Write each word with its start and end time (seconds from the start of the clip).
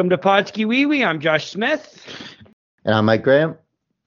Welcome 0.00 0.08
to 0.08 0.16
Podski 0.16 0.66
Wee 0.66 0.86
Wee. 0.86 1.04
I'm 1.04 1.20
Josh 1.20 1.50
Smith. 1.50 2.02
And 2.86 2.94
I'm 2.94 3.04
Mike 3.04 3.22
Graham. 3.22 3.58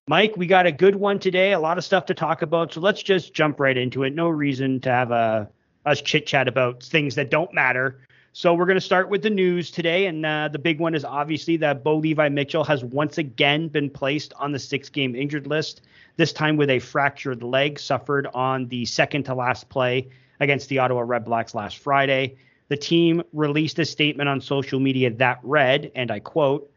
Mike, 0.08 0.36
we 0.36 0.48
got 0.48 0.66
a 0.66 0.72
good 0.72 0.96
one 0.96 1.20
today. 1.20 1.54
A 1.54 1.60
lot 1.60 1.78
of 1.78 1.84
stuff 1.84 2.08
to 2.08 2.16
talk 2.16 2.42
about. 2.42 2.74
So 2.74 2.82
let's 2.82 3.04
just 3.04 3.36
jump 3.36 3.60
right 3.60 3.78
into 3.78 4.02
it. 4.02 4.16
No 4.16 4.28
reason 4.28 4.80
to 4.80 4.90
have 4.90 5.12
a 5.12 5.48
us 5.86 6.02
chit 6.02 6.26
chat 6.26 6.48
about 6.48 6.82
things 6.82 7.14
that 7.14 7.30
don't 7.30 7.54
matter. 7.54 8.00
So 8.32 8.56
we're 8.56 8.66
going 8.66 8.74
to 8.74 8.82
start 8.82 9.10
with 9.10 9.22
the 9.22 9.30
news 9.30 9.70
today, 9.70 10.08
and 10.08 10.26
uh, 10.26 10.50
the 10.52 10.58
big 10.58 10.80
one 10.80 10.96
is 10.96 11.06
obviously 11.06 11.58
that 11.58 11.84
Bo 11.84 11.98
Levi 11.98 12.28
Mitchell 12.30 12.64
has 12.64 12.84
once 12.84 13.20
again 13.20 13.68
been 13.68 13.92
placed 13.92 14.34
on 14.38 14.52
the 14.52 14.58
six-game 14.58 15.16
injured 15.16 15.46
list. 15.46 15.82
This 16.18 16.34
time 16.34 16.58
with 16.58 16.72
a 16.72 16.80
fractured 16.80 17.44
leg 17.44 17.78
suffered 17.78 18.28
on 18.34 18.68
the 18.68 18.86
second 18.86 19.26
to 19.26 19.36
last 19.36 19.70
play 19.70 20.10
against 20.40 20.70
the 20.70 20.80
Ottawa 20.80 21.02
Red 21.02 21.26
Blacks 21.26 21.54
last 21.54 21.78
Friday. 21.78 22.38
The 22.70 22.78
team 22.78 23.24
released 23.34 23.80
a 23.80 23.86
statement 23.86 24.30
on 24.30 24.42
social 24.42 24.80
media 24.80 25.12
that 25.12 25.40
read, 25.44 25.92
and 25.96 26.12
I 26.12 26.20
quote, 26.20 26.70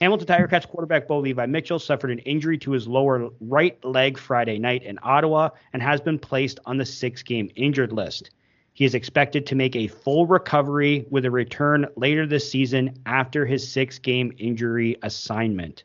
Hamilton 0.00 0.26
Tiger 0.26 0.48
Cats 0.48 0.64
quarterback 0.64 1.06
Bo 1.06 1.18
Levi 1.18 1.44
Mitchell 1.44 1.78
suffered 1.78 2.10
an 2.10 2.20
injury 2.20 2.56
to 2.58 2.72
his 2.72 2.88
lower 2.88 3.28
right 3.40 3.82
leg 3.84 4.16
Friday 4.16 4.58
night 4.58 4.82
in 4.82 4.98
Ottawa 5.02 5.50
and 5.74 5.82
has 5.82 6.00
been 6.00 6.18
placed 6.18 6.58
on 6.64 6.78
the 6.78 6.86
six 6.86 7.22
game 7.22 7.50
injured 7.54 7.92
list. 7.92 8.30
He 8.72 8.86
is 8.86 8.94
expected 8.94 9.44
to 9.46 9.54
make 9.54 9.76
a 9.76 9.88
full 9.88 10.26
recovery 10.26 11.04
with 11.10 11.26
a 11.26 11.30
return 11.30 11.86
later 11.96 12.26
this 12.26 12.50
season 12.50 12.94
after 13.04 13.44
his 13.44 13.70
six 13.70 13.98
game 13.98 14.32
injury 14.38 14.96
assignment. 15.02 15.84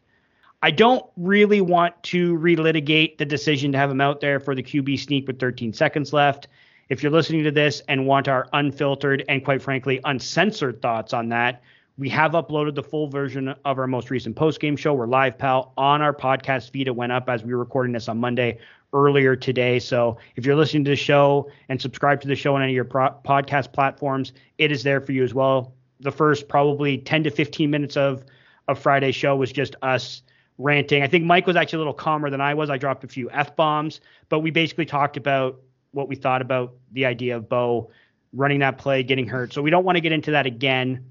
I 0.61 0.71
don't 0.71 1.05
really 1.17 1.59
want 1.59 2.01
to 2.03 2.37
relitigate 2.37 3.17
the 3.17 3.25
decision 3.25 3.73
to 3.73 3.77
have 3.77 3.91
him 3.91 3.99
out 3.99 4.21
there 4.21 4.39
for 4.39 4.55
the 4.55 4.63
QB 4.63 4.97
sneak 4.97 5.27
with 5.27 5.39
13 5.39 5.73
seconds 5.73 6.13
left. 6.13 6.47
If 6.87 7.01
you're 7.01 7.11
listening 7.11 7.43
to 7.45 7.51
this 7.51 7.81
and 7.87 8.05
want 8.05 8.27
our 8.27 8.47
unfiltered 8.53 9.23
and 9.27 9.43
quite 9.43 9.59
frankly 9.63 9.99
uncensored 10.05 10.83
thoughts 10.83 11.13
on 11.13 11.29
that, 11.29 11.63
we 11.97 12.09
have 12.09 12.33
uploaded 12.33 12.75
the 12.75 12.83
full 12.83 13.07
version 13.07 13.55
of 13.65 13.79
our 13.79 13.87
most 13.87 14.11
recent 14.11 14.35
post 14.35 14.59
game 14.59 14.75
show. 14.75 14.93
We're 14.93 15.07
live, 15.07 15.35
pal, 15.35 15.73
on 15.77 16.03
our 16.03 16.13
podcast 16.13 16.69
feed. 16.69 16.87
It 16.87 16.95
went 16.95 17.11
up 17.11 17.27
as 17.27 17.43
we 17.43 17.53
were 17.53 17.59
recording 17.59 17.91
this 17.91 18.07
on 18.07 18.19
Monday 18.19 18.59
earlier 18.93 19.35
today. 19.35 19.79
So 19.79 20.17
if 20.35 20.45
you're 20.45 20.55
listening 20.55 20.83
to 20.85 20.91
the 20.91 20.95
show 20.95 21.49
and 21.69 21.81
subscribe 21.81 22.21
to 22.21 22.27
the 22.27 22.35
show 22.35 22.55
on 22.55 22.61
any 22.61 22.73
of 22.73 22.75
your 22.75 22.85
pro- 22.85 23.15
podcast 23.25 23.73
platforms, 23.73 24.33
it 24.59 24.71
is 24.71 24.83
there 24.83 25.01
for 25.01 25.11
you 25.11 25.23
as 25.23 25.33
well. 25.33 25.73
The 26.01 26.11
first 26.11 26.47
probably 26.47 26.99
10 26.99 27.23
to 27.23 27.31
15 27.31 27.69
minutes 27.69 27.97
of 27.97 28.23
of 28.67 28.77
Friday's 28.77 29.15
show 29.15 29.35
was 29.35 29.51
just 29.51 29.75
us 29.81 30.21
ranting. 30.59 31.01
I 31.01 31.07
think 31.07 31.25
Mike 31.25 31.47
was 31.47 31.55
actually 31.55 31.77
a 31.77 31.79
little 31.79 31.93
calmer 31.93 32.29
than 32.29 32.41
I 32.41 32.53
was. 32.53 32.69
I 32.69 32.77
dropped 32.77 33.03
a 33.03 33.07
few 33.07 33.29
f 33.31 33.55
bombs, 33.55 34.01
but 34.29 34.39
we 34.39 34.51
basically 34.51 34.85
talked 34.85 35.17
about 35.17 35.59
what 35.95 36.09
we 36.09 36.15
thought 36.15 36.41
about 36.41 36.75
the 36.91 37.05
idea 37.05 37.37
of 37.37 37.47
Bo 37.47 37.89
running 38.33 38.59
that 38.59 38.77
play, 38.77 39.01
getting 39.01 39.27
hurt. 39.27 39.53
So 39.53 39.61
we 39.61 39.69
don't 39.69 39.85
want 39.85 39.95
to 39.95 40.01
get 40.01 40.11
into 40.11 40.31
that 40.31 40.45
again. 40.45 41.07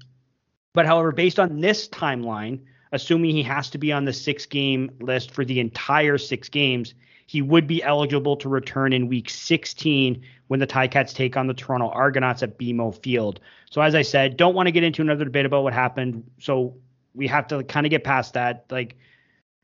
But 0.73 0.85
however, 0.85 1.11
based 1.11 1.39
on 1.39 1.59
this 1.59 1.87
timeline, 1.89 2.59
assuming 2.91 3.31
he 3.31 3.41
has 3.43 3.71
to 3.71 3.79
be 3.79 3.91
on 3.91 4.05
the 4.05 4.13
six 4.13 4.45
game 4.45 4.91
list 4.99 5.31
for 5.31 5.43
the 5.43 5.59
entire 5.59 6.19
six 6.19 6.49
games, 6.49 6.93
he 7.25 7.41
would 7.41 7.65
be 7.65 7.81
eligible 7.81 8.37
to 8.37 8.47
return 8.47 8.93
in 8.93 9.07
week 9.07 9.31
16 9.31 10.21
when 10.47 10.59
the 10.59 10.67
Ticats 10.67 11.15
take 11.15 11.35
on 11.35 11.47
the 11.47 11.55
Toronto 11.55 11.89
Argonauts 11.89 12.43
at 12.43 12.59
BMO 12.59 12.95
Field. 13.01 13.39
So 13.71 13.81
as 13.81 13.95
I 13.95 14.03
said, 14.03 14.37
don't 14.37 14.53
want 14.53 14.67
to 14.67 14.71
get 14.71 14.83
into 14.83 15.01
another 15.01 15.25
debate 15.25 15.47
about 15.47 15.63
what 15.63 15.73
happened. 15.73 16.29
So 16.39 16.75
we 17.15 17.25
have 17.25 17.47
to 17.47 17.63
kind 17.63 17.87
of 17.87 17.89
get 17.89 18.03
past 18.03 18.35
that. 18.35 18.65
Like, 18.69 18.97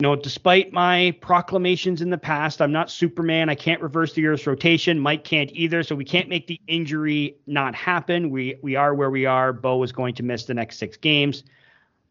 you 0.01 0.07
know, 0.07 0.15
despite 0.15 0.73
my 0.73 1.15
proclamations 1.21 2.01
in 2.01 2.09
the 2.09 2.17
past, 2.17 2.59
I'm 2.59 2.71
not 2.71 2.89
Superman. 2.89 3.49
I 3.49 3.53
can't 3.53 3.79
reverse 3.83 4.13
the 4.13 4.25
Earth's 4.25 4.47
rotation. 4.47 4.99
Mike 4.99 5.23
can't 5.23 5.51
either. 5.53 5.83
So 5.83 5.93
we 5.93 6.05
can't 6.05 6.27
make 6.27 6.47
the 6.47 6.59
injury 6.65 7.35
not 7.45 7.75
happen. 7.75 8.31
We 8.31 8.55
we 8.63 8.75
are 8.75 8.95
where 8.95 9.11
we 9.11 9.27
are. 9.27 9.53
Bo 9.53 9.83
is 9.83 9.91
going 9.91 10.15
to 10.15 10.23
miss 10.23 10.45
the 10.45 10.55
next 10.55 10.79
six 10.79 10.97
games. 10.97 11.43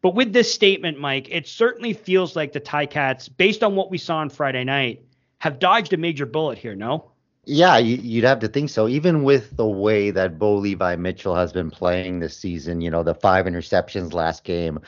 But 0.03 0.15
with 0.15 0.33
this 0.33 0.55
statement, 0.55 1.01
Mike, 1.01 1.31
it 1.33 1.49
certainly 1.49 1.93
feels 1.93 2.37
like 2.37 2.53
the 2.53 2.61
Ticats, 2.61 3.29
based 3.37 3.65
on 3.65 3.75
what 3.75 3.91
we 3.91 3.99
saw 3.99 4.19
on 4.19 4.31
Friday 4.31 4.63
night, 4.63 5.03
have 5.39 5.59
dodged 5.59 5.93
a 5.93 5.97
major 5.97 6.27
bullet 6.27 6.59
here. 6.59 6.77
No. 6.77 7.11
Yeah, 7.45 7.79
you'd 7.79 8.23
have 8.23 8.39
to 8.39 8.49
think 8.49 8.71
so. 8.71 8.87
Even 8.87 9.25
with 9.25 9.57
the 9.57 9.67
way 9.67 10.13
that 10.13 10.39
Bo 10.39 10.55
Levi 10.55 10.95
Mitchell 10.95 11.35
has 11.35 11.53
been 11.53 11.73
playing 11.73 12.21
this 12.21 12.37
season, 12.37 12.83
you 12.83 12.91
know, 12.91 13.03
the 13.03 13.15
five 13.15 13.47
interceptions 13.47 14.13
last 14.13 14.45
game, 14.45 14.79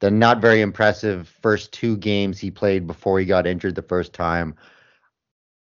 the 0.00 0.10
not 0.10 0.40
very 0.40 0.60
impressive 0.60 1.28
first 1.42 1.72
two 1.72 1.96
games 1.96 2.38
he 2.38 2.50
played 2.50 2.86
before 2.86 3.18
he 3.18 3.26
got 3.26 3.46
injured 3.46 3.74
the 3.74 3.82
first 3.82 4.12
time. 4.12 4.54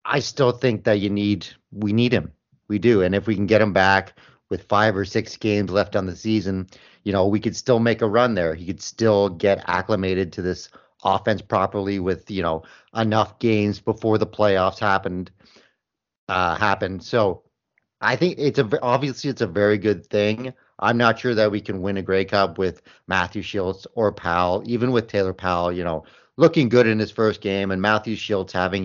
I 0.04 0.20
still 0.20 0.52
think 0.52 0.84
that 0.84 1.00
you 1.00 1.10
need 1.10 1.46
we 1.72 1.92
need 1.92 2.12
him. 2.12 2.32
We 2.68 2.78
do. 2.78 3.02
And 3.02 3.14
if 3.14 3.26
we 3.26 3.34
can 3.34 3.46
get 3.46 3.62
him 3.62 3.72
back 3.72 4.18
with 4.48 4.64
five 4.64 4.96
or 4.96 5.04
six 5.04 5.36
games 5.36 5.70
left 5.70 5.96
on 5.96 6.06
the 6.06 6.16
season, 6.16 6.68
you 7.04 7.12
know, 7.12 7.26
we 7.26 7.40
could 7.40 7.56
still 7.56 7.78
make 7.78 8.02
a 8.02 8.08
run 8.08 8.34
there. 8.34 8.54
He 8.54 8.66
could 8.66 8.82
still 8.82 9.28
get 9.28 9.64
acclimated 9.66 10.32
to 10.34 10.42
this 10.42 10.68
offense 11.04 11.40
properly 11.42 11.98
with, 11.98 12.30
you 12.30 12.42
know, 12.42 12.62
enough 12.94 13.38
games 13.38 13.80
before 13.80 14.18
the 14.18 14.26
playoffs 14.26 14.78
happened 14.78 15.30
uh 16.28 16.56
happened. 16.56 17.02
So 17.02 17.42
I 18.00 18.16
think 18.16 18.36
it's 18.38 18.58
a 18.58 18.80
obviously 18.82 19.30
it's 19.30 19.42
a 19.42 19.46
very 19.46 19.78
good 19.78 20.06
thing. 20.06 20.52
I'm 20.80 20.96
not 20.96 21.18
sure 21.18 21.34
that 21.34 21.50
we 21.50 21.60
can 21.60 21.82
win 21.82 21.96
a 21.96 22.02
Grey 22.02 22.24
Cup 22.24 22.58
with 22.58 22.82
Matthew 23.06 23.42
Shiltz 23.42 23.86
or 23.94 24.12
Powell, 24.12 24.62
even 24.66 24.90
with 24.90 25.06
Taylor 25.06 25.34
Powell, 25.34 25.72
you 25.72 25.84
know, 25.84 26.04
looking 26.36 26.68
good 26.68 26.86
in 26.86 26.98
his 26.98 27.10
first 27.10 27.40
game 27.40 27.70
and 27.70 27.80
Matthew 27.82 28.16
Shiltz 28.16 28.52
having 28.52 28.84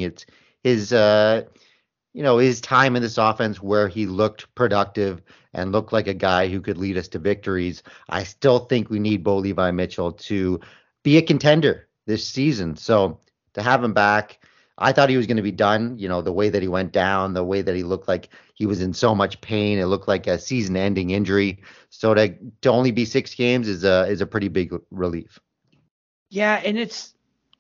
his 0.64 0.94
uh 0.94 1.44
you 2.14 2.24
know, 2.24 2.38
his 2.38 2.62
time 2.62 2.96
in 2.96 3.02
this 3.02 3.18
offense 3.18 3.62
where 3.62 3.90
he 3.90 4.06
looked 4.06 4.54
productive 4.56 5.22
and 5.54 5.74
looked 5.74 5.92
like 5.92 6.08
a 6.08 6.14
guy 6.14 6.48
who 6.48 6.62
could 6.62 6.78
lead 6.78 6.98
us 6.98 7.10
to 7.10 7.20
victories. 7.20 7.84
I 8.08 8.24
still 8.24 8.60
think 8.60 8.90
we 8.90 9.00
need 9.00 9.22
Bo 9.22 9.36
Levi 9.38 9.72
Mitchell 9.72 10.14
to 10.14 10.62
be 11.04 11.18
a 11.18 11.22
contender 11.22 11.90
this 12.06 12.26
season. 12.26 12.78
So 12.78 13.20
to 13.54 13.62
have 13.62 13.84
him 13.84 13.94
back, 13.94 14.40
I 14.78 14.94
thought 14.94 15.10
he 15.10 15.18
was 15.18 15.28
going 15.28 15.38
to 15.38 15.44
be 15.44 15.52
done. 15.52 15.98
You 15.98 16.08
know, 16.08 16.22
the 16.22 16.32
way 16.32 16.48
that 16.50 16.62
he 16.62 16.70
went 16.70 16.94
down, 16.94 17.34
the 17.34 17.44
way 17.44 17.62
that 17.62 17.76
he 17.76 17.84
looked 17.84 18.08
like 18.08 18.30
he 18.56 18.66
was 18.66 18.82
in 18.82 18.94
so 18.94 19.14
much 19.14 19.40
pain, 19.42 19.78
it 19.78 19.86
looked 19.86 20.08
like 20.08 20.28
a 20.28 20.40
season-ending 20.40 21.12
injury. 21.12 21.62
So 21.90 22.14
to 22.14 22.34
to 22.62 22.70
only 22.70 22.92
be 22.92 23.06
six 23.06 23.36
games 23.36 23.68
is 23.68 23.84
a 23.84 24.08
is 24.08 24.22
a 24.22 24.26
pretty 24.26 24.48
big 24.48 24.74
relief. 24.90 25.40
Yeah, 26.30 26.62
and 26.66 26.78
it's 26.78 27.14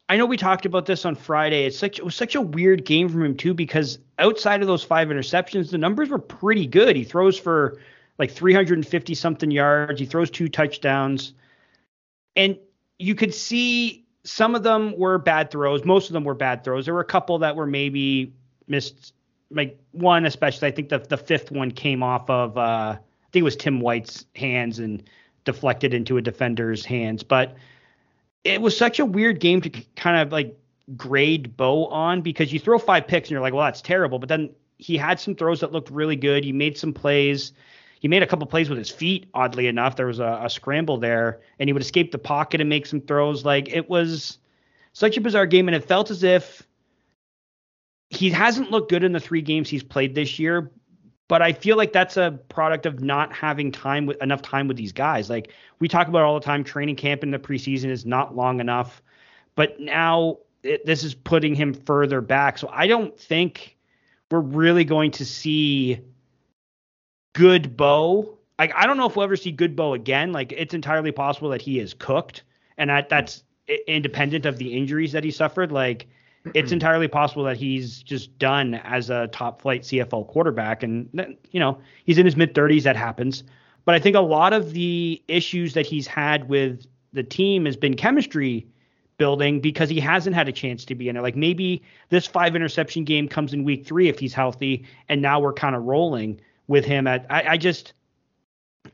I 0.07 0.17
know 0.17 0.25
we 0.25 0.37
talked 0.37 0.65
about 0.65 0.85
this 0.85 1.05
on 1.05 1.15
Friday. 1.15 1.65
It's 1.65 1.77
such 1.77 1.99
it 1.99 2.05
was 2.05 2.15
such 2.15 2.35
a 2.35 2.41
weird 2.41 2.85
game 2.85 3.09
from 3.09 3.23
him 3.23 3.35
too 3.35 3.53
because 3.53 3.99
outside 4.19 4.61
of 4.61 4.67
those 4.67 4.83
five 4.83 5.09
interceptions, 5.09 5.69
the 5.69 5.77
numbers 5.77 6.09
were 6.09 6.19
pretty 6.19 6.65
good. 6.65 6.95
He 6.95 7.03
throws 7.03 7.37
for 7.37 7.77
like 8.17 8.31
350 8.31 9.13
something 9.15 9.51
yards. 9.51 9.99
He 9.99 10.05
throws 10.05 10.31
two 10.31 10.47
touchdowns, 10.47 11.33
and 12.35 12.57
you 12.97 13.15
could 13.15 13.33
see 13.33 14.05
some 14.23 14.55
of 14.55 14.63
them 14.63 14.97
were 14.97 15.17
bad 15.17 15.51
throws. 15.51 15.83
Most 15.83 16.09
of 16.09 16.13
them 16.13 16.23
were 16.23 16.33
bad 16.33 16.63
throws. 16.63 16.85
There 16.85 16.93
were 16.93 17.01
a 17.01 17.05
couple 17.05 17.39
that 17.39 17.55
were 17.55 17.67
maybe 17.67 18.33
missed. 18.67 19.13
Like 19.51 19.79
one 19.91 20.25
especially, 20.25 20.67
I 20.67 20.71
think 20.71 20.89
the 20.89 20.99
the 20.99 21.17
fifth 21.17 21.51
one 21.51 21.71
came 21.71 22.01
off 22.01 22.29
of 22.29 22.57
uh, 22.57 22.97
I 22.97 23.29
think 23.31 23.41
it 23.41 23.43
was 23.43 23.55
Tim 23.55 23.79
White's 23.79 24.25
hands 24.35 24.79
and 24.79 25.03
deflected 25.43 25.93
into 25.93 26.17
a 26.17 26.21
defender's 26.21 26.83
hands, 26.83 27.23
but 27.23 27.55
it 28.43 28.61
was 28.61 28.77
such 28.77 28.99
a 28.99 29.05
weird 29.05 29.39
game 29.39 29.61
to 29.61 29.69
kind 29.95 30.17
of 30.17 30.31
like 30.31 30.57
grade 30.95 31.57
Bo 31.57 31.87
on 31.87 32.21
because 32.21 32.53
you 32.53 32.59
throw 32.59 32.77
five 32.77 33.07
picks 33.07 33.27
and 33.27 33.31
you're 33.31 33.41
like, 33.41 33.53
well, 33.53 33.65
that's 33.65 33.81
terrible. 33.81 34.19
But 34.19 34.29
then 34.29 34.49
he 34.77 34.97
had 34.97 35.19
some 35.19 35.35
throws 35.35 35.59
that 35.61 35.71
looked 35.71 35.89
really 35.89 36.15
good. 36.15 36.43
He 36.43 36.51
made 36.51 36.77
some 36.77 36.93
plays. 36.93 37.53
He 37.99 38.07
made 38.07 38.21
a 38.21 38.27
couple 38.27 38.45
plays 38.45 38.69
with 38.69 38.77
his 38.77 38.91
feet, 38.91 39.27
oddly 39.33 39.67
enough. 39.67 39.95
There 39.95 40.05
was 40.05 40.19
a, 40.19 40.41
a 40.43 40.49
scramble 40.49 40.97
there, 40.97 41.39
and 41.59 41.67
he 41.67 41.73
would 41.73 41.81
escape 41.81 42.11
the 42.11 42.17
pocket 42.17 42.61
and 42.61 42.69
make 42.69 42.85
some 42.85 43.01
throws. 43.01 43.45
Like 43.45 43.69
it 43.69 43.89
was 43.89 44.37
such 44.93 45.17
a 45.17 45.21
bizarre 45.21 45.47
game, 45.47 45.67
and 45.67 45.75
it 45.75 45.83
felt 45.83 46.11
as 46.11 46.23
if 46.23 46.67
he 48.09 48.29
hasn't 48.29 48.71
looked 48.71 48.89
good 48.89 49.03
in 49.03 49.11
the 49.11 49.19
three 49.19 49.41
games 49.41 49.69
he's 49.69 49.83
played 49.83 50.15
this 50.15 50.39
year. 50.39 50.71
But 51.27 51.41
I 51.41 51.53
feel 51.53 51.75
like 51.75 51.91
that's 51.91 52.17
a 52.17 52.39
product 52.49 52.85
of 52.85 53.01
not 53.01 53.33
having 53.33 53.71
time 53.71 54.05
with 54.05 54.21
enough 54.21 54.43
time 54.43 54.67
with 54.67 54.77
these 54.77 54.91
guys. 54.91 55.29
Like 55.29 55.51
we 55.79 55.87
talk 55.87 56.07
about 56.07 56.21
all 56.21 56.39
the 56.39 56.45
time, 56.45 56.63
training 56.63 56.97
camp 56.97 57.23
in 57.23 57.31
the 57.31 57.39
preseason 57.39 57.89
is 57.89 58.05
not 58.05 58.35
long 58.35 58.59
enough. 58.59 59.01
But 59.55 59.79
now 59.79 60.37
it, 60.61 60.85
this 60.85 61.03
is 61.03 61.15
putting 61.15 61.55
him 61.55 61.73
further 61.73 62.21
back. 62.21 62.59
So 62.59 62.69
I 62.71 62.85
don't 62.85 63.17
think 63.17 63.77
we're 64.29 64.39
really 64.39 64.83
going 64.83 65.11
to 65.11 65.25
see 65.25 65.99
good 67.33 67.75
Bo. 67.75 68.37
Like 68.59 68.73
I 68.75 68.85
don't 68.85 68.97
know 68.97 69.07
if 69.07 69.15
we'll 69.15 69.23
ever 69.23 69.35
see 69.35 69.51
good 69.51 69.75
Bo 69.75 69.93
again. 69.93 70.31
Like 70.31 70.51
it's 70.51 70.73
entirely 70.73 71.11
possible 71.11 71.49
that 71.49 71.61
he 71.61 71.79
is 71.79 71.93
cooked, 71.93 72.43
and 72.77 72.89
that 72.89 73.09
that's 73.09 73.43
independent 73.87 74.45
of 74.45 74.57
the 74.57 74.77
injuries 74.77 75.11
that 75.11 75.23
he 75.23 75.31
suffered. 75.31 75.71
Like 75.71 76.07
it's 76.53 76.71
entirely 76.71 77.07
possible 77.07 77.43
that 77.45 77.57
he's 77.57 78.03
just 78.03 78.37
done 78.37 78.75
as 78.75 79.09
a 79.09 79.27
top 79.27 79.61
flight 79.61 79.81
CFL 79.81 80.27
quarterback. 80.27 80.83
And, 80.83 81.37
you 81.51 81.59
know, 81.59 81.79
he's 82.05 82.17
in 82.17 82.25
his 82.25 82.35
mid 82.35 82.53
30s. 82.53 82.83
That 82.83 82.95
happens. 82.95 83.43
But 83.85 83.95
I 83.95 83.99
think 83.99 84.15
a 84.15 84.21
lot 84.21 84.53
of 84.53 84.73
the 84.73 85.21
issues 85.27 85.73
that 85.73 85.85
he's 85.85 86.07
had 86.07 86.49
with 86.49 86.85
the 87.13 87.23
team 87.23 87.65
has 87.65 87.77
been 87.77 87.95
chemistry 87.95 88.67
building 89.17 89.61
because 89.61 89.89
he 89.89 89.99
hasn't 89.99 90.35
had 90.35 90.47
a 90.49 90.51
chance 90.51 90.85
to 90.85 90.95
be 90.95 91.07
in 91.09 91.15
it. 91.15 91.21
Like 91.21 91.35
maybe 91.35 91.81
this 92.09 92.27
five 92.27 92.55
interception 92.55 93.05
game 93.05 93.27
comes 93.27 93.53
in 93.53 93.63
week 93.63 93.85
three 93.85 94.09
if 94.09 94.19
he's 94.19 94.33
healthy, 94.33 94.85
and 95.07 95.21
now 95.21 95.39
we're 95.39 95.53
kind 95.53 95.75
of 95.75 95.83
rolling 95.83 96.39
with 96.67 96.85
him. 96.85 97.07
At 97.07 97.25
I, 97.29 97.51
I 97.51 97.57
just 97.57 97.93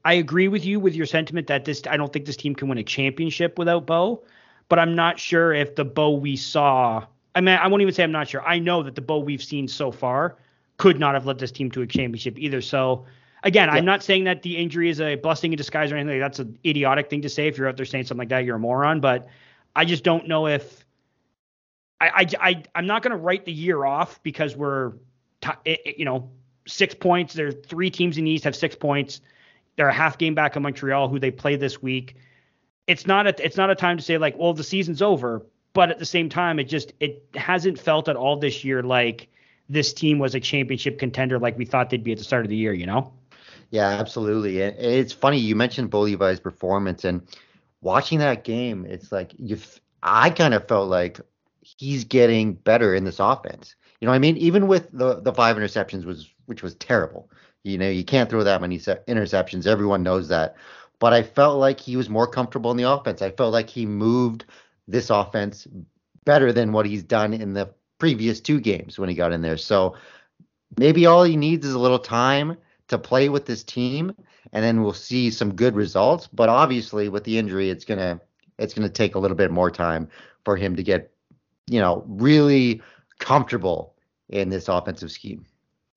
I 0.06 0.14
agree 0.14 0.48
with 0.48 0.66
you 0.66 0.80
with 0.80 0.96
your 0.96 1.06
sentiment 1.06 1.48
that 1.48 1.66
this 1.66 1.82
I 1.90 1.98
don't 1.98 2.12
think 2.14 2.26
this 2.26 2.38
team 2.38 2.56
can 2.56 2.68
win 2.68 2.78
a 2.78 2.84
championship 2.84 3.58
without 3.58 3.86
Bo, 3.86 4.24
but 4.70 4.80
I'm 4.80 4.96
not 4.96 5.20
sure 5.20 5.54
if 5.54 5.76
the 5.76 5.86
Bo 5.86 6.12
we 6.12 6.36
saw 6.36 7.06
I 7.36 7.42
mean, 7.42 7.58
I 7.58 7.68
won't 7.68 7.82
even 7.82 7.94
say 7.94 8.04
I'm 8.04 8.12
not 8.12 8.28
sure. 8.28 8.42
I 8.44 8.60
know 8.60 8.84
that 8.84 8.96
the 8.96 9.02
Bo 9.02 9.20
we've 9.20 9.44
seen 9.44 9.68
so 9.68 9.92
far 9.92 10.38
could 10.78 11.00
not 11.00 11.14
have 11.14 11.26
led 11.26 11.40
this 11.40 11.52
team 11.52 11.72
to 11.72 11.82
a 11.82 11.88
championship 11.88 12.38
either. 12.38 12.62
So, 12.62 13.06
again, 13.44 13.70
yeah. 13.70 13.76
I'm 13.76 13.86
not 13.86 14.04
saying 14.04 14.26
that 14.26 14.42
the 14.42 14.58
injury 14.58 14.90
is 14.90 15.00
a 15.00 15.16
blessing 15.16 15.54
in 15.54 15.58
disguise 15.58 15.92
or 15.92 15.98
anything. 15.98 16.20
That's 16.20 16.40
an 16.40 16.58
idiotic 16.66 17.10
thing 17.10 17.22
to 17.22 17.30
say. 17.30 17.48
If 17.48 17.58
you're 17.58 17.70
out 17.70 17.78
there 17.78 17.86
saying 17.86 18.06
something 18.06 18.20
like 18.20 18.30
that, 18.30 18.46
you're 18.46 18.58
a 18.58 18.60
moron. 18.60 19.00
But 19.00 19.28
I 19.76 19.86
just 19.86 20.04
don't 20.04 20.28
know 20.28 20.48
if 20.48 20.86
I, 22.02 22.08
I, 22.08 22.50
I 22.50 22.64
I'm 22.76 22.88
not 22.88 23.04
going 23.04 23.12
to 23.12 23.18
write 23.18 23.46
the 23.46 23.54
year 23.54 23.86
off 23.86 24.22
because 24.24 24.56
we're, 24.56 24.94
t- 25.42 25.94
you 25.98 26.04
know, 26.04 26.30
six 26.68 26.94
points. 26.94 27.34
There's 27.34 27.56
three 27.66 27.90
teams 27.90 28.18
in 28.18 28.26
the 28.26 28.32
East 28.32 28.44
have 28.44 28.56
six 28.56 28.76
points. 28.76 29.22
They're 29.78 29.88
a 29.88 29.94
half 29.94 30.18
game 30.18 30.36
back 30.36 30.58
on 30.58 30.64
Montreal, 30.64 31.08
who 31.08 31.20
they 31.20 31.32
play 31.32 31.56
this 31.56 31.82
week. 31.82 32.16
It's 32.88 33.08
not 33.08 33.28
a 33.28 33.46
it's 33.46 33.56
not 33.56 33.70
a 33.70 33.76
time 33.76 33.98
to 33.98 34.04
say 34.04 34.18
like, 34.18 34.38
well, 34.38 34.54
the 34.54 34.64
season's 34.64 35.02
over 35.02 35.46
but 35.74 35.90
at 35.90 36.00
the 36.00 36.06
same 36.06 36.30
time, 36.30 36.60
it 36.60 36.66
just 36.66 36.94
it 37.00 37.26
hasn't 37.36 37.80
felt 37.80 38.10
at 38.10 38.16
all 38.16 38.38
this 38.38 38.64
year 38.64 38.84
like 38.84 39.28
this 39.70 39.94
team 39.94 40.20
was 40.20 40.36
a 40.36 40.40
championship 40.40 41.00
contender 41.00 41.40
like 41.40 41.58
we 41.58 41.66
thought 41.66 41.90
they'd 41.90 42.04
be 42.04 42.12
at 42.12 42.18
the 42.18 42.24
start 42.24 42.46
of 42.46 42.50
the 42.50 42.56
year. 42.56 42.74
You 42.74 42.86
know? 42.86 43.14
Yeah, 43.70 43.88
absolutely. 43.88 44.62
And 44.62 44.76
it's 44.78 45.14
funny 45.14 45.38
you 45.38 45.56
mentioned 45.56 45.90
Bo 45.90 46.02
Levi's 46.02 46.40
performance 46.40 47.06
and 47.06 47.22
watching 47.82 48.20
that 48.20 48.44
game. 48.44 48.86
It's 48.86 49.12
like 49.12 49.34
you. 49.38 49.58
I 50.04 50.30
kind 50.30 50.54
of 50.54 50.68
felt 50.68 50.90
like 50.90 51.22
he's 51.62 52.04
getting 52.04 52.54
better 52.54 52.94
in 52.94 53.04
this 53.04 53.20
offense. 53.20 53.76
You 54.00 54.08
know, 54.08 54.14
I 54.14 54.20
mean, 54.20 54.36
even 54.38 54.68
with 54.68 54.90
the 54.92 55.22
the 55.22 55.34
five 55.34 55.56
interceptions 55.56 56.06
was 56.06 56.30
which 56.48 56.64
was 56.64 56.76
terrible. 56.76 57.30
You 57.64 57.78
know, 57.78 57.90
you 57.90 58.04
can't 58.04 58.30
throw 58.30 58.44
that 58.44 58.60
many 58.60 58.80
interceptions. 58.80 59.68
Everyone 59.68 60.04
knows 60.04 60.28
that. 60.30 60.56
But 61.00 61.14
I 61.14 61.24
felt 61.24 61.60
like 61.60 61.80
he 61.80 61.96
was 61.96 62.10
more 62.10 62.28
comfortable 62.28 62.72
in 62.72 62.78
the 62.78 62.92
offense. 62.92 63.22
I 63.22 63.32
felt 63.32 63.54
like 63.54 63.70
he 63.70 63.86
moved 63.86 64.46
this 64.92 65.10
offense 65.10 65.68
better 66.26 66.52
than 66.52 66.72
what 66.72 66.86
he's 66.86 67.04
done 67.04 67.34
in 67.34 67.54
the 67.54 67.70
previous 67.98 68.40
two 68.40 68.60
games 68.60 69.00
when 69.00 69.10
he 69.10 69.16
got 69.16 69.32
in 69.32 69.42
there. 69.42 69.58
So 69.58 69.96
maybe 70.78 71.06
all 71.06 71.24
he 71.24 71.36
needs 71.36 71.66
is 71.66 71.74
a 71.74 71.80
little 71.80 72.00
time 72.00 72.58
to 72.88 72.98
play 72.98 73.30
with 73.30 73.46
this 73.46 73.64
team 73.64 74.14
and 74.54 74.64
then 74.64 74.82
we'll 74.84 74.94
see 74.94 75.32
some 75.32 75.56
good 75.56 75.76
results, 75.76 76.28
but 76.28 76.50
obviously 76.50 77.10
with 77.10 77.24
the 77.24 77.38
injury 77.38 77.70
it's 77.70 77.86
going 77.86 78.00
to 78.00 78.20
it's 78.58 78.74
going 78.74 78.88
to 78.88 78.94
take 78.94 79.16
a 79.16 79.20
little 79.20 79.38
bit 79.38 79.50
more 79.50 79.72
time 79.72 80.08
for 80.46 80.56
him 80.56 80.76
to 80.76 80.84
get 80.84 81.12
you 81.68 81.80
know 81.80 82.04
really 82.08 82.82
comfortable 83.20 83.96
in 84.30 84.50
this 84.50 84.68
offensive 84.68 85.12
scheme. 85.12 85.46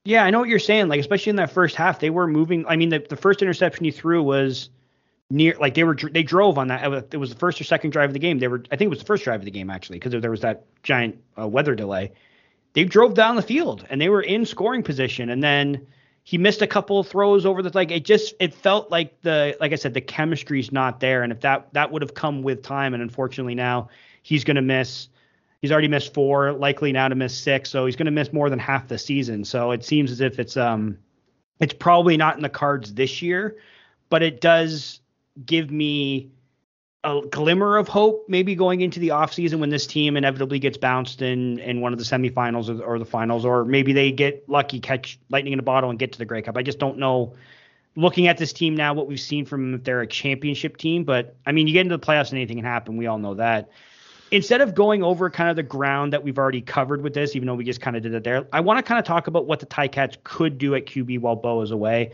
Yeah, 0.04 0.24
I 0.24 0.30
know 0.30 0.40
what 0.40 0.50
you're 0.50 0.58
saying. 0.58 0.88
Like, 0.88 1.00
especially 1.00 1.30
in 1.30 1.36
that 1.36 1.50
first 1.50 1.76
half, 1.76 1.98
they 1.98 2.10
were 2.10 2.26
moving. 2.26 2.66
I 2.66 2.76
mean, 2.76 2.90
the, 2.90 2.98
the 2.98 3.16
first 3.16 3.40
interception 3.40 3.86
he 3.86 3.90
threw 3.90 4.22
was 4.22 4.68
near 5.30 5.56
like 5.58 5.74
they 5.74 5.84
were 5.84 5.94
they 5.94 6.22
drove 6.22 6.58
on 6.58 6.68
that 6.68 7.12
it 7.12 7.16
was 7.16 7.30
the 7.30 7.36
first 7.36 7.60
or 7.60 7.64
second 7.64 7.90
drive 7.90 8.10
of 8.10 8.14
the 8.14 8.18
game. 8.18 8.38
They 8.38 8.48
were 8.48 8.62
i 8.70 8.76
think 8.76 8.88
it 8.88 8.90
was 8.90 8.98
the 8.98 9.04
first 9.04 9.24
drive 9.24 9.40
of 9.40 9.44
the 9.44 9.50
game 9.50 9.70
actually 9.70 9.98
because 9.98 10.20
there 10.20 10.30
was 10.30 10.42
that 10.42 10.64
giant 10.82 11.18
uh, 11.38 11.48
weather 11.48 11.74
delay. 11.74 12.12
They 12.74 12.84
drove 12.84 13.14
down 13.14 13.36
the 13.36 13.42
field 13.42 13.86
and 13.88 14.00
they 14.00 14.08
were 14.08 14.22
in 14.22 14.44
scoring 14.44 14.82
position 14.82 15.30
and 15.30 15.42
then 15.42 15.86
he 16.24 16.38
missed 16.38 16.62
a 16.62 16.66
couple 16.66 16.98
of 16.98 17.06
throws 17.06 17.46
over 17.46 17.62
the 17.62 17.70
like 17.74 17.90
it 17.90 18.04
just 18.04 18.34
it 18.40 18.54
felt 18.54 18.90
like 18.90 19.20
the 19.20 19.56
like 19.60 19.72
i 19.72 19.76
said 19.76 19.94
the 19.94 20.00
chemistry's 20.00 20.72
not 20.72 20.98
there 20.98 21.22
and 21.22 21.32
if 21.32 21.40
that 21.40 21.72
that 21.72 21.92
would 21.92 22.02
have 22.02 22.14
come 22.14 22.42
with 22.42 22.62
time 22.62 22.94
and 22.94 23.02
unfortunately 23.02 23.54
now 23.54 23.88
he's 24.22 24.42
going 24.42 24.56
to 24.56 24.62
miss 24.62 25.08
he's 25.62 25.70
already 25.70 25.88
missed 25.88 26.12
four 26.12 26.52
likely 26.52 26.92
now 26.92 27.08
to 27.08 27.14
miss 27.14 27.36
six 27.36 27.70
so 27.70 27.86
he's 27.86 27.96
going 27.96 28.06
to 28.06 28.12
miss 28.12 28.32
more 28.32 28.50
than 28.50 28.58
half 28.58 28.88
the 28.88 28.98
season. 28.98 29.44
So 29.44 29.70
it 29.70 29.84
seems 29.84 30.10
as 30.10 30.20
if 30.20 30.38
it's 30.38 30.56
um 30.56 30.98
it's 31.60 31.74
probably 31.74 32.16
not 32.16 32.36
in 32.36 32.42
the 32.42 32.48
cards 32.48 32.94
this 32.94 33.22
year 33.22 33.56
but 34.08 34.22
it 34.22 34.40
does 34.40 35.00
give 35.44 35.70
me 35.70 36.30
a 37.04 37.20
glimmer 37.30 37.76
of 37.76 37.86
hope 37.86 38.24
maybe 38.28 38.54
going 38.54 38.80
into 38.80 38.98
the 38.98 39.08
offseason 39.08 39.58
when 39.58 39.68
this 39.68 39.86
team 39.86 40.16
inevitably 40.16 40.58
gets 40.58 40.78
bounced 40.78 41.20
in 41.20 41.58
in 41.58 41.80
one 41.80 41.92
of 41.92 41.98
the 41.98 42.04
semifinals 42.04 42.68
or, 42.68 42.82
or 42.82 42.98
the 42.98 43.04
finals 43.04 43.44
or 43.44 43.64
maybe 43.64 43.92
they 43.92 44.10
get 44.10 44.48
lucky 44.48 44.80
catch 44.80 45.18
lightning 45.28 45.52
in 45.52 45.58
a 45.58 45.62
bottle 45.62 45.90
and 45.90 45.98
get 45.98 46.12
to 46.12 46.18
the 46.18 46.24
Grey 46.24 46.40
Cup. 46.40 46.56
I 46.56 46.62
just 46.62 46.78
don't 46.78 46.98
know 46.98 47.34
looking 47.94 48.26
at 48.26 48.38
this 48.38 48.52
team 48.52 48.74
now 48.74 48.94
what 48.94 49.06
we've 49.06 49.20
seen 49.20 49.44
from 49.44 49.70
them 49.70 49.74
if 49.78 49.84
they're 49.84 50.00
a 50.00 50.06
championship 50.06 50.78
team, 50.78 51.04
but 51.04 51.36
I 51.46 51.52
mean 51.52 51.66
you 51.66 51.74
get 51.74 51.82
into 51.82 51.96
the 51.96 52.04
playoffs 52.04 52.30
and 52.30 52.38
anything 52.38 52.56
can 52.56 52.64
happen. 52.64 52.96
We 52.96 53.06
all 53.06 53.18
know 53.18 53.34
that. 53.34 53.68
Instead 54.30 54.62
of 54.62 54.74
going 54.74 55.02
over 55.02 55.28
kind 55.28 55.50
of 55.50 55.56
the 55.56 55.62
ground 55.62 56.12
that 56.14 56.24
we've 56.24 56.38
already 56.38 56.62
covered 56.62 57.02
with 57.02 57.12
this, 57.12 57.36
even 57.36 57.46
though 57.46 57.54
we 57.54 57.64
just 57.64 57.82
kind 57.82 57.96
of 57.96 58.02
did 58.02 58.14
it 58.14 58.24
there, 58.24 58.48
I 58.52 58.60
want 58.60 58.78
to 58.78 58.82
kind 58.82 58.98
of 58.98 59.04
talk 59.04 59.26
about 59.26 59.46
what 59.46 59.60
the 59.60 59.66
Ticats 59.66 60.16
could 60.24 60.56
do 60.56 60.74
at 60.74 60.86
QB 60.86 61.20
while 61.20 61.36
Bo 61.36 61.60
is 61.60 61.70
away. 61.70 62.12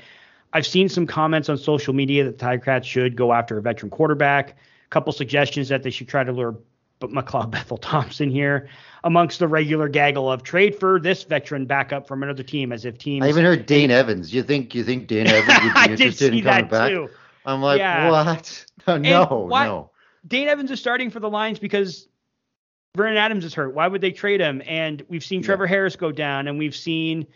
I've 0.52 0.66
seen 0.66 0.88
some 0.88 1.07
comments 1.07 1.49
on 1.49 1.59
social 1.59 1.95
media 1.95 2.25
that 2.25 2.38
the 2.38 2.45
Ticats 2.45 2.85
should 2.85 3.16
go 3.16 3.33
after 3.33 3.59
a 3.59 3.62
veteran 3.62 3.90
quarterback. 3.90 4.50
A 4.50 4.88
couple 4.90 5.12
suggestions 5.12 5.69
that 5.69 5.83
they 5.83 5.90
should 5.90 6.09
try 6.09 6.25
to 6.25 6.33
lure 6.33 6.57
McLeod 7.00 7.50
Bethel 7.50 7.78
Thompson 7.78 8.30
here 8.30 8.69
amongst 9.04 9.38
the 9.38 9.49
regular 9.49 9.88
gaggle 9.88 10.30
of 10.30 10.42
trade 10.42 10.75
for 10.78 11.00
this 11.00 11.23
veteran 11.23 11.66
backup 11.66 12.07
from 12.07 12.23
another 12.23 12.42
team 12.42 12.73
as 12.73 12.85
if 12.85 12.99
teams. 12.99 13.25
I 13.25 13.28
even 13.28 13.45
heard 13.45 13.66
Dane 13.66 13.90
Evans. 13.90 14.35
You 14.35 14.42
think 14.42 14.75
you 14.75 14.85
think 14.85 15.07
Dane 15.07 15.26
Evans 15.28 15.59
would 15.62 15.87
be 15.87 15.92
interested 15.92 16.35
in 16.35 16.42
coming 16.42 16.69
back? 16.69 16.90
Too. 16.90 17.09
I'm 17.47 17.62
like, 17.62 17.78
yeah. 17.78 18.11
what? 18.11 18.66
No, 18.87 18.97
no, 18.97 19.47
why, 19.47 19.66
no. 19.66 19.90
Dane 20.26 20.49
Evans 20.49 20.71
is 20.71 20.80
starting 20.80 21.11
for 21.11 21.21
the 21.21 21.28
Lions 21.28 21.59
because 21.59 22.09
Vernon 22.97 23.19
Adams 23.19 23.45
is 23.45 23.52
hurt. 23.54 23.75
Why 23.75 23.87
would 23.87 24.00
they 24.00 24.11
trade 24.11 24.40
him? 24.40 24.62
And 24.66 25.04
we've 25.09 25.23
seen 25.23 25.42
Trevor 25.42 25.64
yeah. 25.64 25.71
Harris 25.71 25.97
go 25.97 26.11
down, 26.11 26.49
and 26.49 26.59
we've 26.59 26.75
seen 26.75 27.26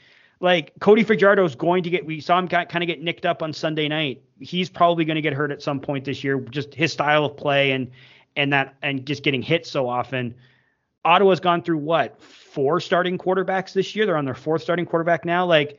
like 0.41 0.73
Cody 0.81 1.05
Fajardo 1.05 1.45
is 1.45 1.55
going 1.55 1.83
to 1.85 1.91
get. 1.91 2.05
We 2.05 2.21
saw 2.21 2.38
him 2.38 2.49
kind 2.49 2.76
of 2.76 2.87
get 2.87 3.03
nicked 3.03 3.26
up 3.26 3.43
on 3.43 3.53
Sunday 3.53 3.88
night. 3.88 4.23
He's 4.41 4.69
probably 4.69 5.05
going 5.05 5.17
to 5.17 5.23
get 5.23 5.33
hurt 5.33 5.50
at 5.50 5.62
some 5.62 5.81
point 5.81 6.05
this 6.05 6.25
year. 6.25 6.41
Just 6.41 6.75
his 6.75 6.93
style 6.93 7.25
of 7.25 7.37
play 7.37 7.73
and 7.73 7.91
and 8.37 8.53
that 8.53 8.75
and 8.83 9.07
just 9.07 9.23
getting 9.23 9.43
hit 9.43 9.67
so 9.67 9.88
often. 9.88 10.35
Ottawa's 11.05 11.41
gone 11.41 11.62
through 11.62 11.79
what 11.79 12.21
four 12.23 12.81
starting 12.81 13.19
quarterbacks 13.19 13.73
this 13.73 13.95
year. 13.95 14.07
They're 14.07 14.17
on 14.17 14.25
their 14.25 14.35
fourth 14.35 14.62
starting 14.62 14.87
quarterback 14.87 15.25
now. 15.25 15.47
Like 15.47 15.79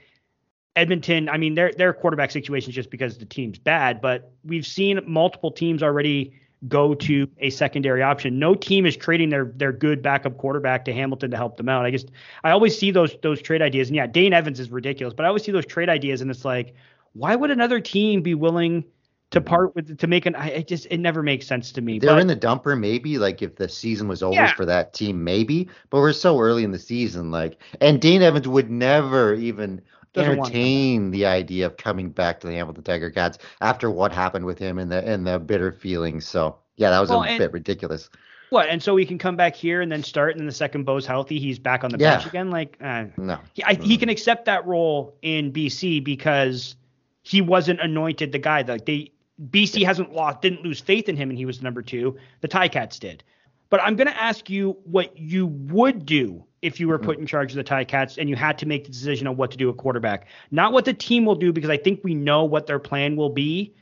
Edmonton, 0.75 1.29
I 1.29 1.37
mean, 1.37 1.55
their 1.55 1.71
their 1.71 1.93
quarterback 1.93 2.31
situation 2.31 2.69
is 2.69 2.75
just 2.75 2.89
because 2.89 3.17
the 3.17 3.25
team's 3.25 3.57
bad, 3.57 4.01
but 4.01 4.31
we've 4.43 4.65
seen 4.65 4.99
multiple 5.05 5.51
teams 5.51 5.81
already 5.81 6.33
go 6.67 6.95
to 6.95 7.27
a 7.39 7.49
secondary 7.49 8.01
option. 8.01 8.39
No 8.39 8.55
team 8.55 8.85
is 8.85 8.95
trading 8.95 9.29
their 9.29 9.45
their 9.55 9.71
good 9.71 10.01
backup 10.01 10.37
quarterback 10.37 10.85
to 10.85 10.93
Hamilton 10.93 11.31
to 11.31 11.37
help 11.37 11.57
them 11.57 11.69
out. 11.69 11.85
I 11.85 11.91
just 11.91 12.11
I 12.43 12.51
always 12.51 12.77
see 12.77 12.91
those 12.91 13.15
those 13.21 13.41
trade 13.41 13.61
ideas, 13.61 13.89
and 13.89 13.95
yeah, 13.95 14.07
Dane 14.07 14.33
Evans 14.33 14.59
is 14.59 14.69
ridiculous, 14.71 15.13
but 15.13 15.25
I 15.25 15.27
always 15.27 15.43
see 15.43 15.51
those 15.51 15.65
trade 15.65 15.89
ideas, 15.89 16.21
and 16.21 16.31
it's 16.31 16.45
like, 16.45 16.73
why 17.13 17.35
would 17.35 17.51
another 17.51 17.79
team 17.79 18.21
be 18.21 18.33
willing 18.33 18.83
to 19.31 19.41
part 19.41 19.75
with 19.75 19.97
to 19.97 20.07
make 20.07 20.25
an? 20.25 20.35
I 20.35 20.49
it 20.49 20.67
just 20.67 20.87
it 20.89 20.99
never 20.99 21.21
makes 21.21 21.47
sense 21.47 21.71
to 21.73 21.81
me. 21.81 21.99
They're 21.99 22.11
but, 22.11 22.19
in 22.19 22.27
the 22.27 22.35
dumper, 22.35 22.79
maybe 22.79 23.17
like 23.17 23.41
if 23.41 23.55
the 23.55 23.69
season 23.69 24.07
was 24.07 24.23
over 24.23 24.35
yeah. 24.35 24.53
for 24.53 24.65
that 24.65 24.93
team, 24.93 25.23
maybe. 25.23 25.69
But 25.89 25.99
we're 25.99 26.13
so 26.13 26.39
early 26.39 26.63
in 26.63 26.71
the 26.71 26.79
season, 26.79 27.31
like, 27.31 27.61
and 27.81 28.01
Dane 28.01 28.21
Evans 28.21 28.47
would 28.47 28.69
never 28.69 29.33
even 29.33 29.81
entertain 30.17 31.11
the 31.11 31.25
idea 31.25 31.65
of 31.65 31.77
coming 31.77 32.09
back 32.09 32.39
to 32.41 32.47
the 32.47 32.53
Hamilton 32.53 32.83
Tiger 32.83 33.09
Cats 33.09 33.37
after 33.61 33.89
what 33.89 34.11
happened 34.11 34.45
with 34.45 34.59
him 34.59 34.79
and 34.79 34.91
the 34.91 35.05
and 35.05 35.25
the 35.25 35.39
bitter 35.39 35.71
feelings. 35.71 36.27
So 36.27 36.57
yeah, 36.77 36.89
that 36.89 36.99
was 36.99 37.09
well, 37.09 37.23
a 37.23 37.37
bit 37.37 37.51
ridiculous. 37.51 38.09
What? 38.49 38.69
And 38.69 38.81
so 38.81 38.95
he 38.95 39.05
can 39.05 39.17
come 39.17 39.35
back 39.35 39.55
here 39.55 39.81
and 39.81 39.91
then 39.91 40.03
start, 40.03 40.31
and 40.31 40.39
then 40.39 40.45
the 40.45 40.53
second 40.53 40.83
Bo's 40.83 41.05
healthy, 41.05 41.39
he's 41.39 41.59
back 41.59 41.83
on 41.83 41.91
the 41.91 41.97
yeah. 41.97 42.17
bench 42.17 42.27
again. 42.27 42.51
Like, 42.51 42.77
uh, 42.79 43.05
no, 43.17 43.39
he, 43.53 43.63
I, 43.63 43.73
he 43.73 43.97
can 43.97 44.09
accept 44.09 44.45
that 44.45 44.65
role 44.65 45.17
in 45.21 45.51
BC 45.51 46.03
because 46.03 46.75
he 47.23 47.41
wasn't 47.41 47.79
anointed 47.81 48.31
the 48.31 48.39
guy. 48.39 48.61
Like 48.61 48.85
they 48.85 49.11
BC 49.49 49.83
hasn't 49.83 50.13
lost, 50.13 50.41
didn't 50.41 50.63
lose 50.63 50.79
faith 50.79 51.09
in 51.09 51.17
him, 51.17 51.29
and 51.29 51.37
he 51.37 51.45
was 51.45 51.61
number 51.61 51.81
two. 51.81 52.17
The 52.41 52.47
Ticats 52.47 52.99
did. 52.99 53.23
But 53.69 53.81
I'm 53.81 53.95
going 53.95 54.07
to 54.07 54.21
ask 54.21 54.49
you 54.49 54.77
what 54.83 55.17
you 55.17 55.47
would 55.47 56.05
do 56.05 56.45
if 56.65 56.79
you 56.79 56.87
were 56.87 56.97
put 56.97 57.19
in 57.19 57.27
charge 57.27 57.51
of 57.51 57.57
the 57.57 57.63
Ticats 57.63 58.17
and 58.17 58.27
you 58.27 58.35
had 58.35 58.57
to 58.57 58.65
make 58.65 58.85
the 58.85 58.91
decision 58.91 59.27
on 59.27 59.37
what 59.37 59.51
to 59.51 59.57
do 59.57 59.69
at 59.69 59.77
quarterback. 59.77 60.27
Not 60.49 60.73
what 60.73 60.85
the 60.85 60.93
team 60.93 61.25
will 61.25 61.35
do, 61.35 61.53
because 61.53 61.69
I 61.69 61.77
think 61.77 62.01
we 62.03 62.15
know 62.15 62.43
what 62.43 62.65
their 62.65 62.79
plan 62.79 63.15
will 63.15 63.29
be. 63.29 63.75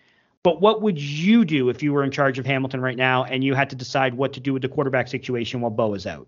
But 0.44 0.60
what 0.60 0.82
would 0.82 1.02
you 1.02 1.46
do 1.46 1.70
if 1.70 1.82
you 1.82 1.94
were 1.94 2.04
in 2.04 2.12
charge 2.12 2.38
of 2.38 2.46
Hamilton 2.46 2.82
right 2.82 2.98
now 2.98 3.24
and 3.24 3.46
you 3.46 3.54
had 3.54 3.70
to 3.70 3.78
decide 3.78 4.16
what 4.16 4.34
to 4.34 4.42
do 4.42 4.52
with 4.52 4.62
the 4.62 4.68
quarterback 4.68 5.08
situation 5.08 5.62
while 5.62 5.72
Bo 5.72 5.94
is 5.94 6.06
out? 6.06 6.28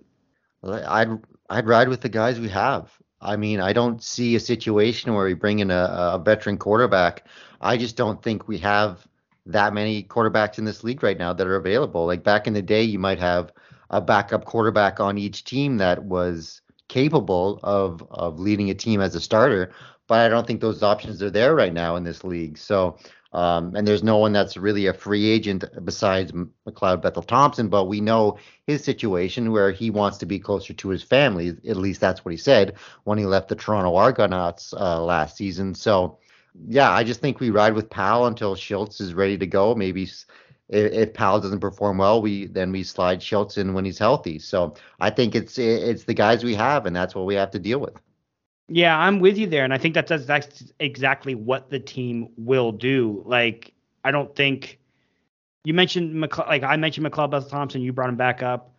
Well, 0.62 0.82
I'd 0.88 1.10
I'd 1.50 1.68
ride 1.68 1.90
with 1.90 2.00
the 2.00 2.10
guys 2.10 2.40
we 2.40 2.48
have. 2.50 2.98
I 3.20 3.36
mean, 3.36 3.60
I 3.60 3.74
don't 3.74 4.02
see 4.02 4.36
a 4.36 4.40
situation 4.40 5.14
where 5.14 5.26
we 5.26 5.34
bring 5.34 5.60
in 5.60 5.70
a, 5.70 6.14
a 6.14 6.22
veteran 6.24 6.58
quarterback. 6.58 7.28
I 7.60 7.76
just 7.76 7.98
don't 7.98 8.24
think 8.24 8.48
we 8.48 8.58
have 8.60 9.06
that 9.48 9.74
many 9.74 10.04
quarterbacks 10.04 10.58
in 10.58 10.66
this 10.66 10.84
league 10.84 11.04
right 11.04 11.18
now 11.18 11.34
that 11.34 11.46
are 11.46 11.56
available. 11.56 12.06
Like 12.06 12.24
back 12.24 12.48
in 12.48 12.54
the 12.54 12.62
day, 12.62 12.84
you 12.84 13.00
might 13.00 13.20
have 13.20 13.52
a 13.90 14.02
backup 14.02 14.46
quarterback 14.46 15.00
on 15.00 15.18
each 15.18 15.44
team 15.44 15.78
that 15.78 16.04
was 16.04 16.62
capable 16.88 17.60
of 17.64 18.06
of 18.12 18.40
leading 18.40 18.70
a 18.70 18.76
team 18.76 19.02
as 19.02 19.16
a 19.16 19.22
starter, 19.22 19.72
but 20.08 20.20
I 20.20 20.30
don't 20.30 20.46
think 20.46 20.62
those 20.62 20.84
options 20.84 21.22
are 21.24 21.32
there 21.32 21.56
right 21.56 21.74
now 21.74 21.96
in 21.96 22.04
this 22.04 22.24
league. 22.24 22.58
So 22.58 22.98
um, 23.36 23.76
and 23.76 23.86
there's 23.86 24.02
no 24.02 24.18
one 24.18 24.32
that's 24.32 24.56
really 24.56 24.88
a 24.88 24.94
free 24.94 25.26
agent 25.30 25.66
besides 25.84 26.32
McLeod 26.66 27.02
Bethel 27.02 27.22
Thompson, 27.22 27.68
but 27.68 27.84
we 27.84 28.00
know 28.00 28.38
his 28.66 28.82
situation 28.82 29.52
where 29.52 29.74
he 29.74 29.90
wants 29.90 30.18
to 30.20 30.26
be 30.26 30.40
closer 30.40 30.74
to 30.74 30.88
his 30.88 31.04
family. 31.04 31.50
At 31.68 31.76
least 31.76 32.00
that's 32.00 32.24
what 32.24 32.32
he 32.32 32.38
said 32.38 32.76
when 33.04 33.18
he 33.18 33.26
left 33.26 33.50
the 33.50 33.56
Toronto 33.56 33.94
Argonauts 33.96 34.74
uh, 34.74 35.04
last 35.04 35.36
season. 35.36 35.76
So, 35.76 36.18
yeah, 36.66 36.90
I 36.90 37.04
just 37.04 37.20
think 37.20 37.42
we 37.42 37.50
ride 37.50 37.74
with 37.74 37.90
Powell 37.90 38.28
until 38.28 38.56
Shiltz 38.56 39.02
is 39.02 39.14
ready 39.14 39.38
to 39.38 39.46
go. 39.46 39.76
Maybe 39.76 40.10
if, 40.70 40.92
if 40.92 41.14
Powell 41.14 41.40
doesn't 41.40 41.60
perform 41.60 41.98
well, 41.98 42.22
we 42.22 42.48
then 42.48 42.72
we 42.72 42.84
slide 42.84 43.20
Shiltz 43.20 43.58
in 43.58 43.74
when 43.74 43.86
he's 43.86 44.00
healthy. 44.00 44.40
So 44.40 44.76
I 45.00 45.10
think 45.10 45.36
it's 45.36 45.58
it's 45.58 46.04
the 46.04 46.14
guys 46.14 46.44
we 46.44 46.56
have, 46.56 46.86
and 46.86 46.96
that's 46.96 47.16
what 47.16 47.26
we 47.26 47.36
have 47.36 47.52
to 47.52 47.60
deal 47.60 47.80
with. 47.80 47.96
Yeah, 48.68 48.98
I'm 48.98 49.20
with 49.20 49.38
you 49.38 49.46
there, 49.46 49.64
and 49.64 49.74
I 49.74 49.78
think 49.78 49.94
that 49.94 50.08
that's, 50.08 50.26
that's 50.26 50.74
exactly 50.80 51.36
what 51.36 51.70
the 51.70 51.80
team 51.80 52.30
will 52.36 52.72
do. 52.72 53.22
Like, 53.26 53.74
I 54.04 54.10
don't 54.10 54.36
think 54.36 54.80
you 55.64 55.74
mentioned 55.74 56.20
like 56.20 56.64
I 56.64 56.76
mentioned 56.78 57.06
McLeod 57.06 57.32
Beth 57.32 57.50
Thompson. 57.50 57.82
You 57.82 57.94
brought 57.94 58.10
him 58.10 58.16
back 58.16 58.42
up. 58.42 58.76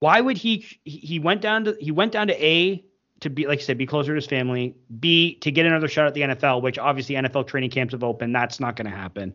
Why 0.00 0.20
would 0.20 0.38
he? 0.38 0.66
He 0.84 1.18
went 1.18 1.42
down 1.42 1.64
to 1.64 1.76
he 1.78 1.90
went 1.90 2.12
down 2.12 2.28
to 2.28 2.44
A 2.44 2.84
to 3.20 3.30
be 3.30 3.46
like 3.46 3.60
I 3.60 3.62
said, 3.62 3.78
be 3.78 3.86
closer 3.86 4.12
to 4.12 4.16
his 4.16 4.26
family. 4.26 4.74
B 4.98 5.36
to 5.36 5.50
get 5.50 5.66
another 5.66 5.88
shot 5.88 6.06
at 6.06 6.14
the 6.14 6.22
NFL, 6.22 6.62
which 6.62 6.78
obviously 6.78 7.14
NFL 7.14 7.46
training 7.46 7.70
camps 7.70 7.92
have 7.92 8.02
opened. 8.02 8.34
That's 8.34 8.60
not 8.60 8.76
going 8.76 8.90
to 8.90 8.96
happen. 8.96 9.34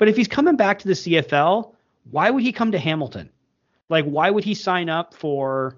But 0.00 0.08
if 0.08 0.16
he's 0.16 0.28
coming 0.28 0.56
back 0.56 0.78
to 0.78 0.88
the 0.88 0.94
CFL, 0.94 1.74
why 2.10 2.30
would 2.30 2.42
he 2.42 2.52
come 2.52 2.72
to 2.72 2.78
Hamilton? 2.78 3.28
Like, 3.90 4.06
why 4.06 4.30
would 4.30 4.44
he 4.44 4.54
sign 4.54 4.88
up 4.88 5.12
for 5.12 5.76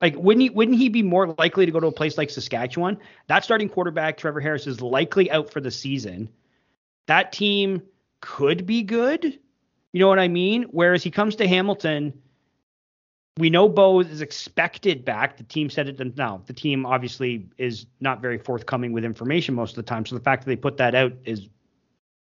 like, 0.00 0.16
wouldn't 0.16 0.42
he 0.42 0.50
wouldn't 0.50 0.76
he 0.76 0.88
be 0.88 1.04
more 1.04 1.28
likely 1.38 1.64
to 1.64 1.70
go 1.70 1.78
to 1.78 1.86
a 1.86 1.92
place 1.92 2.18
like 2.18 2.30
Saskatchewan? 2.30 2.98
That 3.28 3.44
starting 3.44 3.68
quarterback, 3.68 4.16
Trevor 4.16 4.40
Harris, 4.40 4.66
is 4.66 4.80
likely 4.80 5.30
out 5.30 5.52
for 5.52 5.60
the 5.60 5.70
season. 5.70 6.28
That 7.06 7.30
team 7.30 7.82
could 8.22 8.66
be 8.66 8.82
good. 8.82 9.38
You 9.92 10.00
know 10.00 10.08
what 10.08 10.18
I 10.18 10.26
mean? 10.26 10.64
Whereas 10.72 11.04
he 11.04 11.10
comes 11.12 11.36
to 11.36 11.46
Hamilton, 11.46 12.12
we 13.36 13.50
know 13.50 13.68
Bo 13.68 14.00
is 14.00 14.20
expected 14.20 15.04
back. 15.04 15.36
The 15.36 15.44
team 15.44 15.70
said 15.70 15.88
it 15.88 16.16
now. 16.16 16.42
The 16.46 16.54
team 16.54 16.84
obviously 16.84 17.46
is 17.56 17.86
not 18.00 18.20
very 18.20 18.38
forthcoming 18.38 18.92
with 18.92 19.04
information 19.04 19.54
most 19.54 19.70
of 19.70 19.76
the 19.76 19.88
time. 19.88 20.04
So 20.06 20.16
the 20.16 20.24
fact 20.24 20.42
that 20.42 20.48
they 20.48 20.56
put 20.56 20.76
that 20.78 20.96
out 20.96 21.12
is 21.24 21.48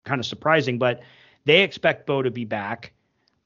kind 0.04 0.18
of 0.18 0.26
surprising, 0.26 0.78
but 0.78 1.00
they 1.44 1.62
expect 1.62 2.06
Bo 2.06 2.22
to 2.22 2.30
be 2.30 2.44
back. 2.44 2.92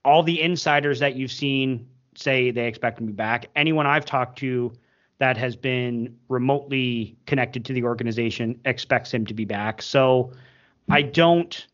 All 0.05 0.23
the 0.23 0.41
insiders 0.41 0.99
that 1.01 1.17
you've 1.17 1.33
seen 1.33 1.87
say 2.17 2.51
they 2.51 2.67
expect 2.67 3.01
him 3.01 3.07
to 3.07 3.13
be 3.13 3.17
back. 3.17 3.47
Anyone 3.57 3.87
I've 3.87 4.05
talked 4.05 4.39
to 4.39 4.73
that 5.19 5.37
has 5.37 5.57
been 5.57 6.17
remotely 6.29 7.17
connected 7.27 7.65
to 7.67 7.73
the 7.73 7.85
organization 7.85 8.61
expects 8.65 9.13
him 9.13 9.27
to 9.27 9.35
be 9.35 9.45
back. 9.45 9.83
So 9.83 10.33
I 10.91 11.03
don't. 11.03 11.67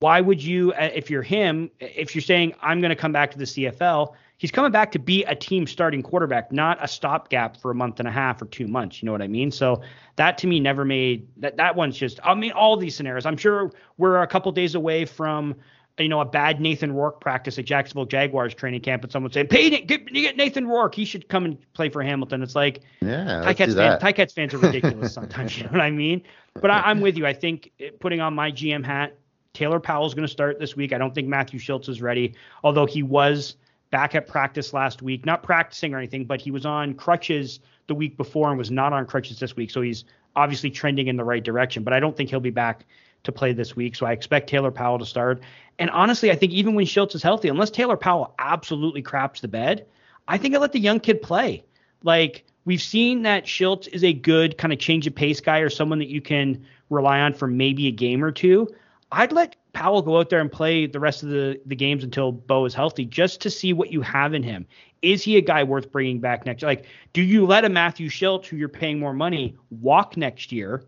Why 0.00 0.20
would 0.20 0.42
you, 0.42 0.72
uh, 0.72 0.90
if 0.94 1.10
you're 1.10 1.22
him, 1.22 1.70
if 1.80 2.14
you're 2.14 2.22
saying 2.22 2.54
I'm 2.60 2.80
going 2.80 2.90
to 2.90 2.96
come 2.96 3.12
back 3.12 3.30
to 3.32 3.38
the 3.38 3.44
CFL, 3.44 4.14
he's 4.38 4.50
coming 4.50 4.72
back 4.72 4.92
to 4.92 4.98
be 4.98 5.24
a 5.24 5.34
team 5.34 5.66
starting 5.66 6.02
quarterback, 6.02 6.52
not 6.52 6.82
a 6.82 6.88
stopgap 6.88 7.56
for 7.56 7.70
a 7.70 7.74
month 7.74 7.98
and 7.98 8.08
a 8.08 8.12
half 8.12 8.40
or 8.40 8.46
two 8.46 8.66
months. 8.66 9.02
You 9.02 9.06
know 9.06 9.12
what 9.12 9.22
I 9.22 9.28
mean? 9.28 9.50
So 9.50 9.82
that 10.16 10.38
to 10.38 10.46
me 10.46 10.60
never 10.60 10.84
made 10.84 11.26
that. 11.38 11.56
That 11.56 11.76
one's 11.76 11.96
just. 11.96 12.20
I 12.24 12.34
mean, 12.34 12.52
all 12.52 12.76
these 12.76 12.94
scenarios. 12.94 13.26
I'm 13.26 13.36
sure 13.36 13.70
we're 13.98 14.22
a 14.22 14.26
couple 14.26 14.50
days 14.52 14.74
away 14.74 15.04
from 15.04 15.56
you 15.98 16.08
know, 16.08 16.20
a 16.20 16.24
bad 16.24 16.60
Nathan 16.60 16.92
Rourke 16.92 17.20
practice 17.20 17.56
at 17.58 17.66
Jacksonville 17.66 18.04
Jaguars 18.04 18.52
training 18.52 18.80
camp, 18.80 19.04
and 19.04 19.12
someone 19.12 19.30
saying, 19.30 19.46
"Pay, 19.46 19.70
get, 19.70 20.12
get 20.12 20.36
Nathan 20.36 20.66
Rourke. 20.66 20.94
He 20.94 21.04
should 21.04 21.28
come 21.28 21.44
and 21.44 21.72
play 21.72 21.88
for 21.88 22.02
Hamilton." 22.02 22.42
It's 22.42 22.56
like, 22.56 22.82
yeah, 23.00 23.44
Ticats 23.44 23.76
fans, 23.76 24.02
Ticats 24.02 24.32
fans 24.32 24.54
are 24.54 24.58
ridiculous 24.58 25.12
sometimes. 25.14 25.56
you 25.56 25.64
know 25.64 25.70
what 25.70 25.80
I 25.80 25.90
mean? 25.90 26.22
But 26.54 26.72
I, 26.72 26.90
am 26.90 27.00
with 27.00 27.16
you. 27.16 27.26
I 27.26 27.32
think 27.32 27.70
putting 28.00 28.20
on 28.20 28.34
my 28.34 28.50
GM 28.50 28.84
hat, 28.84 29.16
Taylor 29.52 29.78
Powell's 29.78 30.14
going 30.14 30.26
to 30.26 30.32
start 30.32 30.58
this 30.58 30.74
week. 30.74 30.92
I 30.92 30.98
don't 30.98 31.14
think 31.14 31.28
Matthew 31.28 31.60
Shiltz 31.60 31.88
is 31.88 32.02
ready, 32.02 32.34
although 32.64 32.86
he 32.86 33.04
was 33.04 33.54
back 33.94 34.16
at 34.16 34.26
practice 34.26 34.72
last 34.72 35.02
week, 35.02 35.24
not 35.24 35.44
practicing 35.44 35.94
or 35.94 35.98
anything, 35.98 36.24
but 36.24 36.40
he 36.40 36.50
was 36.50 36.66
on 36.66 36.94
crutches 36.94 37.60
the 37.86 37.94
week 37.94 38.16
before 38.16 38.48
and 38.48 38.58
was 38.58 38.72
not 38.72 38.92
on 38.92 39.06
crutches 39.06 39.38
this 39.38 39.54
week. 39.54 39.70
So 39.70 39.82
he's 39.82 40.04
obviously 40.34 40.68
trending 40.68 41.06
in 41.06 41.16
the 41.16 41.22
right 41.22 41.44
direction. 41.44 41.84
But 41.84 41.92
I 41.92 42.00
don't 42.00 42.16
think 42.16 42.28
he'll 42.28 42.40
be 42.40 42.50
back 42.50 42.86
to 43.22 43.30
play 43.30 43.52
this 43.52 43.76
week. 43.76 43.94
So 43.94 44.04
I 44.04 44.10
expect 44.10 44.50
Taylor 44.50 44.72
Powell 44.72 44.98
to 44.98 45.06
start. 45.06 45.40
And 45.78 45.90
honestly, 45.90 46.32
I 46.32 46.34
think 46.34 46.50
even 46.50 46.74
when 46.74 46.86
Shiltz 46.86 47.14
is 47.14 47.22
healthy, 47.22 47.46
unless 47.46 47.70
Taylor 47.70 47.96
Powell 47.96 48.34
absolutely 48.40 49.00
craps 49.00 49.40
the 49.40 49.46
bed, 49.46 49.86
I 50.26 50.38
think 50.38 50.56
I 50.56 50.58
let 50.58 50.72
the 50.72 50.80
young 50.80 50.98
kid 50.98 51.22
play. 51.22 51.62
Like 52.02 52.44
we've 52.64 52.82
seen 52.82 53.22
that 53.22 53.44
Shiltz 53.44 53.86
is 53.86 54.02
a 54.02 54.12
good 54.12 54.58
kind 54.58 54.72
of 54.72 54.80
change 54.80 55.06
of 55.06 55.14
pace 55.14 55.40
guy 55.40 55.58
or 55.58 55.70
someone 55.70 56.00
that 56.00 56.08
you 56.08 56.20
can 56.20 56.66
rely 56.90 57.20
on 57.20 57.32
for 57.32 57.46
maybe 57.46 57.86
a 57.86 57.92
game 57.92 58.24
or 58.24 58.32
two. 58.32 58.66
I'd 59.12 59.30
let 59.30 59.54
Powell 59.74 60.00
go 60.00 60.18
out 60.18 60.30
there 60.30 60.40
and 60.40 60.50
play 60.50 60.86
the 60.86 61.00
rest 61.00 61.22
of 61.22 61.28
the, 61.28 61.60
the 61.66 61.76
games 61.76 62.04
until 62.04 62.32
Bo 62.32 62.64
is 62.64 62.72
healthy 62.72 63.04
just 63.04 63.40
to 63.42 63.50
see 63.50 63.72
what 63.72 63.92
you 63.92 64.00
have 64.00 64.32
in 64.32 64.42
him. 64.42 64.66
Is 65.02 65.22
he 65.22 65.36
a 65.36 65.42
guy 65.42 65.64
worth 65.64 65.92
bringing 65.92 66.20
back 66.20 66.46
next? 66.46 66.62
Year? 66.62 66.70
Like, 66.70 66.86
do 67.12 67.20
you 67.20 67.44
let 67.44 67.64
a 67.64 67.68
Matthew 67.68 68.08
Shiltz, 68.08 68.46
who 68.46 68.56
you're 68.56 68.68
paying 68.68 68.98
more 68.98 69.12
money, 69.12 69.56
walk 69.70 70.16
next 70.16 70.52
year 70.52 70.84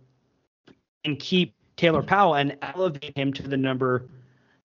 and 1.04 1.18
keep 1.18 1.54
Taylor 1.76 2.02
Powell 2.02 2.36
and 2.36 2.56
elevate 2.62 3.16
him 3.16 3.32
to 3.34 3.42
the 3.42 3.56
number 3.56 4.08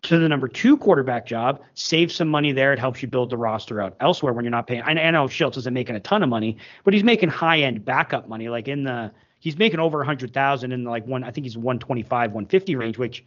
to 0.03 0.19
the 0.19 0.27
number 0.27 0.49
two 0.49 0.75
quarterback 0.75 1.25
job, 1.25 1.61
save 1.75 2.11
some 2.11 2.27
money 2.27 2.51
there. 2.51 2.73
It 2.73 2.79
helps 2.79 3.01
you 3.01 3.07
build 3.07 3.29
the 3.29 3.37
roster 3.37 3.81
out 3.81 3.95
elsewhere 4.01 4.33
when 4.33 4.43
you're 4.43 4.51
not 4.51 4.67
paying. 4.67 4.81
I, 4.81 4.91
I 4.91 5.11
know 5.11 5.25
Shiltz 5.27 5.57
isn't 5.57 5.73
making 5.73 5.95
a 5.95 5.99
ton 6.01 6.21
of 6.23 6.29
money, 6.29 6.57
but 6.83 6.93
he's 6.93 7.05
making 7.05 7.29
high 7.29 7.61
end 7.61 7.85
backup 7.85 8.27
money, 8.27 8.49
like 8.49 8.67
in 8.67 8.83
the 8.83 9.11
he's 9.39 9.57
making 9.57 9.79
over 9.79 10.01
a 10.01 10.05
hundred 10.05 10.33
thousand 10.33 10.71
in 10.71 10.83
like 10.83 11.07
one. 11.07 11.23
I 11.23 11.31
think 11.31 11.45
he's 11.45 11.57
125, 11.57 12.31
150 12.31 12.75
range, 12.75 12.97
which 12.97 13.23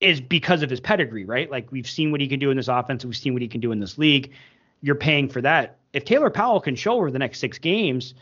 is 0.00 0.20
because 0.20 0.62
of 0.62 0.70
his 0.70 0.80
pedigree, 0.80 1.24
right? 1.24 1.50
Like 1.50 1.70
we've 1.72 1.88
seen 1.88 2.10
what 2.10 2.20
he 2.20 2.28
can 2.28 2.38
do 2.38 2.50
in 2.50 2.56
this 2.56 2.68
offense, 2.68 3.04
we've 3.04 3.16
seen 3.16 3.32
what 3.32 3.42
he 3.42 3.48
can 3.48 3.60
do 3.60 3.72
in 3.72 3.80
this 3.80 3.98
league. 3.98 4.32
You're 4.80 4.94
paying 4.94 5.28
for 5.28 5.40
that. 5.40 5.78
If 5.92 6.04
Taylor 6.04 6.30
Powell 6.30 6.60
can 6.60 6.76
show 6.76 6.94
over 6.94 7.10
the 7.10 7.18
next 7.18 7.40
six 7.40 7.58
games 7.58 8.14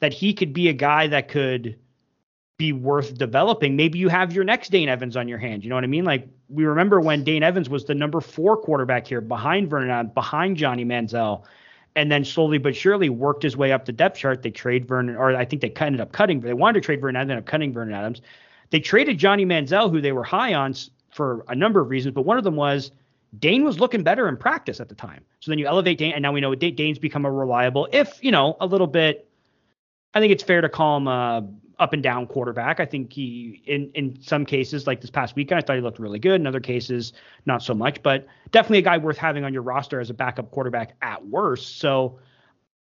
that 0.00 0.12
he 0.12 0.34
could 0.34 0.52
be 0.52 0.68
a 0.68 0.72
guy 0.72 1.06
that 1.08 1.28
could 1.28 1.76
be 2.58 2.72
worth 2.72 3.16
developing. 3.18 3.76
Maybe 3.76 3.98
you 3.98 4.08
have 4.08 4.32
your 4.32 4.44
next 4.44 4.70
Dane 4.70 4.88
Evans 4.88 5.16
on 5.16 5.28
your 5.28 5.38
hand. 5.38 5.62
You 5.62 5.68
know 5.68 5.74
what 5.74 5.84
I 5.84 5.88
mean? 5.88 6.04
Like 6.04 6.26
we 6.48 6.64
remember 6.64 7.00
when 7.00 7.22
Dane 7.22 7.42
Evans 7.42 7.68
was 7.68 7.84
the 7.84 7.94
number 7.94 8.20
four 8.20 8.56
quarterback 8.56 9.06
here 9.06 9.20
behind 9.20 9.68
Vernon, 9.68 9.90
uh, 9.90 10.02
behind 10.04 10.56
Johnny 10.56 10.84
Manziel, 10.84 11.44
and 11.96 12.10
then 12.10 12.24
slowly 12.24 12.58
but 12.58 12.74
surely 12.74 13.08
worked 13.08 13.42
his 13.42 13.56
way 13.56 13.72
up 13.72 13.84
the 13.84 13.92
depth 13.92 14.18
chart. 14.18 14.42
They 14.42 14.50
trade 14.50 14.86
Vernon, 14.86 15.16
or 15.16 15.34
I 15.36 15.44
think 15.44 15.60
they 15.60 15.72
ended 15.84 16.00
up 16.00 16.12
cutting. 16.12 16.40
They 16.40 16.54
wanted 16.54 16.80
to 16.80 16.86
trade 16.86 17.00
Vernon, 17.00 17.20
ended 17.20 17.38
up 17.38 17.46
cutting 17.46 17.72
Vernon 17.72 17.94
Adams. 17.94 18.22
They 18.70 18.80
traded 18.80 19.18
Johnny 19.18 19.44
Manziel, 19.44 19.90
who 19.90 20.00
they 20.00 20.12
were 20.12 20.24
high 20.24 20.54
on 20.54 20.74
for 21.16 21.44
a 21.48 21.54
number 21.54 21.80
of 21.80 21.88
reasons, 21.88 22.14
but 22.14 22.22
one 22.22 22.38
of 22.38 22.44
them 22.44 22.56
was 22.56 22.92
Dane 23.38 23.64
was 23.64 23.80
looking 23.80 24.02
better 24.02 24.28
in 24.28 24.36
practice 24.36 24.80
at 24.80 24.88
the 24.88 24.94
time. 24.94 25.24
So 25.40 25.50
then 25.50 25.58
you 25.58 25.66
elevate 25.66 25.98
Dane, 25.98 26.12
and 26.12 26.22
now 26.22 26.32
we 26.32 26.40
know 26.40 26.54
Dane's 26.54 26.98
become 26.98 27.24
a 27.24 27.30
reliable, 27.30 27.88
if 27.92 28.22
you 28.22 28.30
know, 28.30 28.56
a 28.60 28.66
little 28.66 28.86
bit. 28.86 29.28
I 30.14 30.20
think 30.20 30.32
it's 30.32 30.42
fair 30.42 30.60
to 30.60 30.68
call 30.68 30.98
him 30.98 31.08
a 31.08 31.46
up 31.78 31.92
and 31.92 32.02
down 32.02 32.26
quarterback. 32.26 32.80
I 32.80 32.86
think 32.86 33.12
he, 33.12 33.62
in 33.66 33.90
in 33.94 34.20
some 34.22 34.46
cases, 34.46 34.86
like 34.86 35.00
this 35.00 35.10
past 35.10 35.36
weekend, 35.36 35.58
I 35.58 35.66
thought 35.66 35.76
he 35.76 35.82
looked 35.82 35.98
really 35.98 36.18
good. 36.18 36.40
In 36.40 36.46
other 36.46 36.60
cases, 36.60 37.12
not 37.44 37.62
so 37.62 37.74
much. 37.74 38.02
But 38.02 38.26
definitely 38.50 38.78
a 38.78 38.82
guy 38.82 38.98
worth 38.98 39.18
having 39.18 39.44
on 39.44 39.52
your 39.52 39.62
roster 39.62 40.00
as 40.00 40.08
a 40.10 40.14
backup 40.14 40.50
quarterback 40.50 40.94
at 41.02 41.26
worst. 41.26 41.78
So, 41.78 42.18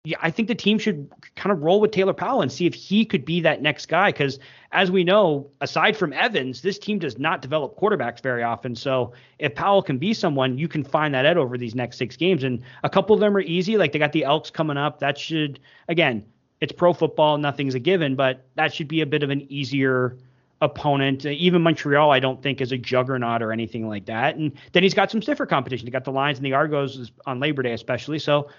yeah, 0.06 0.18
I 0.22 0.32
think 0.32 0.50
the 0.50 0.56
team 0.56 0.80
should 0.80 1.10
kind 1.36 1.54
of 1.54 1.62
roll 1.62 1.80
with 1.80 1.92
Taylor 1.92 2.14
Powell 2.14 2.42
and 2.42 2.52
see 2.52 2.66
if 2.66 2.74
he 2.74 3.06
could 3.06 3.24
be 3.24 3.40
that 3.42 3.62
next 3.62 3.86
guy. 3.86 4.12
Because 4.12 4.38
as 4.74 4.92
we 4.92 5.06
know, 5.06 5.50
aside 5.62 5.96
from 5.96 6.12
Evans, 6.12 6.62
this 6.62 6.78
team 6.78 7.00
does 7.00 7.18
not 7.18 7.42
develop 7.42 7.80
quarterbacks 7.80 8.22
very 8.22 8.44
often. 8.44 8.76
So 8.76 9.14
if 9.40 9.56
Powell 9.56 9.82
can 9.82 9.98
be 9.98 10.14
someone, 10.14 10.58
you 10.58 10.68
can 10.68 10.84
find 10.84 11.14
that 11.14 11.26
out 11.26 11.38
over 11.38 11.58
these 11.58 11.74
next 11.74 11.98
six 11.98 12.18
games. 12.18 12.44
And 12.44 12.62
a 12.84 12.90
couple 12.90 13.14
of 13.14 13.22
them 13.22 13.36
are 13.38 13.42
easy. 13.42 13.78
Like 13.78 13.94
they 13.94 14.00
got 14.00 14.12
the 14.12 14.26
Elks 14.26 14.50
coming 14.50 14.76
up. 14.76 15.00
That 15.00 15.18
should 15.18 15.62
again 15.88 16.26
it's 16.64 16.72
pro 16.72 16.94
football, 16.94 17.38
nothing's 17.38 17.76
a 17.76 17.80
given, 17.80 18.16
but 18.16 18.46
that 18.56 18.74
should 18.74 18.88
be 18.88 19.02
a 19.02 19.06
bit 19.06 19.22
of 19.22 19.30
an 19.30 19.46
easier 19.52 20.18
opponent. 20.62 21.26
Even 21.26 21.62
Montreal, 21.62 22.10
I 22.10 22.20
don't 22.20 22.42
think 22.42 22.62
is 22.62 22.72
a 22.72 22.78
juggernaut 22.78 23.42
or 23.42 23.52
anything 23.52 23.88
like 23.88 24.06
that. 24.06 24.38
And 24.38 24.54
then 24.72 24.82
he's 24.82 24.94
got 24.94 25.12
some 25.12 25.22
stiffer 25.22 25.46
competition. 25.46 25.86
He 25.86 25.92
got 25.92 26.06
the 26.06 26.12
Lions 26.12 26.38
and 26.38 26.46
the 26.46 26.54
Argos 26.54 27.12
on 27.26 27.42
Labor 27.42 27.64
Day, 27.64 27.74
especially. 27.74 28.18
So 28.18 28.50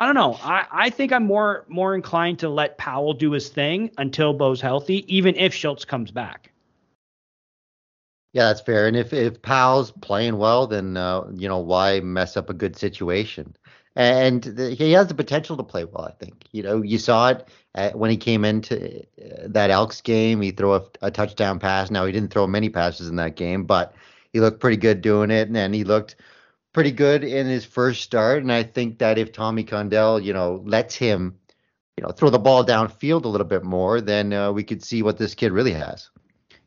I 0.00 0.06
don't 0.06 0.14
know. 0.14 0.38
I, 0.42 0.66
I 0.72 0.90
think 0.90 1.12
I'm 1.12 1.26
more 1.26 1.66
more 1.68 1.94
inclined 1.94 2.38
to 2.38 2.48
let 2.48 2.78
Powell 2.78 3.12
do 3.12 3.32
his 3.32 3.50
thing 3.50 3.90
until 3.98 4.32
Bo's 4.32 4.60
healthy, 4.60 5.04
even 5.14 5.36
if 5.36 5.52
Shiltz 5.52 5.86
comes 5.86 6.10
back. 6.10 6.50
Yeah, 8.32 8.46
that's 8.46 8.62
fair. 8.62 8.86
And 8.86 8.96
if 8.96 9.12
if 9.12 9.42
Powell's 9.42 9.90
playing 9.90 10.38
well, 10.38 10.66
then 10.66 10.96
uh, 10.96 11.24
you 11.34 11.48
know 11.48 11.58
why 11.58 12.00
mess 12.00 12.38
up 12.38 12.48
a 12.48 12.54
good 12.54 12.76
situation? 12.76 13.54
And 13.94 14.42
the, 14.42 14.70
he 14.70 14.92
has 14.92 15.08
the 15.08 15.14
potential 15.14 15.56
to 15.58 15.62
play 15.62 15.84
well. 15.84 16.06
I 16.06 16.12
think 16.12 16.46
you 16.52 16.62
know 16.62 16.80
you 16.80 16.96
saw 16.96 17.30
it 17.30 17.48
at, 17.74 17.98
when 17.98 18.10
he 18.10 18.16
came 18.16 18.44
into 18.46 19.00
uh, 19.00 19.48
that 19.48 19.70
Elks 19.70 20.00
game. 20.00 20.40
He 20.40 20.50
threw 20.50 20.76
a, 20.76 20.82
a, 21.02 21.10
touchdown 21.10 21.58
pass. 21.58 21.90
Now 21.90 22.06
he 22.06 22.12
didn't 22.12 22.30
throw 22.30 22.46
many 22.46 22.70
passes 22.70 23.08
in 23.08 23.16
that 23.16 23.36
game, 23.36 23.64
but 23.64 23.94
he 24.32 24.40
looked 24.40 24.60
pretty 24.60 24.78
good 24.78 25.02
doing 25.02 25.30
it, 25.30 25.48
and, 25.48 25.56
and 25.56 25.74
he 25.74 25.84
looked 25.84 26.16
pretty 26.72 26.92
good 26.92 27.24
in 27.24 27.46
his 27.46 27.64
first 27.64 28.02
start. 28.02 28.42
And 28.42 28.52
I 28.52 28.62
think 28.62 28.98
that 28.98 29.18
if 29.18 29.32
Tommy 29.32 29.64
Condell, 29.64 30.20
you 30.20 30.32
know, 30.32 30.62
lets 30.64 30.94
him, 30.94 31.38
you 31.96 32.04
know, 32.04 32.10
throw 32.10 32.30
the 32.30 32.38
ball 32.38 32.64
downfield 32.64 33.24
a 33.24 33.28
little 33.28 33.46
bit 33.46 33.64
more, 33.64 34.00
then 34.00 34.32
uh, 34.32 34.52
we 34.52 34.64
could 34.64 34.82
see 34.82 35.02
what 35.02 35.18
this 35.18 35.34
kid 35.34 35.52
really 35.52 35.72
has. 35.72 36.10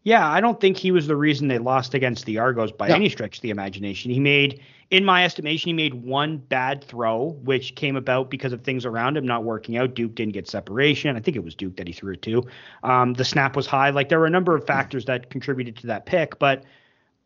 Yeah, 0.05 0.29
I 0.29 0.41
don't 0.41 0.59
think 0.59 0.75
he 0.75 0.91
was 0.91 1.07
the 1.07 1.15
reason 1.15 1.47
they 1.47 1.59
lost 1.59 1.93
against 1.93 2.25
the 2.25 2.37
Argos 2.37 2.73
by 2.73 2.89
any 2.89 3.07
stretch 3.07 3.37
of 3.37 3.41
the 3.41 3.51
imagination. 3.51 4.11
He 4.11 4.19
made, 4.19 4.59
in 4.91 5.05
my 5.05 5.23
estimation, 5.23 5.69
he 5.69 5.73
made 5.73 5.93
one 5.93 6.39
bad 6.39 6.83
throw, 6.83 7.37
which 7.43 7.75
came 7.75 7.95
about 7.95 8.29
because 8.29 8.51
of 8.51 8.63
things 8.63 8.85
around 8.85 9.15
him 9.15 9.25
not 9.25 9.45
working 9.45 9.77
out. 9.77 9.93
Duke 9.93 10.13
didn't 10.13 10.33
get 10.33 10.49
separation. 10.49 11.15
I 11.15 11.21
think 11.21 11.37
it 11.37 11.43
was 11.43 11.55
Duke 11.55 11.77
that 11.77 11.87
he 11.87 11.93
threw 11.93 12.13
it 12.13 12.21
to. 12.23 12.43
Um, 12.83 13.13
the 13.13 13.23
snap 13.23 13.55
was 13.55 13.65
high. 13.65 13.91
Like 13.91 14.09
there 14.09 14.19
were 14.19 14.25
a 14.25 14.29
number 14.29 14.53
of 14.57 14.67
factors 14.67 15.05
that 15.05 15.29
contributed 15.29 15.77
to 15.77 15.87
that 15.87 16.05
pick, 16.05 16.37
but 16.37 16.65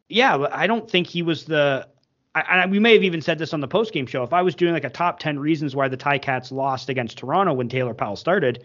yeah, 0.08 0.46
I 0.52 0.68
don't 0.68 0.90
think 0.90 1.08
he 1.08 1.24
was 1.24 1.46
the. 1.46 1.88
I, 2.42 2.62
I, 2.62 2.66
we 2.66 2.80
may 2.80 2.94
have 2.94 3.04
even 3.04 3.22
said 3.22 3.38
this 3.38 3.54
on 3.54 3.62
the 3.62 3.68
post 3.68 3.94
game 3.94 4.06
show. 4.06 4.24
If 4.24 4.34
I 4.34 4.42
was 4.42 4.56
doing 4.56 4.74
like 4.74 4.84
a 4.84 4.90
top 4.90 5.20
ten 5.20 5.40
reasons 5.40 5.76
why 5.76 5.88
the 5.88 5.98
Ticats 5.98 6.52
lost 6.52 6.90
against 6.90 7.18
Toronto 7.18 7.54
when 7.54 7.70
Taylor 7.70 7.94
Powell 7.94 8.16
started, 8.16 8.64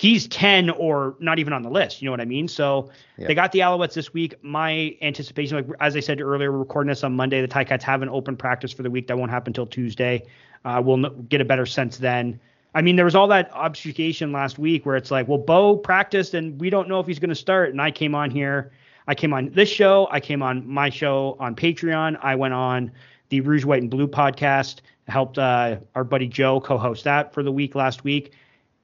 he's 0.00 0.26
10 0.28 0.70
or 0.70 1.14
not 1.20 1.38
even 1.38 1.52
on 1.52 1.62
the 1.62 1.68
list. 1.68 2.00
You 2.00 2.06
know 2.06 2.12
what 2.12 2.22
I 2.22 2.24
mean? 2.24 2.48
So 2.48 2.90
yeah. 3.18 3.26
they 3.26 3.34
got 3.34 3.52
the 3.52 3.58
Alouettes 3.58 3.92
this 3.92 4.14
week. 4.14 4.34
My 4.42 4.96
anticipation, 5.02 5.58
like 5.58 5.66
as 5.78 5.94
I 5.94 6.00
said 6.00 6.22
earlier, 6.22 6.50
we're 6.50 6.58
recording 6.58 6.88
this 6.88 7.04
on 7.04 7.14
Monday. 7.14 7.42
The 7.42 7.48
Ticats 7.48 7.82
have 7.82 8.00
an 8.00 8.08
open 8.08 8.34
practice 8.34 8.72
for 8.72 8.82
the 8.82 8.90
week. 8.90 9.08
That 9.08 9.18
won't 9.18 9.30
happen 9.30 9.50
until 9.50 9.66
Tuesday. 9.66 10.24
Uh, 10.64 10.80
we'll 10.82 11.10
get 11.28 11.42
a 11.42 11.44
better 11.44 11.66
sense 11.66 11.98
then. 11.98 12.40
I 12.74 12.80
mean, 12.80 12.96
there 12.96 13.04
was 13.04 13.14
all 13.14 13.28
that 13.28 13.52
obfuscation 13.52 14.32
last 14.32 14.58
week 14.58 14.86
where 14.86 14.96
it's 14.96 15.10
like, 15.10 15.28
well, 15.28 15.38
Bo 15.38 15.76
practiced 15.76 16.32
and 16.32 16.58
we 16.58 16.70
don't 16.70 16.88
know 16.88 16.98
if 17.00 17.06
he's 17.06 17.18
going 17.18 17.30
to 17.30 17.34
start. 17.34 17.70
And 17.70 17.82
I 17.82 17.90
came 17.90 18.14
on 18.14 18.30
here. 18.30 18.72
I 19.06 19.14
came 19.14 19.34
on 19.34 19.50
this 19.50 19.68
show. 19.68 20.08
I 20.10 20.20
came 20.20 20.42
on 20.42 20.66
my 20.66 20.88
show 20.88 21.36
on 21.40 21.54
Patreon. 21.56 22.18
I 22.22 22.36
went 22.36 22.54
on 22.54 22.92
the 23.30 23.40
Rouge, 23.40 23.64
White, 23.64 23.82
and 23.82 23.90
Blue 23.90 24.06
podcast. 24.06 24.80
Helped 25.08 25.38
uh, 25.38 25.78
our 25.94 26.04
buddy 26.04 26.28
Joe 26.28 26.60
co-host 26.60 27.02
that 27.04 27.34
for 27.34 27.42
the 27.42 27.50
week 27.50 27.74
last 27.74 28.04
week. 28.04 28.32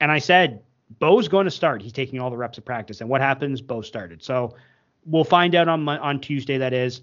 And 0.00 0.10
I 0.10 0.18
said, 0.18 0.62
Bo's 0.98 1.28
going 1.28 1.44
to 1.44 1.50
start. 1.50 1.82
He's 1.82 1.92
taking 1.92 2.20
all 2.20 2.30
the 2.30 2.36
reps 2.36 2.58
of 2.58 2.64
practice. 2.64 3.00
And 3.00 3.10
what 3.10 3.20
happens? 3.20 3.60
Bo 3.60 3.82
started. 3.82 4.22
So 4.22 4.56
we'll 5.04 5.24
find 5.24 5.54
out 5.54 5.68
on 5.68 5.88
on 5.88 6.20
Tuesday. 6.20 6.58
That 6.58 6.72
is 6.72 7.02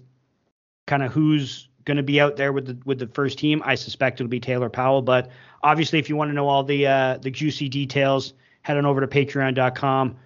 kind 0.86 1.02
of 1.02 1.12
who's 1.12 1.68
going 1.84 1.96
to 1.96 2.02
be 2.02 2.20
out 2.20 2.36
there 2.36 2.52
with 2.52 2.66
the 2.66 2.78
with 2.84 2.98
the 2.98 3.06
first 3.08 3.38
team. 3.38 3.62
I 3.64 3.74
suspect 3.74 4.20
it'll 4.20 4.28
be 4.28 4.40
Taylor 4.40 4.68
Powell. 4.68 5.02
But 5.02 5.30
obviously, 5.62 5.98
if 5.98 6.08
you 6.08 6.16
want 6.16 6.30
to 6.30 6.34
know 6.34 6.48
all 6.48 6.64
the 6.64 6.86
uh, 6.86 7.18
the 7.18 7.30
juicy 7.30 7.68
details, 7.68 8.34
head 8.62 8.76
on 8.76 8.86
over 8.86 9.00
to 9.00 9.06
Patreon.com 9.06 10.16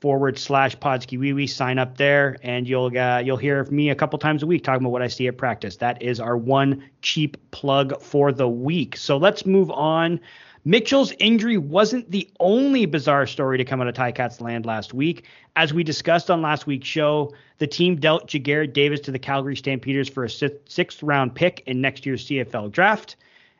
forward 0.00 0.38
slash 0.38 0.76
Podski 0.76 1.18
Wee 1.18 1.32
Wee. 1.32 1.46
Sign 1.46 1.78
up 1.78 1.96
there, 1.96 2.36
and 2.42 2.68
you'll 2.68 2.96
uh, 2.96 3.18
you'll 3.18 3.36
hear 3.36 3.64
me 3.64 3.90
a 3.90 3.94
couple 3.94 4.18
times 4.18 4.42
a 4.42 4.46
week 4.46 4.64
talking 4.64 4.82
about 4.82 4.92
what 4.92 5.02
I 5.02 5.08
see 5.08 5.26
at 5.26 5.38
practice. 5.38 5.76
That 5.76 6.02
is 6.02 6.20
our 6.20 6.36
one 6.36 6.84
cheap 7.02 7.36
plug 7.50 8.00
for 8.02 8.32
the 8.32 8.48
week. 8.48 8.96
So 8.96 9.16
let's 9.16 9.46
move 9.46 9.70
on 9.70 10.20
Mitchell's 10.66 11.12
injury 11.20 11.58
wasn't 11.58 12.10
the 12.10 12.28
only 12.40 12.86
bizarre 12.86 13.28
story 13.28 13.56
to 13.56 13.64
come 13.64 13.80
out 13.80 13.86
of 13.86 13.94
Ticats 13.94 14.40
land 14.40 14.66
last 14.66 14.92
week. 14.92 15.24
As 15.54 15.72
we 15.72 15.84
discussed 15.84 16.28
on 16.28 16.42
last 16.42 16.66
week's 16.66 16.88
show, 16.88 17.32
the 17.58 17.68
team 17.68 17.94
dealt 17.94 18.26
Ja'Gared 18.26 18.72
Davis 18.72 18.98
to 19.02 19.12
the 19.12 19.18
Calgary 19.20 19.54
Stampeders 19.54 20.08
for 20.08 20.24
a 20.24 20.28
sixth 20.28 21.04
round 21.04 21.36
pick 21.36 21.62
in 21.66 21.80
next 21.80 22.04
year's 22.04 22.26
CFL 22.26 22.72
draft, 22.72 23.14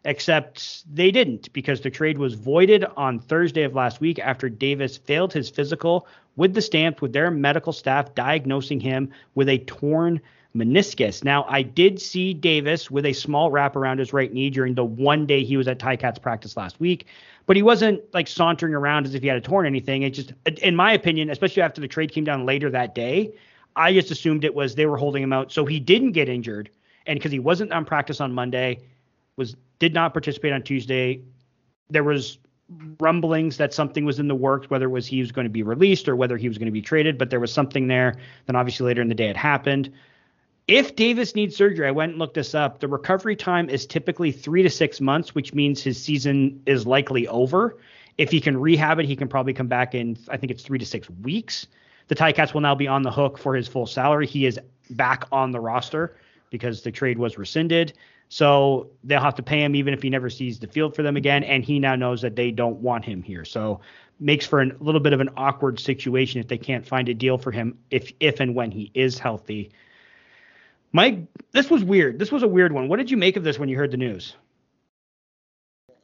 except 0.05 0.83
they 0.93 1.13
didn't 1.13 1.53
because 1.53 1.81
the 1.81 1.91
trade 1.91 2.19
was 2.19 2.35
voided 2.35 2.85
on 2.97 3.21
Thursday 3.21 3.63
of 3.63 3.73
last 3.73 4.01
week 4.01 4.19
after 4.19 4.49
Davis 4.49 4.97
failed 4.97 5.33
his 5.33 5.49
physical 5.49 6.09
with 6.37 6.55
the 6.55 6.63
Stamps 6.63 7.01
with 7.01 7.13
their 7.13 7.31
medical 7.31 7.73
staff 7.73 8.15
diagnosing 8.15 8.81
him 8.81 9.11
with 9.35 9.49
a 9.49 9.59
torn 9.59 10.21
meniscus. 10.57 11.23
Now, 11.23 11.45
I 11.49 11.63
did 11.63 12.01
see 12.01 12.33
Davis 12.33 12.91
with 12.91 13.05
a 13.07 13.13
small 13.13 13.51
wrap 13.51 13.77
around 13.77 13.99
his 13.99 14.13
right 14.13 14.33
knee 14.33 14.51
during 14.51 14.75
the 14.75 14.85
one 14.85 15.27
day 15.27 15.45
he 15.45 15.57
was 15.57 15.69
at 15.69 15.79
Ticats 15.79 16.21
practice 16.21 16.57
last 16.57 16.81
week, 16.81 17.07
but 17.47 17.57
he 17.57 17.63
wasn't 17.63 18.03
like 18.15 18.27
sauntering 18.27 18.75
around 18.75 19.07
as 19.07 19.15
if 19.15 19.23
he 19.23 19.29
had 19.29 19.37
a 19.37 19.41
torn 19.41 19.67
anything. 19.67 20.03
It 20.03 20.11
just, 20.11 20.33
in 20.63 20.75
my 20.75 20.93
opinion, 20.93 21.31
especially 21.31 21.63
after 21.63 21.81
the 21.81 21.89
trade 21.89 22.13
came 22.13 22.25
down 22.25 22.47
later 22.47 22.71
that 22.71 22.95
day, 22.95 23.33
I 23.77 23.93
just 23.93 24.11
assumed 24.11 24.45
it 24.45 24.55
was 24.55 24.75
they 24.75 24.87
were 24.87 24.97
holding 24.97 25.23
him 25.23 25.33
out 25.33 25.53
so 25.53 25.67
he 25.67 25.79
didn't 25.79 26.13
get 26.13 26.29
injured, 26.29 26.71
and 27.07 27.19
because 27.19 27.33
he 27.33 27.39
wasn't 27.39 27.73
on 27.73 27.85
practice 27.85 28.21
on 28.21 28.33
Monday, 28.33 28.81
was 29.37 29.55
did 29.79 29.93
not 29.93 30.15
participate 30.15 30.53
on 30.53 30.63
Tuesday. 30.63 31.21
There 31.91 32.03
was 32.03 32.39
rumblings 32.99 33.59
that 33.59 33.73
something 33.73 34.05
was 34.05 34.19
in 34.19 34.29
the 34.29 34.35
works, 34.35 34.69
whether 34.69 34.87
it 34.87 34.91
was 34.91 35.07
he 35.07 35.21
was 35.21 35.33
going 35.33 35.45
to 35.45 35.51
be 35.51 35.63
released 35.63 36.09
or 36.09 36.17
whether 36.17 36.37
he 36.37 36.49
was 36.49 36.59
going 36.59 36.67
to 36.67 36.73
be 36.73 36.83
traded, 36.83 37.17
but 37.19 37.31
there 37.31 37.41
was 37.41 37.53
something 37.53 37.87
there. 37.87 38.17
Then 38.47 38.57
obviously 38.57 38.87
later 38.87 39.03
in 39.03 39.09
the 39.09 39.15
day 39.15 39.29
it 39.29 39.37
happened. 39.37 39.93
If 40.67 40.97
Davis 40.97 41.37
needs 41.37 41.55
surgery, 41.55 41.87
I 41.87 41.93
went 41.93 42.13
and 42.13 42.19
looked 42.19 42.35
this 42.35 42.55
up. 42.55 42.81
The 42.81 42.89
recovery 42.89 43.37
time 43.37 43.71
is 43.71 43.87
typically 43.87 44.33
three 44.33 44.65
to 44.65 44.71
six 44.71 45.01
months, 45.01 45.33
which 45.33 45.55
means 45.55 45.81
his 45.81 46.03
season 46.03 46.61
is 46.67 46.87
likely 46.87 47.29
over. 47.29 47.77
If 48.19 48.33
he 48.33 48.41
can 48.41 48.57
rehab 48.57 48.99
it, 48.99 49.07
he 49.07 49.15
can 49.15 49.29
probably 49.29 49.53
come 49.53 49.69
back 49.69 49.95
in, 49.95 50.19
I 50.29 50.37
think 50.37 50.51
it's 50.51 50.65
three 50.65 50.79
to 50.79 50.87
six 50.87 51.09
weeks. 51.23 51.69
The 52.09 52.17
Ticats 52.17 52.53
will 52.53 52.63
now 52.63 52.75
be 52.75 52.89
on 52.89 53.03
the 53.03 53.13
hook 53.13 53.39
for 53.39 53.55
his 53.55 53.69
full 53.69 53.87
salary. 53.87 54.27
He 54.27 54.47
is 54.47 54.59
back 54.91 55.25
on 55.31 55.53
the 55.53 55.61
roster 55.61 56.17
because 56.51 56.83
the 56.83 56.91
trade 56.91 57.19
was 57.19 57.39
rescinded. 57.39 57.93
So 58.29 58.91
they'll 59.05 59.21
have 59.21 59.37
to 59.37 59.43
pay 59.43 59.63
him 59.63 59.75
even 59.77 59.95
if 59.95 60.03
he 60.03 60.11
never 60.11 60.29
sees 60.31 60.59
the 60.59 60.67
field 60.67 60.97
for 60.97 61.03
them 61.03 61.17
again. 61.17 61.45
And 61.45 61.65
he 61.65 61.79
now 61.79 61.95
knows 61.95 62.23
that 62.23 62.37
they 62.37 62.51
don't 62.51 62.79
want 62.79 63.05
him 63.05 63.23
here. 63.23 63.45
So 63.45 63.81
makes 64.19 64.47
for 64.47 64.63
a 64.63 64.71
little 64.81 65.01
bit 65.01 65.13
of 65.13 65.21
an 65.21 65.31
awkward 65.37 65.79
situation 65.79 66.41
if 66.41 66.49
they 66.49 66.59
can't 66.59 66.87
find 66.87 67.09
a 67.09 67.15
deal 67.15 67.39
for 67.39 67.51
him 67.53 67.79
if 67.91 68.13
if 68.21 68.41
and 68.41 68.55
when 68.55 68.71
he 68.71 68.91
is 68.95 69.19
healthy. 69.19 69.71
Mike, 70.93 71.19
this 71.53 71.71
was 71.71 71.85
weird. 71.85 72.19
This 72.19 72.33
was 72.33 72.43
a 72.43 72.49
weird 72.49 72.73
one. 72.73 72.89
What 72.89 72.97
did 72.97 73.11
you 73.11 73.17
make 73.17 73.37
of 73.37 73.45
this 73.45 73.59
when 73.59 73.69
you 73.69 73.77
heard 73.77 73.91
the 73.91 73.97
news? 73.97 74.35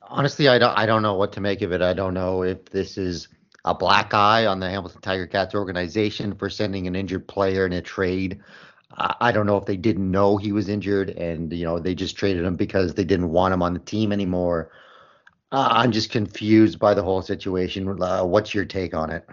Honestly, 0.03 0.49
I 0.49 0.59
don't 0.59 0.77
I 0.77 0.87
don't 0.87 1.03
know 1.03 1.15
what 1.15 1.33
to 1.33 1.41
make 1.41 1.63
of 1.63 1.73
it. 1.73 1.81
I 1.81 1.95
don't 1.95 2.15
know 2.15 2.43
if 2.43 2.67
this 2.67 2.99
is 2.99 3.29
a 3.65 3.75
black 3.75 4.13
eye 4.13 4.47
on 4.47 4.61
the 4.61 4.69
Hamilton 4.69 5.01
Tiger 5.01 5.27
Cats 5.27 5.55
organization 5.55 6.35
for 6.35 6.51
sending 6.51 6.87
an 6.87 6.97
injured 6.97 7.27
player 7.27 7.65
in 7.65 7.73
a 7.73 7.81
trade. 7.81 8.41
I 8.97 9.33
don't 9.33 9.47
know 9.47 9.57
if 9.57 9.65
they 9.65 9.77
didn't 9.77 10.11
know 10.11 10.37
he 10.37 10.53
was 10.53 10.69
injured 10.69 11.11
and 11.11 11.53
you 11.53 11.65
know 11.65 11.79
they 11.79 11.95
just 11.95 12.17
traded 12.17 12.45
him 12.45 12.57
because 12.57 12.95
they 12.95 13.05
didn't 13.05 13.31
want 13.31 13.55
him 13.55 13.63
on 13.63 13.73
the 13.73 13.81
team 13.81 14.13
anymore. 14.13 14.71
Uh, 15.51 15.69
I'm 15.71 15.93
just 15.93 16.11
confused 16.11 16.79
by 16.79 16.95
the 16.95 17.03
whole 17.03 17.23
situation. 17.23 18.03
Uh, 18.03 18.25
what's 18.25 18.55
your 18.55 18.65
take 18.65 18.95
on 18.95 19.11
it? 19.11 19.27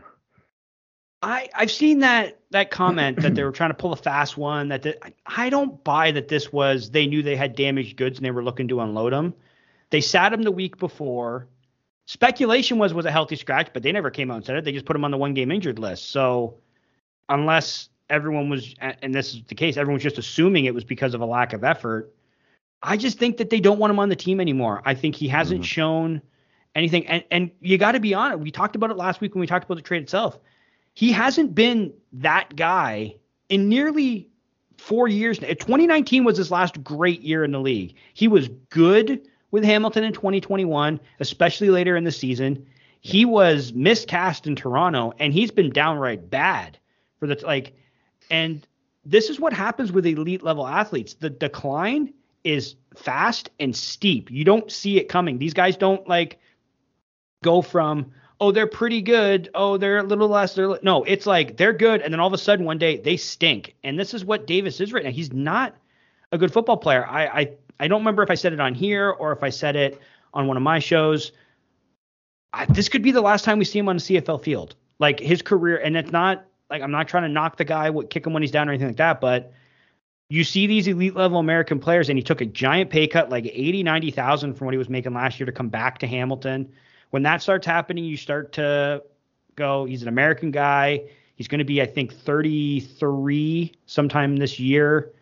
I 1.21 1.49
I've 1.53 1.71
seen 1.71 1.99
that 1.99 2.39
that 2.51 2.71
comment 2.71 3.21
that 3.21 3.35
they 3.35 3.43
were 3.43 3.51
trying 3.51 3.71
to 3.71 3.75
pull 3.75 3.93
a 3.93 3.97
fast 3.97 4.37
one. 4.37 4.69
That 4.69 4.83
the, 4.83 4.97
I 5.25 5.49
don't 5.49 5.83
buy 5.83 6.11
that 6.11 6.27
this 6.27 6.51
was 6.53 6.91
they 6.91 7.07
knew 7.07 7.21
they 7.21 7.35
had 7.35 7.55
damaged 7.55 7.97
goods 7.97 8.17
and 8.17 8.25
they 8.25 8.31
were 8.31 8.43
looking 8.43 8.67
to 8.69 8.81
unload 8.81 9.13
them. 9.13 9.33
They 9.89 10.01
sat 10.01 10.31
him 10.31 10.43
the 10.43 10.51
week 10.51 10.77
before. 10.77 11.47
Speculation 12.05 12.77
was 12.77 12.93
was 12.93 13.05
a 13.05 13.11
healthy 13.11 13.35
scratch, 13.35 13.69
but 13.73 13.83
they 13.83 13.91
never 13.91 14.09
came 14.09 14.31
out 14.31 14.37
and 14.37 14.45
said 14.45 14.55
it. 14.55 14.63
They 14.63 14.71
just 14.71 14.85
put 14.85 14.95
him 14.95 15.05
on 15.05 15.11
the 15.11 15.17
one 15.17 15.33
game 15.33 15.51
injured 15.51 15.79
list. 15.79 16.09
So 16.09 16.55
unless 17.27 17.89
everyone 18.09 18.49
was, 18.49 18.75
and 18.79 19.13
this 19.13 19.33
is 19.33 19.43
the 19.47 19.55
case, 19.55 19.77
everyone's 19.77 20.03
just 20.03 20.17
assuming 20.17 20.65
it 20.65 20.73
was 20.73 20.83
because 20.83 21.13
of 21.13 21.21
a 21.21 21.25
lack 21.25 21.53
of 21.53 21.63
effort. 21.63 22.13
I 22.81 22.97
just 22.97 23.19
think 23.19 23.37
that 23.37 23.49
they 23.49 23.59
don't 23.59 23.79
want 23.79 23.91
him 23.91 23.99
on 23.99 24.09
the 24.09 24.15
team 24.15 24.39
anymore. 24.39 24.81
I 24.85 24.93
think 24.93 25.15
he 25.15 25.27
hasn't 25.27 25.61
mm-hmm. 25.61 25.65
shown 25.65 26.21
anything. 26.75 27.07
And 27.07 27.23
and 27.29 27.51
you 27.59 27.77
got 27.77 27.93
to 27.93 27.99
be 27.99 28.13
honest. 28.13 28.39
We 28.39 28.51
talked 28.51 28.75
about 28.75 28.89
it 28.89 28.97
last 28.97 29.19
week 29.21 29.35
when 29.35 29.41
we 29.41 29.47
talked 29.47 29.65
about 29.65 29.75
the 29.75 29.81
trade 29.81 30.03
itself 30.03 30.39
he 30.99 31.13
hasn't 31.13 31.55
been 31.55 31.93
that 32.11 32.57
guy 32.57 33.15
in 33.47 33.69
nearly 33.69 34.27
four 34.77 35.07
years. 35.07 35.39
2019 35.39 36.25
was 36.25 36.37
his 36.37 36.51
last 36.51 36.83
great 36.83 37.21
year 37.21 37.45
in 37.45 37.53
the 37.53 37.59
league. 37.61 37.95
He 38.13 38.27
was 38.27 38.49
good 38.69 39.21
with 39.51 39.63
Hamilton 39.63 40.03
in 40.03 40.11
2021, 40.11 40.99
especially 41.21 41.69
later 41.69 41.95
in 41.95 42.03
the 42.03 42.11
season. 42.11 42.65
He 42.99 43.23
was 43.23 43.71
miscast 43.71 44.45
in 44.45 44.57
Toronto, 44.57 45.13
and 45.19 45.31
he's 45.31 45.51
been 45.51 45.69
downright 45.69 46.29
bad 46.29 46.77
for 47.17 47.27
the 47.27 47.39
like. 47.45 47.73
And 48.29 48.65
this 49.05 49.29
is 49.29 49.39
what 49.39 49.53
happens 49.53 49.91
with 49.91 50.05
elite 50.05 50.43
level 50.43 50.67
athletes. 50.67 51.13
The 51.13 51.29
decline 51.29 52.13
is 52.43 52.75
fast 52.95 53.49
and 53.59 53.75
steep. 53.75 54.31
You 54.31 54.43
don't 54.43 54.71
see 54.71 54.97
it 54.97 55.09
coming. 55.09 55.37
These 55.37 55.53
guys 55.53 55.77
don't 55.77 56.07
like 56.07 56.39
go 57.43 57.61
from 57.61 58.11
oh, 58.41 58.51
they're 58.51 58.67
pretty 58.67 59.01
good. 59.01 59.49
Oh, 59.53 59.77
they're 59.77 59.97
a 59.99 60.03
little 60.03 60.27
less. 60.27 60.55
They're 60.55 60.79
no, 60.81 61.03
it's 61.03 61.25
like 61.25 61.57
they're 61.57 61.73
good, 61.73 62.01
and 62.01 62.13
then 62.13 62.19
all 62.19 62.27
of 62.27 62.33
a 62.33 62.37
sudden 62.37 62.65
one 62.65 62.77
day 62.77 62.97
they 62.97 63.17
stink. 63.17 63.75
And 63.83 63.99
this 63.99 64.13
is 64.13 64.23
what 64.23 64.47
Davis 64.47 64.79
is 64.79 64.93
right 64.93 65.03
now. 65.03 65.11
He's 65.11 65.33
not 65.33 65.75
a 66.31 66.37
good 66.37 66.53
football 66.53 66.77
player. 66.77 67.05
I 67.05 67.25
I 67.27 67.51
I 67.79 67.87
don't 67.87 68.01
remember 68.01 68.23
if 68.23 68.31
I 68.31 68.35
said 68.35 68.53
it 68.53 68.59
on 68.59 68.73
here 68.73 69.09
or 69.09 69.31
if 69.31 69.43
I 69.43 69.49
said 69.49 69.75
it 69.75 69.99
on 70.33 70.47
one 70.47 70.57
of 70.57 70.63
my 70.63 70.79
shows. 70.79 71.31
I, 72.51 72.65
this 72.65 72.89
could 72.89 73.03
be 73.03 73.11
the 73.11 73.21
last 73.21 73.45
time 73.45 73.59
we 73.59 73.65
see 73.65 73.77
him 73.77 73.89
on 73.89 73.97
a 73.97 73.99
CFL 73.99 74.43
field. 74.43 74.75
Like 74.97 75.19
his 75.19 75.41
career, 75.41 75.77
and 75.77 75.95
it's 75.95 76.11
not 76.11 76.45
like 76.69 76.81
I'm 76.81 76.91
not 76.91 77.07
trying 77.07 77.23
to 77.23 77.29
knock 77.29 77.57
the 77.57 77.65
guy, 77.65 77.91
kick 78.09 78.25
him 78.25 78.33
when 78.33 78.43
he's 78.43 78.51
down 78.51 78.69
or 78.69 78.71
anything 78.71 78.87
like 78.87 78.97
that, 78.97 79.21
but 79.21 79.53
you 80.29 80.43
see 80.43 80.67
these 80.67 80.87
elite 80.87 81.15
level 81.15 81.39
American 81.39 81.79
players, 81.79 82.09
and 82.09 82.17
he 82.17 82.23
took 82.23 82.41
a 82.41 82.45
giant 82.45 82.91
pay 82.91 83.07
cut, 83.07 83.29
like 83.29 83.45
80, 83.45 83.83
90,000 83.83 84.53
from 84.53 84.65
what 84.65 84.73
he 84.73 84.77
was 84.77 84.89
making 84.89 85.13
last 85.13 85.39
year 85.39 85.45
to 85.47 85.51
come 85.51 85.69
back 85.69 85.97
to 85.99 86.07
Hamilton. 86.07 86.71
When 87.09 87.23
that 87.23 87.41
starts 87.41 87.65
happening, 87.65 88.03
you 88.03 88.15
start 88.15 88.53
to 88.53 89.03
go, 89.55 89.85
he's 89.85 90.03
an 90.03 90.07
American 90.07 90.51
guy. 90.51 91.03
He's 91.35 91.47
going 91.47 91.59
to 91.59 91.65
be, 91.65 91.81
I 91.81 91.87
think, 91.87 92.13
33 92.13 93.73
sometime 93.87 94.37
this 94.37 94.59
year. 94.59 95.13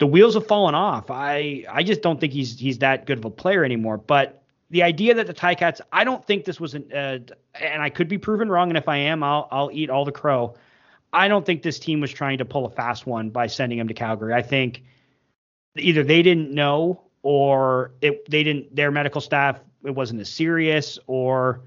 The 0.00 0.06
wheels 0.06 0.34
have 0.34 0.48
fallen 0.48 0.74
off. 0.74 1.10
I 1.10 1.64
I 1.70 1.84
just 1.84 2.02
don't 2.02 2.18
think 2.18 2.32
he's 2.32 2.58
he's 2.58 2.78
that 2.78 3.06
good 3.06 3.18
of 3.18 3.24
a 3.24 3.30
player 3.30 3.64
anymore. 3.64 3.98
But 3.98 4.41
the 4.72 4.82
idea 4.82 5.14
that 5.14 5.26
the 5.26 5.34
Ticats, 5.34 5.82
I 5.92 6.02
don't 6.02 6.26
think 6.26 6.46
this 6.46 6.58
was 6.58 6.74
an, 6.74 6.90
uh, 6.92 7.18
and 7.60 7.82
I 7.82 7.90
could 7.90 8.08
be 8.08 8.16
proven 8.16 8.48
wrong. 8.48 8.70
And 8.70 8.78
if 8.78 8.88
I 8.88 8.96
am, 8.96 9.22
I'll 9.22 9.46
I'll 9.50 9.70
eat 9.70 9.90
all 9.90 10.04
the 10.04 10.12
crow. 10.12 10.54
I 11.12 11.28
don't 11.28 11.44
think 11.44 11.62
this 11.62 11.78
team 11.78 12.00
was 12.00 12.10
trying 12.10 12.38
to 12.38 12.46
pull 12.46 12.64
a 12.64 12.70
fast 12.70 13.06
one 13.06 13.28
by 13.28 13.46
sending 13.46 13.78
him 13.78 13.86
to 13.88 13.94
Calgary. 13.94 14.32
I 14.32 14.40
think 14.40 14.82
either 15.76 16.02
they 16.02 16.22
didn't 16.22 16.52
know 16.52 17.02
or 17.22 17.92
it 18.00 18.28
they 18.30 18.42
didn't 18.42 18.74
their 18.74 18.90
medical 18.90 19.20
staff 19.20 19.60
it 19.84 19.94
wasn't 19.94 20.18
as 20.20 20.30
serious 20.30 20.98
or 21.06 21.60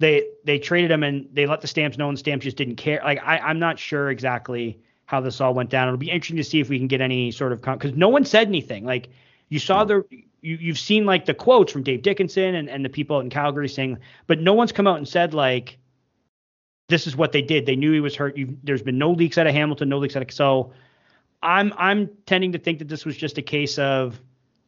they 0.00 0.26
they 0.44 0.58
traded 0.58 0.90
him 0.90 1.04
and 1.04 1.28
they 1.32 1.46
let 1.46 1.60
the 1.60 1.68
stamps 1.68 1.98
know 1.98 2.08
and 2.08 2.16
the 2.16 2.20
stamps 2.20 2.42
just 2.42 2.56
didn't 2.56 2.76
care. 2.76 3.00
Like 3.04 3.22
I 3.24 3.38
I'm 3.38 3.60
not 3.60 3.78
sure 3.78 4.10
exactly 4.10 4.80
how 5.06 5.20
this 5.20 5.40
all 5.40 5.54
went 5.54 5.70
down. 5.70 5.86
It'll 5.86 5.98
be 5.98 6.10
interesting 6.10 6.38
to 6.38 6.44
see 6.44 6.58
if 6.58 6.68
we 6.68 6.78
can 6.78 6.88
get 6.88 7.00
any 7.00 7.30
sort 7.30 7.52
of 7.52 7.62
because 7.62 7.94
no 7.94 8.08
one 8.08 8.24
said 8.24 8.48
anything. 8.48 8.84
Like 8.84 9.08
you 9.50 9.60
saw 9.60 9.84
the 9.84 10.04
you 10.42 10.56
you've 10.60 10.78
seen 10.78 11.06
like 11.06 11.26
the 11.26 11.34
quotes 11.34 11.72
from 11.72 11.82
Dave 11.82 12.02
Dickenson 12.02 12.54
and 12.54 12.68
and 12.68 12.84
the 12.84 12.88
people 12.88 13.20
in 13.20 13.30
Calgary 13.30 13.68
saying, 13.68 13.98
but 14.26 14.40
no 14.40 14.54
one's 14.54 14.72
come 14.72 14.86
out 14.86 14.96
and 14.96 15.08
said 15.08 15.34
like 15.34 15.78
this 16.88 17.06
is 17.06 17.16
what 17.16 17.32
they 17.32 17.42
did. 17.42 17.66
They 17.66 17.76
knew 17.76 17.92
he 17.92 18.00
was 18.00 18.16
hurt. 18.16 18.36
You've, 18.36 18.54
there's 18.62 18.82
been 18.82 18.98
no 18.98 19.12
leaks 19.12 19.38
out 19.38 19.46
of 19.46 19.54
Hamilton, 19.54 19.88
no 19.88 19.98
leaks 19.98 20.16
out 20.16 20.22
of 20.22 20.30
so. 20.30 20.72
I'm 21.42 21.72
I'm 21.78 22.10
tending 22.26 22.52
to 22.52 22.58
think 22.58 22.80
that 22.80 22.88
this 22.88 23.06
was 23.06 23.16
just 23.16 23.38
a 23.38 23.42
case 23.42 23.78
of 23.78 24.20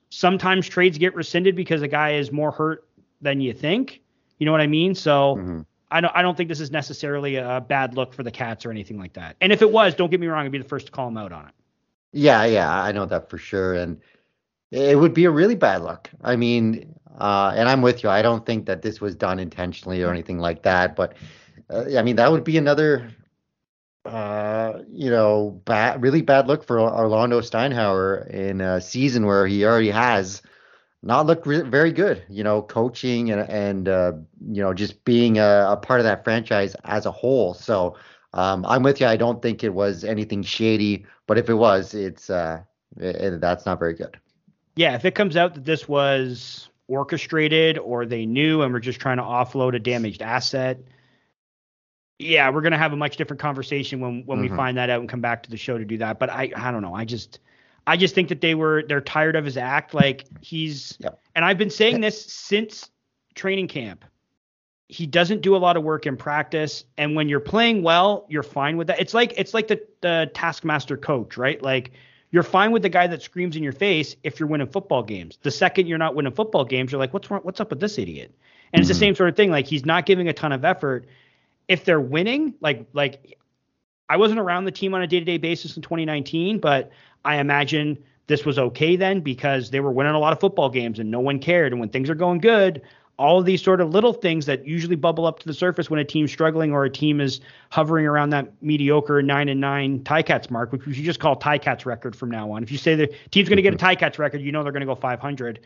sometimes 0.08 0.66
trades 0.68 0.96
get 0.96 1.14
rescinded 1.14 1.54
because 1.54 1.82
a 1.82 1.88
guy 1.88 2.12
is 2.12 2.32
more 2.32 2.50
hurt 2.50 2.88
than 3.20 3.40
you 3.40 3.52
think. 3.52 4.00
You 4.38 4.46
know 4.46 4.52
what 4.52 4.62
I 4.62 4.66
mean? 4.66 4.94
So 4.94 5.36
mm-hmm. 5.36 5.60
I 5.90 6.00
don't 6.00 6.16
I 6.16 6.22
don't 6.22 6.36
think 6.36 6.48
this 6.48 6.60
is 6.60 6.70
necessarily 6.70 7.36
a 7.36 7.60
bad 7.60 7.94
look 7.94 8.14
for 8.14 8.22
the 8.22 8.30
Cats 8.30 8.64
or 8.64 8.70
anything 8.70 8.98
like 8.98 9.12
that. 9.14 9.36
And 9.42 9.52
if 9.52 9.60
it 9.60 9.70
was, 9.70 9.94
don't 9.94 10.10
get 10.10 10.18
me 10.18 10.26
wrong, 10.28 10.46
I'd 10.46 10.52
be 10.52 10.58
the 10.58 10.64
first 10.64 10.86
to 10.86 10.92
call 10.92 11.08
him 11.08 11.18
out 11.18 11.32
on 11.32 11.48
it. 11.48 11.54
Yeah, 12.12 12.44
yeah, 12.44 12.82
I 12.82 12.92
know 12.92 13.06
that 13.06 13.28
for 13.28 13.38
sure. 13.38 13.74
And 13.74 14.00
it 14.72 14.98
would 14.98 15.12
be 15.12 15.26
a 15.26 15.30
really 15.30 15.54
bad 15.54 15.82
look. 15.82 16.10
I 16.22 16.34
mean, 16.36 16.94
uh, 17.18 17.52
and 17.54 17.68
I'm 17.68 17.82
with 17.82 18.02
you. 18.02 18.08
I 18.08 18.22
don't 18.22 18.44
think 18.46 18.66
that 18.66 18.82
this 18.82 19.00
was 19.00 19.14
done 19.14 19.38
intentionally 19.38 20.02
or 20.02 20.10
anything 20.10 20.38
like 20.38 20.62
that. 20.62 20.96
But 20.96 21.14
uh, 21.70 21.84
I 21.96 22.02
mean, 22.02 22.16
that 22.16 22.32
would 22.32 22.42
be 22.42 22.56
another, 22.56 23.10
uh, 24.06 24.78
you 24.90 25.10
know, 25.10 25.60
bad, 25.66 26.02
really 26.02 26.22
bad 26.22 26.48
look 26.48 26.66
for 26.66 26.80
Orlando 26.80 27.42
Steinauer 27.42 28.28
in 28.30 28.62
a 28.62 28.80
season 28.80 29.26
where 29.26 29.46
he 29.46 29.64
already 29.64 29.90
has 29.90 30.40
not 31.02 31.26
looked 31.26 31.46
re- 31.46 31.62
very 31.62 31.92
good. 31.92 32.22
You 32.30 32.42
know, 32.42 32.62
coaching 32.62 33.30
and 33.30 33.48
and 33.50 33.88
uh, 33.88 34.12
you 34.50 34.62
know 34.62 34.72
just 34.72 35.04
being 35.04 35.38
a, 35.38 35.66
a, 35.68 35.76
part 35.76 36.00
of 36.00 36.04
that 36.04 36.24
franchise 36.24 36.74
as 36.84 37.04
a 37.04 37.10
whole. 37.10 37.52
So 37.52 37.96
um, 38.32 38.64
I'm 38.66 38.82
with 38.82 39.00
you. 39.02 39.06
I 39.06 39.18
don't 39.18 39.42
think 39.42 39.62
it 39.62 39.74
was 39.74 40.02
anything 40.02 40.42
shady, 40.42 41.04
but 41.26 41.36
if 41.36 41.50
it 41.50 41.54
was, 41.54 41.92
it's 41.92 42.30
uh, 42.30 42.62
it, 42.96 43.40
that's 43.42 43.66
not 43.66 43.78
very 43.78 43.94
good. 43.94 44.18
Yeah, 44.74 44.94
if 44.94 45.04
it 45.04 45.14
comes 45.14 45.36
out 45.36 45.54
that 45.54 45.64
this 45.64 45.88
was 45.88 46.68
orchestrated 46.88 47.78
or 47.78 48.06
they 48.06 48.26
knew 48.26 48.62
and 48.62 48.72
were 48.72 48.80
just 48.80 49.00
trying 49.00 49.18
to 49.18 49.22
offload 49.22 49.74
a 49.74 49.78
damaged 49.78 50.22
asset, 50.22 50.78
yeah, 52.18 52.50
we're 52.50 52.60
gonna 52.60 52.78
have 52.78 52.92
a 52.92 52.96
much 52.96 53.16
different 53.16 53.40
conversation 53.40 54.00
when 54.00 54.24
when 54.24 54.38
mm-hmm. 54.38 54.52
we 54.52 54.56
find 54.56 54.76
that 54.76 54.90
out 54.90 55.00
and 55.00 55.08
come 55.08 55.20
back 55.20 55.42
to 55.42 55.50
the 55.50 55.56
show 55.56 55.76
to 55.76 55.84
do 55.84 55.98
that. 55.98 56.18
But 56.18 56.30
I 56.30 56.52
I 56.56 56.70
don't 56.70 56.82
know. 56.82 56.94
I 56.94 57.04
just 57.04 57.40
I 57.86 57.96
just 57.96 58.14
think 58.14 58.28
that 58.28 58.40
they 58.40 58.54
were 58.54 58.84
they're 58.86 59.00
tired 59.00 59.36
of 59.36 59.44
his 59.44 59.56
act. 59.56 59.94
Like 59.94 60.24
he's 60.40 60.96
yep. 61.00 61.20
and 61.34 61.44
I've 61.44 61.58
been 61.58 61.70
saying 61.70 62.00
this 62.00 62.24
since 62.24 62.90
training 63.34 63.68
camp. 63.68 64.04
He 64.88 65.06
doesn't 65.06 65.40
do 65.40 65.56
a 65.56 65.58
lot 65.58 65.76
of 65.76 65.82
work 65.82 66.06
in 66.06 66.16
practice, 66.16 66.84
and 66.98 67.16
when 67.16 67.28
you're 67.28 67.40
playing 67.40 67.82
well, 67.82 68.26
you're 68.28 68.42
fine 68.42 68.76
with 68.76 68.88
that. 68.88 69.00
It's 69.00 69.14
like 69.14 69.32
it's 69.36 69.54
like 69.54 69.68
the 69.68 69.82
the 70.02 70.30
taskmaster 70.34 70.96
coach, 70.96 71.36
right? 71.36 71.60
Like 71.62 71.92
you're 72.32 72.42
fine 72.42 72.72
with 72.72 72.82
the 72.82 72.88
guy 72.88 73.06
that 73.06 73.22
screams 73.22 73.56
in 73.56 73.62
your 73.62 73.72
face 73.72 74.16
if 74.24 74.40
you're 74.40 74.48
winning 74.48 74.66
football 74.66 75.02
games. 75.02 75.38
The 75.42 75.50
second 75.50 75.86
you're 75.86 75.98
not 75.98 76.14
winning 76.14 76.32
football 76.32 76.64
games, 76.64 76.90
you're 76.90 76.98
like, 76.98 77.12
what's 77.12 77.30
wrong? 77.30 77.40
What's 77.42 77.60
up 77.60 77.70
with 77.70 77.78
this 77.78 77.98
idiot? 77.98 78.34
And 78.72 78.80
mm-hmm. 78.80 78.80
it's 78.80 78.88
the 78.88 78.94
mm-hmm. 78.94 79.00
same 79.00 79.14
sort 79.14 79.28
of 79.28 79.36
thing. 79.36 79.50
Like 79.50 79.66
he's 79.66 79.84
not 79.84 80.06
giving 80.06 80.28
a 80.28 80.32
ton 80.32 80.50
of 80.50 80.64
effort 80.64 81.06
if 81.68 81.84
they're 81.84 82.00
winning, 82.00 82.54
like 82.60 82.86
like 82.94 83.38
I 84.08 84.16
wasn't 84.16 84.40
around 84.40 84.64
the 84.64 84.72
team 84.72 84.94
on 84.94 85.02
a 85.02 85.06
day-to-day 85.06 85.38
basis 85.38 85.76
in 85.76 85.82
2019, 85.82 86.58
but 86.58 86.90
I 87.24 87.36
imagine 87.36 88.02
this 88.26 88.44
was 88.44 88.58
okay 88.58 88.96
then 88.96 89.20
because 89.20 89.70
they 89.70 89.80
were 89.80 89.92
winning 89.92 90.14
a 90.14 90.18
lot 90.18 90.32
of 90.32 90.40
football 90.40 90.70
games 90.70 90.98
and 90.98 91.10
no 91.10 91.20
one 91.20 91.38
cared. 91.38 91.72
And 91.72 91.80
when 91.80 91.90
things 91.90 92.08
are 92.08 92.14
going 92.14 92.40
good, 92.40 92.82
all 93.18 93.38
of 93.38 93.44
these 93.44 93.62
sort 93.62 93.80
of 93.80 93.90
little 93.90 94.12
things 94.12 94.46
that 94.46 94.66
usually 94.66 94.96
bubble 94.96 95.26
up 95.26 95.38
to 95.38 95.46
the 95.46 95.54
surface 95.54 95.90
when 95.90 96.00
a 96.00 96.04
team's 96.04 96.32
struggling 96.32 96.72
or 96.72 96.84
a 96.84 96.90
team 96.90 97.20
is 97.20 97.40
hovering 97.70 98.06
around 98.06 98.30
that 98.30 98.50
mediocre 98.62 99.22
nine 99.22 99.48
and 99.48 99.60
nine 99.60 100.00
Ticats 100.00 100.50
mark, 100.50 100.72
which 100.72 100.86
we 100.86 100.94
should 100.94 101.04
just 101.04 101.20
call 101.20 101.38
Ticats 101.38 101.84
record 101.84 102.16
from 102.16 102.30
now 102.30 102.50
on. 102.50 102.62
If 102.62 102.72
you 102.72 102.78
say 102.78 102.94
the 102.94 103.08
team's 103.30 103.48
going 103.48 103.56
to 103.56 103.62
get 103.62 103.74
a 103.74 103.76
Ticats 103.76 104.18
record, 104.18 104.40
you 104.40 104.50
know 104.50 104.62
they're 104.62 104.72
going 104.72 104.80
to 104.80 104.86
go 104.86 104.94
500. 104.94 105.60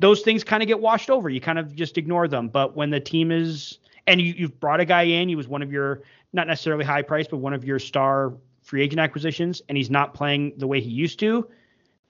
Those 0.00 0.22
things 0.22 0.44
kind 0.44 0.62
of 0.62 0.66
get 0.66 0.80
washed 0.80 1.10
over. 1.10 1.28
You 1.28 1.40
kind 1.40 1.58
of 1.58 1.74
just 1.74 1.98
ignore 1.98 2.26
them. 2.26 2.48
But 2.48 2.76
when 2.76 2.90
the 2.90 3.00
team 3.00 3.30
is 3.30 3.78
and 4.08 4.20
you, 4.20 4.32
you've 4.36 4.58
brought 4.58 4.80
a 4.80 4.84
guy 4.84 5.02
in. 5.02 5.28
He 5.28 5.36
was 5.36 5.46
one 5.46 5.62
of 5.62 5.70
your 5.70 6.02
not 6.32 6.46
necessarily 6.46 6.84
high 6.84 7.02
price, 7.02 7.26
but 7.28 7.36
one 7.36 7.52
of 7.52 7.64
your 7.64 7.78
star 7.78 8.32
free 8.62 8.82
agent 8.82 9.00
acquisitions, 9.00 9.62
and 9.68 9.78
he's 9.78 9.90
not 9.90 10.14
playing 10.14 10.52
the 10.56 10.66
way 10.66 10.80
he 10.80 10.90
used 10.90 11.18
to. 11.20 11.48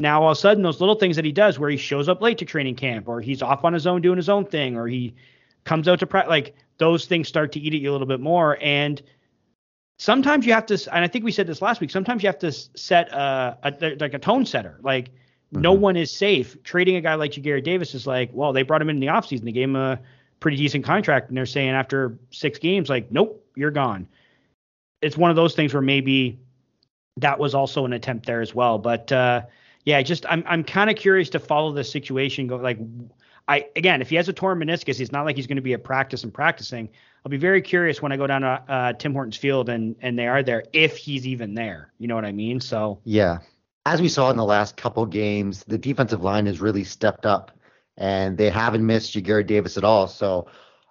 Now 0.00 0.22
all 0.22 0.30
of 0.30 0.38
a 0.38 0.40
sudden, 0.40 0.62
those 0.62 0.80
little 0.80 0.94
things 0.94 1.16
that 1.16 1.24
he 1.24 1.32
does, 1.32 1.58
where 1.58 1.70
he 1.70 1.76
shows 1.76 2.08
up 2.08 2.22
late 2.22 2.38
to 2.38 2.44
training 2.44 2.76
camp, 2.76 3.08
or 3.08 3.20
he's 3.20 3.42
off 3.42 3.64
on 3.64 3.72
his 3.72 3.86
own 3.86 4.00
doing 4.00 4.16
his 4.16 4.28
own 4.28 4.44
thing, 4.44 4.76
or 4.76 4.86
he 4.86 5.14
comes 5.64 5.88
out 5.88 5.98
to 5.98 6.06
practice, 6.06 6.30
like 6.30 6.54
those 6.78 7.06
things 7.06 7.26
start 7.26 7.50
to 7.52 7.60
eat 7.60 7.74
at 7.74 7.80
you 7.80 7.90
a 7.90 7.92
little 7.92 8.06
bit 8.06 8.20
more. 8.20 8.58
And 8.62 9.02
sometimes 9.98 10.46
you 10.46 10.52
have 10.52 10.66
to, 10.66 10.74
and 10.94 11.04
I 11.04 11.08
think 11.08 11.24
we 11.24 11.32
said 11.32 11.48
this 11.48 11.60
last 11.60 11.80
week. 11.80 11.90
Sometimes 11.90 12.22
you 12.22 12.28
have 12.28 12.38
to 12.38 12.52
set 12.52 13.08
a, 13.08 13.58
a 13.64 13.96
like 13.98 14.14
a 14.14 14.18
tone 14.18 14.46
setter. 14.46 14.78
Like 14.82 15.08
mm-hmm. 15.08 15.62
no 15.62 15.72
one 15.72 15.96
is 15.96 16.12
safe. 16.12 16.62
Trading 16.62 16.94
a 16.94 17.00
guy 17.00 17.14
like 17.14 17.32
Ja'Gared 17.32 17.64
Davis 17.64 17.94
is 17.94 18.06
like, 18.06 18.30
well, 18.32 18.52
they 18.52 18.62
brought 18.62 18.80
him 18.80 18.90
in, 18.90 18.96
in 18.96 19.00
the 19.00 19.08
offseason. 19.08 19.42
They 19.42 19.52
gave 19.52 19.68
him 19.68 19.76
a 19.76 19.98
pretty 20.38 20.56
decent 20.56 20.84
contract, 20.84 21.28
and 21.28 21.36
they're 21.36 21.46
saying 21.46 21.70
after 21.70 22.16
six 22.30 22.60
games, 22.60 22.88
like, 22.88 23.10
nope, 23.10 23.44
you're 23.56 23.72
gone. 23.72 24.06
It's 25.02 25.16
one 25.16 25.30
of 25.30 25.36
those 25.36 25.56
things 25.56 25.74
where 25.74 25.82
maybe 25.82 26.38
that 27.16 27.38
was 27.38 27.54
also 27.54 27.84
an 27.84 27.92
attempt 27.92 28.26
there 28.26 28.40
as 28.40 28.54
well. 28.54 28.78
But 28.78 29.10
uh, 29.10 29.42
yeah, 29.84 30.02
just 30.02 30.26
I'm 30.28 30.44
I'm 30.46 30.64
kind 30.64 30.90
of 30.90 30.96
curious 30.96 31.30
to 31.30 31.38
follow 31.38 31.72
this 31.72 31.90
situation. 31.90 32.46
Go 32.46 32.56
like, 32.56 32.78
I 33.46 33.66
again, 33.76 34.02
if 34.02 34.10
he 34.10 34.16
has 34.16 34.28
a 34.28 34.32
torn 34.32 34.58
meniscus, 34.58 35.00
it's 35.00 35.12
not 35.12 35.24
like 35.24 35.36
he's 35.36 35.46
going 35.46 35.56
to 35.56 35.62
be 35.62 35.74
at 35.74 35.84
practice 35.84 36.24
and 36.24 36.32
practicing. 36.32 36.88
I'll 37.24 37.30
be 37.30 37.36
very 37.36 37.62
curious 37.62 38.00
when 38.00 38.12
I 38.12 38.16
go 38.16 38.26
down 38.26 38.42
to 38.42 38.62
uh, 38.68 38.92
Tim 38.94 39.12
Hortons 39.12 39.36
Field 39.36 39.68
and 39.68 39.96
and 40.00 40.18
they 40.18 40.26
are 40.26 40.42
there 40.42 40.64
if 40.72 40.96
he's 40.96 41.26
even 41.26 41.54
there. 41.54 41.92
You 41.98 42.08
know 42.08 42.14
what 42.14 42.24
I 42.24 42.32
mean? 42.32 42.60
So 42.60 43.00
yeah, 43.04 43.38
as 43.86 44.00
we 44.00 44.08
saw 44.08 44.30
in 44.30 44.36
the 44.36 44.44
last 44.44 44.76
couple 44.76 45.04
games, 45.06 45.64
the 45.64 45.78
defensive 45.78 46.22
line 46.22 46.46
has 46.46 46.60
really 46.60 46.84
stepped 46.84 47.26
up 47.26 47.52
and 47.96 48.38
they 48.38 48.50
haven't 48.50 48.86
missed 48.86 49.14
Ja'Gared 49.14 49.46
Davis 49.46 49.76
at 49.76 49.84
all. 49.84 50.06
So 50.06 50.46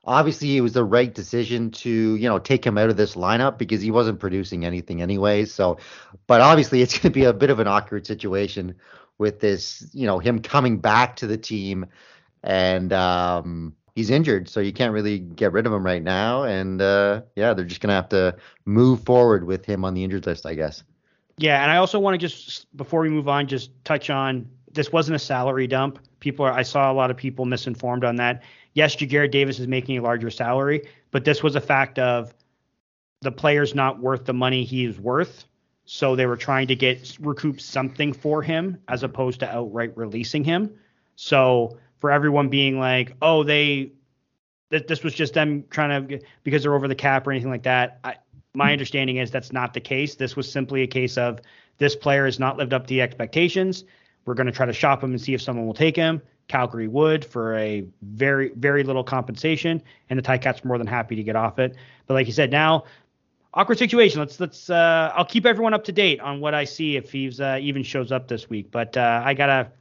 obviously 0.07 0.57
it 0.57 0.61
was 0.61 0.73
the 0.73 0.83
right 0.83 1.13
decision 1.13 1.69
to 1.69 2.15
you 2.15 2.27
know 2.27 2.39
take 2.39 2.65
him 2.65 2.77
out 2.77 2.89
of 2.89 2.97
this 2.97 3.15
lineup 3.15 3.57
because 3.57 3.81
he 3.81 3.91
wasn't 3.91 4.19
producing 4.19 4.65
anything 4.65 5.01
anyways. 5.01 5.53
So, 5.53 5.77
but 6.25 6.41
obviously 6.41 6.81
it's 6.81 6.93
going 6.97 7.11
to 7.13 7.19
be 7.19 7.25
a 7.25 7.33
bit 7.33 7.49
of 7.49 7.59
an 7.59 7.67
awkward 7.67 8.07
situation 8.07 8.75
with 9.19 9.39
this 9.39 9.87
you 9.93 10.07
know 10.07 10.19
him 10.19 10.39
coming 10.39 10.79
back 10.79 11.17
to 11.17 11.27
the 11.27 11.37
team 11.37 11.85
and 12.43 12.93
um, 12.93 13.75
he's 13.97 14.11
injured, 14.11 14.47
so 14.47 14.59
you 14.59 14.71
can't 14.71 14.93
really 14.93 15.17
get 15.17 15.51
rid 15.51 15.65
of 15.65 15.73
him 15.73 15.83
right 15.83 16.03
now. 16.03 16.43
And 16.43 16.81
uh, 16.81 17.21
yeah, 17.35 17.53
they're 17.53 17.65
just 17.65 17.81
going 17.81 17.89
to 17.89 17.95
have 17.95 18.09
to 18.09 18.37
move 18.63 19.03
forward 19.03 19.43
with 19.43 19.65
him 19.65 19.83
on 19.83 19.95
the 19.95 20.03
injured 20.03 20.25
list, 20.25 20.45
I 20.45 20.53
guess. 20.53 20.83
Yeah, 21.37 21.61
and 21.61 21.71
I 21.71 21.77
also 21.77 21.99
want 21.99 22.13
to 22.13 22.17
just 22.17 22.75
before 22.77 23.01
we 23.01 23.09
move 23.09 23.27
on, 23.27 23.47
just 23.47 23.71
touch 23.83 24.09
on 24.09 24.49
this 24.71 24.91
wasn't 24.91 25.15
a 25.15 25.19
salary 25.19 25.67
dump. 25.67 25.99
People 26.19 26.45
are, 26.45 26.51
I 26.51 26.63
saw 26.63 26.91
a 26.91 26.93
lot 26.93 27.11
of 27.11 27.17
people 27.17 27.45
misinformed 27.45 28.03
on 28.03 28.15
that. 28.17 28.43
Yes, 28.73 28.95
Ja'Gared 28.95 29.31
Davis 29.31 29.59
is 29.59 29.67
making 29.67 29.97
a 29.97 30.01
larger 30.01 30.29
salary, 30.29 30.87
but 31.11 31.25
this 31.25 31.43
was 31.43 31.55
a 31.55 31.61
fact 31.61 31.99
of 31.99 32.33
the 33.21 33.31
player's 33.31 33.73
not 33.73 33.99
worth 33.99 34.25
the 34.25 34.33
money 34.33 34.63
he's 34.63 34.99
worth. 34.99 35.45
So 35.85 36.15
they 36.15 36.25
were 36.25 36.37
trying 36.37 36.67
to 36.67 36.75
get 36.75 37.17
recoup 37.21 37.61
something 37.61 38.11
for 38.13 38.41
him 38.41 38.77
as 38.87 39.03
opposed 39.03 39.39
to 39.39 39.49
outright 39.49 39.95
releasing 39.95 40.43
him. 40.43 40.77
So 41.15 41.77
for 41.99 42.11
everyone 42.11 42.49
being 42.49 42.77
like, 42.77 43.15
oh, 43.21 43.43
they 43.43 43.93
that 44.69 44.87
this 44.87 45.01
was 45.01 45.13
just 45.13 45.33
them 45.33 45.63
trying 45.69 46.07
to 46.07 46.19
because 46.43 46.63
they're 46.63 46.75
over 46.75 46.89
the 46.89 46.95
cap 46.95 47.25
or 47.25 47.31
anything 47.31 47.49
like 47.49 47.63
that. 47.63 47.99
I, 48.03 48.15
my 48.53 48.71
understanding 48.73 49.17
is 49.17 49.31
that's 49.31 49.53
not 49.53 49.73
the 49.73 49.79
case. 49.79 50.15
This 50.15 50.35
was 50.35 50.51
simply 50.51 50.81
a 50.81 50.87
case 50.87 51.17
of 51.17 51.39
this 51.77 51.95
player 51.95 52.25
has 52.25 52.39
not 52.39 52.57
lived 52.57 52.73
up 52.73 52.83
to 52.83 52.89
the 52.89 53.01
expectations. 53.01 53.85
We're 54.27 54.35
going 54.35 54.47
to 54.47 54.51
try 54.51 54.65
to 54.65 54.73
shop 54.73 55.03
him 55.03 55.11
and 55.11 55.21
see 55.21 55.33
if 55.33 55.41
someone 55.41 55.65
will 55.65 55.73
take 55.73 55.95
him. 55.95 56.21
Calgary 56.47 56.87
would 56.87 57.25
for 57.25 57.57
a 57.57 57.83
very 58.01 58.51
very 58.55 58.83
little 58.83 59.03
compensation, 59.03 59.81
and 60.09 60.19
the 60.19 60.23
Ticats 60.23 60.63
are 60.63 60.67
more 60.67 60.77
than 60.77 60.87
happy 60.87 61.15
to 61.15 61.23
get 61.23 61.35
off 61.35 61.59
it. 61.59 61.75
But 62.05 62.13
like 62.13 62.27
you 62.27 62.33
said, 62.33 62.51
now 62.51 62.85
awkward 63.53 63.77
situation. 63.77 64.19
Let's 64.19 64.39
let's. 64.39 64.69
Uh, 64.69 65.11
I'll 65.15 65.25
keep 65.25 65.45
everyone 65.45 65.73
up 65.73 65.83
to 65.85 65.91
date 65.91 66.19
on 66.19 66.39
what 66.39 66.53
I 66.53 66.63
see 66.63 66.95
if 66.95 67.11
he's 67.11 67.41
uh, 67.41 67.57
even 67.61 67.83
shows 67.83 68.11
up 68.11 68.27
this 68.27 68.49
week. 68.49 68.71
But 68.71 68.95
uh, 68.95 69.21
I 69.25 69.33
gotta 69.33 69.71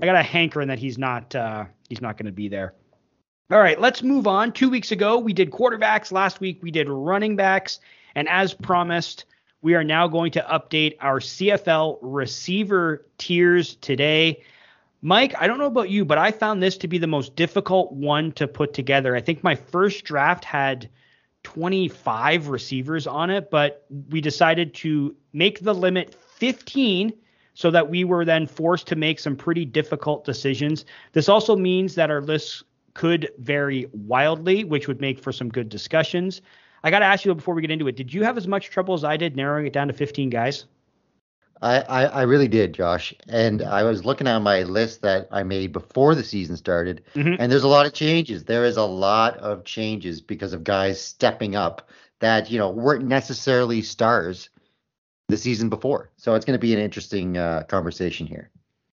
I 0.00 0.06
got 0.06 0.16
a 0.16 0.22
hankering 0.22 0.68
that 0.68 0.78
he's 0.78 0.96
not 0.96 1.34
uh, 1.34 1.64
he's 1.88 2.00
not 2.00 2.16
going 2.16 2.26
to 2.26 2.32
be 2.32 2.48
there. 2.48 2.74
All 3.50 3.58
right, 3.58 3.78
let's 3.78 4.02
move 4.02 4.26
on. 4.26 4.52
Two 4.52 4.70
weeks 4.70 4.92
ago 4.92 5.18
we 5.18 5.32
did 5.32 5.50
quarterbacks. 5.50 6.12
Last 6.12 6.40
week 6.40 6.62
we 6.62 6.70
did 6.70 6.88
running 6.88 7.36
backs, 7.36 7.80
and 8.14 8.28
as 8.28 8.54
promised, 8.54 9.26
we 9.64 9.74
are 9.74 9.82
now 9.82 10.06
going 10.06 10.30
to 10.30 10.42
update 10.42 10.94
our 11.00 11.20
CFL 11.20 11.96
receiver 12.02 13.06
tiers 13.16 13.76
today. 13.76 14.42
Mike, 15.00 15.34
I 15.40 15.46
don't 15.46 15.56
know 15.56 15.64
about 15.64 15.88
you, 15.88 16.04
but 16.04 16.18
I 16.18 16.32
found 16.32 16.62
this 16.62 16.76
to 16.76 16.86
be 16.86 16.98
the 16.98 17.06
most 17.06 17.34
difficult 17.34 17.90
one 17.90 18.30
to 18.32 18.46
put 18.46 18.74
together. 18.74 19.16
I 19.16 19.22
think 19.22 19.42
my 19.42 19.54
first 19.54 20.04
draft 20.04 20.44
had 20.44 20.90
25 21.44 22.48
receivers 22.48 23.06
on 23.06 23.30
it, 23.30 23.50
but 23.50 23.86
we 24.10 24.20
decided 24.20 24.74
to 24.74 25.16
make 25.32 25.60
the 25.60 25.74
limit 25.74 26.14
15 26.14 27.14
so 27.54 27.70
that 27.70 27.88
we 27.88 28.04
were 28.04 28.26
then 28.26 28.46
forced 28.46 28.86
to 28.88 28.96
make 28.96 29.18
some 29.18 29.34
pretty 29.34 29.64
difficult 29.64 30.26
decisions. 30.26 30.84
This 31.12 31.30
also 31.30 31.56
means 31.56 31.94
that 31.94 32.10
our 32.10 32.20
lists 32.20 32.62
could 32.92 33.30
vary 33.38 33.88
wildly, 33.92 34.64
which 34.64 34.88
would 34.88 35.00
make 35.00 35.18
for 35.18 35.32
some 35.32 35.48
good 35.48 35.70
discussions. 35.70 36.42
I 36.84 36.90
got 36.90 36.98
to 36.98 37.06
ask 37.06 37.24
you 37.24 37.34
before 37.34 37.54
we 37.54 37.62
get 37.62 37.70
into 37.70 37.88
it, 37.88 37.96
did 37.96 38.12
you 38.12 38.22
have 38.24 38.36
as 38.36 38.46
much 38.46 38.68
trouble 38.68 38.92
as 38.94 39.04
I 39.04 39.16
did 39.16 39.36
narrowing 39.36 39.66
it 39.66 39.72
down 39.72 39.88
to 39.88 39.94
15 39.94 40.28
guys? 40.28 40.66
I, 41.62 41.80
I, 41.80 42.04
I, 42.04 42.22
really 42.22 42.46
did, 42.46 42.74
Josh. 42.74 43.14
And 43.26 43.62
I 43.62 43.84
was 43.84 44.04
looking 44.04 44.26
at 44.26 44.38
my 44.40 44.64
list 44.64 45.00
that 45.00 45.26
I 45.30 45.44
made 45.44 45.72
before 45.72 46.14
the 46.14 46.22
season 46.22 46.58
started, 46.58 47.02
mm-hmm. 47.14 47.36
and 47.38 47.50
there's 47.50 47.62
a 47.62 47.68
lot 47.68 47.86
of 47.86 47.94
changes. 47.94 48.44
There 48.44 48.66
is 48.66 48.76
a 48.76 48.84
lot 48.84 49.38
of 49.38 49.64
changes 49.64 50.20
because 50.20 50.52
of 50.52 50.62
guys 50.62 51.00
stepping 51.00 51.56
up 51.56 51.88
that, 52.20 52.50
you 52.50 52.58
know, 52.58 52.68
weren't 52.68 53.06
necessarily 53.06 53.80
stars 53.80 54.50
the 55.28 55.38
season 55.38 55.70
before. 55.70 56.10
So 56.18 56.34
it's 56.34 56.44
going 56.44 56.58
to 56.58 56.60
be 56.60 56.74
an 56.74 56.80
interesting 56.80 57.38
uh, 57.38 57.62
conversation 57.66 58.26
here. 58.26 58.50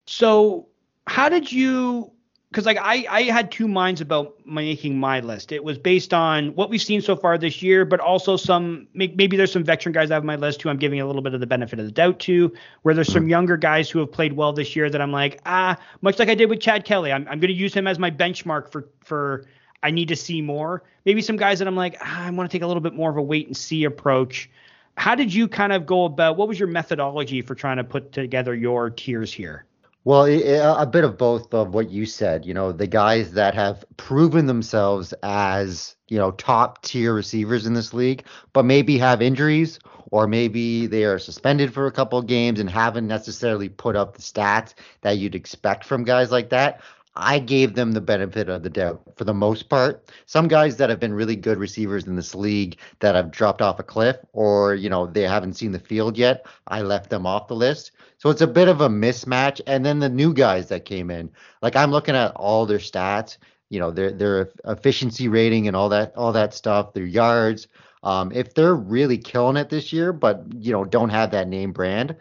So, 0.07 0.69
how 1.07 1.27
did 1.27 1.51
you 1.51 2.13
because 2.51 2.65
like 2.65 2.77
I, 2.81 3.05
I 3.09 3.23
had 3.23 3.49
two 3.49 3.67
minds 3.67 4.01
about 4.01 4.35
making 4.45 4.99
my 4.99 5.21
list. 5.21 5.53
It 5.53 5.63
was 5.63 5.77
based 5.77 6.13
on 6.13 6.53
what 6.55 6.69
we've 6.69 6.81
seen 6.81 7.01
so 7.01 7.15
far 7.15 7.37
this 7.37 7.61
year, 7.61 7.85
but 7.85 8.01
also 8.01 8.35
some 8.35 8.87
maybe 8.93 9.37
there's 9.37 9.53
some 9.53 9.63
veteran 9.63 9.93
guys 9.93 10.11
I 10.11 10.15
have 10.15 10.23
on 10.23 10.27
my 10.27 10.35
list 10.35 10.61
who 10.61 10.67
I'm 10.67 10.77
giving 10.77 10.99
a 10.99 11.07
little 11.07 11.21
bit 11.21 11.33
of 11.33 11.39
the 11.39 11.47
benefit 11.47 11.79
of 11.79 11.85
the 11.85 11.91
doubt 11.91 12.19
to. 12.21 12.51
Where 12.81 12.93
there's 12.93 13.11
some 13.11 13.23
mm-hmm. 13.23 13.29
younger 13.29 13.55
guys 13.55 13.89
who 13.89 13.99
have 13.99 14.11
played 14.11 14.33
well 14.33 14.51
this 14.51 14.75
year 14.75 14.89
that 14.89 15.01
I'm 15.01 15.13
like 15.13 15.39
ah, 15.45 15.77
much 16.01 16.19
like 16.19 16.27
I 16.27 16.35
did 16.35 16.49
with 16.49 16.59
Chad 16.59 16.83
Kelly. 16.83 17.13
I'm 17.13 17.25
I'm 17.29 17.39
going 17.39 17.53
to 17.53 17.53
use 17.53 17.73
him 17.73 17.87
as 17.87 17.97
my 17.97 18.11
benchmark 18.11 18.69
for 18.69 18.89
for 18.99 19.45
I 19.81 19.89
need 19.89 20.09
to 20.09 20.17
see 20.17 20.41
more. 20.41 20.83
Maybe 21.05 21.21
some 21.21 21.37
guys 21.37 21.59
that 21.59 21.69
I'm 21.69 21.77
like 21.77 21.95
ah, 22.01 22.25
I 22.25 22.31
want 22.31 22.51
to 22.51 22.53
take 22.53 22.63
a 22.63 22.67
little 22.67 22.81
bit 22.81 22.93
more 22.93 23.09
of 23.09 23.15
a 23.15 23.21
wait 23.21 23.47
and 23.47 23.55
see 23.55 23.85
approach. 23.85 24.49
How 24.97 25.15
did 25.15 25.33
you 25.33 25.47
kind 25.47 25.71
of 25.71 25.85
go 25.85 26.03
about? 26.03 26.35
What 26.35 26.49
was 26.49 26.59
your 26.59 26.67
methodology 26.67 27.41
for 27.41 27.55
trying 27.55 27.77
to 27.77 27.83
put 27.85 28.11
together 28.11 28.53
your 28.53 28.89
tiers 28.89 29.31
here? 29.31 29.63
Well, 30.03 30.25
a 30.25 30.85
bit 30.87 31.03
of 31.03 31.17
both 31.17 31.53
of 31.53 31.75
what 31.75 31.91
you 31.91 32.07
said. 32.07 32.43
You 32.45 32.55
know, 32.55 32.71
the 32.71 32.87
guys 32.87 33.33
that 33.33 33.53
have 33.53 33.85
proven 33.97 34.47
themselves 34.47 35.13
as, 35.21 35.95
you 36.07 36.17
know, 36.17 36.31
top 36.31 36.81
tier 36.81 37.13
receivers 37.13 37.67
in 37.67 37.75
this 37.75 37.93
league, 37.93 38.25
but 38.51 38.65
maybe 38.65 38.97
have 38.97 39.21
injuries 39.21 39.77
or 40.09 40.27
maybe 40.27 40.87
they 40.87 41.05
are 41.05 41.19
suspended 41.19 41.71
for 41.71 41.85
a 41.85 41.91
couple 41.91 42.17
of 42.17 42.25
games 42.25 42.59
and 42.59 42.69
haven't 42.69 43.07
necessarily 43.07 43.69
put 43.69 43.95
up 43.95 44.15
the 44.15 44.21
stats 44.23 44.73
that 45.01 45.17
you'd 45.19 45.35
expect 45.35 45.85
from 45.85 46.03
guys 46.03 46.31
like 46.31 46.49
that. 46.49 46.81
I 47.15 47.39
gave 47.39 47.75
them 47.75 47.91
the 47.91 48.01
benefit 48.01 48.47
of 48.47 48.63
the 48.63 48.69
doubt 48.69 49.01
for 49.17 49.25
the 49.25 49.33
most 49.33 49.67
part. 49.69 50.09
Some 50.25 50.47
guys 50.47 50.77
that 50.77 50.89
have 50.89 50.99
been 50.99 51.13
really 51.13 51.35
good 51.35 51.57
receivers 51.57 52.07
in 52.07 52.15
this 52.15 52.33
league 52.33 52.77
that 52.99 53.15
have 53.15 53.31
dropped 53.31 53.61
off 53.61 53.79
a 53.79 53.83
cliff 53.83 54.17
or, 54.31 54.75
you 54.75 54.89
know, 54.89 55.07
they 55.07 55.23
haven't 55.23 55.55
seen 55.55 55.73
the 55.73 55.79
field 55.79 56.17
yet, 56.17 56.45
I 56.67 56.81
left 56.81 57.09
them 57.09 57.25
off 57.25 57.47
the 57.49 57.55
list. 57.55 57.91
So 58.17 58.29
it's 58.29 58.41
a 58.41 58.47
bit 58.47 58.69
of 58.69 58.81
a 58.81 58.87
mismatch. 58.87 59.59
And 59.67 59.85
then 59.85 59.99
the 59.99 60.09
new 60.09 60.33
guys 60.33 60.69
that 60.69 60.85
came 60.85 61.11
in, 61.11 61.29
like 61.61 61.75
I'm 61.75 61.91
looking 61.91 62.15
at 62.15 62.31
all 62.35 62.65
their 62.65 62.77
stats, 62.77 63.37
you 63.69 63.79
know, 63.79 63.91
their 63.91 64.11
their 64.11 64.51
efficiency 64.65 65.27
rating 65.27 65.67
and 65.67 65.75
all 65.75 65.89
that 65.89 66.15
all 66.15 66.31
that 66.33 66.53
stuff, 66.53 66.93
their 66.93 67.05
yards. 67.05 67.67
Um, 68.03 68.31
if 68.31 68.53
they're 68.53 68.75
really 68.75 69.17
killing 69.17 69.57
it 69.57 69.69
this 69.69 69.93
year, 69.93 70.11
but 70.11 70.43
you 70.57 70.71
know, 70.71 70.85
don't 70.85 71.09
have 71.09 71.31
that 71.31 71.47
name 71.47 71.71
brand, 71.71 72.15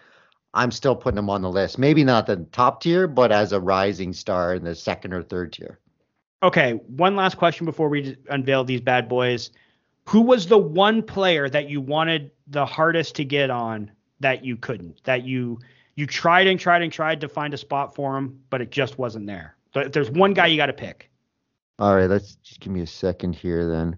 I'm 0.52 0.70
still 0.70 0.96
putting 0.96 1.16
them 1.16 1.30
on 1.30 1.42
the 1.42 1.50
list. 1.50 1.78
Maybe 1.78 2.02
not 2.02 2.26
the 2.26 2.36
top 2.52 2.82
tier, 2.82 3.06
but 3.06 3.30
as 3.30 3.52
a 3.52 3.60
rising 3.60 4.12
star 4.12 4.54
in 4.54 4.64
the 4.64 4.74
second 4.74 5.12
or 5.12 5.22
third 5.22 5.52
tier. 5.52 5.78
Okay, 6.42 6.72
one 6.88 7.16
last 7.16 7.36
question 7.36 7.66
before 7.66 7.88
we 7.88 8.16
unveil 8.28 8.64
these 8.64 8.80
bad 8.80 9.08
boys. 9.08 9.50
Who 10.08 10.22
was 10.22 10.46
the 10.46 10.58
one 10.58 11.02
player 11.02 11.48
that 11.48 11.68
you 11.68 11.80
wanted 11.80 12.32
the 12.48 12.66
hardest 12.66 13.14
to 13.16 13.24
get 13.24 13.50
on 13.50 13.90
that 14.20 14.44
you 14.44 14.56
couldn't? 14.56 15.04
That 15.04 15.24
you 15.24 15.60
you 15.94 16.06
tried 16.06 16.46
and 16.46 16.58
tried 16.58 16.82
and 16.82 16.92
tried 16.92 17.20
to 17.20 17.28
find 17.28 17.52
a 17.52 17.58
spot 17.58 17.94
for 17.94 18.16
him, 18.16 18.40
but 18.48 18.60
it 18.60 18.70
just 18.70 18.98
wasn't 18.98 19.26
there. 19.26 19.56
But 19.72 19.86
if 19.86 19.92
there's 19.92 20.10
one 20.10 20.32
guy 20.32 20.46
you 20.46 20.56
got 20.56 20.66
to 20.66 20.72
pick. 20.72 21.10
All 21.78 21.94
right, 21.94 22.08
let's 22.08 22.36
just 22.36 22.60
give 22.60 22.72
me 22.72 22.80
a 22.80 22.86
second 22.86 23.34
here 23.34 23.68
then. 23.68 23.96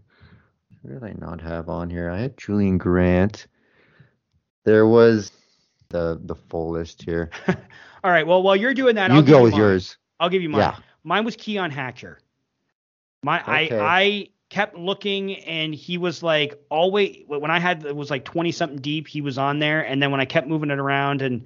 What 0.82 0.94
did 0.94 1.04
I 1.04 1.14
not 1.16 1.40
have 1.40 1.68
on 1.68 1.88
here? 1.88 2.10
I 2.10 2.18
had 2.18 2.36
Julian 2.36 2.76
Grant. 2.76 3.46
There 4.64 4.86
was 4.86 5.30
the 5.92 6.20
the 6.24 6.34
full 6.34 6.70
list 6.70 7.02
here. 7.02 7.30
All 8.04 8.10
right. 8.10 8.26
Well, 8.26 8.42
while 8.42 8.56
you're 8.56 8.74
doing 8.74 8.96
that, 8.96 9.10
you 9.10 9.16
I'll 9.16 9.22
go 9.22 9.42
with 9.42 9.52
mine. 9.52 9.60
yours. 9.60 9.96
I'll 10.18 10.28
give 10.28 10.42
you 10.42 10.48
mine. 10.48 10.60
Yeah. 10.60 10.76
Mine 11.04 11.24
was 11.24 11.36
Keon 11.36 11.70
Hatcher. 11.70 12.18
My 13.22 13.40
okay. 13.40 13.78
I 13.78 13.98
I 13.98 14.28
kept 14.48 14.76
looking 14.76 15.36
and 15.44 15.74
he 15.74 15.96
was 15.96 16.22
like 16.22 16.60
always 16.68 17.22
when 17.26 17.50
I 17.50 17.58
had 17.58 17.86
it 17.86 17.96
was 17.96 18.10
like 18.10 18.24
20 18.24 18.52
something 18.52 18.78
deep, 18.78 19.06
he 19.08 19.20
was 19.20 19.38
on 19.38 19.60
there. 19.60 19.80
And 19.82 20.02
then 20.02 20.10
when 20.10 20.20
I 20.20 20.24
kept 20.24 20.48
moving 20.48 20.70
it 20.70 20.78
around 20.78 21.22
and 21.22 21.44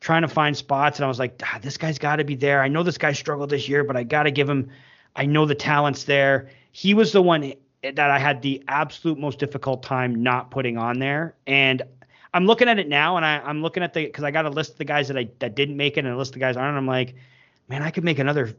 trying 0.00 0.22
to 0.22 0.28
find 0.28 0.56
spots, 0.56 0.98
and 0.98 1.04
I 1.04 1.08
was 1.08 1.18
like, 1.18 1.40
ah, 1.44 1.58
this 1.60 1.76
guy's 1.76 1.98
got 1.98 2.16
to 2.16 2.24
be 2.24 2.34
there. 2.34 2.62
I 2.62 2.68
know 2.68 2.82
this 2.82 2.98
guy 2.98 3.12
struggled 3.12 3.50
this 3.50 3.68
year, 3.68 3.84
but 3.84 3.96
I 3.96 4.04
got 4.04 4.24
to 4.24 4.30
give 4.30 4.48
him. 4.48 4.70
I 5.14 5.26
know 5.26 5.46
the 5.46 5.54
talent's 5.54 6.04
there. 6.04 6.50
He 6.72 6.94
was 6.94 7.12
the 7.12 7.22
one 7.22 7.54
that 7.82 7.98
I 7.98 8.18
had 8.18 8.42
the 8.42 8.62
absolute 8.68 9.18
most 9.18 9.38
difficult 9.38 9.82
time 9.82 10.22
not 10.22 10.50
putting 10.50 10.76
on 10.76 10.98
there, 10.98 11.34
and 11.46 11.82
I'm 12.36 12.44
looking 12.44 12.68
at 12.68 12.78
it 12.78 12.86
now, 12.86 13.16
and 13.16 13.24
I, 13.24 13.38
I'm 13.38 13.62
looking 13.62 13.82
at 13.82 13.94
the 13.94 14.04
because 14.04 14.22
I 14.22 14.30
got 14.30 14.44
a 14.44 14.50
list 14.50 14.72
of 14.72 14.78
the 14.78 14.84
guys 14.84 15.08
that 15.08 15.16
I 15.16 15.30
that 15.38 15.54
didn't 15.54 15.78
make 15.78 15.96
it, 15.96 16.04
and 16.04 16.08
a 16.08 16.18
list 16.18 16.34
of 16.34 16.40
guys 16.40 16.54
aren't. 16.54 16.76
I'm 16.76 16.86
like, 16.86 17.14
man, 17.66 17.82
I 17.82 17.90
could 17.90 18.04
make 18.04 18.18
another 18.18 18.54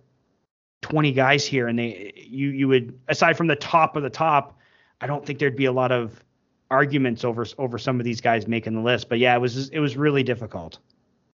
20 0.82 1.12
guys 1.12 1.46
here, 1.46 1.68
and 1.68 1.78
they 1.78 2.12
you 2.16 2.50
you 2.50 2.68
would 2.68 3.00
aside 3.08 3.38
from 3.38 3.46
the 3.46 3.56
top 3.56 3.96
of 3.96 4.02
the 4.02 4.10
top, 4.10 4.58
I 5.00 5.06
don't 5.06 5.24
think 5.24 5.38
there'd 5.38 5.56
be 5.56 5.66
a 5.66 5.72
lot 5.72 5.92
of 5.92 6.24
arguments 6.72 7.24
over 7.24 7.46
over 7.60 7.78
some 7.78 8.00
of 8.00 8.04
these 8.04 8.20
guys 8.20 8.48
making 8.48 8.74
the 8.74 8.82
list. 8.82 9.10
But 9.10 9.20
yeah, 9.20 9.36
it 9.36 9.40
was 9.40 9.70
it 9.70 9.80
was 9.80 9.96
really 9.96 10.24
difficult. 10.24 10.80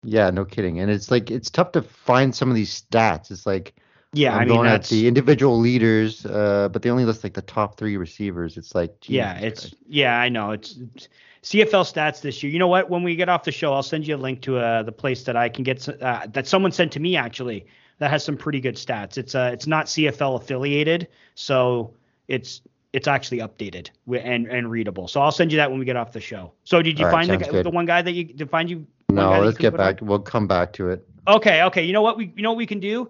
Yeah, 0.03 0.29
no 0.31 0.45
kidding. 0.45 0.81
And 0.81 0.91
it's 0.91 1.13
like 1.13 1.31
it's 1.31 1.49
tough 1.49 1.71
to 1.73 1.83
find 1.83 2.35
some 2.35 2.49
of 2.49 2.57
these 2.57 2.83
stats. 2.83 3.31
It's 3.31 3.47
like 3.47 3.73
yeah, 4.13 4.33
I'm 4.33 4.41
I 4.41 4.45
mean, 4.47 4.57
going 4.57 4.69
at 4.69 4.87
the 4.89 5.07
individual 5.07 5.61
leaders, 5.61 6.27
uh, 6.27 6.69
but 6.73 6.83
they 6.83 6.91
only 6.91 7.05
list 7.05 7.23
like 7.23 7.35
the 7.35 7.43
top 7.43 7.79
three 7.79 7.97
receivers. 7.97 8.57
It's 8.57 8.75
like 8.75 9.09
yeah, 9.09 9.39
it's 9.39 9.73
yeah, 9.87 10.19
I 10.19 10.29
know 10.29 10.51
it's, 10.51 10.77
it's 10.97 11.09
CFL 11.43 11.93
stats 11.93 12.21
this 12.21 12.43
year. 12.43 12.53
You 12.53 12.59
know 12.59 12.69
what? 12.69 12.89
When 12.89 13.03
we 13.03 13.17
get 13.17 13.29
off 13.29 13.45
the 13.45 13.53
show, 13.53 13.73
I'll 13.73 13.83
send 13.83 14.07
you 14.07 14.15
a 14.15 14.17
link 14.17 14.43
to 14.43 14.59
uh, 14.59 14.83
the 14.83 14.93
place 14.93 15.25
that 15.25 15.37
I 15.37 15.49
can 15.49 15.65
get 15.65 15.89
uh, 15.89 16.27
that 16.33 16.47
someone 16.47 16.73
sent 16.73 16.93
to 16.93 17.01
me 17.01 17.17
actually 17.17 17.67
that 17.99 18.11
has 18.11 18.25
some 18.25 18.37
pretty 18.37 18.61
good 18.61 18.77
stats. 18.77 19.17
It's 19.17 19.35
uh 19.35 19.51
it's 19.53 19.67
not 19.67 19.87
CFL 19.87 20.41
affiliated, 20.41 21.09
so 21.35 21.95
it's 22.29 22.63
it's 22.93 23.09
actually 23.09 23.39
updated 23.39 23.91
and 24.09 24.47
and 24.47 24.71
readable. 24.71 25.09
So 25.09 25.21
I'll 25.21 25.33
send 25.33 25.53
you 25.53 25.57
that 25.57 25.71
when 25.71 25.79
we 25.79 25.85
get 25.85 25.97
off 25.97 26.13
the 26.13 26.21
show. 26.21 26.53
So 26.65 26.83
did 26.83 26.99
you 26.99 27.09
find 27.11 27.31
the, 27.31 27.63
the 27.63 27.71
one 27.71 27.87
guy 27.87 28.03
that 28.03 28.13
you 28.13 28.25
did 28.25 28.51
find 28.51 28.69
you? 28.69 28.87
No, 29.09 29.41
let's 29.41 29.59
get 29.59 29.77
back. 29.77 30.01
We'll 30.01 30.19
come 30.19 30.47
back 30.47 30.73
to 30.75 30.91
it. 30.91 31.07
Okay, 31.29 31.63
okay. 31.63 31.85
You 31.85 31.93
know 31.93 32.03
what 32.03 32.17
we 32.17 32.33
you 32.37 32.43
know 32.43 32.51
what 32.51 32.59
we 32.59 32.67
can 32.67 32.81
do? 32.81 33.09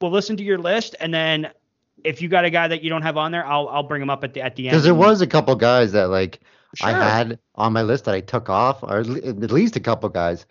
We'll 0.00 0.10
listen 0.10 0.36
to 0.36 0.44
your 0.44 0.58
list 0.58 0.96
and 1.00 1.12
then 1.12 1.50
if 2.04 2.20
you 2.20 2.28
got 2.28 2.44
a 2.44 2.50
guy 2.50 2.68
that 2.68 2.82
you 2.82 2.90
don't 2.90 3.02
have 3.02 3.16
on 3.16 3.32
there, 3.32 3.44
I'll 3.46 3.68
I'll 3.68 3.82
bring 3.82 4.02
him 4.02 4.10
up 4.10 4.22
at 4.22 4.34
the 4.34 4.42
at 4.42 4.56
the 4.56 4.68
end. 4.68 4.72
Because 4.72 4.84
there 4.84 4.94
was 4.94 5.22
a 5.22 5.26
couple 5.26 5.54
guys 5.56 5.92
that 5.92 6.10
like 6.10 6.40
sure. 6.74 6.88
I 6.88 6.92
had 6.92 7.38
on 7.54 7.72
my 7.72 7.82
list 7.82 8.04
that 8.04 8.14
I 8.14 8.20
took 8.20 8.48
off, 8.48 8.82
or 8.82 9.00
at 9.00 9.06
least 9.06 9.76
a 9.76 9.80
couple 9.80 10.08
guys. 10.08 10.46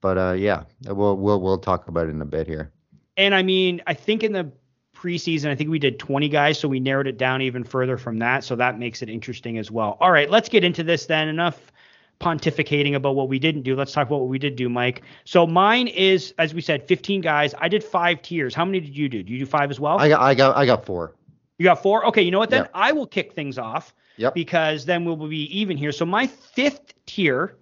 But 0.00 0.18
uh, 0.18 0.32
yeah, 0.32 0.64
we'll 0.86 1.16
we'll 1.16 1.40
we'll 1.40 1.58
talk 1.58 1.88
about 1.88 2.06
it 2.06 2.10
in 2.10 2.20
a 2.20 2.26
bit 2.26 2.46
here. 2.46 2.70
And 3.16 3.34
I 3.34 3.42
mean, 3.42 3.80
I 3.86 3.94
think 3.94 4.22
in 4.22 4.32
the 4.32 4.50
preseason, 4.94 5.50
I 5.50 5.54
think 5.54 5.70
we 5.70 5.78
did 5.78 5.98
20 5.98 6.28
guys, 6.28 6.58
so 6.58 6.68
we 6.68 6.80
narrowed 6.80 7.06
it 7.06 7.18
down 7.18 7.42
even 7.42 7.62
further 7.62 7.96
from 7.96 8.18
that. 8.18 8.42
So 8.44 8.56
that 8.56 8.78
makes 8.78 9.02
it 9.02 9.08
interesting 9.08 9.58
as 9.58 9.70
well. 9.70 9.96
All 10.00 10.10
right, 10.10 10.30
let's 10.30 10.48
get 10.48 10.64
into 10.64 10.82
this 10.82 11.06
then. 11.06 11.28
Enough 11.28 11.72
pontificating 12.20 12.94
about 12.94 13.16
what 13.16 13.28
we 13.28 13.38
didn't 13.38 13.62
do. 13.62 13.76
Let's 13.76 13.92
talk 13.92 14.06
about 14.06 14.20
what 14.20 14.28
we 14.28 14.38
did 14.38 14.56
do, 14.56 14.68
Mike. 14.68 15.02
So 15.24 15.46
mine 15.46 15.88
is, 15.88 16.32
as 16.38 16.54
we 16.54 16.60
said, 16.60 16.86
15 16.86 17.20
guys. 17.20 17.54
I 17.58 17.68
did 17.68 17.84
five 17.84 18.22
tiers. 18.22 18.54
How 18.54 18.64
many 18.64 18.80
did 18.80 18.96
you 18.96 19.08
do? 19.08 19.22
Did 19.22 19.30
you 19.30 19.38
do 19.40 19.46
five 19.46 19.70
as 19.70 19.80
well? 19.80 19.98
I 19.98 20.08
got 20.08 20.20
I 20.22 20.34
got 20.34 20.56
I 20.56 20.66
got 20.66 20.84
four. 20.86 21.14
You 21.58 21.64
got 21.64 21.82
four? 21.82 22.06
Okay, 22.06 22.22
you 22.22 22.30
know 22.30 22.38
what 22.38 22.50
then? 22.50 22.62
Yep. 22.62 22.70
I 22.74 22.92
will 22.92 23.06
kick 23.06 23.32
things 23.32 23.58
off 23.58 23.94
Yep. 24.16 24.34
because 24.34 24.84
then 24.84 25.04
we'll 25.04 25.16
be 25.16 25.58
even 25.58 25.76
here. 25.76 25.92
So 25.92 26.04
my 26.04 26.26
fifth 26.26 26.94
tier, 27.06 27.56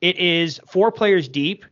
it 0.00 0.18
is 0.18 0.60
four 0.66 0.92
players 0.92 1.28
deep. 1.28 1.64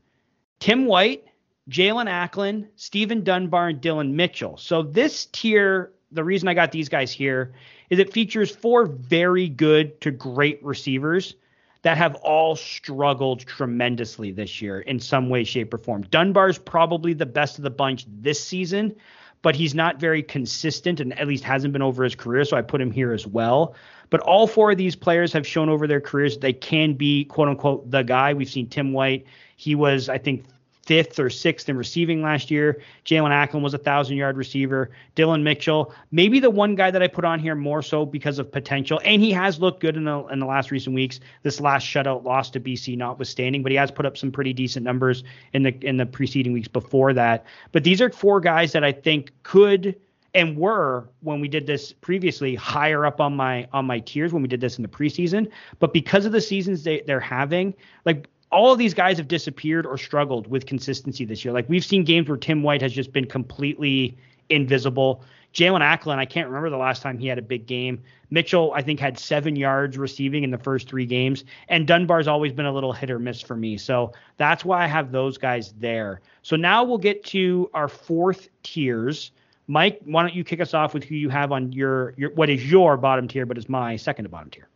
Tim 0.60 0.86
White, 0.86 1.24
Jaelon 1.70 2.08
Acklin, 2.08 2.68
Stephen 2.76 3.22
Dunbar, 3.22 3.68
and 3.68 3.80
Dillon 3.80 4.16
Mitchell. 4.16 4.56
So 4.56 4.82
this 4.82 5.26
tier, 5.26 5.92
the 6.10 6.24
reason 6.24 6.48
I 6.48 6.54
got 6.54 6.72
these 6.72 6.88
guys 6.88 7.12
here 7.12 7.52
is 7.90 7.98
it 7.98 8.12
features 8.12 8.54
four 8.54 8.86
very 8.86 9.48
good 9.48 10.00
to 10.00 10.10
great 10.10 10.62
receivers 10.64 11.34
that 11.82 11.96
have 11.96 12.16
all 12.16 12.56
struggled 12.56 13.40
tremendously 13.46 14.32
this 14.32 14.60
year 14.60 14.80
in 14.80 14.98
some 14.98 15.28
way, 15.28 15.44
shape, 15.44 15.72
or 15.72 15.78
form. 15.78 16.02
Dunbar's 16.02 16.58
probably 16.58 17.12
the 17.12 17.26
best 17.26 17.58
of 17.58 17.64
the 17.64 17.70
bunch 17.70 18.04
this 18.08 18.42
season, 18.42 18.96
but 19.42 19.54
he's 19.54 19.74
not 19.74 20.00
very 20.00 20.22
consistent 20.22 20.98
and 20.98 21.16
at 21.18 21.28
least 21.28 21.44
hasn't 21.44 21.72
been 21.72 21.82
over 21.82 22.02
his 22.02 22.16
career. 22.16 22.44
So 22.44 22.56
I 22.56 22.62
put 22.62 22.80
him 22.80 22.90
here 22.90 23.12
as 23.12 23.26
well. 23.26 23.74
But 24.10 24.20
all 24.20 24.46
four 24.46 24.70
of 24.70 24.78
these 24.78 24.96
players 24.96 25.32
have 25.32 25.46
shown 25.46 25.68
over 25.68 25.86
their 25.86 26.00
careers 26.00 26.38
they 26.38 26.52
can 26.52 26.94
be 26.94 27.24
quote 27.24 27.48
unquote 27.48 27.90
the 27.90 28.02
guy. 28.02 28.34
We've 28.34 28.48
seen 28.48 28.68
Tim 28.68 28.92
White. 28.92 29.26
He 29.56 29.74
was, 29.74 30.08
I 30.08 30.18
think, 30.18 30.44
fifth 30.88 31.18
or 31.18 31.28
sixth 31.28 31.68
in 31.68 31.76
receiving 31.76 32.22
last 32.22 32.50
year. 32.50 32.80
Jaelon 33.04 33.30
Acklin 33.30 33.60
was 33.60 33.74
a 33.74 33.78
thousand 33.78 34.16
yard 34.16 34.38
receiver. 34.38 34.90
Dillon 35.16 35.44
Mitchell, 35.44 35.92
maybe 36.12 36.40
the 36.40 36.48
one 36.48 36.74
guy 36.76 36.90
that 36.90 37.02
I 37.02 37.08
put 37.08 37.26
on 37.26 37.38
here 37.38 37.54
more 37.54 37.82
so 37.82 38.06
because 38.06 38.38
of 38.38 38.50
potential, 38.50 38.98
and 39.04 39.20
he 39.20 39.30
has 39.30 39.60
looked 39.60 39.80
good 39.80 39.98
in 39.98 40.04
the 40.04 40.24
in 40.28 40.38
the 40.38 40.46
last 40.46 40.70
recent 40.70 40.94
weeks. 40.94 41.20
This 41.42 41.60
last 41.60 41.86
shutout 41.86 42.24
loss 42.24 42.48
to 42.52 42.60
BC 42.60 42.96
notwithstanding, 42.96 43.62
but 43.62 43.70
he 43.70 43.76
has 43.76 43.90
put 43.90 44.06
up 44.06 44.16
some 44.16 44.32
pretty 44.32 44.54
decent 44.54 44.82
numbers 44.82 45.24
in 45.52 45.62
the 45.62 45.76
in 45.86 45.98
the 45.98 46.06
preceding 46.06 46.54
weeks 46.54 46.68
before 46.68 47.12
that. 47.12 47.44
But 47.72 47.84
these 47.84 48.00
are 48.00 48.08
four 48.08 48.40
guys 48.40 48.72
that 48.72 48.82
I 48.82 48.92
think 48.92 49.30
could 49.42 49.94
and 50.34 50.56
were 50.56 51.08
when 51.20 51.40
we 51.40 51.48
did 51.48 51.66
this 51.66 51.92
previously 51.92 52.54
higher 52.54 53.06
up 53.06 53.20
on 53.20 53.34
my 53.34 53.66
on 53.72 53.86
my 53.86 53.98
tiers 54.00 54.32
when 54.32 54.42
we 54.42 54.48
did 54.48 54.60
this 54.60 54.76
in 54.76 54.82
the 54.82 54.88
preseason. 54.88 55.50
But 55.78 55.92
because 55.92 56.26
of 56.26 56.32
the 56.32 56.40
seasons 56.40 56.82
they, 56.84 57.02
they're 57.06 57.20
having, 57.20 57.74
like 58.04 58.28
all 58.50 58.72
of 58.72 58.78
these 58.78 58.94
guys 58.94 59.18
have 59.18 59.28
disappeared 59.28 59.86
or 59.86 59.98
struggled 59.98 60.46
with 60.46 60.66
consistency 60.66 61.24
this 61.24 61.44
year. 61.44 61.52
Like 61.52 61.68
we've 61.68 61.84
seen 61.84 62.04
games 62.04 62.28
where 62.28 62.38
Tim 62.38 62.62
White 62.62 62.82
has 62.82 62.92
just 62.92 63.12
been 63.12 63.26
completely 63.26 64.16
invisible. 64.48 65.22
Jaelon 65.54 65.80
Acklin, 65.80 66.18
I 66.18 66.26
can't 66.26 66.46
remember 66.46 66.70
the 66.70 66.76
last 66.76 67.02
time 67.02 67.18
he 67.18 67.26
had 67.26 67.38
a 67.38 67.42
big 67.42 67.66
game. 67.66 68.02
Mitchell, 68.30 68.72
I 68.74 68.82
think, 68.82 69.00
had 69.00 69.18
seven 69.18 69.56
yards 69.56 69.96
receiving 69.96 70.44
in 70.44 70.50
the 70.50 70.58
first 70.58 70.88
three 70.88 71.06
games. 71.06 71.44
And 71.68 71.86
Dunbar's 71.86 72.28
always 72.28 72.52
been 72.52 72.66
a 72.66 72.72
little 72.72 72.92
hit 72.92 73.10
or 73.10 73.18
miss 73.18 73.40
for 73.40 73.56
me. 73.56 73.78
So 73.78 74.12
that's 74.36 74.64
why 74.64 74.84
I 74.84 74.86
have 74.86 75.10
those 75.10 75.38
guys 75.38 75.72
there. 75.78 76.20
So 76.42 76.56
now 76.56 76.84
we'll 76.84 76.98
get 76.98 77.24
to 77.26 77.70
our 77.72 77.88
fourth 77.88 78.48
tiers. 78.62 79.32
Mike, 79.68 80.00
why 80.04 80.22
don't 80.22 80.34
you 80.34 80.44
kick 80.44 80.60
us 80.60 80.72
off 80.72 80.94
with 80.94 81.04
who 81.04 81.14
you 81.14 81.28
have 81.28 81.52
on 81.52 81.72
your, 81.72 82.14
your 82.16 82.30
what 82.32 82.48
is 82.48 82.68
your 82.68 82.96
bottom 82.96 83.28
tier, 83.28 83.44
but 83.44 83.58
is 83.58 83.68
my 83.68 83.96
second 83.96 84.24
to 84.24 84.30
bottom 84.30 84.50
tier? 84.50 84.68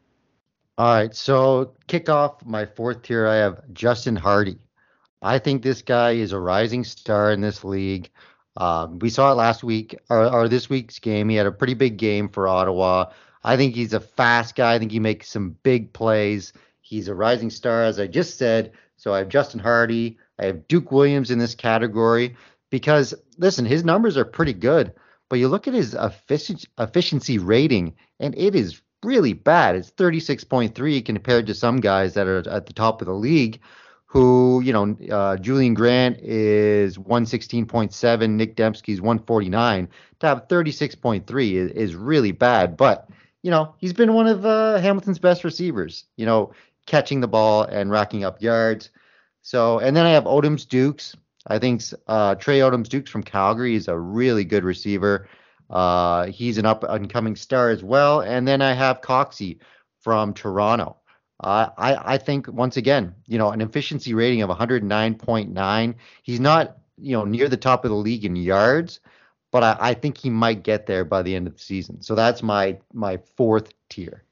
All 0.77 0.95
right, 0.95 1.15
so 1.15 1.75
kick 1.87 2.09
off 2.09 2.45
my 2.45 2.67
fourth 2.67 3.03
tier. 3.03 3.27
I 3.27 3.37
have 3.37 3.63
Justin 3.73 4.17
Hardy. 4.17 4.59
I 5.23 5.39
think 5.39 5.63
this 5.63 5.81
guy 5.81 6.13
is 6.13 6.33
a 6.33 6.39
rising 6.39 6.85
star 6.85 7.33
in 7.33 7.41
this 7.41 7.65
league. 7.65 8.11
Um, 8.57 8.99
we 8.99 9.09
saw 9.09 9.33
it 9.33 9.37
last 9.37 9.65
week 9.65 9.97
or, 10.11 10.31
or 10.31 10.49
this 10.49 10.69
week's 10.69 10.99
game. 10.99 11.29
He 11.29 11.37
had 11.37 11.47
a 11.47 11.53
pretty 11.53 11.75
big 11.75 11.97
game 11.97 12.29
for 12.29 12.47
Ottawa. 12.47 13.13
I 13.45 13.57
think 13.57 13.75
he's 13.75 13.95
a 13.95 14.01
fast 14.01 14.57
guy. 14.57 14.75
I 14.75 14.79
think 14.79 14.93
he 14.93 15.01
makes 15.01 15.29
some 15.29 15.57
big 15.63 15.93
plays. 15.93 16.53
He's 16.83 17.09
a 17.09 17.15
rising 17.15 17.51
star, 17.51 17.85
as 17.85 17.99
I 17.99 18.07
just 18.07 18.37
said. 18.37 18.73
So 18.97 19.15
I 19.15 19.19
have 19.19 19.29
Justin 19.29 19.61
Hardy. 19.61 20.19
I 20.39 20.47
have 20.47 20.69
Duke 20.69 20.93
Williams 20.93 21.31
in 21.31 21.39
this 21.39 21.55
category 21.55 22.37
because, 22.73 23.13
listen, 23.37 23.67
his 23.67 23.85
numbers 23.85 24.17
are 24.17 24.25
pretty 24.25 24.55
good. 24.55 24.95
But 25.29 25.39
you 25.39 25.49
look 25.49 25.69
at 25.69 25.75
his 25.75 25.95
effic- 25.95 26.67
efficiency 26.79 27.39
rating, 27.39 27.95
and 28.19 28.35
it 28.37 28.55
is 28.55 28.81
really 29.05 29.35
bad. 29.35 29.77
It's 29.77 29.91
36.3 29.91 31.05
compared 31.05 31.47
to 31.47 31.55
some 31.55 31.81
guys 31.81 32.15
that 32.15 32.27
are 32.27 32.49
at 32.49 32.65
the 32.65 32.73
top 32.73 33.03
of 33.03 33.07
the 33.07 33.15
league 33.15 33.61
who, 34.07 34.63
you 34.65 34.73
know, 34.73 34.97
uh, 35.11 35.37
Julien-Grant 35.37 36.19
is 36.21 36.97
116.7, 36.97 38.31
Nick 38.31 38.57
Demski's 38.57 39.03
149. 39.03 39.89
To 40.21 40.27
have 40.27 40.49
36.3 40.49 41.53
is, 41.53 41.71
is 41.73 41.95
really 41.95 42.33
bad. 42.33 42.79
But, 42.79 43.07
you 43.43 43.51
know, 43.51 43.75
he's 43.77 43.93
been 43.93 44.15
one 44.15 44.27
of 44.27 44.47
uh, 44.47 44.79
Hamilton's 44.79 45.19
best 45.19 45.45
receivers, 45.45 46.07
you 46.17 46.25
know, 46.25 46.53
catching 46.87 47.21
the 47.21 47.29
ball 47.29 47.65
and 47.65 47.91
racking 47.91 48.25
up 48.25 48.41
yards. 48.41 48.89
So, 49.43 49.79
and 49.79 49.95
then 49.95 50.07
I 50.07 50.11
have 50.13 50.25
Odoms 50.25 50.67
Dukes. 50.67 51.17
I 51.47 51.59
think 51.59 51.83
uh, 52.07 52.35
Tre 52.37 52.61
Odoms 52.61 52.89
Dukes 52.89 53.11
from 53.11 53.23
Calgary 53.23 53.75
is 53.75 53.89
a 53.89 53.99
really 53.99 54.45
good 54.45 54.65
receiver. 54.65 55.29
Uh, 55.69 56.27
he's 56.27 56.59
an 56.59 56.67
up 56.67 56.85
and 56.85 57.11
coming 57.11 57.35
star 57.37 57.71
as 57.71 57.83
well. 57.83 58.21
And 58.21 58.47
then 58.47 58.63
I 58.63 58.73
have 58.75 59.01
Coxie 59.01 59.59
from 60.01 60.35
Toronto. 60.35 60.97
Uh, 61.41 61.71
I, 61.77 62.15
I 62.15 62.19
think 62.19 62.47
once 62.47 62.77
again, 62.77 63.15
you 63.27 63.39
know, 63.39 63.51
an 63.51 63.61
efficiency 63.61 64.15
rating 64.15 64.43
of 64.43 64.51
109.9. 64.51 65.95
He's 66.23 66.41
not, 66.41 66.79
you 66.99 67.13
know, 67.13 67.25
near 67.25 67.49
the 67.49 67.57
top 67.57 67.85
of 67.85 67.91
the 67.91 67.97
league 67.97 68.25
in 68.25 68.37
yards, 68.37 69.01
but 69.51 69.65
I, 69.65 69.77
I 69.81 69.95
think 69.95 70.19
he 70.19 70.31
might 70.31 70.63
get 70.63 70.87
there 70.87 71.05
by 71.05 71.23
the 71.23 71.35
end 71.35 71.49
of 71.49 71.55
the 71.55 71.63
season. 71.63 72.01
So 72.03 72.15
that's 72.15 72.43
my 72.43 72.79
my 72.93 73.19
fourth 73.37 73.73
tier. 73.89 74.25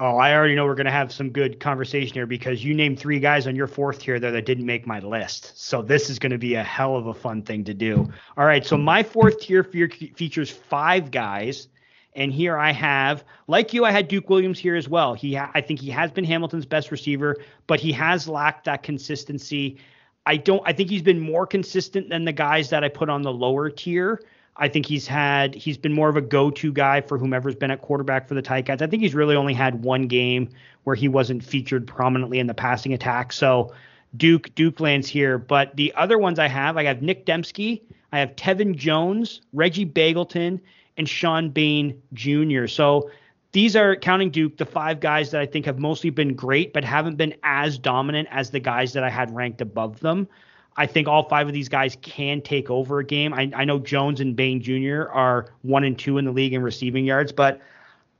Oh, 0.00 0.16
I 0.16 0.34
already 0.34 0.56
know 0.56 0.64
we're 0.64 0.74
going 0.74 0.86
to 0.86 0.90
have 0.90 1.12
some 1.12 1.30
good 1.30 1.60
conversation 1.60 2.14
here 2.14 2.26
because 2.26 2.64
you 2.64 2.74
named 2.74 2.98
three 2.98 3.20
guys 3.20 3.46
on 3.46 3.54
your 3.54 3.68
fourth 3.68 4.00
tier 4.00 4.18
there 4.18 4.32
that 4.32 4.44
didn't 4.44 4.66
make 4.66 4.88
my 4.88 4.98
list. 4.98 5.52
So 5.56 5.82
this 5.82 6.10
is 6.10 6.18
going 6.18 6.32
to 6.32 6.38
be 6.38 6.54
a 6.56 6.64
hell 6.64 6.96
of 6.96 7.06
a 7.06 7.14
fun 7.14 7.42
thing 7.42 7.62
to 7.64 7.74
do. 7.74 8.08
All 8.36 8.44
right, 8.44 8.66
so 8.66 8.76
my 8.76 9.04
fourth 9.04 9.38
tier 9.38 9.62
features 9.62 10.50
five 10.50 11.12
guys, 11.12 11.68
and 12.16 12.32
here 12.32 12.58
I 12.58 12.72
have, 12.72 13.22
like 13.46 13.72
you, 13.72 13.84
I 13.84 13.92
had 13.92 14.08
Duke 14.08 14.28
Williams 14.28 14.58
here 14.58 14.74
as 14.74 14.88
well. 14.88 15.14
He, 15.14 15.34
ha- 15.34 15.52
I 15.54 15.60
think 15.60 15.78
he 15.78 15.90
has 15.90 16.10
been 16.10 16.24
Hamilton's 16.24 16.66
best 16.66 16.90
receiver, 16.90 17.36
but 17.68 17.78
he 17.78 17.92
has 17.92 18.26
lacked 18.26 18.64
that 18.64 18.82
consistency. 18.82 19.78
I 20.26 20.38
don't. 20.38 20.62
I 20.66 20.72
think 20.72 20.90
he's 20.90 21.02
been 21.02 21.20
more 21.20 21.46
consistent 21.46 22.08
than 22.08 22.24
the 22.24 22.32
guys 22.32 22.70
that 22.70 22.82
I 22.82 22.88
put 22.88 23.08
on 23.10 23.22
the 23.22 23.32
lower 23.32 23.70
tier. 23.70 24.22
I 24.56 24.68
think 24.68 24.86
he's 24.86 25.06
had 25.06 25.54
he's 25.54 25.76
been 25.76 25.92
more 25.92 26.08
of 26.08 26.16
a 26.16 26.20
go-to 26.20 26.72
guy 26.72 27.00
for 27.00 27.18
whomever's 27.18 27.56
been 27.56 27.70
at 27.70 27.82
quarterback 27.82 28.28
for 28.28 28.34
the 28.34 28.42
Ticats. 28.42 28.82
I 28.82 28.86
think 28.86 29.02
he's 29.02 29.14
really 29.14 29.34
only 29.34 29.54
had 29.54 29.82
one 29.82 30.06
game 30.06 30.48
where 30.84 30.94
he 30.94 31.08
wasn't 31.08 31.44
featured 31.44 31.86
prominently 31.86 32.38
in 32.38 32.46
the 32.46 32.54
passing 32.54 32.92
attack. 32.92 33.32
So 33.32 33.72
Duke 34.16 34.54
Duke 34.54 34.78
lands 34.78 35.08
here, 35.08 35.38
but 35.38 35.74
the 35.76 35.92
other 35.96 36.18
ones 36.18 36.38
I 36.38 36.46
have, 36.46 36.76
I 36.76 36.84
have 36.84 37.02
Nick 37.02 37.26
Demski, 37.26 37.82
I 38.12 38.20
have 38.20 38.36
Tevin 38.36 38.76
Jones, 38.76 39.40
Reggie 39.52 39.86
Begelton, 39.86 40.60
and 40.96 41.08
Shawn 41.08 41.50
Bane 41.50 42.00
Jr. 42.12 42.68
So 42.68 43.10
these 43.50 43.74
are 43.74 43.96
counting 43.96 44.30
Duke, 44.30 44.56
the 44.56 44.66
five 44.66 45.00
guys 45.00 45.32
that 45.32 45.40
I 45.40 45.46
think 45.46 45.66
have 45.66 45.78
mostly 45.78 46.10
been 46.10 46.34
great, 46.34 46.72
but 46.72 46.84
haven't 46.84 47.16
been 47.16 47.34
as 47.42 47.76
dominant 47.78 48.28
as 48.30 48.50
the 48.50 48.60
guys 48.60 48.92
that 48.92 49.02
I 49.02 49.10
had 49.10 49.34
ranked 49.34 49.60
above 49.60 50.00
them. 50.00 50.28
I 50.76 50.86
think 50.86 51.06
all 51.06 51.28
five 51.28 51.46
of 51.46 51.52
these 51.52 51.68
guys 51.68 51.96
can 52.02 52.40
take 52.40 52.68
over 52.68 52.98
a 52.98 53.04
game. 53.04 53.32
I, 53.32 53.50
I 53.54 53.64
know 53.64 53.78
Jones 53.78 54.20
and 54.20 54.34
Bane 54.34 54.60
Jr. 54.60 55.08
are 55.12 55.52
one 55.62 55.84
and 55.84 55.98
two 55.98 56.18
in 56.18 56.24
the 56.24 56.32
league 56.32 56.52
in 56.52 56.62
receiving 56.62 57.04
yards, 57.04 57.30
but 57.30 57.60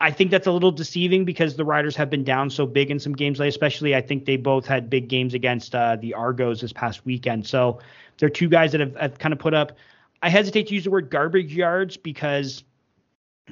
I 0.01 0.11
think 0.11 0.31
that's 0.31 0.47
a 0.47 0.53
little 0.53 0.71
deceiving 0.71 1.25
because 1.25 1.57
the 1.57 1.64
Riders 1.64 1.97
have 1.97 2.11
been 2.11 2.25
down 2.25 2.51
so 2.51 2.67
big 2.67 2.90
in 2.90 2.99
some 2.99 3.12
games. 3.12 3.40
Especially, 3.40 3.95
I 3.95 4.01
think 4.01 4.25
they 4.25 4.37
both 4.37 4.67
had 4.67 4.88
big 4.90 5.09
games 5.09 5.35
against 5.35 5.75
uh, 5.75 5.97
the 5.97 6.14
Argos 6.14 6.61
this 6.61 6.73
past 6.73 7.05
weekend. 7.05 7.47
So 7.47 7.81
they're 8.19 8.29
two 8.29 8.49
guys 8.49 8.73
that 8.73 8.81
have, 8.81 8.95
have 8.97 9.19
kind 9.19 9.33
of 9.33 9.38
put 9.38 9.55
up. 9.55 9.73
I 10.23 10.29
hesitate 10.29 10.69
to 10.69 10.75
use 10.75 10.85
the 10.85 10.90
word 10.90 11.11
garbage 11.11 11.53
yards 11.53 11.97
because 11.97 12.64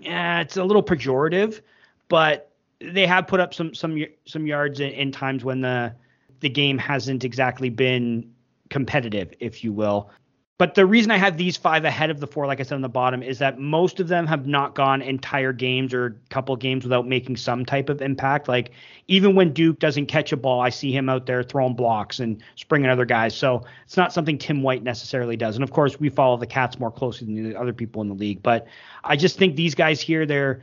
yeah, 0.01 0.41
it's 0.41 0.57
a 0.57 0.65
little 0.65 0.83
pejorative, 0.83 1.61
but 2.09 2.51
they 2.81 3.07
have 3.07 3.27
put 3.27 3.41
up 3.41 3.55
some 3.55 3.75
some 3.75 4.05
some 4.27 4.47
yards 4.47 4.81
in, 4.81 4.91
in 4.91 5.13
times 5.13 5.45
when 5.45 5.61
the 5.61 5.95
the 6.41 6.49
game 6.49 6.79
hasn't 6.79 7.25
exactly 7.25 7.71
been 7.71 8.32
competitive, 8.73 9.33
if 9.39 9.63
you 9.63 9.73
will. 9.73 10.11
But 10.59 10.75
the 10.77 10.87
reason 10.87 11.11
I 11.11 11.17
have 11.17 11.37
these 11.37 11.57
five 11.57 11.85
ahead 11.85 12.11
of 12.11 12.21
the 12.21 12.27
four, 12.27 12.47
like 12.47 12.61
I 12.61 12.63
said 12.63 12.77
on 12.77 12.83
the 12.83 12.89
bottom, 12.89 13.21
is 13.21 13.41
that 13.41 13.59
most 13.59 13.99
of 13.99 14.07
them 14.07 14.29
have 14.29 14.47
not 14.47 14.77
gone 14.77 15.03
entire 15.03 15.53
games 15.53 15.93
or 15.93 16.21
couple 16.31 16.55
games 16.57 16.85
without 16.85 17.07
making 17.07 17.37
some 17.37 17.65
type 17.65 17.89
of 17.89 18.01
impact. 18.01 18.47
Like 18.47 18.71
even 19.09 19.35
when 19.35 19.53
Duke 19.53 19.81
doesn't 19.81 20.07
catch 20.07 20.31
a 20.31 20.37
ball, 20.37 20.61
I 20.61 20.69
see 20.69 20.93
him 20.93 21.09
out 21.09 21.27
there 21.27 21.43
throwing 21.43 21.75
blocks 21.75 22.21
and 22.21 22.41
springing 22.55 22.91
other 22.91 23.05
guys. 23.05 23.35
So 23.35 23.65
it's 23.85 23.97
not 23.97 24.13
something 24.13 24.39
Tim 24.39 24.63
White 24.63 24.85
necessarily 24.85 25.37
does. 25.37 25.57
And 25.57 25.65
of 25.65 25.73
course, 25.73 25.99
we 25.99 26.09
follow 26.11 26.37
the 26.37 26.47
Cats 26.47 26.79
more 26.79 26.93
closely 26.93 27.27
than 27.27 27.51
the 27.51 27.59
other 27.59 27.73
people 27.73 28.01
in 28.01 28.09
the 28.09 28.15
league. 28.15 28.41
But 28.43 28.69
I 29.03 29.17
just 29.17 29.39
think 29.39 29.57
these 29.57 29.75
guys 29.75 30.01
here, 30.01 30.27
they're 30.27 30.61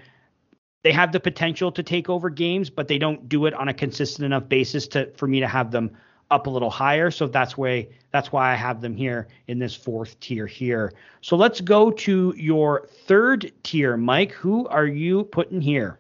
they 0.84 0.94
have 0.94 1.12
the 1.12 1.20
potential 1.20 1.74
to 1.74 1.84
take 1.84 2.10
over 2.10 2.30
games, 2.30 2.70
but 2.70 2.88
they 2.88 3.00
don't 3.00 3.28
do 3.28 3.48
it 3.48 3.54
on 3.54 3.68
a 3.68 3.74
consistent 3.74 4.26
enough 4.26 4.48
basis 4.48 4.88
to 4.90 5.12
for 5.18 5.28
me 5.28 5.42
to 5.42 5.48
have 5.48 5.72
them 5.72 5.92
up 6.32 6.48
a 6.48 6.50
little 6.50 6.70
higher. 6.70 7.12
So 7.12 7.28
that's 7.28 7.58
why 7.58 7.88
that's 8.12 8.32
why 8.32 8.52
I 8.52 8.56
have 8.56 8.82
them 8.82 8.96
here 8.96 9.28
in 9.48 9.60
this 9.60 9.76
fourth 9.76 10.20
tier 10.20 10.48
here. 10.48 10.94
So 11.22 11.36
let's 11.36 11.62
go 11.62 11.92
to 11.92 12.34
your 12.38 12.88
third 13.06 13.52
tier, 13.64 13.98
Mike. 13.98 14.32
Who 14.32 14.68
are 14.68 14.88
you 14.88 15.26
putting 15.26 15.62
here? 15.62 16.00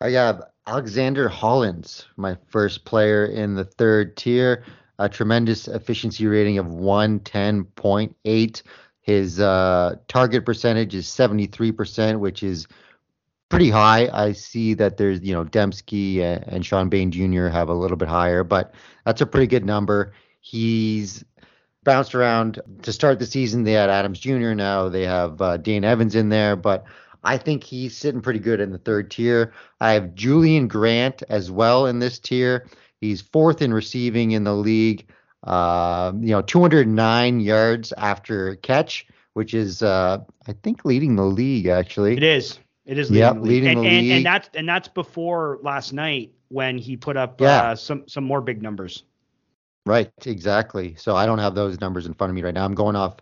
I 0.00 0.10
have 0.10 0.42
Alexander 0.66 1.28
Hollins, 1.28 2.06
my 2.16 2.36
first 2.48 2.84
player 2.84 3.26
in 3.26 3.54
the 3.54 3.64
third 3.64 4.16
tier. 4.16 4.64
A 4.98 5.08
tremendous 5.08 5.68
efficiency 5.68 6.26
rating 6.26 6.58
of 6.58 6.66
110.8. 6.66 8.62
His 9.00 9.40
uh, 9.40 9.96
target 10.06 10.44
percentage 10.46 10.94
is 10.94 11.06
73%, 11.08 12.20
which 12.20 12.44
is 12.44 12.68
pretty 13.52 13.68
high. 13.68 14.08
I 14.14 14.32
see 14.32 14.72
that 14.72 14.96
there's, 14.96 15.20
you 15.20 15.34
know, 15.34 15.44
Demski 15.44 16.20
and, 16.20 16.42
and 16.48 16.64
Shawn 16.64 16.88
Bane 16.88 17.10
Jr. 17.10 17.48
have 17.48 17.68
a 17.68 17.74
little 17.74 17.98
bit 17.98 18.08
higher, 18.08 18.42
but 18.42 18.72
that's 19.04 19.20
a 19.20 19.26
pretty 19.26 19.46
good 19.46 19.66
number. 19.66 20.14
He's 20.40 21.22
bounced 21.84 22.14
around 22.14 22.62
to 22.80 22.92
start 22.94 23.18
the 23.18 23.26
season. 23.26 23.64
They 23.64 23.72
had 23.72 23.90
Adams 23.90 24.20
Jr. 24.20 24.54
Now 24.54 24.88
they 24.88 25.04
have 25.04 25.42
uh, 25.42 25.58
Dane 25.58 25.84
Evans 25.84 26.14
in 26.14 26.30
there, 26.30 26.56
but 26.56 26.86
I 27.24 27.36
think 27.36 27.62
he's 27.62 27.94
sitting 27.94 28.22
pretty 28.22 28.38
good 28.38 28.58
in 28.58 28.70
the 28.70 28.78
third 28.78 29.10
tier. 29.10 29.52
I 29.82 29.92
have 29.92 30.14
Julien-Grant 30.14 31.22
as 31.28 31.50
well 31.50 31.84
in 31.84 31.98
this 31.98 32.18
tier. 32.18 32.66
He's 33.02 33.20
fourth 33.20 33.60
in 33.60 33.74
receiving 33.74 34.30
in 34.30 34.44
the 34.44 34.54
league. 34.54 35.06
Uh, 35.44 36.12
you 36.20 36.30
know, 36.30 36.40
209 36.40 37.40
yards 37.40 37.92
after 37.98 38.56
catch, 38.56 39.06
which 39.34 39.52
is 39.52 39.82
uh, 39.82 40.20
I 40.48 40.52
think 40.62 40.86
leading 40.86 41.16
the 41.16 41.26
league 41.26 41.66
actually. 41.66 42.16
It 42.16 42.22
is. 42.22 42.58
It 42.84 42.98
is 42.98 43.10
leading 43.10 43.20
yep, 43.22 43.34
the 43.36 43.40
league. 43.40 43.50
Leading 43.50 43.68
and, 43.70 43.78
the 43.84 43.88
and, 43.88 44.06
league. 44.06 44.12
and 44.16 44.26
that's 44.26 44.48
and 44.54 44.68
that's 44.68 44.88
before 44.88 45.58
last 45.62 45.92
night 45.92 46.32
when 46.48 46.78
he 46.78 46.96
put 46.96 47.16
up 47.16 47.40
Yeah. 47.40 47.62
uh, 47.70 47.74
some 47.76 48.08
some 48.08 48.24
more 48.24 48.40
big 48.40 48.62
numbers. 48.62 49.04
Right, 49.86 50.12
exactly. 50.26 50.94
So 50.96 51.16
I 51.16 51.26
don't 51.26 51.38
have 51.38 51.54
those 51.54 51.80
numbers 51.80 52.06
in 52.06 52.14
front 52.14 52.30
of 52.30 52.34
me 52.36 52.42
right 52.42 52.54
now. 52.54 52.64
I'm 52.64 52.74
going 52.74 52.94
off. 52.96 53.16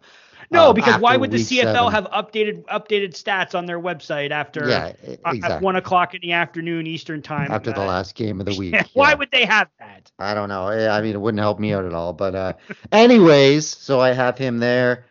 No, 0.52 0.70
um, 0.70 0.74
because 0.74 1.00
why 1.00 1.16
would 1.16 1.30
the 1.30 1.36
CFL 1.36 1.90
seven. 1.90 1.92
have 1.92 2.04
updated 2.10 2.64
updated 2.64 3.10
stats 3.12 3.54
on 3.54 3.66
their 3.66 3.78
website 3.78 4.30
after 4.32 4.68
Yeah, 4.68 4.92
e- 5.06 5.16
uh, 5.24 5.36
at 5.44 5.62
one 5.62 5.76
o'clock 5.76 6.14
in 6.14 6.20
the 6.22 6.32
afternoon 6.32 6.86
Eastern 6.88 7.22
time? 7.22 7.52
After 7.52 7.72
the 7.72 7.80
last 7.84 8.14
game 8.16 8.40
of 8.40 8.46
the 8.46 8.54
week. 8.58 8.74
why 8.94 9.10
yeah. 9.10 9.14
would 9.14 9.30
they 9.30 9.44
have 9.44 9.68
that? 9.78 10.10
I 10.18 10.34
don't 10.34 10.48
know. 10.48 10.68
Eh, 10.68 10.88
I 10.90 11.00
mean, 11.02 11.14
it 11.14 11.20
wouldn't 11.20 11.40
help 11.40 11.60
me 11.60 11.72
out 11.72 11.84
at 11.84 11.94
all. 11.94 12.12
But 12.12 12.34
uh, 12.34 12.52
anyways, 12.90 13.68
so 13.68 14.00
I 14.00 14.12
have 14.12 14.36
him 14.38 14.58
there. 14.58 15.04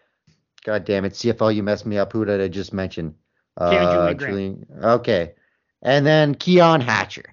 God 0.65 0.83
damn 0.83 1.05
it, 1.05 1.13
CFL, 1.13 1.55
you 1.55 1.63
messed 1.63 1.85
me 1.85 1.97
up. 1.97 2.11
Who 2.11 2.25
did 2.25 2.41
I 2.41 2.49
just 2.49 2.73
mention? 2.73 3.15
Uh, 3.59 4.13
Julian 4.13 4.65
Okay, 4.83 5.33
and 5.81 6.05
then 6.05 6.35
Keon 6.35 6.81
Hatcher. 6.81 7.25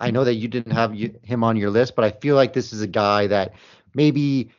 I 0.00 0.10
know 0.10 0.24
that 0.24 0.34
you 0.34 0.48
didn't 0.48 0.72
have 0.72 0.94
you, 0.94 1.18
him 1.22 1.42
on 1.42 1.56
your 1.56 1.70
list, 1.70 1.96
but 1.96 2.04
I 2.04 2.10
feel 2.10 2.36
like 2.36 2.52
this 2.52 2.72
is 2.72 2.82
a 2.82 2.86
guy 2.86 3.26
that 3.28 3.54
maybe 3.94 4.50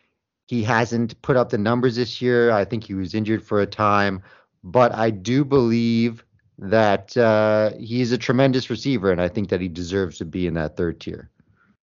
he 0.47 0.63
hasn't 0.63 1.21
put 1.21 1.37
up 1.37 1.49
the 1.49 1.57
numbers 1.57 1.95
this 1.95 2.21
year. 2.21 2.51
I 2.51 2.65
think 2.65 2.83
he 2.83 2.93
was 2.95 3.13
injured 3.13 3.43
for 3.43 3.61
a 3.61 3.67
time, 3.67 4.21
but 4.63 4.93
I 4.93 5.11
do 5.11 5.45
believe 5.45 6.23
that 6.59 7.15
uh, 7.15 7.71
he's 7.77 8.11
a 8.11 8.17
tremendous 8.17 8.69
receiver, 8.69 9.11
and 9.11 9.21
I 9.21 9.27
think 9.27 9.49
that 9.49 9.61
he 9.61 9.67
deserves 9.67 10.17
to 10.17 10.25
be 10.25 10.47
in 10.47 10.55
that 10.55 10.75
third 10.75 10.99
tier. 10.99 11.29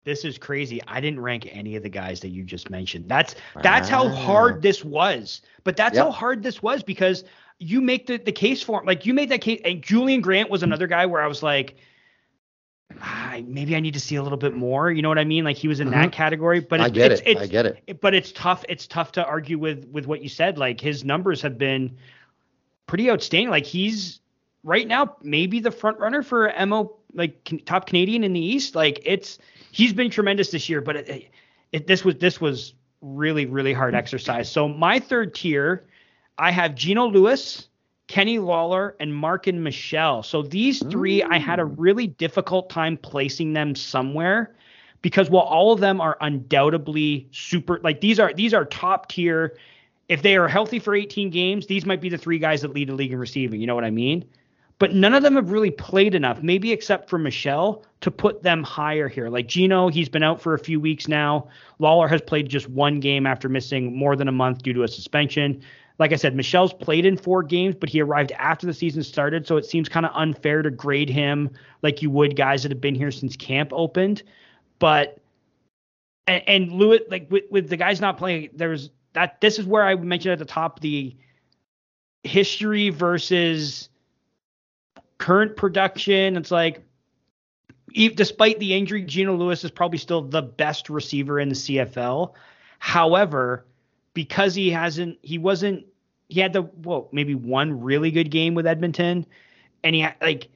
This 0.05 0.25
is 0.25 0.37
crazy. 0.37 0.81
I 0.89 1.01
didn't 1.01 1.21
rank 1.21 1.49
any 1.53 1.77
of 1.77 1.85
the 1.85 1.89
guys 1.89 2.21
that 2.21 2.31
you 2.31 2.43
just 2.43 2.71
mentioned. 2.71 3.09
That's 3.09 3.37
that's 3.63 3.89
how 3.89 4.09
hard 4.09 4.61
this 4.61 4.85
was. 4.85 5.43
But 5.63 5.77
that's 5.77 5.95
Yep. 5.95 6.05
how 6.05 6.11
hard 6.11 6.43
this 6.43 6.61
was 6.61 6.83
because 6.83 7.23
you 7.63 7.81
make 7.81 8.07
the, 8.07 8.17
the 8.19 8.33
case 8.33 8.63
for 8.63 8.81
him. 8.81 8.87
Like 8.87 9.07
you 9.07 9.15
made 9.15 9.29
that 9.31 9.41
case 9.41 9.61
and 9.65 9.83
Julien-Grant 9.83 10.51
was 10.51 10.63
another 10.63 10.87
guy 10.87 11.07
where 11.07 11.23
I 11.23 11.27
was 11.27 11.43
like 11.43 11.77
ah, 13.01 13.39
maybe 13.47 13.75
I 13.77 13.81
need 13.81 13.95
to 13.95 14.01
see 14.01 14.17
a 14.17 14.23
little 14.23 14.39
bit 14.39 14.55
more. 14.55 14.91
You 14.91 15.03
know 15.03 15.09
what 15.09 15.19
I 15.19 15.25
mean? 15.25 15.45
Like 15.45 15.57
he 15.57 15.69
was 15.69 15.81
in 15.81 15.89
Mhm. 15.89 15.93
that 15.93 16.13
category. 16.13 16.61
But 16.61 16.81
I 16.81 16.89
get 16.89 17.13
it's, 17.13 17.21
it. 17.23 17.27
It's, 17.29 17.41
I 17.41 17.47
get 17.47 17.67
it. 17.67 17.83
it- 17.87 18.01
but 18.01 18.15
it's 18.15 18.33
tough. 18.33 18.65
It's 18.69 18.87
tough 18.87 19.13
to 19.13 19.25
argue 19.25 19.59
with 19.59 19.87
with 19.91 20.07
what 20.07 20.23
you 20.23 20.29
said. 20.29 20.59
Like 20.59 20.81
his 20.81 21.05
numbers 21.05 21.43
have 21.43 21.59
been 21.59 21.97
pretty 22.87 23.11
outstanding. 23.11 23.51
Like 23.51 23.67
he's 23.67 24.21
right 24.65 24.87
now 24.87 25.17
maybe 25.23 25.61
the 25.61 25.71
front 25.71 25.99
runner 25.99 26.23
for 26.23 26.53
mo 26.67 26.97
like 27.15 27.65
top 27.65 27.87
Canadian 27.87 28.25
in 28.25 28.33
the 28.33 28.45
East. 28.45 28.75
Like 28.75 29.01
it's 29.05 29.39
he's 29.71 29.93
been 29.93 30.11
tremendous 30.11 30.51
this 30.51 30.69
year. 30.69 30.81
But 30.81 30.97
it, 30.97 31.31
it, 31.73 31.87
this 31.87 32.05
was 32.05 32.17
this 32.17 32.41
was 32.41 32.75
really 33.01 33.47
really 33.47 33.73
hard 33.73 33.95
exercise. 33.95 34.51
So 34.51 34.69
my 34.69 34.99
third 34.99 35.35
tier, 35.35 35.85
I 36.39 36.51
have 36.51 36.75
Geno 36.75 37.07
Lewis. 37.07 37.69
Kenny 38.09 38.39
Lawler 38.39 38.95
and 39.01 39.15
Marken 39.15 39.63
Michel. 39.63 40.23
So 40.23 40.43
these 40.43 40.81
three, 40.91 41.23
I 41.23 41.39
had 41.39 41.59
a 41.59 41.65
really 41.65 42.09
difficult 42.09 42.69
time 42.69 42.99
placing 42.99 43.55
them 43.55 43.75
somewhere 43.75 44.55
because 45.03 45.29
while 45.29 45.45
all 45.45 45.73
of 45.73 45.81
them 45.81 46.01
are 46.01 46.17
undoubtedly 46.21 47.29
super 47.33 47.81
like 47.83 48.01
these 48.01 48.19
are 48.19 48.33
these 48.33 48.55
are 48.55 48.65
top 48.65 49.09
tier 49.09 49.57
if 50.09 50.23
they 50.23 50.37
are 50.37 50.49
healthy 50.49 50.79
for 50.79 50.95
18 50.95 51.29
games 51.31 51.67
these 51.67 51.85
might 51.85 52.01
be 52.01 52.09
the 52.09 52.17
three 52.17 52.39
guys 52.39 52.63
that 52.63 52.73
lead 52.73 52.89
the 52.89 52.95
league 52.95 53.13
in 53.13 53.19
receiving 53.19 53.61
you 53.61 53.67
know 53.67 53.75
what 53.75 53.85
i 53.85 53.91
mean 53.91 54.25
but 54.79 54.95
none 54.95 55.15
of 55.15 55.23
them 55.23 55.37
have 55.37 55.51
really 55.51 55.71
played 55.71 56.15
enough 56.15 56.43
maybe 56.43 56.73
except 56.73 57.11
for 57.11 57.19
michel 57.19 57.85
to 58.01 58.11
put 58.11 58.43
them 58.43 58.63
higher 58.63 59.09
here 59.09 59.29
like 59.29 59.47
geno 59.47 59.89
he's 59.89 60.09
been 60.09 60.23
out 60.23 60.41
for 60.41 60.55
a 60.55 60.59
few 60.59 60.81
weeks 60.81 61.09
now 61.09 61.47
lawler 61.79 62.09
has 62.09 62.23
played 62.23 62.49
just 62.49 62.69
one 62.69 63.01
game 63.01 63.27
after 63.27 63.49
missing 63.49 63.97
more 63.97 64.17
than 64.17 64.29
a 64.29 64.33
month 64.33 64.63
due 64.63 64.73
to 64.73 64.85
a 64.85 64.89
suspension 64.89 65.61
like 65.99 66.13
I 66.13 66.17
said, 66.17 66.35
Michel's 66.35 66.73
played 66.73 67.05
in 67.05 67.17
four 67.17 67.43
games, 67.43 67.75
but 67.79 67.89
he 67.89 68.01
arrived 68.01 68.33
after 68.33 68.67
the 68.67 68.75
season 68.75 69.03
started, 69.03 69.47
so 69.47 69.57
it 69.57 69.67
seems 69.67 69.89
kind 69.89 70.07
of 70.07 70.13
unfair 70.15 70.63
to 70.63 70.71
grade 70.71 71.11
him 71.11 71.51
like 71.83 72.03
you 72.03 72.11
would 72.11 72.37
guys 72.37 72.63
that 72.63 72.73
have 72.73 72.81
been 72.81 72.95
here 72.95 73.11
since 73.11 73.37
camp 73.37 73.71
opened. 73.73 74.23
But 74.79 75.19
and, 76.27 76.43
and 76.47 76.73
Lewis, 76.73 77.01
like 77.11 77.31
with, 77.31 77.45
with 77.51 77.69
the 77.69 77.77
guys 77.77 78.01
not 78.01 78.19
playing, 78.19 78.51
there's 78.55 78.91
that. 79.13 79.41
This 79.41 79.59
is 79.59 79.67
where 79.67 79.85
I 79.85 79.95
mentioned 79.95 80.33
at 80.33 80.39
the 80.39 80.45
top 80.45 80.81
the 80.81 81.17
history 82.23 82.91
versus 82.91 83.89
current 85.19 85.57
production. 85.57 86.37
It's 86.37 86.51
like, 86.51 86.83
despite 87.95 88.59
the 88.59 88.75
injury, 88.75 89.03
Geno 89.03 89.35
Lewis 89.35 89.65
is 89.65 89.71
probably 89.71 89.99
still 89.99 90.23
the 90.23 90.43
best 90.43 90.89
receiver 90.89 91.39
in 91.39 91.49
the 91.49 91.55
CFL. 91.55 92.33
However, 92.79 93.67
because 94.15 94.55
he 94.55 94.71
hasn't, 94.71 95.19
he 95.23 95.39
wasn't, 95.39 95.87
he 96.29 96.41
had 96.41 96.53
the 96.53 96.63
well, 96.63 97.09
maybe 97.13 97.35
one 97.35 97.81
really 97.81 98.11
good 98.11 98.31
game 98.31 98.55
with 98.55 98.67
Edmonton, 98.67 99.27
and 99.85 99.95
he 99.95 100.01
had 100.01 100.15
like, 100.21 100.49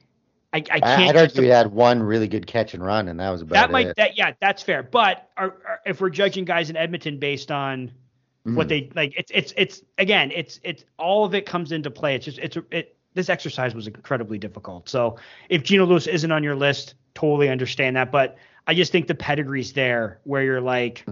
I, 0.53 0.57
I 0.57 0.79
can't. 0.79 1.09
I'd 1.09 1.17
argue 1.17 1.43
he 1.43 1.49
had 1.49 1.71
one 1.71 2.01
really 2.01 2.27
good 2.27 2.47
catch 2.47 2.73
and 2.73 2.83
run, 2.83 3.09
and 3.09 3.19
that 3.19 3.29
was 3.29 3.41
about 3.41 3.53
that 3.53 3.69
it. 3.69 3.71
might 3.73 3.95
that 3.97 4.17
yeah 4.17 4.31
that's 4.39 4.63
fair 4.63 4.81
but 4.81 5.29
are, 5.37 5.57
are, 5.67 5.81
if 5.85 5.99
we're 5.99 6.09
judging 6.09 6.45
guys 6.45 6.69
in 6.69 6.77
edmonton 6.77 7.19
based 7.19 7.51
on 7.51 7.91
what 8.45 8.67
Mhm. 8.67 8.69
they 8.69 8.91
like 8.95 9.13
it's 9.17 9.29
it's 9.35 9.53
it's 9.57 9.81
again 9.97 10.31
it's 10.33 10.61
it's 10.63 10.85
all 10.97 11.25
of 11.25 11.35
it 11.35 11.45
comes 11.45 11.73
into 11.73 11.91
play 11.91 12.15
it's 12.15 12.23
just 12.25 12.39
it's 12.39 12.57
it 12.71 12.95
this 13.13 13.29
exercise 13.29 13.75
was 13.75 13.87
incredibly 13.87 14.37
difficult 14.39 14.87
so 14.87 15.17
if 15.49 15.63
Geno 15.63 15.85
Lewis 15.85 16.07
isn't 16.07 16.31
on 16.31 16.43
your 16.43 16.55
list 16.55 16.95
totally 17.13 17.49
understand 17.49 17.97
that 17.97 18.09
but 18.09 18.37
i 18.67 18.73
just 18.73 18.91
think 18.93 19.07
the 19.07 19.15
pedigree's 19.15 19.73
there 19.73 20.21
where 20.23 20.43
you're 20.43 20.61
like 20.61 21.03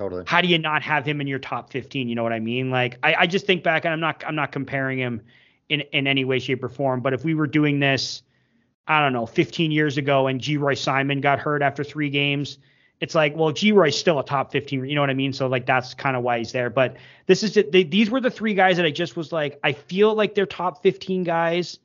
totally. 0.00 0.24
how 0.26 0.40
do 0.40 0.48
you 0.48 0.58
not 0.58 0.82
have 0.82 1.06
him 1.06 1.20
in 1.20 1.26
your 1.26 1.38
top 1.38 1.70
15 1.70 2.08
you 2.08 2.14
know 2.14 2.22
what 2.22 2.32
i 2.32 2.40
mean? 2.40 2.70
Like 2.70 2.98
i, 3.02 3.14
I 3.14 3.26
just 3.26 3.46
think 3.46 3.62
back 3.62 3.84
and 3.84 3.92
i'm 3.92 4.00
not 4.00 4.24
i'm 4.26 4.34
not 4.34 4.50
comparing 4.50 4.98
him 4.98 5.20
in 5.68 5.82
in 5.92 6.06
any 6.06 6.24
way 6.24 6.38
shape 6.38 6.64
or 6.64 6.68
form 6.68 7.00
but 7.00 7.12
if 7.12 7.24
we 7.24 7.34
were 7.34 7.46
doing 7.46 7.80
this 7.80 8.22
i 8.88 9.00
don't 9.00 9.12
know 9.12 9.26
15 9.26 9.70
years 9.70 9.98
ago 9.98 10.26
and 10.26 10.40
Geroy 10.40 10.76
Simon 10.76 11.20
got 11.20 11.38
hurt 11.38 11.62
after 11.62 11.84
three 11.84 12.08
games 12.08 12.58
it's 13.00 13.14
like 13.14 13.36
well 13.36 13.52
Geroy's 13.52 13.98
still 13.98 14.18
a 14.18 14.24
top 14.24 14.50
15 14.52 14.86
you 14.86 14.94
know 14.94 15.02
what 15.02 15.10
i 15.10 15.14
mean? 15.14 15.32
So 15.32 15.46
like 15.46 15.66
that's 15.66 15.92
kind 15.94 16.16
of 16.16 16.22
why 16.22 16.38
he's 16.38 16.52
there 16.52 16.70
but 16.70 16.96
this 17.26 17.42
is 17.42 17.58
these 17.70 18.10
were 18.10 18.20
the 18.20 18.30
three 18.30 18.54
guys 18.54 18.78
that 18.78 18.86
i 18.86 18.90
just 18.90 19.16
was 19.16 19.32
like 19.32 19.60
i 19.62 19.72
feel 19.72 20.14
like 20.14 20.34
they're 20.34 20.46
top 20.46 20.82
15 20.82 21.24
guys. 21.24 21.78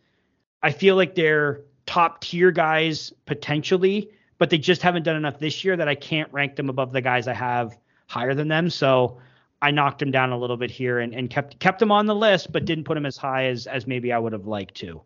I 0.64 0.72
feel 0.72 0.96
like 0.96 1.14
they're 1.14 1.62
top 1.86 2.22
tier 2.22 2.52
guys 2.52 3.14
potentially 3.26 4.10
but 4.38 4.50
they 4.50 4.58
just 4.58 4.82
haven't 4.82 5.04
done 5.04 5.16
enough 5.16 5.38
this 5.38 5.64
year 5.64 5.78
that 5.78 5.88
i 5.88 5.94
can't 5.96 6.32
rank 6.34 6.56
them 6.56 6.70
above 6.70 6.92
the 6.92 7.02
guys 7.02 7.28
i 7.28 7.34
have 7.34 7.78
higher 8.16 8.34
than 8.34 8.48
them. 8.48 8.70
So 8.70 9.18
I 9.62 9.72
knocked 9.72 10.02
him 10.02 10.10
down 10.10 10.32
a 10.32 10.38
little 10.38 10.56
bit 10.58 10.72
here 10.72 11.00
and, 11.00 11.14
and 11.14 11.30
kept 11.30 11.60
kept 11.60 11.82
him 11.82 11.92
on 11.92 12.06
the 12.06 12.16
list, 12.16 12.52
but 12.52 12.66
didn't 12.66 12.86
put 12.86 12.98
him 12.98 13.06
as 13.06 13.18
high 13.18 13.46
as 13.48 13.68
as 13.68 13.86
maybe 13.86 14.12
I 14.14 14.18
would 14.18 14.32
have 14.34 14.48
liked 14.48 14.76
to. 14.76 15.02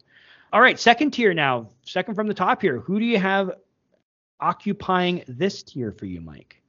All 0.53 0.61
right, 0.61 0.79
second 0.79 1.11
tier 1.11 1.33
now, 1.33 1.67
second 1.83 2.15
from 2.15 2.27
the 2.27 2.33
top 2.33 2.61
here. 2.61 2.79
Who 2.79 2.99
do 2.99 3.05
you 3.05 3.19
have 3.19 3.51
occupying 4.39 5.23
this 5.27 5.63
tier 5.63 5.91
for 5.91 6.05
you, 6.05 6.21
Mike? 6.21 6.61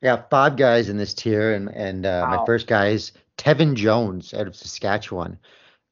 Yeah, 0.00 0.22
five 0.30 0.56
guys 0.56 0.88
in 0.88 0.96
this 0.96 1.14
tier, 1.14 1.54
and 1.54 1.68
and 1.68 2.04
uh, 2.06 2.26
Wow. 2.28 2.38
my 2.38 2.46
first 2.46 2.66
guy 2.66 2.88
is 2.88 3.12
Tevin 3.38 3.74
Jones 3.74 4.34
out 4.34 4.48
of 4.48 4.56
Saskatchewan. 4.56 5.38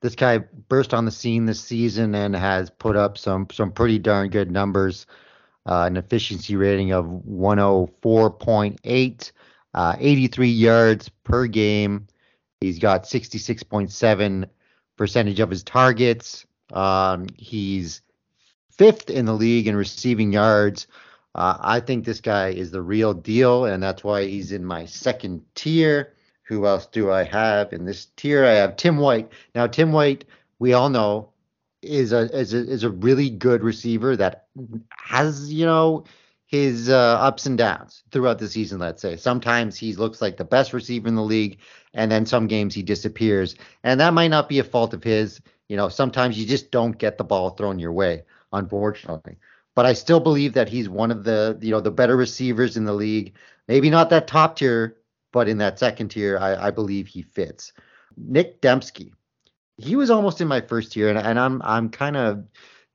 This 0.03 0.17
guy 0.17 0.39
burst 0.69 0.95
on 0.95 1.05
the 1.05 1.11
scene 1.11 1.45
this 1.47 1.61
season 1.61 2.15
and 2.15 2.35
has 2.35 2.71
put 2.71 2.97
up 2.97 3.19
some 3.19 3.47
some 3.53 3.71
pretty 3.71 3.99
darn 4.01 4.31
good 4.31 4.51
numbers. 4.51 5.07
Uh, 5.67 5.85
an 5.87 5.99
efficiency 5.99 6.57
rating 6.57 6.91
of 6.91 7.05
104.8, 7.05 9.33
uh, 9.75 9.97
83 9.99 10.49
yards 10.49 11.09
per 11.25 11.47
game. 11.47 12.07
He's 12.61 12.79
got 12.79 13.05
66.7 13.05 14.49
percentage 14.97 15.41
of 15.41 15.51
his 15.51 15.63
targets. 15.63 16.47
Um, 16.73 17.27
he's 17.37 18.03
fifth 18.71 19.11
in 19.11 19.25
the 19.25 19.35
league 19.35 19.67
in 19.67 19.77
receiving 19.77 20.33
yards. 20.33 20.87
Uh, 21.35 21.57
I 21.61 21.81
think 21.81 22.05
this 22.05 22.21
guy 22.21 22.49
is 22.49 22.71
the 22.71 22.83
real 22.83 23.15
deal, 23.15 23.65
and 23.65 23.83
that's 23.83 24.03
why 24.03 24.27
he's 24.27 24.53
in 24.53 24.65
my 24.65 24.85
second 24.85 25.43
tier. 25.55 26.15
Who 26.43 26.67
else 26.67 26.87
do 26.87 27.13
I 27.13 27.23
have 27.25 27.73
in 27.73 27.85
this 27.85 28.07
tier? 28.17 28.45
I 28.45 28.55
have 28.55 28.77
Tim 28.77 28.97
White. 28.97 29.31
Now, 29.55 29.69
Tim 29.69 29.93
White, 29.93 30.25
we 30.59 30.73
all 30.73 30.89
know, 30.89 31.31
is 31.83 32.13
a 32.13 32.23
is 32.37 32.53
a 32.53 32.59
is 32.59 32.83
a 32.83 32.91
really 32.91 33.31
good 33.31 33.63
receiver 33.63 34.17
that 34.17 34.49
has 34.91 35.53
you 35.53 35.65
know 35.65 36.05
his 36.51 36.89
uh, 36.89 37.17
ups 37.21 37.47
and 37.47 37.57
downs 37.57 38.03
throughout 38.11 38.41
the 38.41 38.49
season. 38.49 38.81
Let's 38.81 39.01
say 39.01 39.17
sometimes 39.17 39.77
he 39.77 39.95
looks 39.95 40.21
like 40.21 40.37
the 40.37 40.45
best 40.45 40.73
receiver 40.73 41.07
in 41.07 41.15
the 41.15 41.23
league, 41.23 41.59
and 41.95 42.11
then 42.11 42.27
some 42.27 42.49
games 42.49 42.75
he 42.75 42.83
disappears, 42.83 43.55
and 43.85 44.01
that 44.01 44.15
might 44.15 44.33
not 44.33 44.49
be 44.49 44.59
a 44.59 44.65
fault 44.65 44.93
of 44.93 45.05
his. 45.05 45.41
You 45.69 45.77
know, 45.77 45.89
sometimes 45.89 46.37
you 46.37 46.45
just 46.45 46.73
don't 46.73 46.99
get 46.99 47.19
the 47.19 47.25
ball 47.25 47.51
thrown 47.51 47.79
your 47.79 47.93
way, 47.93 48.25
unfortunately. 48.53 49.37
But 49.77 49.87
I 49.87 49.93
still 49.93 50.19
believe 50.19 50.55
that 50.55 50.69
he's 50.69 50.89
one 50.89 51.13
of 51.13 51.23
the 51.23 51.57
you 51.63 51.71
know 51.71 51.81
the 51.81 51.93
better 51.93 52.17
receivers 52.17 52.77
in 52.77 52.85
the 52.85 52.95
league. 52.95 53.37
Maybe 53.69 53.89
not 53.89 54.11
that 54.11 54.27
top 54.27 54.57
tier, 54.57 54.97
but 55.31 55.49
in 55.49 55.59
that 55.59 55.79
second 55.79 56.09
tier, 56.09 56.37
I, 56.37 56.67
I 56.67 56.71
believe 56.73 57.07
he 57.07 57.23
fits. 57.23 57.73
Nick 58.17 58.61
Demski, 58.61 59.13
he 59.77 59.95
was 59.95 60.11
almost 60.11 60.41
in 60.41 60.49
my 60.49 60.61
first 60.61 60.97
year, 60.97 61.11
and, 61.11 61.19
and 61.19 61.39
I'm 61.39 61.63
I'm 61.63 61.91
kind 61.91 62.17
of 62.17 62.45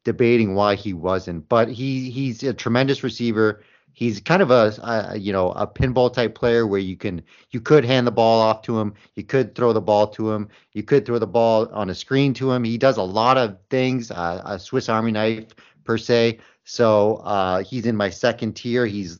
debating 0.06 0.56
why 0.56 0.76
he 0.76 0.94
wasn't, 0.94 1.50
but 1.50 1.68
he 1.68 2.10
he's 2.10 2.42
a 2.44 2.54
tremendous 2.54 3.04
receiver. 3.04 3.62
He's 3.92 4.20
kind 4.20 4.42
of 4.42 4.52
a, 4.52 4.74
a, 4.84 5.18
you 5.18 5.34
know 5.34 5.52
a 5.52 5.68
pinball 5.68 6.14
type 6.14 6.36
player 6.36 6.66
where 6.66 6.80
you 6.80 6.96
can 6.96 7.22
you 7.52 7.60
could 7.60 7.84
hand 7.84 8.08
the 8.08 8.12
ball 8.12 8.40
off 8.40 8.62
to 8.64 8.80
him, 8.80 8.94
you 9.16 9.24
could 9.24 9.56
throw 9.56 9.74
the 9.74 9.82
ball 9.82 10.08
to 10.08 10.32
him, 10.32 10.48
you 10.72 10.84
could 10.84 11.06
throw 11.06 11.20
the 11.20 11.28
ball 11.28 11.68
on 11.74 11.90
a 11.90 11.96
screen 11.96 12.34
to 12.36 12.52
him. 12.52 12.64
He 12.64 12.78
does 12.78 12.98
a 12.98 13.04
lot 13.04 13.38
of 13.38 13.58
things, 13.70 14.12
uh, 14.12 14.42
a 14.46 14.58
Swiss 14.58 14.88
Army 14.88 15.12
knife 15.12 15.54
per 15.84 15.98
se. 15.98 16.40
So 16.64 17.18
uh, 17.18 17.64
he's 17.64 17.86
in 17.86 17.96
my 17.96 18.10
second 18.10 18.54
tier. 18.54 18.86
He's 18.86 19.20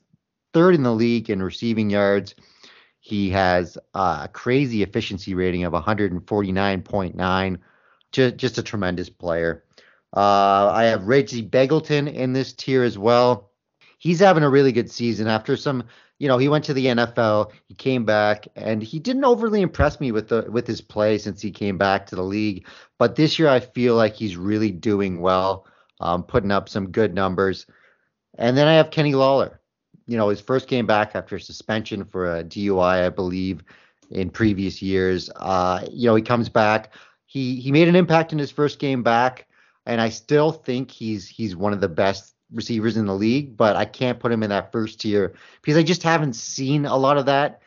third 0.54 0.76
in 0.76 0.84
the 0.84 0.94
league 0.94 1.30
in 1.30 1.44
receiving 1.44 1.90
yards. 1.90 2.36
He 3.00 3.30
has 3.32 3.78
a 3.94 4.30
crazy 4.32 4.82
efficiency 4.82 5.36
rating 5.36 5.64
of 5.64 5.74
149.9. 5.74 7.58
Just, 8.12 8.38
just 8.38 8.58
a 8.58 8.64
tremendous 8.64 9.10
player. 9.10 9.65
Uh, 10.16 10.72
I 10.74 10.86
have 10.86 11.08
Reggie 11.08 11.48
Begelton 11.48 12.12
in 12.12 12.34
this 12.34 12.54
tier 12.54 12.84
as 12.84 12.98
well. 12.98 13.52
He's 13.98 14.20
having 14.20 14.44
a 14.44 14.50
really 14.50 14.72
good 14.72 14.90
season 14.90 15.28
after 15.28 15.58
some, 15.58 15.84
you 16.20 16.28
know, 16.28 16.38
he 16.38 16.48
went 16.48 16.64
to 16.66 16.74
the 16.74 16.86
NFL, 16.86 17.52
he 17.68 17.74
came 17.74 18.06
back, 18.06 18.48
and 18.56 18.82
he 18.82 19.00
didn't 19.00 19.26
overly 19.26 19.62
impress 19.62 20.00
me 20.00 20.12
with 20.12 20.30
the 20.30 20.46
with 20.50 20.68
his 20.68 20.80
play 20.80 21.18
since 21.18 21.42
he 21.42 21.52
came 21.52 21.78
back 21.78 22.06
to 22.08 22.16
the 22.16 22.24
league. 22.24 22.68
But 22.98 23.16
this 23.16 23.38
year, 23.38 23.50
I 23.50 23.60
feel 23.60 23.96
like 23.96 24.16
he's 24.16 24.38
really 24.38 24.72
doing 24.72 25.20
well, 25.20 25.68
um, 26.00 26.24
putting 26.24 26.52
up 26.52 26.70
some 26.70 26.92
good 26.92 27.14
numbers. 27.14 27.66
And 28.38 28.58
then 28.58 28.68
I 28.68 28.74
have 28.74 28.92
Kenny 28.92 29.16
Lawler 29.16 29.60
you 30.08 30.18
know, 30.18 30.30
his 30.30 30.42
first 30.42 30.68
game 30.68 30.86
back 30.86 31.16
after 31.16 31.40
suspension 31.40 32.06
for 32.06 32.38
a 32.38 32.44
DUI, 32.44 33.06
I 33.06 33.10
believe, 33.10 33.64
in 34.12 34.30
previous 34.30 34.82
years. 34.82 35.30
Uh, 35.36 35.86
you 35.92 36.08
know, 36.08 36.16
he 36.16 36.22
comes 36.22 36.50
back. 36.50 36.94
He 37.26 37.60
he 37.60 37.72
made 37.72 37.88
an 37.88 37.96
impact 37.96 38.32
in 38.32 38.40
his 38.40 38.52
first 38.52 38.80
game 38.80 39.04
back, 39.04 39.48
and 39.86 40.02
I 40.02 40.10
still 40.10 40.52
think 40.52 40.92
he's 40.92 41.28
he's 41.28 41.56
one 41.56 41.74
of 41.74 41.82
the 41.82 41.90
best 41.90 42.34
receivers 42.52 42.98
in 42.98 43.06
the 43.06 43.16
league. 43.16 43.58
But 43.58 43.76
I 43.76 43.86
can't 43.86 44.20
put 44.20 44.32
him 44.32 44.44
in 44.44 44.50
that 44.50 44.72
first 44.72 45.00
tier 45.02 45.36
because 45.62 45.78
I 45.78 45.84
just 45.84 46.04
haven't 46.04 46.34
seen 46.34 46.86
a 46.86 46.98
lot 46.98 47.18
of 47.18 47.26
that 47.28 47.62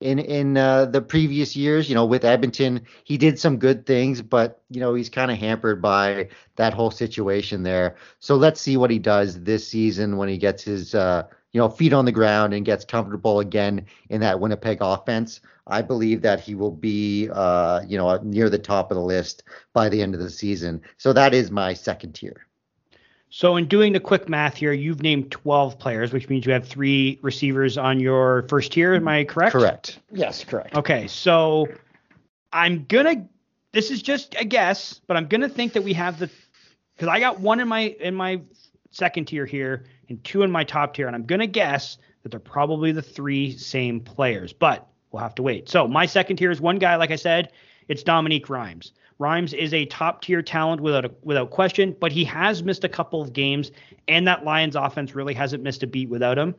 in 0.00 0.18
in 0.18 0.56
uh, 0.56 0.86
the 0.86 1.00
previous 1.00 1.56
years. 1.56 1.88
You 1.88 1.94
know, 1.94 2.06
with 2.06 2.24
Edmonton, 2.24 2.82
he 3.04 3.16
did 3.16 3.38
some 3.38 3.58
good 3.58 3.86
things, 3.86 4.22
but 4.22 4.62
you 4.70 4.80
know 4.80 4.94
he's 4.94 5.10
kind 5.10 5.30
of 5.30 5.38
hampered 5.38 5.80
by 5.80 6.28
that 6.56 6.74
whole 6.74 6.90
situation 6.90 7.62
there. 7.62 7.96
So 8.18 8.36
let's 8.36 8.60
see 8.60 8.76
what 8.76 8.90
he 8.90 8.98
does 8.98 9.42
this 9.42 9.66
season 9.66 10.16
when 10.16 10.28
he 10.28 10.38
gets 10.38 10.62
his 10.62 10.94
uh, 10.94 11.24
you 11.54 11.60
know, 11.60 11.68
feet 11.68 11.92
on 11.92 12.04
the 12.04 12.12
ground 12.12 12.52
and 12.52 12.66
gets 12.66 12.84
comfortable 12.84 13.38
again 13.38 13.86
in 14.10 14.20
that 14.20 14.40
Winnipeg 14.40 14.78
offense, 14.80 15.40
I 15.68 15.82
believe 15.82 16.20
that 16.22 16.40
he 16.40 16.56
will 16.56 16.72
be, 16.72 17.30
uh, 17.32 17.82
you 17.86 17.96
know, 17.96 18.18
near 18.24 18.50
the 18.50 18.58
top 18.58 18.90
of 18.90 18.96
the 18.96 19.02
list 19.02 19.44
by 19.72 19.88
the 19.88 20.02
end 20.02 20.14
of 20.14 20.20
the 20.20 20.28
season. 20.28 20.82
So 20.98 21.12
that 21.12 21.32
is 21.32 21.52
my 21.52 21.72
second 21.72 22.14
tier. 22.14 22.44
So 23.30 23.54
in 23.54 23.66
doing 23.66 23.92
the 23.92 24.00
quick 24.00 24.28
math 24.28 24.56
here, 24.56 24.72
you've 24.72 25.00
named 25.00 25.30
12 25.30 25.78
players, 25.78 26.12
which 26.12 26.28
means 26.28 26.44
you 26.44 26.52
have 26.52 26.66
three 26.66 27.20
receivers 27.22 27.78
on 27.78 28.00
your 28.00 28.46
first 28.48 28.72
tier. 28.72 28.94
Am 28.94 29.06
I 29.06 29.22
correct? 29.22 29.52
Correct. 29.52 30.00
Yes, 30.10 30.42
correct. 30.42 30.76
Okay, 30.76 31.06
so 31.06 31.68
I'm 32.52 32.84
gonna. 32.88 33.26
This 33.72 33.90
is 33.90 34.02
just 34.02 34.36
a 34.38 34.44
guess, 34.44 35.00
but 35.06 35.16
I'm 35.16 35.26
gonna 35.26 35.48
think 35.48 35.72
that 35.72 35.82
we 35.82 35.94
have 35.94 36.18
the 36.18 36.30
because 36.94 37.08
I 37.08 37.18
got 37.20 37.40
one 37.40 37.58
in 37.60 37.66
my 37.66 37.80
in 37.80 38.14
my 38.14 38.40
second 38.94 39.26
tier 39.26 39.46
here 39.46 39.84
and 40.08 40.22
two 40.24 40.42
in 40.42 40.50
my 40.50 40.64
top 40.64 40.94
tier. 40.94 41.06
And 41.06 41.16
I'm 41.16 41.26
going 41.26 41.40
to 41.40 41.46
guess 41.46 41.98
that 42.22 42.30
they're 42.30 42.40
probably 42.40 42.92
the 42.92 43.02
three 43.02 43.56
same 43.56 44.00
players, 44.00 44.52
but 44.52 44.86
we'll 45.10 45.22
have 45.22 45.34
to 45.36 45.42
wait. 45.42 45.68
So 45.68 45.86
my 45.86 46.06
second 46.06 46.36
tier 46.36 46.50
is 46.50 46.60
one 46.60 46.78
guy, 46.78 46.96
like 46.96 47.10
I 47.10 47.16
said, 47.16 47.52
it's 47.88 48.02
Dominique 48.02 48.48
Rhymes. 48.48 48.92
Rhymes 49.18 49.52
is 49.52 49.72
a 49.72 49.84
top 49.86 50.22
tier 50.22 50.42
talent 50.42 50.80
without 50.80 51.04
a, 51.04 51.10
without 51.22 51.50
question, 51.50 51.94
but 52.00 52.10
he 52.10 52.24
has 52.24 52.62
missed 52.62 52.82
a 52.82 52.88
couple 52.88 53.22
of 53.22 53.32
games, 53.32 53.70
and 54.08 54.26
that 54.26 54.44
Lions 54.44 54.74
offense 54.74 55.14
really 55.14 55.34
hasn't 55.34 55.62
missed 55.62 55.82
a 55.84 55.86
beat 55.86 56.08
without 56.08 56.36
him. 56.36 56.54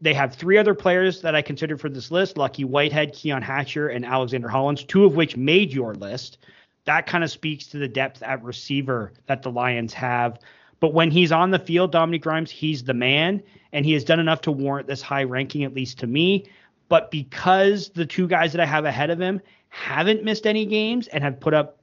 They 0.00 0.14
have 0.14 0.32
three 0.32 0.58
other 0.58 0.74
players 0.74 1.20
that 1.22 1.34
I 1.34 1.42
considered 1.42 1.80
for 1.80 1.88
this 1.88 2.12
list: 2.12 2.38
Lucky 2.38 2.62
Whitehead, 2.62 3.14
Keon 3.14 3.42
Hatcher, 3.42 3.88
and 3.88 4.04
Alexander 4.04 4.48
Hollins, 4.48 4.84
two 4.84 5.04
of 5.04 5.16
which 5.16 5.36
made 5.36 5.72
your 5.72 5.94
list. 5.96 6.38
That 6.84 7.08
kind 7.08 7.24
of 7.24 7.32
speaks 7.32 7.66
to 7.68 7.78
the 7.78 7.88
depth 7.88 8.22
at 8.22 8.44
receiver 8.44 9.12
that 9.26 9.42
the 9.42 9.50
Lions 9.50 9.92
have. 9.94 10.38
But 10.80 10.94
when 10.94 11.10
he's 11.10 11.32
on 11.32 11.50
the 11.50 11.58
field, 11.58 11.92
Dominique 11.92 12.26
Rhymes, 12.26 12.50
he's 12.50 12.84
the 12.84 12.94
man, 12.94 13.42
and 13.72 13.84
he 13.84 13.92
has 13.92 14.04
done 14.04 14.20
enough 14.20 14.40
to 14.42 14.52
warrant 14.52 14.86
this 14.86 15.02
high 15.02 15.24
ranking, 15.24 15.64
at 15.64 15.74
least 15.74 15.98
to 15.98 16.06
me. 16.06 16.46
But 16.88 17.10
because 17.10 17.90
the 17.90 18.06
two 18.06 18.28
guys 18.28 18.52
that 18.52 18.60
I 18.60 18.66
have 18.66 18.84
ahead 18.84 19.10
of 19.10 19.20
him 19.20 19.40
haven't 19.68 20.24
missed 20.24 20.46
any 20.46 20.64
games 20.64 21.08
and 21.08 21.22
have 21.22 21.40
put 21.40 21.52
up 21.52 21.78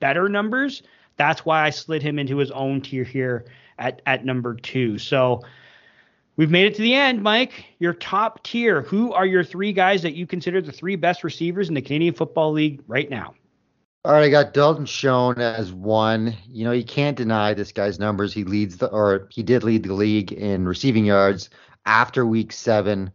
better 0.00 0.28
numbers, 0.28 0.82
that's 1.16 1.44
why 1.44 1.64
I 1.64 1.70
slid 1.70 2.02
him 2.02 2.18
into 2.18 2.36
his 2.36 2.50
own 2.50 2.80
tier 2.82 3.04
here 3.04 3.46
at, 3.78 4.02
at 4.06 4.24
number 4.24 4.54
two. 4.54 4.98
So 4.98 5.42
we've 6.36 6.50
made 6.50 6.66
it 6.66 6.74
to 6.76 6.82
the 6.82 6.94
end, 6.94 7.22
Mike. 7.22 7.64
Your 7.78 7.94
top 7.94 8.44
tier. 8.44 8.82
Who 8.82 9.12
are 9.12 9.26
your 9.26 9.42
three 9.42 9.72
guys 9.72 10.02
that 10.02 10.14
you 10.14 10.26
consider 10.26 10.60
the 10.60 10.72
three 10.72 10.96
best 10.96 11.24
receivers 11.24 11.68
in 11.68 11.74
the 11.74 11.82
Canadian 11.82 12.14
Football 12.14 12.52
League 12.52 12.82
right 12.86 13.08
now? 13.08 13.34
All 14.06 14.12
right, 14.12 14.22
I 14.22 14.28
got 14.28 14.54
Dalton 14.54 14.86
Schoen 14.86 15.40
as 15.40 15.72
one. 15.72 16.36
You 16.48 16.64
know, 16.64 16.70
you 16.70 16.84
can't 16.84 17.16
deny 17.16 17.54
this 17.54 17.72
guy's 17.72 17.98
numbers. 17.98 18.32
He 18.32 18.44
leads 18.44 18.76
the, 18.76 18.86
or 18.86 19.26
he 19.32 19.42
did 19.42 19.64
lead 19.64 19.82
the 19.82 19.94
league 19.94 20.30
in 20.30 20.64
receiving 20.68 21.04
yards 21.04 21.50
after 21.86 22.24
week 22.24 22.52
seven. 22.52 23.10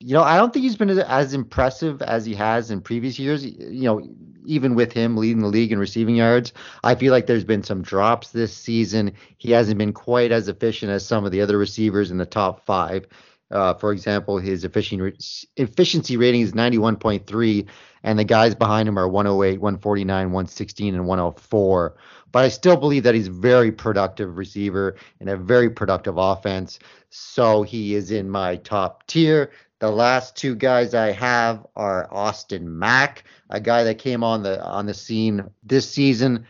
You 0.00 0.12
know, 0.12 0.22
I 0.22 0.36
don't 0.36 0.52
think 0.52 0.64
he's 0.64 0.76
been 0.76 0.90
as 0.90 1.32
impressive 1.32 2.02
as 2.02 2.26
he 2.26 2.34
has 2.34 2.70
in 2.70 2.82
previous 2.82 3.18
years. 3.18 3.46
You 3.46 3.84
know, 3.84 4.06
even 4.44 4.74
with 4.74 4.92
him 4.92 5.16
leading 5.16 5.40
the 5.40 5.48
league 5.48 5.72
in 5.72 5.78
receiving 5.78 6.16
yards, 6.16 6.52
I 6.82 6.94
feel 6.94 7.10
like 7.10 7.26
there's 7.26 7.42
been 7.42 7.62
some 7.62 7.80
drops 7.80 8.28
this 8.28 8.54
season. 8.54 9.14
He 9.38 9.50
hasn't 9.50 9.78
been 9.78 9.94
quite 9.94 10.30
as 10.30 10.48
efficient 10.48 10.92
as 10.92 11.06
some 11.06 11.24
of 11.24 11.32
the 11.32 11.40
other 11.40 11.56
receivers 11.56 12.10
in 12.10 12.18
the 12.18 12.26
top 12.26 12.66
five. 12.66 13.06
Uh, 13.50 13.72
for 13.72 13.92
example, 13.92 14.36
his 14.36 14.64
efficiency 14.64 15.48
efficiency 15.56 16.18
rating 16.18 16.42
is 16.42 16.52
91.3, 16.52 17.66
and 18.04 18.18
the 18.18 18.24
guys 18.24 18.54
behind 18.54 18.88
him 18.88 18.98
are 18.98 19.08
108, 19.08 19.60
149, 19.60 20.26
116, 20.26 20.94
and 20.94 21.06
104. 21.06 21.96
But 22.30 22.44
I 22.44 22.48
still 22.48 22.76
believe 22.76 23.02
that 23.02 23.14
he's 23.14 23.28
a 23.28 23.32
very 23.32 23.72
productive 23.72 24.36
receiver 24.36 24.96
and 25.20 25.28
a 25.28 25.36
very 25.36 25.70
productive 25.70 26.18
offense. 26.18 26.78
So 27.08 27.62
he 27.62 27.94
is 27.94 28.10
in 28.10 28.30
my 28.30 28.56
top 28.56 29.06
tier. 29.06 29.50
The 29.80 29.90
last 29.90 30.36
two 30.36 30.54
guys 30.54 30.94
I 30.94 31.12
have 31.12 31.66
are 31.76 32.08
Austin 32.12 32.78
Mack, 32.78 33.24
a 33.50 33.60
guy 33.60 33.84
that 33.84 33.98
came 33.98 34.22
on 34.22 34.42
the 34.42 34.64
on 34.64 34.86
the 34.86 34.94
scene 34.94 35.42
this 35.62 35.90
season. 35.90 36.46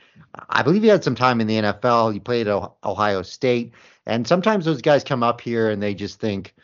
I 0.50 0.62
believe 0.62 0.82
he 0.82 0.88
had 0.88 1.04
some 1.04 1.14
time 1.14 1.40
in 1.40 1.46
the 1.46 1.60
NFL. 1.60 2.12
He 2.12 2.20
played 2.20 2.48
at 2.48 2.70
Ohio 2.84 3.22
State, 3.22 3.72
and 4.06 4.26
sometimes 4.26 4.64
those 4.64 4.82
guys 4.82 5.04
come 5.04 5.22
up 5.22 5.40
here 5.40 5.70
and 5.70 5.82
they 5.82 5.94
just 5.94 6.20
think 6.20 6.54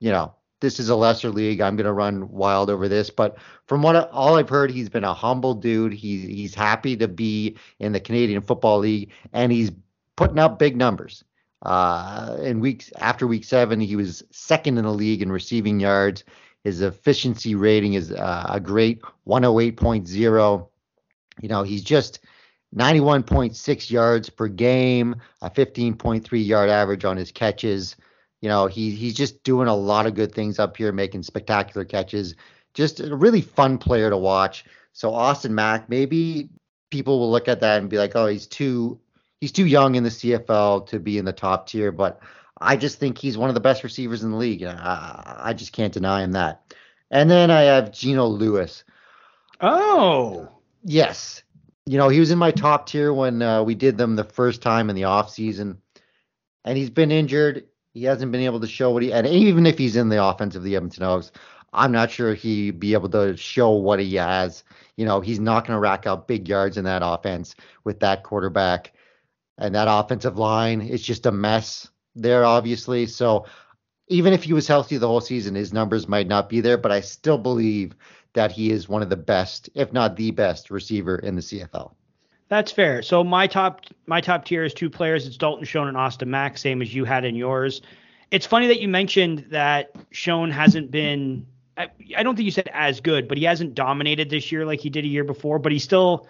you 0.00 0.10
know, 0.10 0.34
this 0.60 0.80
is 0.80 0.88
a 0.88 0.96
lesser 0.96 1.30
league. 1.30 1.60
I'm 1.60 1.76
going 1.76 1.86
to 1.86 1.92
run 1.92 2.28
wild 2.30 2.70
over 2.70 2.88
this. 2.88 3.10
But 3.10 3.36
from 3.66 3.82
what 3.82 4.10
all 4.10 4.36
I've 4.36 4.48
heard, 4.48 4.70
he's 4.70 4.88
been 4.88 5.04
a 5.04 5.14
humble 5.14 5.54
dude. 5.54 5.92
He's 5.92 6.22
he's 6.24 6.54
happy 6.54 6.96
to 6.96 7.08
be 7.08 7.56
in 7.78 7.92
the 7.92 8.00
Canadian 8.00 8.42
Football 8.42 8.80
League, 8.80 9.12
and 9.32 9.52
he's 9.52 9.70
putting 10.16 10.38
up 10.38 10.58
big 10.58 10.76
numbers. 10.76 11.24
Uh, 11.62 12.36
in 12.40 12.60
weeks 12.60 12.92
after 12.98 13.26
week 13.26 13.44
seven, 13.44 13.80
he 13.80 13.96
was 13.96 14.22
second 14.30 14.78
in 14.78 14.84
the 14.84 14.92
league 14.92 15.22
in 15.22 15.32
receiving 15.32 15.80
yards. 15.80 16.24
His 16.64 16.82
efficiency 16.82 17.54
rating 17.54 17.94
is 17.94 18.12
uh, 18.12 18.46
a 18.48 18.60
great 18.60 19.00
108.0. 19.26 20.68
You 21.40 21.48
know, 21.48 21.62
he's 21.62 21.82
just 21.82 22.20
91.6 22.76 23.90
yards 23.90 24.28
per 24.28 24.48
game, 24.48 25.16
a 25.40 25.50
15.3 25.50 26.46
yard 26.46 26.68
average 26.68 27.04
on 27.04 27.16
his 27.16 27.32
catches. 27.32 27.96
You 28.40 28.48
know, 28.48 28.66
he 28.66 28.90
he's 28.90 29.14
just 29.14 29.42
doing 29.42 29.68
a 29.68 29.74
lot 29.74 30.06
of 30.06 30.14
good 30.14 30.34
things 30.34 30.58
up 30.58 30.76
here, 30.76 30.92
making 30.92 31.22
spectacular 31.22 31.84
catches. 31.84 32.34
Just 32.74 33.00
a 33.00 33.16
really 33.16 33.40
fun 33.40 33.78
player 33.78 34.10
to 34.10 34.16
watch. 34.16 34.64
So 34.92 35.12
Austin 35.12 35.54
Mack, 35.54 35.88
maybe 35.88 36.48
people 36.90 37.18
will 37.18 37.30
look 37.30 37.48
at 37.48 37.60
that 37.60 37.80
and 37.80 37.90
be 37.90 37.98
like, 37.98 38.14
oh, 38.14 38.26
he's 38.26 38.46
too 38.46 39.00
he's 39.40 39.52
too 39.52 39.66
young 39.66 39.94
in 39.94 40.04
the 40.04 40.10
CFL 40.10 40.88
to 40.88 40.98
be 40.98 41.18
in 41.18 41.24
the 41.24 41.32
top 41.32 41.68
tier, 41.68 41.92
but 41.92 42.20
I 42.60 42.76
just 42.76 42.98
think 42.98 43.18
he's 43.18 43.38
one 43.38 43.50
of 43.50 43.54
the 43.54 43.60
best 43.60 43.84
receivers 43.84 44.24
in 44.24 44.32
the 44.32 44.36
league. 44.36 44.64
I, 44.64 45.38
I 45.38 45.52
just 45.52 45.72
can't 45.72 45.92
deny 45.92 46.22
him 46.22 46.32
that. 46.32 46.74
And 47.10 47.30
then 47.30 47.50
I 47.50 47.62
have 47.62 47.92
Geno 47.92 48.26
Lewis. 48.26 48.84
Oh, 49.60 50.48
yes. 50.84 51.42
You 51.86 51.98
know, 51.98 52.08
he 52.08 52.20
was 52.20 52.30
in 52.30 52.38
my 52.38 52.50
top 52.50 52.86
tier 52.86 53.12
when 53.12 53.40
uh, 53.40 53.62
we 53.62 53.74
did 53.74 53.96
them 53.96 54.16
the 54.16 54.24
first 54.24 54.60
time 54.60 54.90
in 54.90 54.96
the 54.96 55.04
off 55.04 55.30
season, 55.30 55.80
and 56.64 56.76
he's 56.76 56.90
been 56.90 57.10
injured 57.10 57.67
He 57.94 58.04
hasn't 58.04 58.32
been 58.32 58.42
able 58.42 58.60
to 58.60 58.66
show 58.66 58.90
what 58.90 59.02
he 59.02 59.12
and 59.12 59.26
even 59.26 59.66
if 59.66 59.78
he's 59.78 59.96
in 59.96 60.08
the 60.08 60.24
offense 60.24 60.54
of 60.54 60.62
the 60.62 60.76
Edmonton 60.76 61.02
Elks, 61.02 61.32
I'm 61.72 61.92
not 61.92 62.10
sure 62.10 62.34
he'd 62.34 62.80
be 62.80 62.94
able 62.94 63.08
to 63.10 63.36
show 63.36 63.70
what 63.70 64.00
he 64.00 64.14
has. 64.16 64.64
You 64.96 65.04
know, 65.04 65.20
he's 65.20 65.40
not 65.40 65.66
going 65.66 65.76
to 65.76 65.80
rack 65.80 66.06
up 66.06 66.26
big 66.26 66.48
yards 66.48 66.76
in 66.76 66.84
that 66.84 67.02
offense 67.04 67.54
with 67.84 68.00
that 68.00 68.22
quarterback 68.22 68.92
and 69.58 69.74
that 69.74 69.88
offensive 69.90 70.38
line. 70.38 70.80
It's 70.80 71.02
just 71.02 71.26
a 71.26 71.32
mess 71.32 71.88
there, 72.14 72.44
obviously. 72.44 73.06
So 73.06 73.46
even 74.08 74.32
if 74.32 74.44
he 74.44 74.52
was 74.52 74.66
healthy 74.66 74.96
the 74.96 75.08
whole 75.08 75.20
season, 75.20 75.54
his 75.54 75.72
numbers 75.72 76.08
might 76.08 76.26
not 76.26 76.48
be 76.48 76.60
there, 76.60 76.78
but 76.78 76.92
I 76.92 77.00
still 77.00 77.38
believe 77.38 77.94
that 78.32 78.52
he 78.52 78.70
is 78.70 78.88
one 78.88 79.02
of 79.02 79.10
the 79.10 79.16
best, 79.16 79.68
if 79.74 79.92
not 79.92 80.16
the 80.16 80.30
best, 80.30 80.70
receiver 80.70 81.16
in 81.16 81.34
the 81.34 81.42
CFL. 81.42 81.92
That's 82.48 82.72
fair. 82.72 83.02
So 83.02 83.22
my 83.22 83.46
top 83.46 83.82
my 84.06 84.20
top 84.20 84.44
tier 84.44 84.64
is 84.64 84.72
two 84.72 84.88
players. 84.88 85.26
It's 85.26 85.36
Dalton 85.36 85.64
Schoen 85.64 85.88
and 85.88 85.96
Austin 85.96 86.30
Mack, 86.30 86.56
same 86.56 86.80
as 86.80 86.94
you 86.94 87.04
had 87.04 87.24
in 87.24 87.34
yours. 87.34 87.82
It's 88.30 88.46
funny 88.46 88.66
that 88.68 88.80
you 88.80 88.88
mentioned 88.88 89.46
that 89.50 89.92
Schoen 90.10 90.50
hasn't 90.50 90.90
been. 90.90 91.46
I, 91.76 91.88
I 92.16 92.22
don't 92.22 92.34
think 92.34 92.46
you 92.46 92.50
said 92.50 92.68
as 92.72 93.00
good, 93.00 93.28
but 93.28 93.38
he 93.38 93.44
hasn't 93.44 93.74
dominated 93.74 94.30
this 94.30 94.50
year 94.50 94.64
like 94.66 94.80
he 94.80 94.90
did 94.90 95.04
a 95.04 95.08
year 95.08 95.24
before. 95.24 95.58
But 95.58 95.72
he's 95.72 95.84
still, 95.84 96.26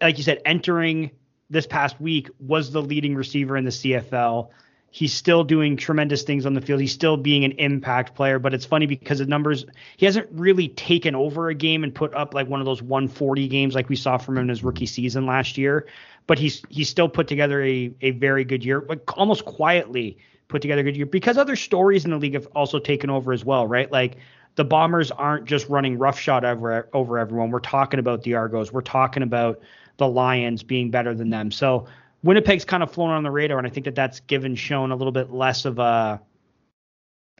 like 0.00 0.16
you 0.16 0.24
said, 0.24 0.40
entering 0.44 1.10
this 1.50 1.66
past 1.66 2.00
week 2.00 2.30
was 2.40 2.72
the 2.72 2.82
leading 2.82 3.14
receiver 3.14 3.56
in 3.56 3.64
the 3.64 3.70
CFL. 3.70 4.48
He's 4.94 5.12
still 5.12 5.42
doing 5.42 5.76
tremendous 5.76 6.22
things 6.22 6.46
on 6.46 6.54
the 6.54 6.60
field. 6.60 6.80
He's 6.80 6.92
still 6.92 7.16
being 7.16 7.44
an 7.44 7.50
impact 7.58 8.14
player, 8.14 8.38
but 8.38 8.54
it's 8.54 8.64
funny 8.64 8.86
because 8.86 9.18
the 9.18 9.26
numbers 9.26 9.66
he 9.96 10.06
hasn't 10.06 10.28
really 10.30 10.68
taken 10.68 11.16
over 11.16 11.48
a 11.48 11.54
game 11.54 11.82
and 11.82 11.92
put 11.92 12.14
up 12.14 12.32
like 12.32 12.46
one 12.46 12.60
of 12.60 12.64
those 12.64 12.80
140 12.80 13.48
games 13.48 13.74
like 13.74 13.88
we 13.88 13.96
saw 13.96 14.18
from 14.18 14.36
him 14.36 14.44
in 14.44 14.50
his 14.50 14.62
rookie 14.62 14.86
season 14.86 15.26
last 15.26 15.58
year. 15.58 15.88
But 16.28 16.38
he's 16.38 16.62
he's 16.68 16.88
still 16.88 17.08
put 17.08 17.26
together 17.26 17.60
a 17.60 17.92
a 18.02 18.12
very 18.12 18.44
good 18.44 18.64
year, 18.64 18.80
but 18.80 19.02
almost 19.16 19.44
quietly 19.44 20.16
put 20.46 20.62
together 20.62 20.82
a 20.82 20.84
good 20.84 20.96
year 20.96 21.06
because 21.06 21.38
other 21.38 21.56
stories 21.56 22.04
in 22.04 22.12
the 22.12 22.16
league 22.16 22.34
have 22.34 22.46
also 22.54 22.78
taken 22.78 23.10
over 23.10 23.32
as 23.32 23.44
well, 23.44 23.66
right? 23.66 23.90
Like 23.90 24.18
the 24.54 24.64
Bombers 24.64 25.10
aren't 25.10 25.46
just 25.46 25.68
running 25.68 25.98
roughshod 25.98 26.44
over 26.44 26.88
over 26.92 27.18
everyone. 27.18 27.50
We're 27.50 27.58
talking 27.58 27.98
about 27.98 28.22
the 28.22 28.34
Argos. 28.34 28.72
We're 28.72 28.80
talking 28.80 29.24
about 29.24 29.60
the 29.96 30.06
Lions 30.06 30.62
being 30.62 30.92
better 30.92 31.16
than 31.16 31.30
them. 31.30 31.50
So 31.50 31.88
Winnipeg's 32.24 32.64
kind 32.64 32.82
of 32.82 32.90
flown 32.90 33.10
on 33.10 33.22
the 33.22 33.30
radar, 33.30 33.58
and 33.58 33.66
I 33.66 33.70
think 33.70 33.84
that 33.84 33.94
that's 33.94 34.20
given 34.20 34.56
Schoen 34.56 34.90
a 34.90 34.96
little 34.96 35.12
bit 35.12 35.30
less 35.30 35.66
of 35.66 35.78
a 35.78 36.20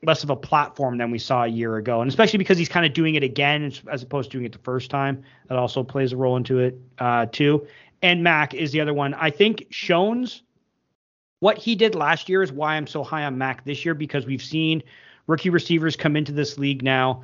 less 0.02 0.22
of 0.22 0.28
a 0.28 0.36
platform 0.36 0.98
than 0.98 1.10
we 1.10 1.18
saw 1.18 1.44
a 1.44 1.48
year 1.48 1.76
ago, 1.78 2.02
and 2.02 2.08
especially 2.10 2.36
because 2.36 2.58
he's 2.58 2.68
kind 2.68 2.84
of 2.84 2.92
doing 2.92 3.14
it 3.14 3.22
again 3.22 3.72
as 3.90 4.02
opposed 4.02 4.30
to 4.30 4.36
doing 4.36 4.44
it 4.44 4.52
the 4.52 4.58
first 4.58 4.90
time. 4.90 5.22
That 5.48 5.56
also 5.56 5.82
plays 5.82 6.12
a 6.12 6.18
role 6.18 6.36
into 6.36 6.58
it 6.58 6.78
uh, 6.98 7.24
too. 7.26 7.66
And 8.02 8.22
Mack 8.22 8.52
is 8.52 8.72
the 8.72 8.82
other 8.82 8.92
one. 8.92 9.14
I 9.14 9.30
think 9.30 9.66
Schoen's 9.70 10.42
what 11.40 11.56
he 11.56 11.74
did 11.74 11.94
last 11.94 12.28
year 12.28 12.42
is 12.42 12.52
why 12.52 12.76
I'm 12.76 12.86
so 12.86 13.02
high 13.02 13.24
on 13.24 13.38
Mack 13.38 13.64
this 13.64 13.84
year 13.86 13.94
because 13.94 14.26
we've 14.26 14.42
seen 14.42 14.82
rookie 15.26 15.50
receivers 15.50 15.96
come 15.96 16.16
into 16.16 16.32
this 16.32 16.58
league 16.58 16.82
now 16.82 17.22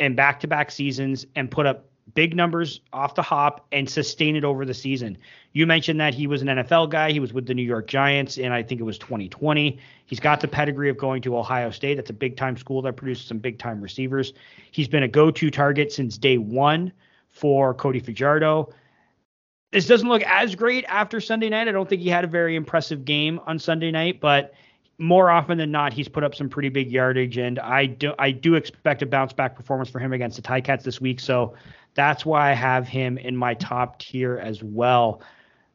and 0.00 0.16
back-to-back 0.16 0.70
seasons 0.70 1.26
and 1.36 1.50
put 1.50 1.66
up 1.66 1.84
big 2.12 2.36
numbers 2.36 2.80
off 2.92 3.14
the 3.14 3.22
hop 3.22 3.66
and 3.72 3.88
sustain 3.88 4.36
it 4.36 4.44
over 4.44 4.64
the 4.64 4.74
season. 4.74 5.16
You 5.52 5.66
mentioned 5.66 6.00
that 6.00 6.14
he 6.14 6.26
was 6.26 6.42
an 6.42 6.48
NFL 6.48 6.90
guy. 6.90 7.12
He 7.12 7.20
was 7.20 7.32
with 7.32 7.46
the 7.46 7.54
New 7.54 7.62
York 7.62 7.86
Giants, 7.86 8.36
and 8.36 8.52
I 8.52 8.62
think 8.62 8.80
it 8.80 8.84
was 8.84 8.98
2020. 8.98 9.78
He's 10.06 10.20
got 10.20 10.40
the 10.40 10.48
pedigree 10.48 10.90
of 10.90 10.98
going 10.98 11.22
to 11.22 11.36
Ohio 11.38 11.70
State. 11.70 11.94
That's 11.94 12.10
a 12.10 12.14
big 12.14 12.36
time 12.36 12.56
school 12.56 12.82
that 12.82 12.96
produces 12.96 13.26
some 13.26 13.38
big 13.38 13.58
time 13.58 13.80
receivers. 13.80 14.34
He's 14.70 14.88
been 14.88 15.02
a 15.02 15.08
go 15.08 15.30
to 15.30 15.50
target 15.50 15.92
since 15.92 16.18
day 16.18 16.36
one 16.36 16.92
for 17.28 17.72
Cody 17.72 18.00
Fajardo. 18.00 18.72
This 19.72 19.86
doesn't 19.86 20.08
look 20.08 20.22
as 20.22 20.54
great 20.54 20.84
after 20.88 21.20
Sunday 21.20 21.48
night. 21.48 21.66
I 21.66 21.72
don't 21.72 21.88
think 21.88 22.02
he 22.02 22.08
had 22.08 22.22
a 22.22 22.28
very 22.28 22.54
impressive 22.54 23.04
game 23.04 23.40
on 23.46 23.58
Sunday 23.58 23.90
night, 23.90 24.20
but 24.20 24.54
more 24.98 25.30
often 25.30 25.58
than 25.58 25.72
not, 25.72 25.92
he's 25.92 26.08
put 26.08 26.22
up 26.22 26.34
some 26.34 26.48
pretty 26.48 26.68
big 26.68 26.90
yardage, 26.90 27.36
and 27.38 27.58
I 27.58 27.86
do 27.86 28.14
I 28.18 28.30
do 28.30 28.54
expect 28.54 29.02
a 29.02 29.06
bounce 29.06 29.32
back 29.32 29.56
performance 29.56 29.88
for 29.88 29.98
him 29.98 30.12
against 30.12 30.36
the 30.36 30.42
Ticats 30.42 30.84
this 30.84 31.00
week. 31.00 31.18
So 31.18 31.54
that's 31.94 32.26
why 32.26 32.50
I 32.50 32.54
have 32.54 32.88
him 32.88 33.18
in 33.18 33.36
my 33.36 33.54
top 33.54 33.98
tier 33.98 34.38
as 34.38 34.62
well. 34.62 35.22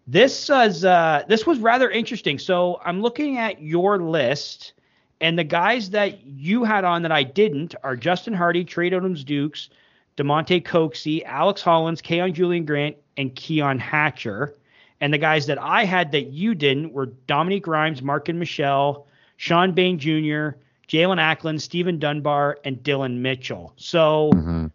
This 0.07 0.49
was 0.49 0.83
uh, 0.83 1.23
this 1.27 1.45
was 1.45 1.59
rather 1.59 1.89
interesting. 1.89 2.39
So 2.39 2.81
I'm 2.83 3.01
looking 3.01 3.37
at 3.37 3.61
your 3.61 3.99
list, 3.99 4.73
and 5.21 5.37
the 5.37 5.43
guys 5.43 5.91
that 5.91 6.25
you 6.25 6.63
had 6.63 6.83
on 6.83 7.03
that 7.03 7.11
I 7.11 7.23
didn't 7.23 7.75
are 7.83 7.95
Justin 7.95 8.33
Hardy, 8.33 8.65
Tre 8.65 8.89
Odoms 8.89 9.23
Dukes, 9.23 9.69
Damonte 10.17 10.63
Coxie, 10.63 11.23
Alex 11.25 11.61
Hollins, 11.61 12.01
Kaion 12.01 12.33
Julien-Grant, 12.33 12.97
and 13.17 13.35
Keon 13.35 13.79
Hatcher. 13.79 14.55
And 15.01 15.13
the 15.13 15.17
guys 15.17 15.45
that 15.45 15.61
I 15.61 15.85
had 15.85 16.11
that 16.11 16.27
you 16.27 16.55
didn't 16.55 16.91
were 16.91 17.05
Dominique 17.05 17.67
Rhymes, 17.67 18.01
Mark 18.01 18.27
and 18.27 18.39
Michelle, 18.39 19.07
Shawn 19.37 19.71
Bane 19.71 19.97
Jr., 19.97 20.57
Jaelon 20.89 21.19
Acklin, 21.19 21.61
Stephen 21.61 21.99
Dunbar, 21.99 22.57
and 22.65 22.81
Dillon 22.81 23.21
Mitchell. 23.21 23.73
So 23.77 24.31
mm-hmm. 24.33 24.67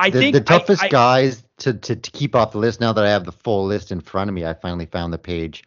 I 0.00 0.10
the, 0.10 0.18
think 0.18 0.34
the 0.34 0.40
toughest 0.40 0.82
I, 0.82 0.88
guys 0.88 1.44
to, 1.58 1.74
to, 1.74 1.96
to 1.96 2.10
keep 2.10 2.34
off 2.34 2.52
the 2.52 2.58
list 2.58 2.80
now 2.80 2.92
that 2.92 3.04
I 3.04 3.10
have 3.10 3.24
the 3.24 3.32
full 3.32 3.66
list 3.66 3.92
in 3.92 4.00
front 4.00 4.30
of 4.30 4.34
me, 4.34 4.44
I 4.46 4.54
finally 4.54 4.86
found 4.86 5.12
the 5.12 5.18
page. 5.18 5.62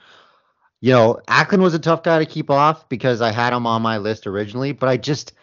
You 0.82 0.92
know, 0.92 1.22
Acklin 1.28 1.62
was 1.62 1.74
a 1.74 1.80
tough 1.80 2.04
guy 2.04 2.20
to 2.20 2.26
keep 2.26 2.50
off 2.50 2.90
because 2.90 3.22
I 3.22 3.32
had 3.32 3.54
him 3.54 3.68
on 3.68 3.82
my 3.82 3.98
list 3.98 4.28
originally, 4.28 4.72
but 4.72 4.90
I 4.90 4.98
just 4.98 5.34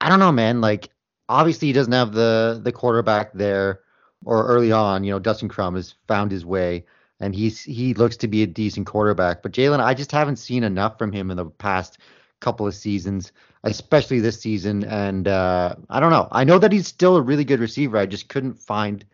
I 0.00 0.08
don't 0.08 0.18
know, 0.18 0.32
man. 0.32 0.60
Like 0.60 0.88
obviously 1.28 1.68
he 1.68 1.72
doesn't 1.72 1.92
have 1.92 2.12
the 2.12 2.60
the 2.62 2.72
quarterback 2.72 3.32
there 3.32 3.80
or 4.24 4.46
early 4.46 4.72
on, 4.72 5.04
you 5.04 5.12
know, 5.12 5.18
Dustin 5.18 5.48
Crum 5.48 5.74
has 5.74 5.94
found 6.08 6.30
his 6.30 6.44
way 6.44 6.84
and 7.20 7.34
he's 7.34 7.62
he 7.62 7.94
looks 7.94 8.16
to 8.18 8.28
be 8.28 8.42
a 8.42 8.46
decent 8.46 8.86
quarterback. 8.86 9.42
But 9.42 9.52
Jalen, 9.52 9.80
I 9.80 9.94
just 9.94 10.10
haven't 10.10 10.36
seen 10.36 10.64
enough 10.64 10.98
from 10.98 11.12
him 11.12 11.30
in 11.30 11.36
the 11.36 11.46
past 11.46 11.98
couple 12.40 12.66
of 12.66 12.74
seasons, 12.74 13.30
especially 13.64 14.20
this 14.20 14.40
season. 14.40 14.84
And 14.84 15.28
uh, 15.28 15.76
I 15.88 16.00
don't 16.00 16.10
know. 16.10 16.28
I 16.32 16.44
know 16.44 16.58
that 16.58 16.72
he's 16.72 16.88
still 16.88 17.16
a 17.16 17.22
really 17.22 17.44
good 17.44 17.60
receiver. 17.60 17.96
I 17.98 18.06
just 18.06 18.28
couldn't 18.28 18.54
find 18.54 19.04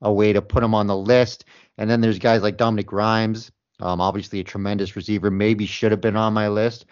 a 0.00 0.12
way 0.12 0.32
to 0.32 0.42
put 0.42 0.64
him 0.64 0.74
on 0.74 0.86
the 0.86 0.96
list. 0.96 1.44
And 1.78 1.88
then 1.88 2.00
there's 2.00 2.18
guys 2.18 2.42
like 2.42 2.56
Dominique 2.56 2.92
Rhymes, 2.92 3.50
um, 3.80 4.00
obviously 4.00 4.40
a 4.40 4.44
tremendous 4.44 4.96
receiver, 4.96 5.30
maybe 5.30 5.66
should 5.66 5.92
have 5.92 6.00
been 6.00 6.16
on 6.16 6.34
my 6.34 6.48
list, 6.48 6.86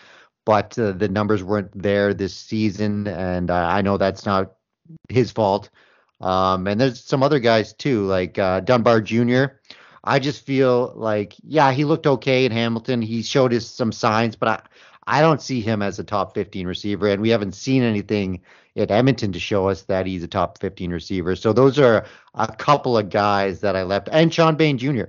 but 0.47 0.79
uh, 0.79 0.93
the 0.93 1.09
numbers 1.09 1.43
weren't 1.43 1.71
there 1.75 2.15
this 2.15 2.35
season. 2.35 3.07
And 3.09 3.51
uh, 3.51 3.55
I 3.55 3.83
know 3.83 3.97
that's 3.97 4.25
not 4.25 4.53
his 5.09 5.33
fault. 5.33 5.71
Um, 6.21 6.67
and 6.67 6.81
there's 6.81 7.03
some 7.03 7.23
other 7.23 7.39
guys 7.39 7.73
too, 7.73 8.05
like 8.07 8.39
uh, 8.39 8.61
Dunbar 8.61 9.01
Jr. 9.01 9.45
I 10.05 10.19
just 10.19 10.47
feel 10.47 10.93
like, 10.97 11.35
yeah, 11.43 11.73
he 11.73 11.85
looked 11.85 12.07
okay 12.07 12.45
in 12.45 12.53
Hamilton. 12.53 13.03
He 13.03 13.23
showed 13.23 13.53
us 13.53 13.67
some 13.67 13.93
signs, 13.93 14.37
but 14.37 14.49
I, 14.49 14.63
I 15.07 15.21
don't 15.21 15.43
see 15.43 15.61
him 15.61 15.83
as 15.83 15.99
a 15.99 16.05
top 16.05 16.35
15 16.35 16.67
receiver, 16.67 17.09
and 17.09 17.23
we 17.23 17.31
haven't 17.31 17.55
seen 17.55 17.83
anything 17.83 18.43
at 18.77 18.91
Edmonton 18.91 19.33
to 19.33 19.41
show 19.41 19.69
us 19.69 19.83
that 19.83 20.07
he's 20.07 20.23
a 20.23 20.29
top 20.29 20.59
15 20.59 20.91
receiver. 20.91 21.35
So 21.37 21.53
those 21.53 21.79
are 21.79 22.07
a 22.35 22.49
couple 22.49 22.97
of 22.97 23.11
guys 23.11 23.61
that 23.61 23.77
I 23.77 23.83
left, 23.83 24.09
and 24.13 24.33
Shawn 24.33 24.57
Bane 24.57 24.79
Jr., 24.79 25.05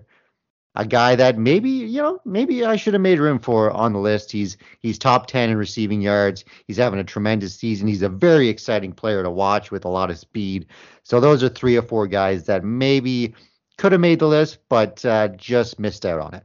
a 0.76 0.86
guy 0.86 1.16
that 1.16 1.38
maybe 1.38 1.70
you 1.70 2.02
know 2.02 2.20
maybe 2.24 2.64
I 2.64 2.78
should 2.78 2.94
have 2.94 3.02
made 3.02 3.20
room 3.20 3.40
for 3.40 3.72
on 3.72 3.94
the 3.94 4.00
list. 4.00 4.32
He's 4.32 4.58
he's 4.80 4.98
top 4.98 5.28
10 5.28 5.50
in 5.50 5.58
receiving 5.58 6.02
yards. 6.02 6.46
He's 6.66 6.78
having 6.78 7.00
a 7.00 7.04
tremendous 7.04 7.56
season. 7.56 7.88
He's 7.88 8.02
a 8.02 8.10
very 8.10 8.48
exciting 8.48 8.94
player 8.94 9.22
to 9.22 9.30
watch 9.30 9.72
with 9.72 9.86
a 9.86 9.90
lot 9.90 10.10
of 10.10 10.18
speed. 10.18 10.68
So 11.04 11.20
those 11.20 11.44
are 11.44 11.50
three 11.50 11.76
or 11.76 11.82
four 11.82 12.08
guys 12.08 12.46
that 12.46 12.64
maybe 12.64 13.34
could 13.78 13.92
have 13.92 14.02
made 14.02 14.20
the 14.20 14.28
list, 14.28 14.60
but 14.70 15.04
uh, 15.04 15.30
just 15.30 15.80
missed 15.80 16.06
out 16.06 16.22
on 16.22 16.36
it. 16.36 16.44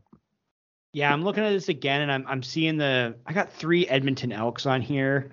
Yeah, 0.97 1.13
I'm 1.13 1.23
looking 1.25 1.45
at 1.45 1.51
this 1.51 1.69
again, 1.69 2.01
and 2.01 2.11
I'm 2.11 2.25
I'm 2.27 2.43
seeing 2.43 2.79
the 2.79 3.15
I 3.27 3.35
got 3.35 3.53
three 3.53 3.87
Edmonton 3.87 4.33
Elks 4.33 4.65
on 4.65 4.81
here, 4.81 5.31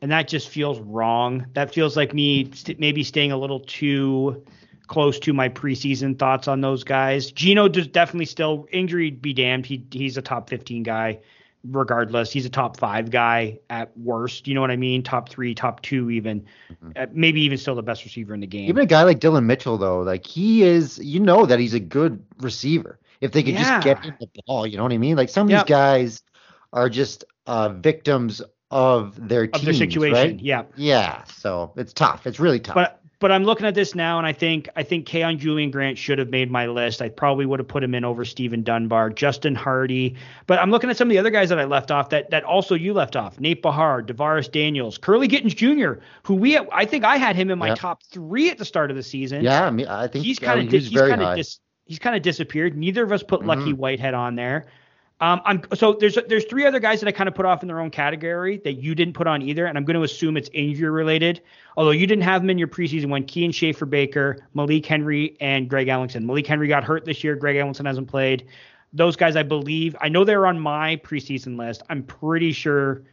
and 0.00 0.10
that 0.10 0.26
just 0.26 0.48
feels 0.48 0.80
wrong. 0.80 1.44
That 1.52 1.74
feels 1.74 1.98
like 1.98 2.14
me 2.14 2.50
st- 2.54 2.80
maybe 2.80 3.04
staying 3.04 3.30
a 3.30 3.36
little 3.36 3.60
too 3.60 4.42
close 4.86 5.18
to 5.18 5.34
my 5.34 5.50
preseason 5.50 6.18
thoughts 6.18 6.48
on 6.48 6.62
those 6.62 6.82
guys. 6.82 7.30
Geno 7.30 7.68
does 7.68 7.88
definitely 7.88 8.24
still 8.24 8.66
injury 8.72 9.10
be 9.10 9.34
damned. 9.34 9.66
He 9.66 9.84
he's 9.90 10.16
a 10.16 10.22
top 10.22 10.48
15 10.48 10.82
guy 10.82 11.18
regardless. 11.62 12.32
He's 12.32 12.46
a 12.46 12.50
top 12.50 12.78
five 12.78 13.10
guy 13.10 13.58
at 13.68 13.94
worst. 13.98 14.48
You 14.48 14.54
know 14.54 14.62
what 14.62 14.70
I 14.70 14.76
mean? 14.76 15.02
Top 15.02 15.28
three, 15.28 15.54
top 15.54 15.82
two, 15.82 16.08
even 16.08 16.40
mm-hmm. 16.72 16.92
Uh, 16.96 17.04
maybe 17.12 17.42
even 17.42 17.58
still 17.58 17.74
the 17.74 17.82
best 17.82 18.02
receiver 18.04 18.32
in 18.32 18.40
the 18.40 18.46
game. 18.46 18.66
Even 18.66 18.82
a 18.82 18.86
guy 18.86 19.02
like 19.02 19.20
Dillon 19.20 19.46
Mitchell, 19.46 19.76
though, 19.76 20.00
like 20.00 20.26
he 20.26 20.62
is, 20.62 20.98
you 21.00 21.20
know 21.20 21.44
that 21.44 21.58
he's 21.58 21.74
a 21.74 21.80
good 21.80 22.24
receiver 22.38 22.98
if 23.22 23.32
they 23.32 23.42
could 23.42 23.54
yeah. 23.54 23.80
just 23.80 23.84
get 23.84 24.04
him 24.04 24.14
the 24.20 24.28
ball. 24.46 24.66
You 24.66 24.76
know 24.76 24.82
what 24.82 24.92
I 24.92 24.98
mean? 24.98 25.16
Like 25.16 25.30
some 25.30 25.46
of 25.46 25.50
yep. 25.50 25.64
these 25.66 25.70
guys 25.70 26.22
are 26.72 26.90
just 26.90 27.24
uh, 27.46 27.70
victims 27.70 28.42
of 28.70 29.28
their 29.28 29.48
of 29.52 29.64
their 29.64 29.72
situation. 29.72 30.14
Right? 30.14 30.40
Yeah. 30.40 30.64
Yeah. 30.76 31.24
So 31.24 31.72
it's 31.76 31.92
tough. 31.92 32.26
It's 32.26 32.40
really 32.40 32.60
tough. 32.60 32.74
But 32.74 32.98
but 33.22 33.30
I'm 33.30 33.44
looking 33.44 33.66
at 33.66 33.76
this 33.76 33.94
now, 33.94 34.18
and 34.18 34.26
I 34.26 34.32
think 34.32 34.68
I 34.74 34.82
think 34.82 35.06
Kaion 35.06 35.38
Julien-Grant 35.38 35.96
should 35.96 36.18
have 36.18 36.30
made 36.30 36.50
my 36.50 36.66
list. 36.66 37.00
I 37.00 37.08
probably 37.08 37.46
would 37.46 37.60
have 37.60 37.68
put 37.68 37.84
him 37.84 37.94
in 37.94 38.04
over 38.04 38.24
Stephen 38.24 38.64
Dunbar, 38.64 39.10
Justin 39.10 39.54
Hardy. 39.54 40.16
But 40.48 40.58
I'm 40.58 40.72
looking 40.72 40.90
at 40.90 40.96
some 40.96 41.06
of 41.06 41.10
the 41.10 41.18
other 41.18 41.30
guys 41.30 41.48
that 41.50 41.60
I 41.60 41.64
left 41.64 41.92
off 41.92 42.08
that 42.08 42.30
that 42.30 42.42
also 42.42 42.74
you 42.74 42.92
left 42.92 43.14
off: 43.14 43.38
Nate 43.38 43.62
Behar, 43.62 44.02
DaVaris 44.02 44.50
Daniels, 44.50 44.98
Kurleigh 44.98 45.28
Gittens 45.28 45.54
Jr., 45.54 46.02
who 46.24 46.34
we 46.34 46.58
I 46.58 46.84
think 46.84 47.04
I 47.04 47.18
had 47.18 47.36
him 47.36 47.52
in 47.52 47.60
my 47.60 47.76
top 47.76 48.02
three 48.02 48.50
at 48.50 48.58
the 48.58 48.64
start 48.64 48.90
of 48.90 48.96
the 48.96 49.04
season. 49.04 49.44
Yeah, 49.44 49.66
I 49.66 49.70
mean 49.70 49.86
I 49.86 50.08
think 50.08 50.24
he's 50.24 50.40
kind 50.40 50.58
of 50.58 50.72
he's, 50.72 50.88
he's 50.88 51.00
kind 51.00 51.22
of 51.22 51.36
dis, 51.36 51.60
he's 51.86 51.98
kind 51.98 52.16
of 52.16 52.22
disappeared. 52.22 52.76
Neither 52.76 53.02
of 53.02 53.12
us 53.12 53.22
put 53.22 53.40
mm-hmm. 53.40 53.48
Lucky 53.48 53.72
Whitehead 53.72 54.14
on 54.14 54.34
there. 54.34 54.66
Um, 55.22 55.40
I'm 55.44 55.62
so 55.74 55.92
there's 55.92 56.18
there's 56.28 56.44
three 56.46 56.66
other 56.66 56.80
guys 56.80 57.00
that 57.00 57.06
I 57.06 57.12
kind 57.12 57.28
of 57.28 57.34
put 57.36 57.46
off 57.46 57.62
in 57.62 57.68
their 57.68 57.78
own 57.78 57.90
category 57.90 58.56
that 58.64 58.72
you 58.72 58.96
didn't 58.96 59.14
put 59.14 59.28
on 59.28 59.40
either, 59.40 59.66
and 59.66 59.78
I'm 59.78 59.84
going 59.84 59.96
to 59.96 60.02
assume 60.02 60.36
it's 60.36 60.50
injury 60.52 60.90
related. 60.90 61.40
Although 61.76 61.92
you 61.92 62.08
didn't 62.08 62.24
have 62.24 62.42
them 62.42 62.50
in 62.50 62.58
your 62.58 62.66
preseason 62.66 63.08
when 63.08 63.22
Kian 63.22 63.54
Schaffer 63.54 63.86
Baker, 63.86 64.44
Malik 64.54 64.84
Henry, 64.84 65.36
and 65.40 65.70
Greg 65.70 65.86
Ellingson. 65.86 66.24
Malik 66.24 66.48
Henry 66.48 66.66
got 66.66 66.82
hurt 66.82 67.04
this 67.04 67.22
year. 67.22 67.36
Greg 67.36 67.54
Ellingson 67.54 67.86
hasn't 67.86 68.08
played. 68.08 68.48
Those 68.92 69.14
guys, 69.14 69.36
I 69.36 69.44
believe, 69.44 69.94
I 70.00 70.08
know 70.08 70.24
they're 70.24 70.46
on 70.46 70.58
my 70.58 70.96
preseason 70.96 71.56
list. 71.56 71.82
I'm 71.88 72.02
pretty 72.02 72.50
sure 72.50 73.04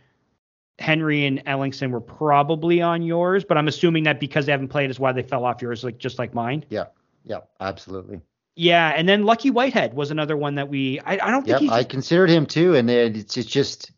Henry 0.80 1.26
and 1.26 1.46
Ellingson 1.46 1.92
were 1.92 2.02
probably 2.02 2.82
on 2.82 3.04
yours, 3.04 3.44
but 3.44 3.56
I'm 3.56 3.68
assuming 3.68 4.04
that 4.06 4.20
because 4.20 4.48
they 4.48 4.52
haven't 4.52 4.70
played 4.70 4.90
is 4.90 5.00
why 5.00 5.12
they 5.12 5.22
fell 5.22 5.46
off 5.46 5.62
yours, 5.62 5.84
like 5.84 6.00
just 6.00 6.18
like 6.18 6.34
mine. 6.34 6.66
Yeah, 6.70 6.86
yeah, 7.24 7.42
absolutely. 7.60 8.20
Yeah, 8.60 8.92
and 8.94 9.08
then 9.08 9.24
Lucky 9.24 9.52
Whitehead 9.52 9.94
was 9.94 10.12
another 10.12 10.36
one 10.36 10.56
that 10.56 10.68
we. 10.68 11.00
I, 11.00 11.14
I 11.14 11.32
don't 11.32 11.46
think. 11.46 11.62
Yeah, 11.62 11.72
I 11.72 11.86
considered 11.86 12.30
him 12.30 12.46
too, 12.46 12.76
and 12.76 12.90
it's, 12.90 13.38
it's 13.38 13.50
just, 13.50 13.94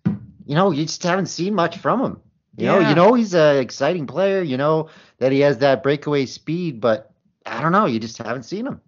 you 0.46 0.54
know, 0.54 0.70
you 0.70 0.84
just 0.84 1.02
haven't 1.02 1.26
seen 1.26 1.56
much 1.56 1.80
from 1.80 2.00
him. 2.00 2.22
You 2.58 2.66
yeah. 2.66 2.78
know, 2.78 2.90
you 2.90 2.94
know 2.94 3.14
he's 3.16 3.34
an 3.34 3.58
exciting 3.58 4.06
player. 4.06 4.44
You 4.44 4.58
know 4.58 4.90
that 5.18 5.32
he 5.32 5.40
has 5.40 5.58
that 5.58 5.82
breakaway 5.82 6.28
speed, 6.28 6.80
but 6.80 7.12
I 7.44 7.60
don't 7.60 7.72
know. 7.72 7.88
You 7.88 8.00
just 8.00 8.20
haven't 8.20 8.44
seen 8.44 8.68
him. 8.68 8.80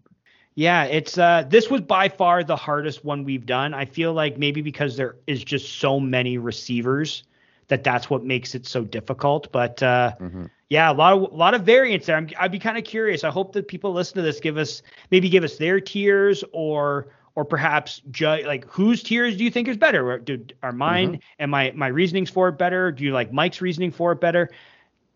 Yeah, 0.53 0.83
it's 0.83 1.17
uh 1.17 1.43
this 1.49 1.71
was 1.71 1.81
by 1.81 2.07
far 2.07 2.43
the 2.43 2.55
hardest 2.55 3.03
one 3.03 3.23
we've 3.23 3.47
done. 3.47 3.73
I 3.73 3.85
feel 3.85 4.13
like 4.13 4.37
maybe 4.37 4.61
because 4.61 4.95
there 4.95 5.15
is 5.25 5.43
just 5.43 5.79
so 5.79 5.99
many 5.99 6.37
receivers 6.37 7.23
that 7.67 7.83
that's 7.83 8.09
what 8.09 8.23
makes 8.23 8.55
it 8.55 8.65
so 8.65 8.83
difficult. 8.83 9.51
But 9.51 9.81
uh, 9.81 10.13
mm-hmm. 10.19 10.45
yeah, 10.69 10.91
a 10.91 10.93
lot 10.93 11.13
of 11.13 11.31
a 11.31 11.35
lot 11.35 11.53
of 11.53 11.63
variants 11.63 12.07
there. 12.07 12.17
i 12.37 12.43
would 12.43 12.51
be 12.51 12.59
kind 12.59 12.77
of 12.77 12.83
curious. 12.83 13.23
I 13.23 13.29
hope 13.29 13.53
that 13.53 13.67
people 13.67 13.93
listen 13.93 14.15
to 14.15 14.21
this 14.21 14.39
give 14.39 14.57
us 14.57 14.81
maybe 15.11 15.29
give 15.29 15.43
us 15.43 15.57
their 15.57 15.79
tiers 15.79 16.43
or 16.51 17.07
or 17.35 17.43
perhaps 17.43 18.01
ju- 18.11 18.43
like 18.45 18.65
whose 18.65 19.01
tiers 19.01 19.37
do 19.37 19.43
you 19.43 19.51
think 19.51 19.67
is 19.67 19.77
better? 19.77 20.19
Do, 20.19 20.45
are 20.61 20.71
mine 20.71 21.13
mm-hmm. 21.13 21.21
and 21.39 21.51
my 21.51 21.71
my 21.75 21.87
reasonings 21.87 22.29
for 22.29 22.49
it 22.49 22.57
better? 22.57 22.91
Do 22.91 23.03
you 23.03 23.13
like 23.13 23.31
Mike's 23.31 23.61
reasoning 23.61 23.91
for 23.91 24.11
it 24.11 24.21
better? 24.21 24.49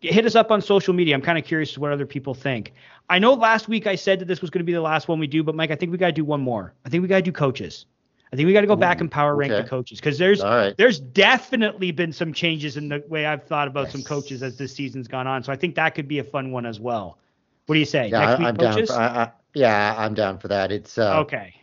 Hit 0.00 0.26
us 0.26 0.36
up 0.36 0.52
on 0.52 0.62
social 0.62 0.94
media. 0.94 1.14
I'm 1.14 1.22
kind 1.22 1.38
of 1.38 1.44
curious 1.44 1.76
what 1.76 1.90
other 1.90 2.06
people 2.06 2.32
think. 2.32 2.72
I 3.10 3.18
know 3.18 3.34
last 3.34 3.68
week 3.68 3.86
I 3.86 3.96
said 3.96 4.20
that 4.20 4.26
this 4.26 4.40
was 4.40 4.50
going 4.50 4.60
to 4.60 4.64
be 4.64 4.72
the 4.72 4.80
last 4.80 5.08
one 5.08 5.18
we 5.18 5.26
do, 5.26 5.42
but 5.42 5.54
Mike, 5.54 5.70
I 5.70 5.74
think 5.74 5.90
we 5.90 5.98
got 5.98 6.06
to 6.06 6.12
do 6.12 6.24
one 6.24 6.40
more. 6.40 6.74
I 6.84 6.88
think 6.88 7.02
we 7.02 7.08
got 7.08 7.16
to 7.16 7.22
do 7.22 7.32
coaches. 7.32 7.86
I 8.32 8.36
think 8.36 8.46
we 8.46 8.52
got 8.52 8.60
to 8.60 8.66
go 8.66 8.74
Ooh, 8.74 8.76
back 8.76 9.00
and 9.00 9.10
power 9.10 9.34
rank 9.34 9.52
okay. 9.52 9.62
the 9.62 9.68
coaches 9.68 9.98
because 9.98 10.18
there's 10.18 10.42
right. 10.42 10.76
there's 10.76 11.00
definitely 11.00 11.92
been 11.92 12.12
some 12.12 12.32
changes 12.32 12.76
in 12.76 12.88
the 12.88 13.02
way 13.08 13.24
I've 13.24 13.44
thought 13.44 13.68
about 13.68 13.84
yes. 13.84 13.92
some 13.92 14.02
coaches 14.02 14.42
as 14.42 14.58
this 14.58 14.74
season's 14.74 15.08
gone 15.08 15.26
on. 15.26 15.42
So 15.42 15.52
I 15.52 15.56
think 15.56 15.76
that 15.76 15.94
could 15.94 16.08
be 16.08 16.18
a 16.18 16.24
fun 16.24 16.50
one 16.50 16.66
as 16.66 16.78
well. 16.78 17.18
What 17.66 17.74
do 17.74 17.78
you 17.78 17.86
say? 17.86 18.08
Yeah, 18.08 18.20
Next 18.20 18.38
week, 18.38 18.48
I'm 18.48 18.56
down. 18.56 18.86
For, 18.86 18.92
I, 18.92 19.06
I, 19.06 19.32
yeah, 19.54 19.94
I'm 19.96 20.14
down 20.14 20.38
for 20.38 20.48
that. 20.48 20.72
It's 20.72 20.98
uh, 20.98 21.20
okay. 21.20 21.54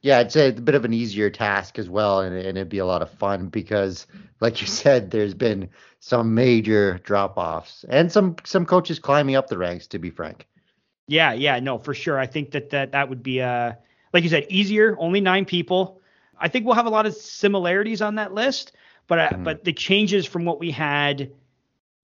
Yeah, 0.00 0.20
it's 0.20 0.36
a, 0.36 0.50
bit 0.52 0.74
of 0.74 0.84
an 0.84 0.92
easier 0.92 1.30
task 1.30 1.78
as 1.78 1.88
well, 1.88 2.20
and, 2.20 2.36
and 2.36 2.58
it'd 2.58 2.68
be 2.68 2.78
a 2.78 2.84
lot 2.84 3.00
of 3.00 3.10
fun 3.10 3.46
because, 3.46 4.06
like 4.40 4.60
you 4.60 4.66
said, 4.66 5.10
there's 5.10 5.32
been 5.32 5.70
some 6.00 6.34
major 6.34 7.00
drop 7.04 7.38
offs 7.38 7.84
and 7.88 8.12
some 8.12 8.36
some 8.44 8.66
coaches 8.66 8.98
climbing 8.98 9.34
up 9.34 9.48
the 9.48 9.58
ranks. 9.58 9.86
To 9.88 9.98
be 9.98 10.10
frank. 10.10 10.46
Yeah, 11.06 11.34
yeah, 11.34 11.60
no, 11.60 11.78
for 11.78 11.92
sure. 11.92 12.18
I 12.18 12.26
think 12.26 12.50
that 12.52 12.70
that 12.70 12.92
that 12.92 13.08
would 13.10 13.22
be 13.22 13.42
uh, 13.42 13.72
like 14.14 14.22
you 14.22 14.30
said, 14.30 14.46
easier. 14.48 14.96
Only 14.98 15.20
nine 15.20 15.44
people 15.44 16.00
I 16.44 16.48
think 16.48 16.66
we'll 16.66 16.74
have 16.74 16.84
a 16.84 16.90
lot 16.90 17.06
of 17.06 17.14
similarities 17.14 18.02
on 18.02 18.16
that 18.16 18.34
list, 18.34 18.72
but 19.06 19.18
mm-hmm. 19.18 19.44
but 19.44 19.64
the 19.64 19.72
changes 19.72 20.26
from 20.26 20.44
what 20.44 20.60
we 20.60 20.70
had 20.70 21.32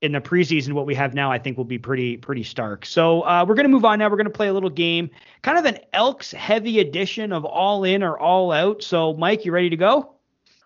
in 0.01 0.13
the 0.13 0.21
preseason, 0.21 0.73
what 0.73 0.87
we 0.87 0.95
have 0.95 1.13
now, 1.13 1.31
I 1.31 1.39
think 1.39 1.59
will 1.59 1.67
be 1.67 1.79
pretty 1.79 2.17
pretty 2.17 2.43
stark. 2.43 2.87
So 2.87 3.21
uh, 3.21 3.45
we're 3.47 3.55
gonna 3.55 3.69
move 3.69 3.85
on 3.85 3.99
now. 3.99 4.09
We're 4.09 4.17
gonna 4.17 4.31
play 4.31 4.49
a 4.49 4.55
little 4.55 4.71
game, 4.71 5.11
kind 5.43 5.59
of 5.59 5.67
an 5.67 5.79
Elks 5.93 6.33
heavy 6.33 6.81
edition 6.81 7.33
of 7.33 7.45
All 7.45 7.85
In 7.85 8.03
or 8.03 8.19
All 8.19 8.51
Out. 8.51 8.83
So 8.83 9.13
Mike, 9.13 9.45
you 9.45 9.53
ready 9.53 9.69
to 9.69 9.77
go? 9.77 10.15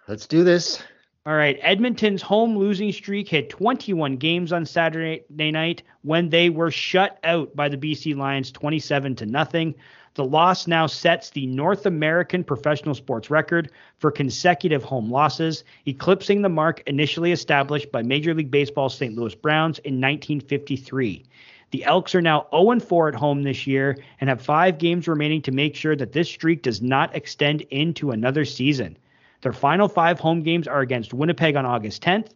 Let's 0.06 0.28
do 0.28 0.44
this. 0.44 0.80
All 1.26 1.36
right, 1.36 1.58
Edmonton's 1.62 2.20
home 2.20 2.58
losing 2.58 2.92
streak 2.92 3.30
hit 3.30 3.48
21 3.48 4.18
games 4.18 4.52
on 4.52 4.66
Saturday 4.66 5.24
night 5.30 5.82
when 6.02 6.28
they 6.28 6.50
were 6.50 6.70
shut 6.70 7.18
out 7.24 7.56
by 7.56 7.70
the 7.70 7.78
BC 7.78 8.14
Lions 8.14 8.52
27 8.52 9.16
to 9.16 9.24
nothing. 9.24 9.74
The 10.16 10.24
loss 10.26 10.66
now 10.66 10.86
sets 10.86 11.30
the 11.30 11.46
North 11.46 11.86
American 11.86 12.44
professional 12.44 12.94
sports 12.94 13.30
record 13.30 13.70
for 13.96 14.10
consecutive 14.10 14.84
home 14.84 15.10
losses, 15.10 15.64
eclipsing 15.86 16.42
the 16.42 16.50
mark 16.50 16.82
initially 16.86 17.32
established 17.32 17.90
by 17.90 18.02
Major 18.02 18.34
League 18.34 18.50
Baseball's 18.50 18.94
St. 18.94 19.16
Louis 19.16 19.34
Browns 19.34 19.78
in 19.78 19.94
1953. 19.94 21.24
The 21.70 21.84
Elks 21.84 22.14
are 22.14 22.20
now 22.20 22.48
0 22.54 22.80
4 22.80 23.08
at 23.08 23.14
home 23.14 23.44
this 23.44 23.66
year 23.66 23.96
and 24.20 24.28
have 24.28 24.42
five 24.42 24.76
games 24.76 25.08
remaining 25.08 25.40
to 25.40 25.52
make 25.52 25.74
sure 25.74 25.96
that 25.96 26.12
this 26.12 26.28
streak 26.28 26.60
does 26.60 26.82
not 26.82 27.16
extend 27.16 27.62
into 27.70 28.10
another 28.10 28.44
season. 28.44 28.98
Their 29.44 29.52
final 29.52 29.88
five 29.88 30.18
home 30.18 30.42
games 30.42 30.66
are 30.66 30.80
against 30.80 31.12
Winnipeg 31.12 31.54
on 31.54 31.66
August 31.66 32.02
10th, 32.02 32.30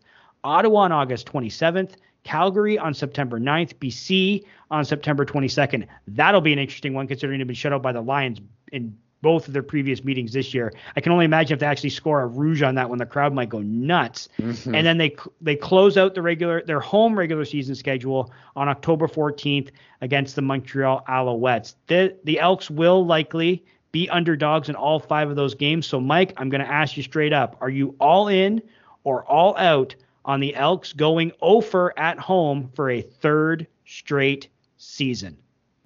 Ottawa 0.45 0.81
on 0.81 0.93
August 0.93 1.27
27th, 1.27 1.95
Calgary 2.23 2.79
on 2.79 2.93
September 2.93 3.41
9th, 3.41 3.75
BC 3.77 4.45
on 4.71 4.85
September 4.85 5.25
22nd. 5.25 5.87
That'll 6.07 6.43
be 6.43 6.53
an 6.53 6.59
interesting 6.59 6.93
one 6.93 7.09
considering 7.09 7.39
they've 7.39 7.47
been 7.47 7.57
shut 7.57 7.73
out 7.73 7.83
by 7.83 7.93
the 7.93 8.03
Lions 8.03 8.43
in 8.73 8.95
both 9.23 9.49
of 9.49 9.55
their 9.55 9.63
previous 9.63 10.05
meetings 10.05 10.35
this 10.35 10.53
year. 10.53 10.71
I 10.97 11.01
can 11.01 11.11
only 11.13 11.25
imagine 11.25 11.55
if 11.55 11.61
they 11.61 11.67
actually 11.67 11.91
score 11.91 12.21
a 12.21 12.27
rouge 12.27 12.63
on 12.63 12.75
that 12.75 12.91
one, 12.91 12.99
the 12.99 13.07
crowd 13.07 13.33
might 13.33 13.49
go 13.49 13.63
nuts. 13.63 14.29
Mm-hmm. 14.39 14.75
And 14.75 14.87
then 14.87 14.99
they 14.99 15.17
they 15.41 15.57
close 15.57 15.97
out 15.97 16.15
the 16.15 16.21
regular 16.23 16.63
their 16.63 16.79
home 16.79 17.19
regular 17.19 17.47
season 17.47 17.75
schedule 17.75 18.31
on 18.55 18.69
October 18.69 19.09
14th 19.09 19.71
against 20.03 20.37
the 20.37 20.43
Montreal 20.43 21.05
Alouettes. 21.09 21.75
The 21.87 22.17
the 22.25 22.39
Elks 22.39 22.71
will 22.71 23.05
likely 23.07 23.65
be 23.93 24.09
underdogs 24.09 24.69
in 24.69 24.75
all 24.75 25.01
five 25.01 25.31
of 25.31 25.37
those 25.37 25.55
games. 25.55 25.87
So 25.87 26.01
Mike, 26.01 26.33
I'm 26.37 26.49
going 26.49 26.61
to 26.61 26.71
ask 26.71 26.97
you 26.97 27.03
straight 27.03 27.33
up: 27.33 27.57
Are 27.61 27.71
you 27.71 27.95
all 27.99 28.29
in 28.29 28.63
or 29.05 29.25
all 29.25 29.57
out 29.57 29.95
on 30.29 30.41
the 30.41 30.55
Elks 30.55 30.93
going 30.93 31.33
over 31.41 31.99
at 31.99 32.19
home 32.19 32.71
for 32.75 32.91
a 32.91 33.01
third 33.01 33.67
straight 33.87 34.49
season. 34.77 35.37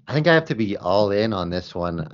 I 0.08 0.12
think 0.12 0.26
I 0.26 0.34
have 0.34 0.46
to 0.46 0.56
be 0.56 0.76
all 0.76 1.12
in 1.12 1.32
on 1.32 1.48
this 1.48 1.74
one. 1.74 2.12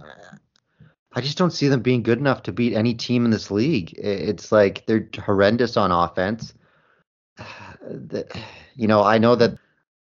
I 1.15 1.21
just 1.23 1.39
don't 1.39 1.53
see 1.53 1.69
them 1.69 1.81
being 1.81 2.03
good 2.03 2.19
enough 2.19 2.43
to 2.45 2.53
beat 2.53 2.75
any 2.75 2.93
team 2.93 3.25
in 3.25 3.31
this 3.31 3.51
league. 3.51 3.99
It's 3.99 4.53
like 4.53 4.85
they're 4.87 5.09
horrendous 5.17 5.77
on 5.77 5.91
offense. 5.91 6.55
You 8.77 8.87
know, 8.87 9.03
I 9.03 9.19
know 9.19 9.35
that 9.35 9.57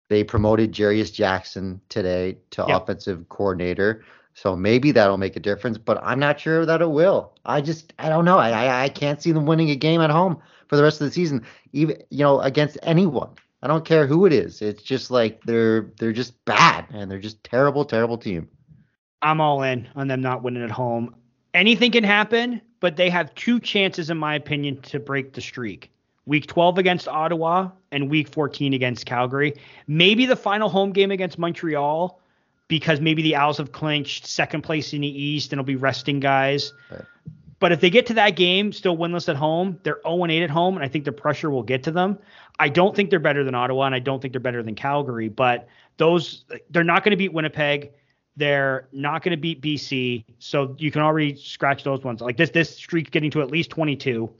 they 0.08 0.24
promoted 0.24 0.72
Jarious 0.72 1.12
Jackson 1.12 1.80
today 1.88 2.36
to 2.50 2.64
offensive 2.64 3.28
coordinator. 3.28 4.04
So 4.36 4.54
maybe 4.54 4.92
that'll 4.92 5.16
make 5.16 5.34
a 5.34 5.40
difference, 5.40 5.78
but 5.78 5.98
I'm 6.02 6.18
not 6.18 6.38
sure 6.38 6.66
that 6.66 6.82
it 6.82 6.90
will. 6.90 7.32
I 7.46 7.62
just 7.62 7.94
I 7.98 8.10
don't 8.10 8.26
know. 8.26 8.36
I 8.36 8.84
I, 8.84 8.88
can't 8.90 9.20
see 9.20 9.32
them 9.32 9.46
winning 9.46 9.70
a 9.70 9.76
game 9.76 10.02
at 10.02 10.10
home 10.10 10.36
for 10.68 10.76
the 10.76 10.82
rest 10.82 11.00
of 11.00 11.06
the 11.06 11.12
season, 11.12 11.42
even 11.72 12.02
you 12.10 12.22
know 12.22 12.40
against 12.42 12.76
anyone. 12.82 13.30
I 13.62 13.66
don't 13.66 13.86
care 13.86 14.06
who 14.06 14.26
it 14.26 14.34
is. 14.34 14.60
It's 14.60 14.82
just 14.82 15.10
like 15.10 15.42
they're 15.44 15.90
they're 15.98 16.12
just 16.12 16.44
bad 16.44 16.84
and 16.90 17.10
they're 17.10 17.18
just 17.18 17.42
terrible, 17.44 17.86
terrible 17.86 18.18
team. 18.18 18.46
I'm 19.22 19.40
all 19.40 19.62
in 19.62 19.88
on 19.96 20.06
them 20.08 20.20
not 20.20 20.42
winning 20.42 20.62
at 20.62 20.70
home. 20.70 21.14
Anything 21.54 21.90
can 21.90 22.04
happen, 22.04 22.60
but 22.80 22.96
they 22.96 23.08
have 23.08 23.34
two 23.36 23.58
chances, 23.58 24.10
in 24.10 24.18
my 24.18 24.34
opinion, 24.34 24.82
to 24.82 25.00
break 25.00 25.32
the 25.32 25.40
streak. 25.40 25.90
Week 26.26 26.46
12 26.46 26.76
against 26.76 27.08
Ottawa 27.08 27.70
and 27.90 28.10
week 28.10 28.28
14 28.28 28.74
against 28.74 29.06
Calgary. 29.06 29.54
Maybe 29.86 30.26
the 30.26 30.36
final 30.36 30.68
home 30.68 30.92
game 30.92 31.10
against 31.10 31.38
Montreal 31.38 32.20
because 32.68 33.00
maybe 33.00 33.22
the 33.22 33.36
Owls 33.36 33.58
have 33.58 33.72
clinched 33.72 34.26
second 34.26 34.62
place 34.62 34.92
in 34.92 35.00
the 35.02 35.22
East 35.22 35.52
and 35.52 35.60
will 35.60 35.64
be 35.64 35.76
resting 35.76 36.20
guys. 36.20 36.72
Right. 36.90 37.02
But 37.58 37.72
if 37.72 37.80
they 37.80 37.90
get 37.90 38.06
to 38.06 38.14
that 38.14 38.30
game 38.30 38.72
still 38.72 38.96
winless 38.96 39.28
at 39.28 39.36
home, 39.36 39.78
they're 39.82 40.00
0 40.06 40.26
8 40.26 40.42
at 40.42 40.50
home, 40.50 40.76
and 40.76 40.84
I 40.84 40.88
think 40.88 41.04
the 41.04 41.12
pressure 41.12 41.50
will 41.50 41.62
get 41.62 41.82
to 41.84 41.90
them. 41.90 42.18
I 42.58 42.68
don't 42.68 42.94
think 42.94 43.10
they're 43.10 43.18
better 43.18 43.44
than 43.44 43.54
Ottawa, 43.54 43.84
and 43.84 43.94
I 43.94 43.98
don't 43.98 44.20
think 44.20 44.32
they're 44.32 44.40
better 44.40 44.62
than 44.62 44.74
Calgary, 44.74 45.28
but 45.28 45.68
those 45.96 46.44
they're 46.70 46.84
not 46.84 47.02
going 47.02 47.12
to 47.12 47.16
beat 47.16 47.32
Winnipeg. 47.32 47.92
They're 48.36 48.88
not 48.92 49.22
going 49.22 49.30
to 49.30 49.40
beat 49.40 49.62
BC, 49.62 50.24
so 50.38 50.76
you 50.78 50.90
can 50.90 51.00
already 51.00 51.36
scratch 51.36 51.84
those 51.84 52.04
ones. 52.04 52.20
Like 52.20 52.36
this, 52.36 52.50
this 52.50 52.76
streak 52.76 53.10
getting 53.10 53.30
to 53.30 53.40
at 53.40 53.50
least 53.50 53.70
22. 53.70 54.30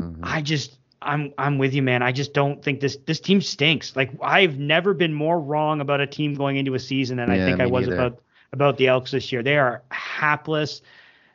Mm-hmm. 0.00 0.20
I 0.22 0.40
just, 0.40 0.78
I'm, 1.02 1.32
I'm 1.38 1.58
with 1.58 1.74
you, 1.74 1.82
man. 1.82 2.02
I 2.02 2.12
just 2.12 2.34
don't 2.34 2.62
think 2.62 2.80
this, 2.80 2.96
this 3.06 3.20
team 3.20 3.40
stinks. 3.40 3.96
Like 3.96 4.10
I've 4.22 4.58
never 4.58 4.94
been 4.94 5.14
more 5.14 5.40
wrong 5.40 5.80
about 5.80 6.00
a 6.00 6.06
team 6.06 6.34
going 6.34 6.56
into 6.56 6.74
a 6.74 6.78
season 6.78 7.16
than 7.16 7.28
yeah, 7.28 7.34
I 7.34 7.38
think 7.38 7.60
I 7.60 7.66
was 7.66 7.86
neither. 7.86 8.00
about 8.00 8.22
about 8.52 8.76
the 8.78 8.88
Elks 8.88 9.12
this 9.12 9.30
year. 9.30 9.42
They 9.42 9.56
are 9.58 9.82
hapless 9.90 10.82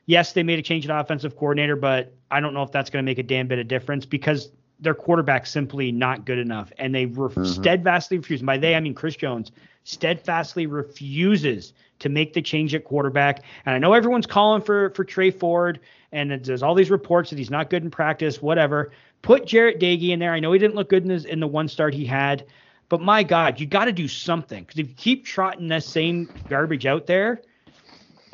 yes, 0.05 0.33
they 0.33 0.43
made 0.43 0.59
a 0.59 0.61
change 0.61 0.85
in 0.85 0.91
offensive 0.91 1.35
coordinator, 1.35 1.75
but 1.75 2.13
I 2.29 2.39
don't 2.39 2.53
know 2.53 2.63
if 2.63 2.71
that's 2.71 2.89
going 2.89 3.03
to 3.03 3.09
make 3.09 3.17
a 3.17 3.23
damn 3.23 3.47
bit 3.47 3.59
of 3.59 3.67
difference 3.67 4.05
because 4.05 4.49
their 4.79 4.93
quarterback's 4.93 5.51
simply 5.51 5.91
not 5.91 6.25
good 6.25 6.37
enough. 6.37 6.71
And 6.77 6.93
they 6.93 7.05
re- 7.05 7.29
mm-hmm. 7.29 7.45
steadfastly 7.45 8.17
refuse. 8.17 8.41
By 8.41 8.57
they, 8.57 8.75
I 8.75 8.79
mean 8.79 8.93
Chris 8.93 9.15
Jones 9.15 9.51
steadfastly 9.83 10.65
refuses 10.65 11.73
to 11.99 12.09
make 12.09 12.33
the 12.33 12.41
change 12.41 12.75
at 12.75 12.83
quarterback. 12.83 13.43
And 13.65 13.75
I 13.75 13.77
know 13.77 13.93
everyone's 13.93 14.25
calling 14.25 14.61
for 14.61 14.89
for 14.91 15.03
Tre 15.03 15.31
Ford, 15.31 15.79
and 16.11 16.31
there's 16.31 16.63
all 16.63 16.75
these 16.75 16.91
reports 16.91 17.29
that 17.29 17.39
he's 17.39 17.51
not 17.51 17.69
good 17.69 17.83
in 17.83 17.91
practice, 17.91 18.41
whatever. 18.41 18.91
Put 19.21 19.45
Jarret 19.45 19.79
Doege 19.79 20.09
in 20.09 20.19
there. 20.19 20.33
I 20.33 20.39
know 20.39 20.51
he 20.51 20.59
didn't 20.59 20.75
look 20.75 20.89
good 20.89 21.03
in, 21.03 21.09
his, 21.09 21.25
in 21.25 21.39
the 21.39 21.47
one 21.47 21.67
start 21.67 21.93
he 21.93 22.05
had, 22.05 22.45
but 22.89 23.01
my 23.01 23.23
God, 23.23 23.59
you 23.59 23.65
got 23.65 23.85
to 23.85 23.91
do 23.91 24.07
something 24.07 24.63
because 24.63 24.79
if 24.79 24.89
you 24.89 24.95
keep 24.95 25.25
trotting 25.25 25.67
that 25.69 25.83
same 25.83 26.29
garbage 26.49 26.85
out 26.85 27.07
there– 27.07 27.41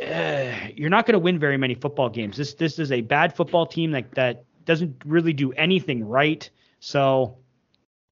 uh, 0.02 0.52
you're 0.76 0.90
not 0.90 1.06
going 1.06 1.14
to 1.14 1.20
win 1.20 1.38
very 1.38 1.58
many 1.58 1.76
football 1.76 2.10
games. 2.10 2.38
This 2.38 2.54
this 2.56 2.80
is 2.80 2.92
a 2.92 3.02
bad 3.02 3.36
football 3.36 3.66
team 3.66 3.92
that 3.92 4.12
that 4.12 4.44
doesn't 4.66 5.02
really 5.06 5.34
do 5.34 5.52
anything 5.54 6.08
right. 6.08 6.50
So, 6.80 7.38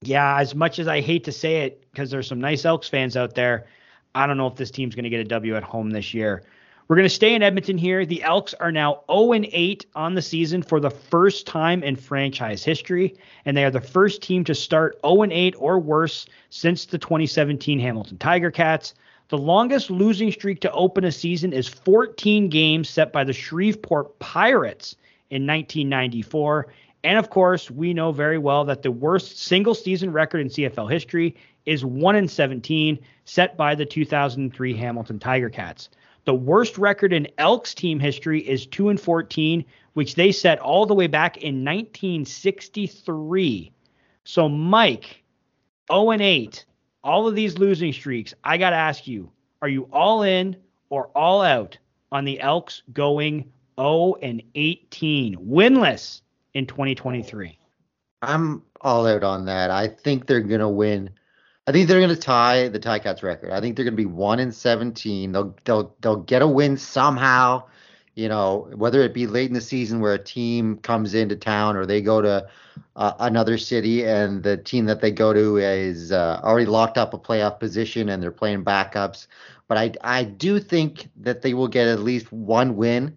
yeah, 0.02 0.39
as 0.39 0.56
much 0.56 0.80
as 0.80 0.88
I 0.88 1.02
hate 1.02 1.26
to 1.26 1.32
say 1.32 1.64
it, 1.64 1.89
because 1.91 2.12
there's 2.12 2.28
some 2.28 2.39
nice 2.39 2.66
Elks 2.66 2.88
fans 2.88 3.18
out 3.18 3.36
there, 3.36 3.68
I 4.16 4.28
don't 4.28 4.38
know 4.38 4.47
if 4.47 4.56
this 4.56 4.72
team's 4.72 4.95
going 4.95 5.04
to 5.04 5.10
get 5.10 5.20
a 5.20 5.26
W 5.26 5.56
at 5.56 5.64
home 5.64 5.89
this 5.91 6.14
year. 6.14 6.43
We're 6.88 6.95
going 6.95 7.08
to 7.08 7.14
stay 7.14 7.36
in 7.36 7.43
Edmonton 7.43 7.78
here. 7.78 8.04
The 8.04 8.24
Elks 8.24 8.56
are 8.56 8.72
now 8.72 9.04
0 9.12 9.34
8 9.34 9.86
on 9.93 10.16
the 10.16 10.24
season 10.24 10.64
for 10.64 10.80
the 10.80 10.89
first 10.89 11.45
time 11.45 11.84
in 11.84 11.95
franchise 11.95 12.64
history, 12.64 13.16
and 13.45 13.56
they 13.56 13.64
are 13.64 13.70
the 13.70 13.80
first 13.80 14.24
team 14.24 14.43
to 14.45 14.56
start 14.56 15.00
0 15.06 15.28
8 15.30 15.56
or 15.60 15.78
worse 15.78 16.26
since 16.50 16.86
the 16.86 16.97
2017 16.97 17.80
Hamilton 17.80 18.18
Tiger 18.18 18.50
Cats. 18.50 18.95
The 19.28 19.38
longest 19.38 19.91
losing 19.91 20.32
streak 20.32 20.62
to 20.62 20.72
open 20.72 21.04
a 21.04 21.12
season 21.12 21.54
is 21.54 21.68
14 21.68 22.50
games 22.50 22.89
set 22.89 23.14
by 23.14 23.24
the 23.24 23.34
Shreveport 23.34 24.18
Pirates 24.18 24.95
in 25.30 25.45
1994. 25.45 26.67
And 27.03 27.17
of 27.17 27.30
course, 27.30 27.71
we 27.71 27.93
know 27.93 28.11
very 28.11 28.38
well 28.38 28.65
that 28.65 28.82
the 28.82 28.91
worst 28.91 29.39
single 29.39 29.73
season 29.73 30.11
record 30.11 30.41
in 30.41 30.49
CFL 30.49 30.91
history 30.91 31.36
is 31.65 31.86
1 31.86 32.15
in 32.15 32.27
17, 32.27 32.99
set 33.25 33.55
by 33.55 33.75
the 33.75 33.86
2003 33.86 34.75
Hamilton 34.75 35.19
Tiger 35.19 35.49
Cats. 35.49 35.89
The 36.25 36.34
worst 36.34 36.77
record 36.77 37.13
in 37.13 37.27
Elks 37.38 37.73
team 37.73 37.99
history 37.99 38.41
is 38.41 38.65
2 38.67 38.89
and 38.89 38.99
14, 38.99 39.63
which 39.93 40.15
they 40.15 40.32
set 40.32 40.59
all 40.59 40.86
the 40.86 40.93
way 40.93 41.07
back 41.07 41.38
in 41.38 41.63
1963. 41.63 43.71
So 44.25 44.49
Mike, 44.49 45.23
0 45.91 46.11
and 46.11 46.21
8, 46.21 46.65
all 47.03 47.27
of 47.27 47.36
these 47.36 47.57
losing 47.57 47.93
streaks, 47.93 48.34
I 48.43 48.57
got 48.57 48.71
to 48.71 48.75
ask 48.75 49.07
you, 49.07 49.32
are 49.61 49.69
you 49.69 49.88
all 49.91 50.23
in 50.23 50.57
or 50.89 51.07
all 51.15 51.41
out 51.41 51.77
on 52.11 52.25
the 52.25 52.41
Elks 52.41 52.84
going 52.93 53.51
0 53.80 54.15
and 54.21 54.43
18, 54.55 55.38
winless 55.38 56.21
in 56.53 56.65
2023? 56.65 57.57
I'm 58.21 58.63
all 58.82 59.07
out 59.07 59.23
on 59.23 59.45
that. 59.45 59.71
I 59.71 59.88
think 59.88 60.27
they're 60.27 60.41
going 60.41 60.59
to 60.59 60.67
win 60.69 61.11
I 61.69 61.71
think 61.71 61.88
they're 61.88 61.99
going 61.99 62.09
to 62.09 62.15
tie 62.15 62.67
the 62.67 62.80
Ticats 62.80 63.21
record. 63.21 63.51
I 63.51 63.61
think 63.61 63.75
they're 63.75 63.86
going 63.86 63.93
to 63.93 64.03
be 64.03 64.07
one 64.07 64.39
in 64.39 64.51
17. 64.51 65.32
They'll 65.32 65.55
they'll 65.65 65.95
they'll 66.01 66.21
get 66.23 66.41
a 66.41 66.47
win 66.47 66.77
somehow. 66.77 67.65
You 68.15 68.27
know, 68.27 68.71
whether 68.73 69.03
it 69.03 69.13
be 69.13 69.27
late 69.27 69.49
in 69.49 69.53
the 69.53 69.61
season 69.61 69.99
where 69.99 70.15
a 70.15 70.23
team 70.23 70.77
comes 70.77 71.13
into 71.13 71.36
town 71.36 71.77
or 71.77 71.86
they 71.86 72.01
go 72.01 72.23
to 72.23 72.47
uh, 72.95 73.13
another 73.19 73.59
city 73.59 74.03
and 74.03 74.41
the 74.41 74.57
team 74.57 74.86
that 74.86 74.99
they 74.99 75.11
go 75.11 75.32
to 75.32 75.57
is 75.57 76.11
uh, 76.11 76.41
already 76.43 76.65
locked 76.65 76.97
up 76.97 77.13
a 77.13 77.19
playoff 77.19 77.59
position 77.59 78.09
and 78.09 78.21
they're 78.21 78.32
playing 78.32 78.65
backups. 78.65 79.27
But 79.67 79.77
I 79.77 79.93
I 80.01 80.23
do 80.23 80.59
think 80.59 81.07
that 81.17 81.43
they 81.43 81.53
will 81.53 81.67
get 81.67 81.88
at 81.88 81.99
least 81.99 82.32
one 82.32 82.77
win. 82.77 83.15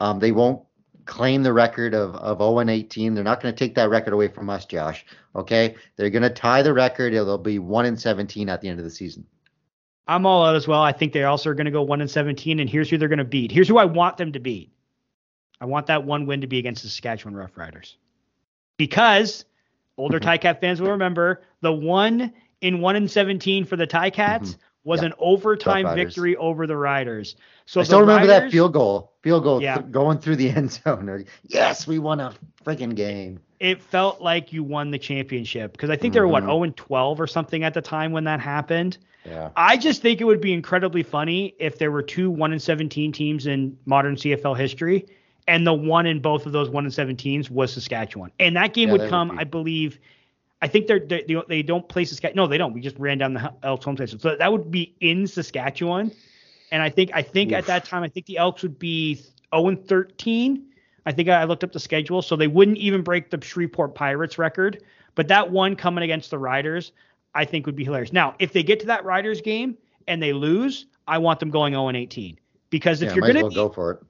Um, 0.00 0.18
they 0.18 0.32
won't 0.32 0.62
claim 1.04 1.42
the 1.42 1.52
record 1.52 1.94
of, 1.94 2.14
of 2.16 2.38
0 2.38 2.58
and 2.60 2.70
18. 2.70 3.14
They're 3.14 3.24
not 3.24 3.42
going 3.42 3.54
to 3.54 3.58
take 3.58 3.74
that 3.74 3.90
record 3.90 4.12
away 4.12 4.28
from 4.28 4.48
us, 4.50 4.64
Josh. 4.64 5.04
Okay. 5.36 5.74
They're 5.96 6.10
going 6.10 6.22
to 6.22 6.30
tie 6.30 6.62
the 6.62 6.72
record. 6.72 7.12
It'll 7.14 7.38
be 7.38 7.58
1 7.58 7.86
and 7.86 8.00
17 8.00 8.48
at 8.48 8.60
the 8.60 8.68
end 8.68 8.78
of 8.78 8.84
the 8.84 8.90
season. 8.90 9.26
I'm 10.06 10.26
all 10.26 10.44
out 10.44 10.56
as 10.56 10.68
well. 10.68 10.82
I 10.82 10.92
think 10.92 11.12
they 11.12 11.24
also 11.24 11.50
are 11.50 11.54
going 11.54 11.64
to 11.66 11.70
go 11.70 11.82
1 11.82 12.00
and 12.00 12.10
17. 12.10 12.60
And 12.60 12.68
here's 12.68 12.90
who 12.90 12.98
they're 12.98 13.08
going 13.08 13.18
to 13.18 13.24
beat. 13.24 13.50
Here's 13.50 13.68
who 13.68 13.78
I 13.78 13.86
want 13.86 14.16
them 14.16 14.32
to 14.32 14.40
beat. 14.40 14.70
I 15.60 15.66
want 15.66 15.86
that 15.86 16.04
one 16.04 16.26
win 16.26 16.42
to 16.42 16.46
be 16.46 16.58
against 16.58 16.82
the 16.82 16.88
Saskatchewan 16.88 17.34
Roughriders. 17.34 17.94
Because 18.76 19.44
older 19.96 20.20
mm-hmm. 20.20 20.28
Ticat 20.28 20.60
fans 20.60 20.80
will 20.80 20.90
remember 20.90 21.42
the 21.60 21.72
one 21.72 22.32
in 22.60 22.80
1 22.80 22.96
and 22.96 23.10
17 23.10 23.64
for 23.64 23.76
the 23.76 23.86
Ticats 23.86 24.40
mm-hmm. 24.40 24.60
was 24.84 25.02
an 25.02 25.14
overtime 25.18 25.94
victory 25.94 26.36
over 26.36 26.66
the 26.66 26.76
Riders. 26.76 27.36
So 27.66 27.80
I 27.80 27.84
still 27.84 28.00
remember 28.00 28.28
Riders, 28.28 28.42
that 28.44 28.52
field 28.52 28.72
goal, 28.74 29.12
field 29.22 29.42
goal 29.42 29.62
yeah. 29.62 29.78
th- 29.78 29.90
going 29.90 30.18
through 30.18 30.36
the 30.36 30.50
end 30.56 30.72
zone. 30.72 31.24
Yes, 31.44 31.86
we 31.86 31.98
won 31.98 32.20
a 32.20 32.32
freaking 32.64 32.94
game. 32.94 33.40
It 33.60 33.80
felt 33.82 34.20
like 34.20 34.52
you 34.52 34.62
won 34.62 34.90
the 34.90 34.98
championship 34.98 35.72
because 35.72 35.88
I 35.88 35.96
think 35.96 36.12
mm-hmm. 36.12 36.18
they 36.18 36.20
were 36.20 36.28
what 36.28 36.42
0 36.42 36.62
and 36.64 36.76
12 36.76 37.20
or 37.20 37.26
something 37.26 37.64
at 37.64 37.72
the 37.72 37.80
time 37.80 38.12
when 38.12 38.24
that 38.24 38.40
happened. 38.40 38.98
Yeah. 39.24 39.50
I 39.56 39.78
just 39.78 40.02
think 40.02 40.20
it 40.20 40.24
would 40.24 40.42
be 40.42 40.52
incredibly 40.52 41.02
funny 41.02 41.54
if 41.58 41.78
there 41.78 41.90
were 41.90 42.02
two 42.02 42.30
1 42.30 42.52
and 42.52 42.60
17 42.60 43.12
teams 43.12 43.46
in 43.46 43.78
modern 43.86 44.16
CFL 44.16 44.56
history 44.58 45.06
and 45.46 45.66
the 45.66 45.72
one 45.72 46.06
in 46.06 46.20
both 46.20 46.46
of 46.46 46.52
those 46.52 46.70
1 46.70 46.84
and 46.84 46.92
17s 46.92 47.50
was 47.50 47.72
Saskatchewan. 47.72 48.30
And 48.38 48.56
that 48.56 48.72
game 48.72 48.88
yeah, 48.88 48.96
would 48.96 49.10
come, 49.10 49.28
would 49.28 49.40
I 49.40 49.44
believe, 49.44 49.98
I 50.62 50.68
think 50.68 50.86
they're, 50.86 51.00
they 51.00 51.42
they 51.48 51.62
don't 51.62 51.86
play 51.88 52.04
Saskatchewan. 52.04 52.36
No, 52.36 52.46
they 52.46 52.58
don't. 52.58 52.72
We 52.72 52.80
just 52.80 52.98
ran 52.98 53.18
down 53.18 53.34
the 53.34 53.52
Elks 53.62 53.84
home 53.84 53.96
station. 53.96 54.18
So 54.18 54.36
that 54.36 54.52
would 54.52 54.70
be 54.70 54.94
in 55.00 55.26
Saskatchewan. 55.26 56.12
And 56.72 56.82
I 56.82 56.90
think 56.90 57.10
I 57.14 57.22
think 57.22 57.52
Oof. 57.52 57.58
at 57.58 57.66
that 57.66 57.84
time 57.84 58.02
I 58.02 58.08
think 58.08 58.26
the 58.26 58.38
Elks 58.38 58.62
would 58.62 58.78
be 58.78 59.14
0 59.54 59.68
and 59.68 59.86
13. 59.86 60.66
I 61.06 61.12
think 61.12 61.28
I 61.28 61.44
looked 61.44 61.62
up 61.62 61.72
the 61.72 61.80
schedule, 61.80 62.22
so 62.22 62.34
they 62.34 62.46
wouldn't 62.46 62.78
even 62.78 63.02
break 63.02 63.30
the 63.30 63.40
Shreveport 63.42 63.94
Pirates 63.94 64.38
record. 64.38 64.82
But 65.14 65.28
that 65.28 65.50
one 65.50 65.76
coming 65.76 66.02
against 66.02 66.30
the 66.30 66.38
Riders, 66.38 66.92
I 67.34 67.44
think 67.44 67.66
would 67.66 67.76
be 67.76 67.84
hilarious. 67.84 68.12
Now, 68.12 68.34
if 68.38 68.52
they 68.52 68.62
get 68.62 68.80
to 68.80 68.86
that 68.86 69.04
Riders 69.04 69.40
game 69.40 69.76
and 70.08 70.22
they 70.22 70.32
lose, 70.32 70.86
I 71.06 71.18
want 71.18 71.40
them 71.40 71.50
going 71.50 71.74
0 71.74 71.88
and 71.88 71.96
18 71.96 72.38
because 72.70 73.02
if 73.02 73.10
yeah, 73.10 73.14
you're 73.14 73.22
going 73.22 73.36
to 73.36 73.42
well 73.42 73.50
go 73.50 73.68
for 73.68 73.92
it, 73.92 74.02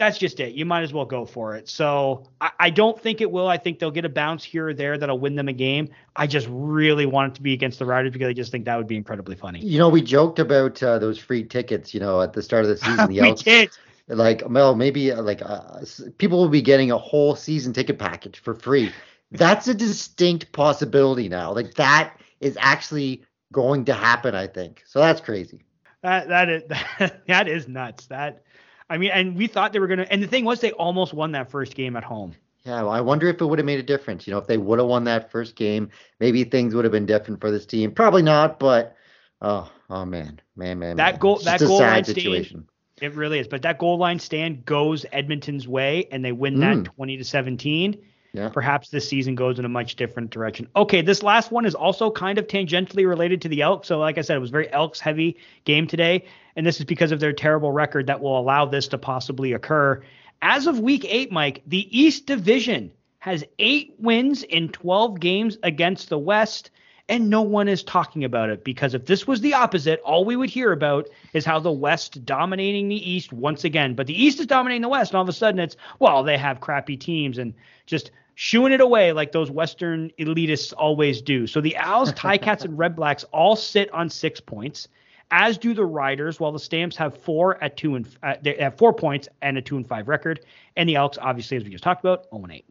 that's 0.00 0.16
just 0.16 0.40
it. 0.40 0.54
You 0.54 0.64
might 0.64 0.82
as 0.82 0.94
well 0.94 1.04
go 1.04 1.26
for 1.26 1.54
it. 1.56 1.68
So 1.68 2.24
I, 2.40 2.50
I, 2.58 2.70
don't 2.70 2.98
think 2.98 3.20
it 3.20 3.30
will. 3.30 3.46
I 3.46 3.58
think 3.58 3.78
they'll 3.78 3.90
get 3.90 4.06
a 4.06 4.08
bounce 4.08 4.42
here 4.42 4.68
or 4.68 4.74
there 4.74 4.96
that'll 4.96 5.18
win 5.18 5.36
them 5.36 5.46
a 5.46 5.52
game. 5.52 5.90
I 6.16 6.26
just 6.26 6.48
really 6.50 7.04
want 7.04 7.32
it 7.32 7.36
to 7.36 7.42
be 7.42 7.52
against 7.52 7.78
the 7.78 7.84
Riders 7.84 8.10
because 8.10 8.28
I 8.28 8.32
just 8.32 8.50
think 8.50 8.64
that 8.64 8.76
would 8.78 8.86
be 8.86 8.96
incredibly 8.96 9.36
funny. 9.36 9.60
You 9.60 9.78
know, 9.78 9.90
we 9.90 10.00
joked 10.00 10.38
about 10.38 10.82
uh, 10.82 10.98
those 10.98 11.18
free 11.18 11.44
tickets. 11.44 11.92
You 11.92 12.00
know, 12.00 12.22
at 12.22 12.32
the 12.32 12.42
start 12.42 12.64
of 12.64 12.70
the 12.70 12.78
season, 12.78 12.96
the 13.08 13.20
we 13.20 13.28
Elks, 13.28 13.42
did. 13.42 13.70
Like, 14.08 14.42
well, 14.48 14.74
maybe 14.74 15.12
uh, 15.12 15.20
like 15.20 15.42
uh, 15.44 15.80
people 16.16 16.38
will 16.38 16.48
be 16.48 16.62
getting 16.62 16.90
a 16.90 16.98
whole 16.98 17.36
season 17.36 17.74
ticket 17.74 17.98
package 17.98 18.38
for 18.38 18.54
free. 18.54 18.90
That's 19.30 19.68
a 19.68 19.74
distinct 19.74 20.50
possibility 20.52 21.28
now. 21.28 21.52
Like 21.52 21.74
that 21.74 22.18
is 22.40 22.56
actually 22.58 23.22
going 23.52 23.84
to 23.84 23.92
happen. 23.92 24.34
I 24.34 24.46
think 24.46 24.82
so. 24.86 24.98
That's 24.98 25.20
crazy. 25.20 25.60
That 26.02 26.28
that 26.28 26.48
is 26.48 26.62
that, 26.68 27.20
that 27.26 27.48
is 27.48 27.68
nuts. 27.68 28.06
That 28.06 28.44
I 28.90 28.98
mean, 28.98 29.12
and 29.12 29.36
we 29.36 29.46
thought 29.46 29.72
they 29.72 29.78
were 29.78 29.86
going 29.86 30.00
to, 30.00 30.12
and 30.12 30.20
the 30.20 30.26
thing 30.26 30.44
was, 30.44 30.60
they 30.60 30.72
almost 30.72 31.14
won 31.14 31.32
that 31.32 31.48
first 31.50 31.76
game 31.76 31.96
at 31.96 32.02
home. 32.02 32.34
Yeah, 32.64 32.82
well, 32.82 32.90
I 32.90 33.00
wonder 33.00 33.28
if 33.28 33.40
it 33.40 33.46
would 33.46 33.58
have 33.58 33.66
made 33.66 33.78
a 33.78 33.84
difference. 33.84 34.26
You 34.26 34.32
know, 34.32 34.38
if 34.38 34.46
they 34.46 34.58
would 34.58 34.80
have 34.80 34.88
won 34.88 35.04
that 35.04 35.30
first 35.30 35.54
game, 35.54 35.90
maybe 36.18 36.44
things 36.44 36.74
would 36.74 36.84
have 36.84 36.92
been 36.92 37.06
different 37.06 37.40
for 37.40 37.50
this 37.50 37.64
team. 37.64 37.92
Probably 37.92 38.22
not, 38.22 38.58
but 38.58 38.96
oh, 39.40 39.70
oh 39.88 40.04
man, 40.04 40.40
man, 40.56 40.78
man. 40.80 40.96
That 40.96 41.12
man. 41.12 41.20
goal, 41.20 41.38
that 41.38 41.60
goal 41.60 41.78
line 41.78 42.04
situation. 42.04 42.66
Stand, 42.96 43.12
it 43.12 43.16
really 43.16 43.38
is. 43.38 43.48
But 43.48 43.62
that 43.62 43.78
goal 43.78 43.96
line 43.96 44.18
stand 44.18 44.66
goes 44.66 45.06
Edmonton's 45.12 45.66
way, 45.66 46.06
and 46.10 46.22
they 46.22 46.32
win 46.32 46.60
that 46.60 46.76
mm. 46.78 46.84
20 46.84 47.16
to 47.16 47.24
17. 47.24 48.02
Yeah. 48.32 48.48
Perhaps 48.48 48.90
this 48.90 49.08
season 49.08 49.34
goes 49.34 49.58
in 49.58 49.64
a 49.64 49.68
much 49.68 49.96
different 49.96 50.30
direction. 50.30 50.68
Okay, 50.76 51.02
this 51.02 51.22
last 51.22 51.50
one 51.50 51.66
is 51.66 51.74
also 51.74 52.10
kind 52.10 52.38
of 52.38 52.46
tangentially 52.46 53.06
related 53.06 53.42
to 53.42 53.48
the 53.48 53.62
Elks. 53.62 53.88
So, 53.88 53.98
like 53.98 54.18
I 54.18 54.20
said, 54.20 54.36
it 54.36 54.40
was 54.40 54.50
very 54.50 54.72
Elks 54.72 55.00
heavy 55.00 55.36
game 55.64 55.86
today, 55.86 56.24
and 56.54 56.64
this 56.64 56.78
is 56.78 56.84
because 56.84 57.10
of 57.10 57.18
their 57.18 57.32
terrible 57.32 57.72
record 57.72 58.06
that 58.06 58.20
will 58.20 58.38
allow 58.38 58.66
this 58.66 58.88
to 58.88 58.98
possibly 58.98 59.52
occur. 59.52 60.02
As 60.42 60.66
of 60.66 60.78
week 60.78 61.04
eight, 61.08 61.32
Mike, 61.32 61.62
the 61.66 61.98
East 61.98 62.26
Division 62.26 62.92
has 63.18 63.44
eight 63.58 63.94
wins 63.98 64.42
in 64.44 64.68
12 64.68 65.20
games 65.20 65.58
against 65.62 66.08
the 66.08 66.18
West, 66.18 66.70
and 67.08 67.28
no 67.28 67.42
one 67.42 67.68
is 67.68 67.82
talking 67.82 68.24
about 68.24 68.48
it 68.48 68.62
because 68.62 68.94
if 68.94 69.04
this 69.04 69.26
was 69.26 69.40
the 69.40 69.54
opposite, 69.54 70.00
all 70.00 70.24
we 70.24 70.36
would 70.36 70.48
hear 70.48 70.70
about 70.70 71.08
is 71.32 71.44
how 71.44 71.58
the 71.58 71.72
West 71.72 72.24
dominating 72.24 72.88
the 72.88 73.10
East 73.10 73.32
once 73.32 73.64
again. 73.64 73.94
But 73.94 74.06
the 74.06 74.22
East 74.22 74.38
is 74.38 74.46
dominating 74.46 74.82
the 74.82 74.88
West, 74.88 75.10
and 75.10 75.16
all 75.16 75.22
of 75.22 75.28
a 75.28 75.32
sudden 75.32 75.58
it's, 75.58 75.76
well, 75.98 76.22
they 76.22 76.38
have 76.38 76.60
crappy 76.60 76.96
teams 76.96 77.36
and 77.36 77.52
just 77.84 78.12
shooing 78.42 78.72
it 78.72 78.80
away 78.80 79.12
like 79.12 79.32
those 79.32 79.50
Western 79.50 80.10
elitists 80.18 80.72
always 80.74 81.20
do. 81.20 81.46
So 81.46 81.60
the 81.60 81.76
Owls, 81.76 82.10
Ticats, 82.14 82.64
and 82.64 82.78
Red 82.78 82.96
Blacks 82.96 83.22
all 83.32 83.54
sit 83.54 83.92
on 83.92 84.08
six 84.08 84.40
points, 84.40 84.88
as 85.30 85.58
do 85.58 85.74
the 85.74 85.84
Riders, 85.84 86.40
while 86.40 86.50
the 86.50 86.58
Stamps 86.58 86.96
have 86.96 87.14
four 87.18 87.62
at 87.62 87.76
two 87.76 87.96
and 87.96 88.08
uh, 88.22 88.36
they 88.40 88.54
have 88.54 88.78
four 88.78 88.94
points 88.94 89.28
and 89.42 89.58
a 89.58 89.62
two 89.62 89.76
and 89.76 89.86
five 89.86 90.08
record, 90.08 90.40
and 90.74 90.88
the 90.88 90.96
Elks, 90.96 91.18
obviously, 91.20 91.58
as 91.58 91.64
we 91.64 91.68
just 91.68 91.84
talked 91.84 92.00
about, 92.00 92.28
0 92.30 92.44
and 92.44 92.52
8. 92.52 92.64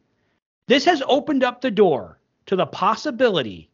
This 0.65 0.85
has 0.85 1.03
opened 1.05 1.43
up 1.43 1.61
the 1.61 1.69
door 1.69 2.17
to 2.47 2.55
the 2.55 2.65
possibility 2.65 3.69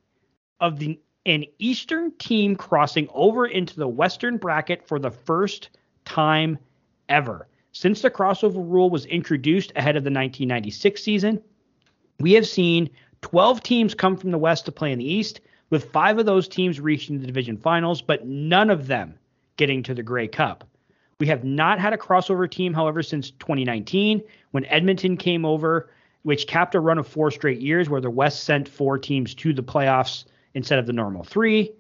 of 0.60 0.80
the 0.80 1.00
an 1.26 1.46
Eastern 1.60 2.12
team 2.18 2.58
crossing 2.58 3.08
over 3.14 3.46
into 3.46 3.78
the 3.78 3.88
Western 3.88 4.36
bracket 4.36 4.86
for 4.86 5.00
the 5.00 5.12
first 5.12 5.70
time 6.04 6.58
ever. 7.08 7.48
Since 7.72 8.02
the 8.02 8.12
crossover 8.12 8.56
rule 8.70 8.90
was 8.90 9.06
introduced 9.06 9.72
ahead 9.78 9.96
of 9.96 10.04
the 10.04 10.10
1996 10.10 11.02
season, 11.02 11.42
we 12.20 12.34
have 12.34 12.48
seen 12.48 12.90
12 13.22 13.64
teams 13.64 13.94
come 13.94 14.18
from 14.18 14.32
the 14.32 14.38
West 14.38 14.66
to 14.66 14.72
play 14.72 14.92
in 14.92 15.00
the 15.00 15.12
East, 15.12 15.42
with 15.70 15.92
five 15.92 16.20
of 16.20 16.26
those 16.26 16.48
teams 16.48 16.80
reaching 16.80 17.20
the 17.20 17.28
division 17.28 17.58
finals, 17.58 18.02
but 18.02 18.26
none 18.26 18.70
of 18.70 18.88
them 18.88 19.18
getting 19.58 19.84
to 19.84 19.94
the 19.94 20.04
Grey 20.04 20.28
Cup. 20.28 20.64
We 21.20 21.28
have 21.28 21.44
not 21.44 21.80
had 21.80 21.94
a 21.94 21.98
crossover 21.98 22.50
team, 22.50 22.74
however, 22.74 23.02
since 23.02 23.32
2019 23.32 24.22
when 24.52 24.66
Edmonton 24.66 25.18
came 25.18 25.46
over, 25.46 25.90
which 26.24 26.48
capped 26.48 26.76
a 26.76 26.80
run 26.80 26.98
of 26.98 27.08
four 27.08 27.32
straight 27.32 27.62
years 27.62 27.90
where 27.90 28.02
the 28.02 28.10
West 28.10 28.44
sent 28.44 28.68
four 28.68 28.98
teams 28.98 29.34
to 29.36 29.54
the 29.54 29.64
playoffs 29.64 30.26
instead 30.54 30.80
of 30.80 30.86
the 30.86 30.94
normal 30.94 31.24
three. 31.24 31.72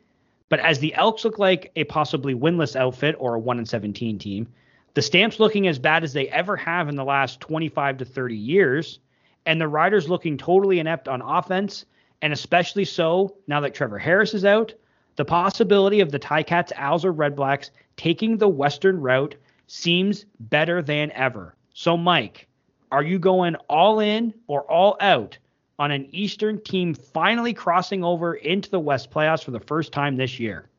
But 0.49 0.59
as 0.59 0.79
the 0.79 0.93
Elks 0.93 1.25
look 1.25 1.39
like 1.39 1.71
a 1.75 1.83
possibly 1.85 2.33
winless 2.33 2.75
outfit 2.75 3.15
or 3.19 3.35
a 3.35 3.39
1 3.39 3.57
and 3.57 3.67
17 3.67 4.19
team, 4.19 4.47
The 4.93 5.01
Stamps 5.01 5.39
looking 5.39 5.67
as 5.67 5.79
bad 5.79 6.03
as 6.03 6.13
they 6.13 6.29
ever 6.29 6.55
have 6.55 6.87
in 6.87 6.95
the 6.95 7.03
last 7.03 7.41
25 7.41 7.97
to 7.97 8.05
30 8.05 8.35
years, 8.35 8.99
and 9.45 9.59
the 9.59 9.67
Riders 9.67 10.09
looking 10.09 10.37
totally 10.37 10.79
inept 10.79 11.07
on 11.07 11.21
offense, 11.21 11.85
and 12.21 12.33
especially 12.33 12.85
so 12.85 13.35
now 13.47 13.59
that 13.61 13.73
Trevor 13.73 13.99
Harris 13.99 14.33
is 14.33 14.45
out. 14.45 14.73
The 15.15 15.25
possibility 15.25 16.01
of 16.01 16.11
the 16.11 16.19
Ticats, 16.19 16.73
Owls, 16.75 17.05
or 17.05 17.11
Red 17.11 17.35
Blacks 17.35 17.71
taking 17.95 18.37
the 18.37 18.47
Western 18.47 18.99
route 18.99 19.35
seems 19.67 20.25
better 20.39 20.81
than 20.81 21.11
ever. 21.11 21.55
So, 21.73 21.95
Mike, 21.95 22.47
are 22.91 23.03
you 23.03 23.19
going 23.19 23.55
all 23.69 23.99
in 23.99 24.33
or 24.47 24.61
all 24.63 24.97
out 24.99 25.37
on 25.77 25.91
an 25.91 26.07
Eastern 26.11 26.61
team 26.61 26.93
finally 26.93 27.53
crossing 27.53 28.03
over 28.03 28.35
into 28.35 28.69
the 28.69 28.79
West 28.79 29.11
playoffs 29.11 29.43
for 29.43 29.51
the 29.51 29.59
first 29.59 29.91
time 29.91 30.15
this 30.15 30.39
year? 30.39 30.69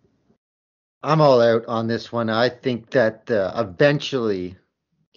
I'm 1.02 1.20
all 1.20 1.40
out 1.40 1.64
on 1.66 1.86
this 1.86 2.10
one. 2.10 2.30
I 2.30 2.48
think 2.48 2.90
that 2.90 3.30
uh, 3.30 3.52
eventually, 3.56 4.56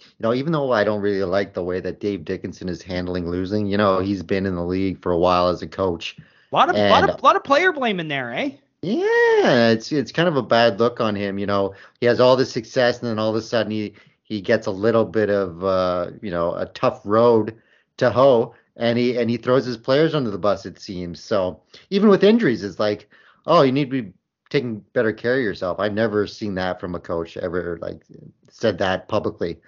you 0.00 0.22
know, 0.22 0.34
even 0.34 0.52
though 0.52 0.72
I 0.72 0.84
don't 0.84 1.00
really 1.00 1.22
like 1.24 1.54
the 1.54 1.64
way 1.64 1.80
that 1.80 2.00
Dave 2.00 2.24
Dickenson 2.24 2.68
is 2.68 2.82
handling 2.82 3.28
losing, 3.30 3.66
you 3.66 3.76
know, 3.76 4.00
he's 4.00 4.22
been 4.22 4.46
in 4.46 4.54
the 4.54 4.64
league 4.64 5.00
for 5.02 5.12
a 5.12 5.18
while 5.18 5.48
as 5.48 5.62
a 5.62 5.66
coach. 5.68 6.16
A 6.18 6.54
lot 6.54 6.68
of, 6.68 6.76
And- 6.76 6.90
lot 6.90 7.08
of, 7.08 7.22
lot 7.22 7.36
of 7.36 7.44
player 7.44 7.72
blame 7.72 8.00
in 8.00 8.08
there, 8.08 8.32
eh? 8.32 8.50
Yeah, 8.82 9.68
it's 9.68 9.92
it's 9.92 10.10
kind 10.10 10.26
of 10.28 10.36
a 10.36 10.42
bad 10.42 10.80
look 10.80 11.00
on 11.00 11.14
him. 11.14 11.38
You 11.38 11.46
know, 11.46 11.74
he 12.00 12.06
has 12.06 12.18
all 12.18 12.34
this 12.34 12.50
success, 12.50 13.00
and 13.00 13.10
then 13.10 13.18
all 13.18 13.28
of 13.28 13.36
a 13.36 13.42
sudden 13.42 13.70
he 13.70 13.92
he 14.22 14.40
gets 14.40 14.66
a 14.66 14.70
little 14.70 15.04
bit 15.04 15.28
of 15.28 15.62
uh, 15.62 16.10
you 16.22 16.30
know 16.30 16.54
a 16.54 16.64
tough 16.66 17.02
road 17.04 17.56
to 17.98 18.10
hoe, 18.10 18.54
and 18.76 18.96
he 18.98 19.18
and 19.18 19.28
he 19.28 19.36
throws 19.36 19.66
his 19.66 19.76
players 19.76 20.14
under 20.14 20.30
the 20.30 20.38
bus. 20.38 20.64
It 20.64 20.80
seems 20.80 21.20
so. 21.20 21.60
Even 21.90 22.08
with 22.08 22.24
injuries, 22.24 22.64
it's 22.64 22.80
like, 22.80 23.10
oh, 23.46 23.60
you 23.60 23.70
need 23.70 23.90
to 23.90 24.02
be 24.02 24.12
taking 24.48 24.78
better 24.94 25.12
care 25.12 25.36
of 25.36 25.42
yourself. 25.42 25.78
I've 25.78 25.92
never 25.92 26.26
seen 26.26 26.54
that 26.54 26.80
from 26.80 26.94
a 26.94 27.00
coach 27.00 27.36
ever 27.36 27.78
like 27.82 28.02
said 28.48 28.78
that 28.78 29.08
publicly. 29.08 29.58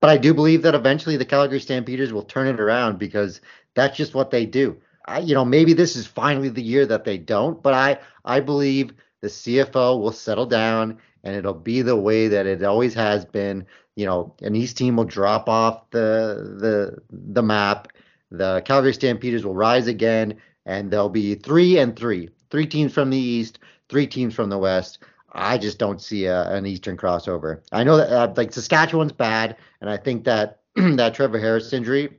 But 0.00 0.10
I 0.10 0.16
do 0.16 0.32
believe 0.32 0.62
that 0.62 0.74
eventually 0.74 1.16
the 1.16 1.24
Calgary 1.24 1.60
Stampeders 1.60 2.12
will 2.12 2.22
turn 2.22 2.46
it 2.46 2.60
around 2.60 2.98
because 2.98 3.40
that's 3.74 3.96
just 3.96 4.14
what 4.14 4.30
they 4.30 4.46
do. 4.46 4.76
I, 5.06 5.20
you 5.20 5.34
know, 5.34 5.44
maybe 5.44 5.72
this 5.72 5.96
is 5.96 6.06
finally 6.06 6.48
the 6.48 6.62
year 6.62 6.86
that 6.86 7.04
they 7.04 7.18
don't, 7.18 7.62
but 7.62 7.74
I, 7.74 7.98
I 8.24 8.40
believe 8.40 8.92
the 9.20 9.28
CFL 9.28 10.00
will 10.00 10.12
settle 10.12 10.46
down 10.46 10.98
and 11.24 11.36
it'll 11.36 11.54
be 11.54 11.82
the 11.82 11.96
way 11.96 12.28
that 12.28 12.46
it 12.46 12.62
always 12.62 12.94
has 12.94 13.24
been. 13.24 13.66
You 13.96 14.06
know, 14.06 14.34
an 14.40 14.56
East 14.56 14.76
team 14.76 14.96
will 14.96 15.04
drop 15.04 15.48
off 15.48 15.90
the 15.90 16.56
the 16.58 16.98
the 17.10 17.42
map. 17.42 17.88
The 18.30 18.62
Calgary 18.64 18.94
Stampeders 18.94 19.44
will 19.44 19.54
rise 19.54 19.86
again, 19.86 20.36
and 20.64 20.90
there'll 20.90 21.08
be 21.08 21.34
three 21.34 21.78
and 21.78 21.96
three, 21.96 22.30
three 22.50 22.66
teams 22.66 22.92
from 22.94 23.10
the 23.10 23.18
East, 23.18 23.58
three 23.88 24.06
teams 24.06 24.34
from 24.34 24.48
the 24.48 24.58
West. 24.58 25.00
I 25.32 25.58
just 25.58 25.78
don't 25.78 26.00
see 26.00 26.26
a, 26.26 26.50
an 26.50 26.66
Eastern 26.66 26.96
crossover. 26.96 27.60
I 27.72 27.84
know 27.84 27.96
that 27.96 28.10
uh, 28.10 28.32
like 28.36 28.52
Saskatchewan's 28.52 29.12
bad, 29.12 29.56
and 29.80 29.88
I 29.88 29.96
think 29.96 30.24
that 30.24 30.60
that 30.74 31.14
Trevor 31.14 31.38
Harris 31.38 31.72
injury 31.72 32.18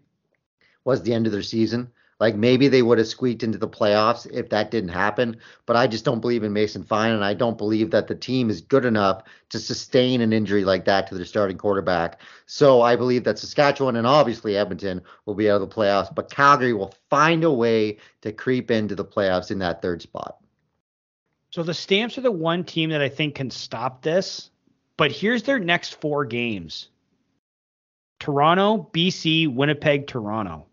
was 0.84 1.04
the 1.04 1.14
end 1.14 1.26
of 1.26 1.32
their 1.32 1.44
season. 1.44 1.92
Like 2.22 2.36
maybe 2.36 2.68
they 2.68 2.84
would 2.84 3.00
have 3.00 3.08
squeaked 3.08 3.42
into 3.42 3.58
the 3.58 3.68
playoffs 3.68 4.30
if 4.32 4.50
that 4.50 4.70
didn't 4.70 4.92
happen, 4.92 5.38
but 5.66 5.76
I 5.76 5.88
just 5.88 6.06
don't 6.06 6.20
believe 6.20 6.44
in 6.44 6.54
Mason 6.54 6.84
Fine, 6.84 7.14
and 7.14 7.26
I 7.26 7.34
don't 7.34 7.58
believe 7.58 7.90
that 7.92 8.08
the 8.08 8.14
team 8.14 8.52
is 8.52 8.62
good 8.62 8.86
enough 8.86 9.24
to 9.50 9.58
sustain 9.58 10.22
an 10.22 10.32
injury 10.32 10.64
like 10.64 10.86
that 10.86 11.08
to 11.08 11.16
their 11.16 11.26
starting 11.26 11.58
quarterback. 11.58 12.22
So 12.46 12.84
I 12.84 12.96
believe 12.96 13.24
that 13.24 13.40
Saskatchewan 13.40 13.96
and 13.96 14.06
obviously 14.06 14.56
Edmonton 14.56 15.02
will 15.26 15.34
be 15.34 15.50
out 15.50 15.62
of 15.62 15.68
the 15.68 15.76
playoffs, 15.76 16.14
but 16.14 16.30
Calgary 16.30 16.74
will 16.74 16.94
find 17.10 17.44
a 17.44 17.52
way 17.52 17.98
to 18.22 18.32
creep 18.32 18.70
into 18.70 18.94
the 18.94 19.04
playoffs 19.04 19.50
in 19.50 19.58
that 19.58 19.82
third 19.82 20.04
spot. 20.04 20.41
So 21.52 21.64
the 21.64 21.74
Stamps 21.74 22.18
are 22.18 22.22
the 22.22 22.32
one 22.32 22.64
team 22.64 22.90
that 22.90 23.02
I 23.02 23.10
think 23.10 23.36
can 23.36 23.52
stop 23.52 24.02
this. 24.02 24.50
But 24.98 25.12
here's 25.12 25.44
their 25.44 25.60
next 25.60 26.00
four 26.00 26.26
games 26.26 26.90
Toronto, 28.20 28.90
BC, 28.94 29.54
Winnipeg, 29.54 30.08
Toronto. 30.08 30.68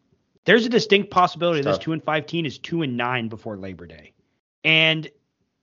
There's 0.44 0.64
a 0.64 0.70
distinct 0.70 1.10
possibility 1.10 1.62
this 1.62 1.78
two 1.78 1.92
and 1.92 2.02
five 2.02 2.26
team 2.26 2.46
is 2.46 2.58
two 2.58 2.82
and 2.82 2.96
nine 2.96 3.28
before 3.28 3.56
Labor 3.56 3.86
Day. 3.86 4.12
And 4.64 5.08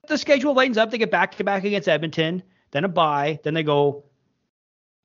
the 0.07 0.18
schedule 0.18 0.53
lightens 0.53 0.78
up. 0.78 0.91
They 0.91 0.97
get 0.97 1.11
back 1.11 1.36
to 1.36 1.43
back 1.43 1.63
against 1.63 1.88
Edmonton, 1.88 2.43
then 2.72 2.84
a 2.84 2.88
bye, 2.88 3.39
then 3.43 3.53
they 3.53 3.63
go 3.63 4.03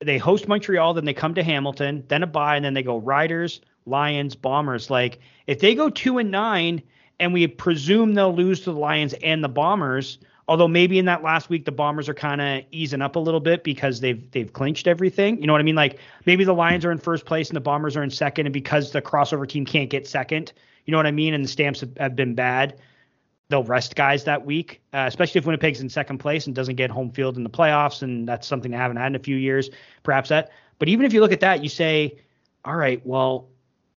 they 0.01 0.19
host 0.19 0.49
Montreal, 0.49 0.95
then 0.95 1.05
they 1.05 1.15
come 1.15 1.35
to 1.35 1.43
Hamilton, 1.43 2.05
then 2.09 2.23
a 2.23 2.27
bye, 2.27 2.57
and 2.57 2.65
then 2.65 2.75
they 2.75 2.83
go 2.83 2.99
Riders, 2.99 3.61
Lions, 3.87 4.35
Bombers. 4.35 4.91
Like 4.91 5.21
if 5.47 5.61
they 5.61 5.75
go 5.75 5.89
two 5.89 6.19
and 6.19 6.31
nine, 6.31 6.83
and 7.21 7.33
we 7.33 7.47
presume 7.47 8.15
they'll 8.15 8.35
lose 8.35 8.61
to 8.61 8.73
the 8.73 8.79
Lions 8.79 9.13
and 9.23 9.45
the 9.45 9.49
Bombers, 9.49 10.19
although 10.49 10.67
maybe 10.67 10.99
in 10.99 11.05
that 11.05 11.23
last 11.23 11.51
week 11.51 11.67
the 11.67 11.73
Bombers 11.73 12.09
are 12.09 12.15
kind 12.15 12.41
of 12.41 12.65
easing 12.73 13.03
up 13.03 13.15
a 13.15 13.19
little 13.21 13.39
bit 13.39 13.63
because 13.63 14.01
they've 14.01 14.29
they've 14.33 14.53
clinched 14.53 14.89
everything. 14.89 15.39
You 15.41 15.47
know 15.47 15.53
what 15.53 15.61
I 15.61 15.65
mean? 15.65 15.77
Like 15.77 16.01
maybe 16.27 16.43
the 16.43 16.55
Lions 16.55 16.85
are 16.85 16.91
in 16.91 16.99
first 16.99 17.27
place 17.27 17.51
and 17.51 17.57
the 17.57 17.61
Bombers 17.61 17.97
are 17.97 18.03
in 18.03 18.11
second, 18.11 18.47
and 18.47 18.53
because 18.53 18.91
the 18.91 19.03
crossover 19.03 19.47
team 19.47 19.65
can't 19.65 19.91
get 19.91 20.09
second, 20.09 20.53
you 20.87 20.91
know 20.91 20.97
what 20.97 21.07
I 21.07 21.13
mean? 21.13 21.35
And 21.35 21.45
the 21.45 21.49
Stamps 21.49 21.81
have, 21.81 21.97
have 21.99 22.17
been 22.17 22.35
bad. 22.35 22.81
They'll 23.51 23.65
rest 23.65 23.97
guys 23.97 24.25
that 24.25 24.47
week, 24.47 24.81
uh, 24.95 25.05
especially 25.09 25.41
if 25.41 25.45
Winnipeg's 25.45 25.81
in 25.81 25.89
second 25.89 26.19
place 26.19 26.47
and 26.47 26.55
doesn't 26.55 26.77
get 26.77 26.89
home 26.89 27.11
field 27.11 27.37
in 27.37 27.43
the 27.43 27.51
playoffs, 27.51 28.01
and 28.03 28.27
that's 28.27 28.47
something 28.47 28.71
they 28.71 28.77
haven't 28.77 28.97
had 28.97 29.09
in 29.09 29.17
a 29.17 29.21
few 29.21 29.37
years. 29.37 29.71
Perhaps 30.05 30.29
that. 30.31 30.53
But 30.79 30.89
even 30.89 31.05
if 31.05 31.13
you 31.13 31.21
look 31.21 31.33
at 31.33 31.41
that, 31.41 31.63
you 31.63 31.69
say, 31.69 32.17
all 32.65 32.77
right, 32.77 33.05
well, 33.05 33.49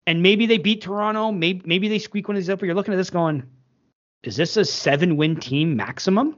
and 0.06 0.22
maybe 0.22 0.46
they 0.46 0.58
beat 0.58 0.82
Toronto, 0.82 1.32
maybe 1.32 1.62
maybe 1.64 1.88
they 1.88 1.98
squeak 1.98 2.28
one 2.28 2.36
of 2.36 2.42
these 2.42 2.50
up. 2.50 2.60
But 2.60 2.66
you're 2.66 2.74
looking 2.74 2.94
at 2.94 2.96
this 2.96 3.10
going, 3.10 3.42
is 4.22 4.36
this 4.36 4.56
a 4.56 4.64
seven 4.64 5.16
win 5.16 5.36
team 5.36 5.76
maximum? 5.76 6.36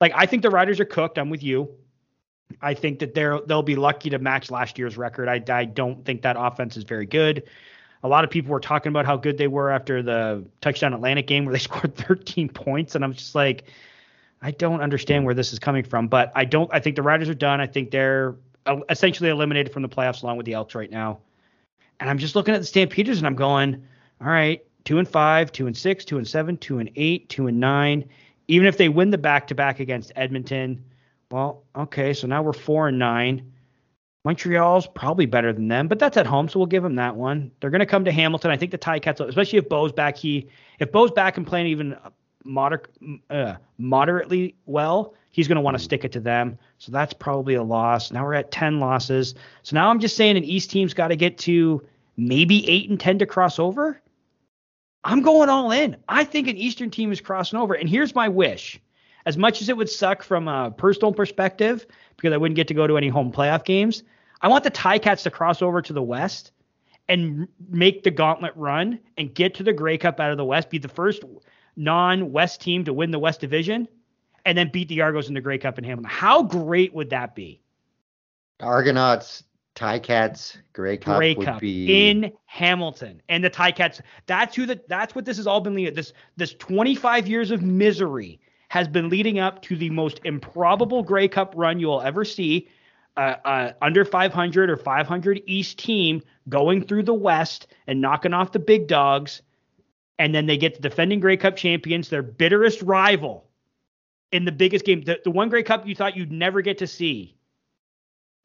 Like 0.00 0.12
I 0.14 0.26
think 0.26 0.42
the 0.42 0.50
Riders 0.50 0.80
are 0.80 0.84
cooked. 0.84 1.18
I'm 1.18 1.30
with 1.30 1.42
you. 1.42 1.70
I 2.62 2.74
think 2.74 2.98
that 3.00 3.14
they're 3.14 3.40
they'll 3.40 3.62
be 3.62 3.76
lucky 3.76 4.10
to 4.10 4.18
match 4.18 4.50
last 4.50 4.78
year's 4.78 4.96
record. 4.96 5.28
I, 5.28 5.42
I 5.54 5.64
don't 5.64 6.04
think 6.04 6.22
that 6.22 6.36
offense 6.38 6.76
is 6.76 6.84
very 6.84 7.06
good. 7.06 7.44
A 8.04 8.08
lot 8.08 8.24
of 8.24 8.30
people 8.30 8.52
were 8.52 8.60
talking 8.60 8.90
about 8.90 9.06
how 9.06 9.16
good 9.16 9.38
they 9.38 9.48
were 9.48 9.70
after 9.70 10.02
the 10.02 10.44
touchdown 10.60 10.94
Atlantic 10.94 11.26
game 11.26 11.44
where 11.44 11.52
they 11.52 11.58
scored 11.58 11.96
13 11.96 12.48
points, 12.48 12.94
and 12.94 13.04
I'm 13.04 13.12
just 13.12 13.34
like, 13.34 13.64
I 14.40 14.52
don't 14.52 14.80
understand 14.80 15.24
where 15.24 15.34
this 15.34 15.52
is 15.52 15.58
coming 15.58 15.84
from. 15.84 16.08
But 16.08 16.32
I 16.34 16.44
don't. 16.44 16.72
I 16.72 16.80
think 16.80 16.96
the 16.96 17.02
Riders 17.02 17.28
are 17.28 17.34
done. 17.34 17.60
I 17.60 17.66
think 17.66 17.90
they're 17.90 18.36
essentially 18.88 19.30
eliminated 19.30 19.72
from 19.72 19.82
the 19.82 19.88
playoffs 19.88 20.22
along 20.22 20.36
with 20.36 20.46
the 20.46 20.54
Elks 20.54 20.74
right 20.74 20.90
now. 20.90 21.20
And 22.00 22.08
I'm 22.08 22.18
just 22.18 22.36
looking 22.36 22.54
at 22.54 22.60
the 22.60 22.66
Stampeders 22.66 23.18
and 23.18 23.26
I'm 23.26 23.34
going, 23.34 23.82
all 24.20 24.28
right, 24.28 24.64
two 24.84 24.98
and 24.98 25.08
five, 25.08 25.52
two 25.52 25.66
and 25.66 25.76
six, 25.76 26.04
two 26.04 26.18
and 26.18 26.26
seven, 26.26 26.56
two 26.56 26.78
and 26.78 26.90
eight, 26.96 27.28
two 27.28 27.46
and 27.46 27.60
nine. 27.60 28.08
Even 28.48 28.66
if 28.66 28.76
they 28.76 28.88
win 28.88 29.10
the 29.10 29.18
back 29.18 29.46
to 29.48 29.54
back 29.54 29.80
against 29.80 30.12
Edmonton, 30.16 30.82
well, 31.30 31.64
okay, 31.76 32.14
so 32.14 32.26
now 32.26 32.42
we're 32.42 32.52
four 32.52 32.88
and 32.88 32.98
nine. 32.98 33.52
Montreal's 34.24 34.86
probably 34.86 35.26
better 35.26 35.52
than 35.52 35.68
them, 35.68 35.88
but 35.88 35.98
that's 35.98 36.16
at 36.16 36.26
home, 36.26 36.48
so 36.48 36.58
we'll 36.58 36.66
give 36.66 36.82
them 36.82 36.96
that 36.96 37.16
one. 37.16 37.50
They're 37.60 37.70
going 37.70 37.80
to 37.80 37.86
come 37.86 38.04
to 38.04 38.12
Hamilton. 38.12 38.50
I 38.50 38.56
think 38.56 38.72
the 38.72 38.78
Ticats, 38.78 39.26
especially 39.26 39.58
if 39.58 39.68
Bo's 39.68 39.92
back, 39.92 40.16
he 40.16 40.48
if 40.78 40.90
Bo's 40.90 41.10
back 41.10 41.36
and 41.36 41.46
playing 41.46 41.68
even 41.68 41.96
moder- 42.48 42.82
uh, 43.30 43.54
moderately 43.76 44.56
well, 44.66 45.14
he's 45.30 45.46
going 45.46 45.56
to 45.56 45.62
want 45.62 45.76
to 45.76 45.82
stick 45.82 46.04
it 46.04 46.12
to 46.12 46.20
them. 46.20 46.58
So 46.78 46.90
that's 46.90 47.12
probably 47.12 47.54
a 47.54 47.62
loss. 47.62 48.10
Now 48.10 48.24
we're 48.24 48.34
at 48.34 48.50
10 48.50 48.80
losses. 48.80 49.34
So 49.62 49.76
now 49.76 49.90
I'm 49.90 50.00
just 50.00 50.16
saying 50.16 50.36
an 50.36 50.44
East 50.44 50.70
team's 50.70 50.94
got 50.94 51.08
to 51.08 51.16
get 51.16 51.38
to 51.38 51.86
maybe 52.16 52.68
8 52.68 52.90
and 52.90 52.98
10 52.98 53.18
to 53.20 53.26
cross 53.26 53.58
over. 53.58 54.00
I'm 55.04 55.22
going 55.22 55.48
all 55.48 55.70
in. 55.70 55.96
I 56.08 56.24
think 56.24 56.48
an 56.48 56.56
Eastern 56.56 56.90
team 56.90 57.12
is 57.12 57.20
crossing 57.20 57.58
over. 57.58 57.74
And 57.74 57.88
here's 57.88 58.14
my 58.14 58.28
wish. 58.28 58.80
As 59.26 59.36
much 59.36 59.60
as 59.60 59.68
it 59.68 59.76
would 59.76 59.90
suck 59.90 60.22
from 60.22 60.48
a 60.48 60.70
personal 60.70 61.12
perspective, 61.12 61.86
because 62.16 62.32
I 62.32 62.36
wouldn't 62.36 62.56
get 62.56 62.68
to 62.68 62.74
go 62.74 62.86
to 62.86 62.96
any 62.96 63.08
home 63.08 63.30
playoff 63.30 63.64
games, 63.64 64.02
I 64.40 64.48
want 64.48 64.64
the 64.64 64.70
Ticats 64.70 65.22
to 65.24 65.30
cross 65.30 65.62
over 65.62 65.82
to 65.82 65.92
the 65.92 66.02
West 66.02 66.52
and 67.08 67.48
make 67.68 68.02
the 68.02 68.10
gauntlet 68.10 68.52
run 68.54 68.98
and 69.16 69.34
get 69.34 69.54
to 69.54 69.62
the 69.62 69.72
Grey 69.72 69.98
Cup 69.98 70.20
out 70.20 70.30
of 70.30 70.36
the 70.36 70.44
West, 70.44 70.70
be 70.70 70.78
the 70.78 70.88
first 70.88 71.24
non-West 71.78 72.60
team 72.60 72.84
to 72.84 72.92
win 72.92 73.10
the 73.10 73.18
West 73.18 73.40
Division, 73.40 73.88
and 74.44 74.58
then 74.58 74.70
beat 74.70 74.88
the 74.88 75.00
Argos 75.00 75.28
in 75.28 75.34
the 75.34 75.40
Grey 75.40 75.58
Cup 75.58 75.78
in 75.78 75.84
Hamilton. 75.84 76.10
How 76.10 76.42
great 76.42 76.92
would 76.92 77.10
that 77.10 77.34
be? 77.34 77.60
Argonauts, 78.60 79.44
Ticats, 79.74 80.56
Grey 80.72 80.96
Cup 80.96 81.18
Grey 81.18 81.34
would 81.34 81.46
Cup 81.46 81.60
be 81.60 82.08
in 82.08 82.32
Hamilton 82.46 83.22
and 83.28 83.44
the 83.44 83.50
Ticats. 83.50 84.00
That's 84.26 84.56
who 84.56 84.66
the 84.66 84.80
that's 84.88 85.14
what 85.14 85.24
this 85.24 85.36
has 85.36 85.46
all 85.46 85.60
been 85.60 85.74
leading. 85.74 85.94
This 85.94 86.12
this 86.36 86.54
25 86.54 87.28
years 87.28 87.52
of 87.52 87.62
misery 87.62 88.40
has 88.70 88.88
been 88.88 89.08
leading 89.08 89.38
up 89.38 89.62
to 89.62 89.76
the 89.76 89.90
most 89.90 90.20
improbable 90.24 91.02
Grey 91.02 91.28
Cup 91.28 91.54
run 91.56 91.78
you'll 91.78 92.02
ever 92.02 92.24
see. 92.24 92.68
Uh, 93.16 93.34
uh, 93.44 93.72
under 93.82 94.04
500 94.04 94.70
or 94.70 94.76
500 94.76 95.42
East 95.46 95.78
team 95.78 96.22
going 96.48 96.84
through 96.84 97.02
the 97.02 97.14
West 97.14 97.66
and 97.88 98.00
knocking 98.00 98.32
off 98.32 98.52
the 98.52 98.60
big 98.60 98.86
dogs, 98.86 99.42
and 100.18 100.34
then 100.34 100.46
they 100.46 100.56
get 100.56 100.74
the 100.74 100.80
defending 100.80 101.20
Grey 101.20 101.36
Cup 101.36 101.56
champions, 101.56 102.08
their 102.08 102.22
bitterest 102.22 102.82
rival 102.82 103.48
in 104.32 104.44
the 104.44 104.52
biggest 104.52 104.84
game, 104.84 105.02
the, 105.02 105.18
the 105.24 105.30
one 105.30 105.48
Grey 105.48 105.62
Cup 105.62 105.86
you 105.86 105.94
thought 105.94 106.16
you'd 106.16 106.32
never 106.32 106.60
get 106.60 106.78
to 106.78 106.86
see 106.86 107.38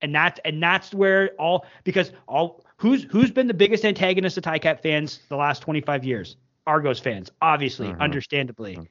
and 0.04 0.14
that's 0.14 0.40
and 0.46 0.62
that's 0.62 0.94
where 0.94 1.30
all 1.40 1.66
because 1.84 2.12
all 2.28 2.64
who's 2.78 3.04
who's 3.06 3.32
been 3.32 3.48
the 3.48 3.54
biggest 3.54 3.86
antagonist 3.86 4.38
of 4.38 4.44
Ticat 4.44 4.82
fans 4.82 5.22
the 5.30 5.36
last 5.38 5.62
25 5.62 6.04
years? 6.04 6.36
Argos 6.68 7.00
fans, 7.00 7.32
obviously, 7.42 7.88
Mhm. 7.88 8.00
understandably. 8.00 8.76
Mhm. 8.76 8.88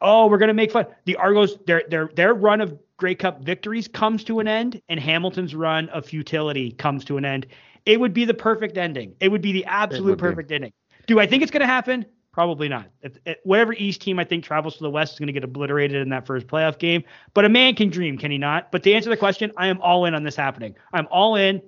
Oh, 0.00 0.28
we're 0.28 0.38
gonna 0.38 0.54
make 0.54 0.70
fun. 0.70 0.86
The 1.04 1.16
Argos, 1.16 1.58
their 1.66 1.82
their 1.88 2.08
their 2.14 2.34
run 2.34 2.60
of 2.60 2.78
Grey 2.96 3.16
Cup 3.16 3.42
victories 3.42 3.88
comes 3.88 4.24
to 4.24 4.38
an 4.40 4.48
end 4.48 4.80
and 4.88 4.98
Hamilton's 4.98 5.54
run 5.54 5.88
of 5.90 6.06
futility 6.06 6.70
comes 6.72 7.04
to 7.06 7.16
an 7.16 7.24
end, 7.24 7.46
it 7.84 7.98
would 7.98 8.14
be 8.14 8.24
the 8.24 8.34
perfect 8.34 8.78
ending. 8.78 9.14
It 9.20 9.28
would 9.28 9.42
be 9.42 9.52
the 9.52 9.64
absolute 9.66 10.18
perfect 10.18 10.48
be. 10.48 10.54
ending. 10.54 10.72
Do 11.08 11.18
I 11.18 11.26
think 11.26 11.42
it's 11.42 11.50
going 11.50 11.62
to 11.62 11.66
happen? 11.66 12.06
Probably 12.30 12.68
not. 12.68 12.86
If, 13.02 13.18
if, 13.24 13.38
whatever 13.42 13.72
East 13.72 14.00
team 14.00 14.20
I 14.20 14.24
think 14.24 14.44
travels 14.44 14.76
to 14.76 14.84
the 14.84 14.90
West 14.90 15.14
is 15.14 15.18
going 15.18 15.26
to 15.26 15.32
get 15.32 15.42
obliterated 15.42 16.00
in 16.00 16.10
that 16.10 16.26
first 16.26 16.46
playoff 16.46 16.78
game. 16.78 17.02
But 17.34 17.44
a 17.44 17.48
man 17.48 17.74
can 17.74 17.88
dream, 17.88 18.16
can 18.16 18.30
he 18.30 18.38
not? 18.38 18.70
But 18.70 18.84
to 18.84 18.92
answer 18.92 19.10
the 19.10 19.16
question, 19.16 19.50
I 19.56 19.66
am 19.66 19.80
all 19.80 20.04
in 20.04 20.14
on 20.14 20.22
this 20.22 20.36
happening. 20.36 20.76
I'm 20.92 21.08
all 21.10 21.34
in 21.34 21.60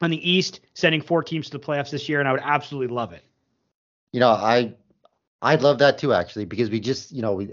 on 0.00 0.10
the 0.10 0.30
East 0.30 0.60
sending 0.74 1.00
four 1.00 1.24
teams 1.24 1.50
to 1.50 1.58
the 1.58 1.64
playoffs 1.64 1.90
this 1.90 2.08
year, 2.08 2.20
and 2.20 2.28
I 2.28 2.32
would 2.32 2.42
absolutely 2.44 2.94
love 2.94 3.12
it. 3.12 3.24
You 4.12 4.20
know, 4.20 4.30
I 4.30 4.74
I'd 5.42 5.62
love 5.62 5.78
that 5.78 5.98
too, 5.98 6.12
actually, 6.12 6.44
because 6.44 6.70
we 6.70 6.80
just, 6.80 7.12
you 7.12 7.22
know, 7.22 7.34
we, 7.34 7.48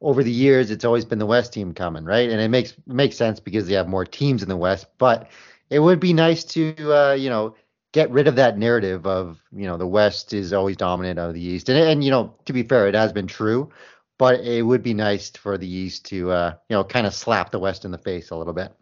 over 0.00 0.22
the 0.22 0.30
years, 0.30 0.70
it's 0.70 0.84
always 0.84 1.04
been 1.04 1.18
the 1.18 1.26
West 1.26 1.52
team 1.52 1.74
coming, 1.74 2.04
right? 2.04 2.28
And 2.28 2.40
it 2.40 2.48
makes 2.48 2.74
makes 2.86 3.16
sense 3.16 3.40
because 3.40 3.66
they 3.66 3.74
have 3.74 3.88
more 3.88 4.04
teams 4.04 4.42
in 4.42 4.48
the 4.48 4.56
West. 4.56 4.86
But 4.98 5.30
it 5.70 5.80
would 5.80 5.98
be 5.98 6.12
nice 6.12 6.44
to, 6.44 6.74
uh, 6.94 7.14
you 7.14 7.28
know, 7.28 7.54
get 7.92 8.10
rid 8.10 8.28
of 8.28 8.36
that 8.36 8.58
narrative 8.58 9.06
of, 9.06 9.42
you 9.52 9.66
know, 9.66 9.76
the 9.76 9.86
West 9.86 10.32
is 10.32 10.52
always 10.52 10.76
dominant 10.76 11.18
of 11.18 11.34
the 11.34 11.42
East. 11.42 11.68
And 11.68 11.78
and 11.78 12.04
you 12.04 12.10
know, 12.10 12.34
to 12.44 12.52
be 12.52 12.62
fair, 12.62 12.88
it 12.88 12.94
has 12.94 13.12
been 13.12 13.26
true, 13.26 13.70
but 14.18 14.40
it 14.40 14.62
would 14.62 14.82
be 14.82 14.94
nice 14.94 15.30
for 15.30 15.56
the 15.58 15.68
East 15.68 16.06
to, 16.06 16.30
uh, 16.30 16.54
you 16.68 16.76
know, 16.76 16.84
kind 16.84 17.06
of 17.06 17.14
slap 17.14 17.50
the 17.50 17.58
West 17.58 17.84
in 17.84 17.90
the 17.90 17.98
face 17.98 18.30
a 18.30 18.36
little 18.36 18.52
bit. 18.52 18.72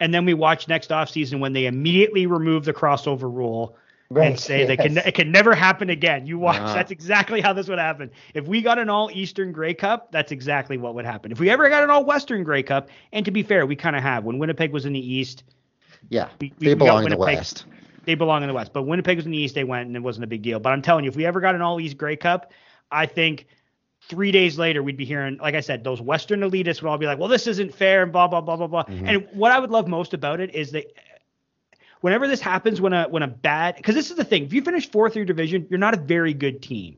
And 0.00 0.12
then 0.12 0.24
we 0.24 0.34
watch 0.34 0.68
next 0.68 0.90
offseason 0.90 1.38
when 1.38 1.52
they 1.52 1.66
immediately 1.66 2.26
remove 2.26 2.64
the 2.64 2.72
crossover 2.72 3.22
rule 3.22 3.76
right. 4.10 4.26
and 4.26 4.40
say 4.40 4.60
yes. 4.60 4.68
they 4.68 4.76
can 4.76 4.98
it 4.98 5.14
can 5.14 5.30
never 5.30 5.54
happen 5.54 5.90
again. 5.90 6.26
You 6.26 6.38
watch. 6.38 6.60
Uh-huh. 6.60 6.74
That's 6.74 6.90
exactly 6.90 7.40
how 7.40 7.52
this 7.52 7.68
would 7.68 7.78
happen. 7.78 8.10
If 8.34 8.46
we 8.46 8.62
got 8.62 8.78
an 8.78 8.88
all 8.88 9.10
Eastern 9.12 9.52
Grey 9.52 9.74
Cup, 9.74 10.12
that's 10.12 10.32
exactly 10.32 10.78
what 10.78 10.94
would 10.94 11.04
happen. 11.04 11.32
If 11.32 11.40
we 11.40 11.50
ever 11.50 11.68
got 11.68 11.82
an 11.82 11.90
all 11.90 12.04
Western 12.04 12.44
Grey 12.44 12.62
Cup, 12.62 12.88
and 13.12 13.24
to 13.24 13.30
be 13.30 13.42
fair, 13.42 13.66
we 13.66 13.76
kind 13.76 13.96
of 13.96 14.02
have. 14.02 14.24
When 14.24 14.38
Winnipeg 14.38 14.72
was 14.72 14.84
in 14.84 14.92
the 14.92 15.14
East, 15.14 15.44
yeah, 16.08 16.28
we, 16.40 16.52
we, 16.58 16.68
they 16.68 16.74
belong 16.74 17.04
in 17.04 17.10
the 17.10 17.16
West. 17.16 17.64
They 18.06 18.14
belong 18.14 18.42
in 18.42 18.48
the 18.48 18.54
West, 18.54 18.72
but 18.72 18.82
Winnipeg 18.82 19.16
was 19.16 19.26
in 19.26 19.32
the 19.32 19.38
East. 19.38 19.54
They 19.54 19.64
went, 19.64 19.86
and 19.86 19.96
it 19.96 20.00
wasn't 20.00 20.24
a 20.24 20.26
big 20.26 20.42
deal. 20.42 20.60
But 20.60 20.72
I'm 20.72 20.82
telling 20.82 21.04
you, 21.04 21.10
if 21.10 21.16
we 21.16 21.26
ever 21.26 21.40
got 21.40 21.54
an 21.54 21.62
all 21.62 21.80
East 21.80 21.96
Grey 21.96 22.16
Cup, 22.16 22.52
I 22.90 23.06
think 23.06 23.46
three 24.08 24.32
days 24.32 24.58
later 24.58 24.82
we'd 24.82 24.96
be 24.96 25.04
hearing, 25.04 25.38
like 25.38 25.54
I 25.54 25.60
said, 25.60 25.84
those 25.84 26.00
Western 26.00 26.40
elitists 26.40 26.82
would 26.82 26.88
all 26.88 26.98
be 26.98 27.06
like, 27.06 27.18
"Well, 27.18 27.28
this 27.28 27.46
isn't 27.46 27.74
fair," 27.74 28.02
and 28.02 28.12
blah 28.12 28.28
blah 28.28 28.40
blah 28.40 28.56
blah 28.56 28.66
blah. 28.66 28.84
Mm-hmm. 28.84 29.08
And 29.08 29.28
what 29.32 29.52
I 29.52 29.58
would 29.58 29.70
love 29.70 29.88
most 29.88 30.14
about 30.14 30.40
it 30.40 30.54
is 30.54 30.72
that 30.72 30.86
whenever 32.00 32.28
this 32.28 32.40
happens, 32.40 32.80
when 32.80 32.92
a 32.92 33.08
when 33.08 33.22
a 33.22 33.28
bad 33.28 33.76
because 33.76 33.94
this 33.94 34.10
is 34.10 34.16
the 34.16 34.24
thing, 34.24 34.44
if 34.44 34.52
you 34.52 34.62
finish 34.62 34.90
fourth 34.90 35.12
in 35.12 35.20
your 35.20 35.26
division, 35.26 35.66
you're 35.70 35.78
not 35.78 35.94
a 35.94 36.00
very 36.00 36.34
good 36.34 36.62
team. 36.62 36.96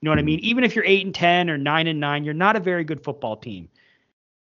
You 0.00 0.06
know 0.06 0.10
what 0.10 0.18
I 0.18 0.22
mean? 0.22 0.40
Even 0.40 0.64
if 0.64 0.74
you're 0.74 0.84
eight 0.84 1.04
and 1.04 1.14
ten 1.14 1.48
or 1.50 1.58
nine 1.58 1.86
and 1.86 2.00
nine, 2.00 2.24
you're 2.24 2.34
not 2.34 2.56
a 2.56 2.60
very 2.60 2.84
good 2.84 3.02
football 3.02 3.36
team. 3.36 3.68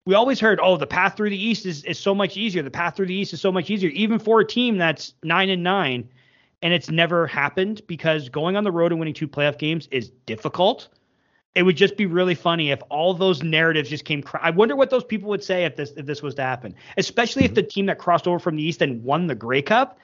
We 0.06 0.14
always 0.14 0.40
heard, 0.40 0.58
oh, 0.62 0.76
the 0.76 0.86
path 0.86 1.16
through 1.16 1.30
the 1.30 1.42
East 1.42 1.66
is, 1.66 1.84
is 1.84 1.98
so 1.98 2.14
much 2.14 2.36
easier. 2.36 2.62
The 2.62 2.70
path 2.70 2.96
through 2.96 3.06
the 3.06 3.14
East 3.14 3.32
is 3.32 3.40
so 3.40 3.52
much 3.52 3.70
easier, 3.70 3.90
even 3.90 4.18
for 4.18 4.40
a 4.40 4.46
team 4.46 4.78
that's 4.78 5.14
nine 5.22 5.50
and 5.50 5.62
nine. 5.62 6.08
And 6.62 6.72
it's 6.72 6.90
never 6.90 7.26
happened 7.26 7.82
because 7.86 8.28
going 8.28 8.56
on 8.56 8.64
the 8.64 8.72
road 8.72 8.92
and 8.92 8.98
winning 8.98 9.14
two 9.14 9.28
playoff 9.28 9.58
games 9.58 9.88
is 9.90 10.10
difficult 10.26 10.88
it 11.54 11.64
would 11.64 11.76
just 11.76 11.96
be 11.96 12.06
really 12.06 12.34
funny 12.34 12.70
if 12.70 12.80
all 12.90 13.12
those 13.12 13.42
narratives 13.42 13.90
just 13.90 14.04
came. 14.04 14.22
Cr- 14.22 14.38
I 14.40 14.50
wonder 14.50 14.76
what 14.76 14.90
those 14.90 15.04
people 15.04 15.28
would 15.30 15.42
say 15.42 15.64
if 15.64 15.76
this 15.76 15.90
if 15.96 16.06
this 16.06 16.22
was 16.22 16.34
to 16.36 16.42
happen, 16.42 16.74
especially 16.96 17.44
if 17.44 17.50
mm-hmm. 17.50 17.56
the 17.56 17.62
team 17.64 17.86
that 17.86 17.98
crossed 17.98 18.28
over 18.28 18.38
from 18.38 18.56
the 18.56 18.62
East 18.62 18.82
and 18.82 19.02
won 19.02 19.26
the 19.26 19.34
Grey 19.34 19.62
Cup. 19.62 19.98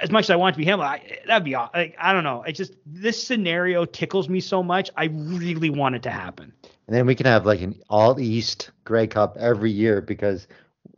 As 0.00 0.10
much 0.10 0.24
as 0.24 0.30
I 0.30 0.36
want 0.36 0.54
to 0.54 0.58
be 0.58 0.64
him, 0.64 0.80
I, 0.80 1.02
that'd 1.26 1.44
be 1.44 1.52
like, 1.52 1.94
I 1.98 2.12
don't 2.12 2.24
know. 2.24 2.42
It 2.42 2.52
just 2.52 2.74
this 2.86 3.22
scenario 3.22 3.84
tickles 3.84 4.28
me 4.28 4.40
so 4.40 4.62
much. 4.62 4.90
I 4.96 5.04
really 5.04 5.70
want 5.70 5.94
it 5.96 6.02
to 6.04 6.10
happen. 6.10 6.52
And 6.86 6.96
then 6.96 7.06
we 7.06 7.14
can 7.14 7.26
have 7.26 7.46
like 7.46 7.60
an 7.60 7.80
all 7.90 8.18
East 8.18 8.70
Grey 8.84 9.06
Cup 9.06 9.36
every 9.38 9.70
year 9.70 10.00
because 10.00 10.48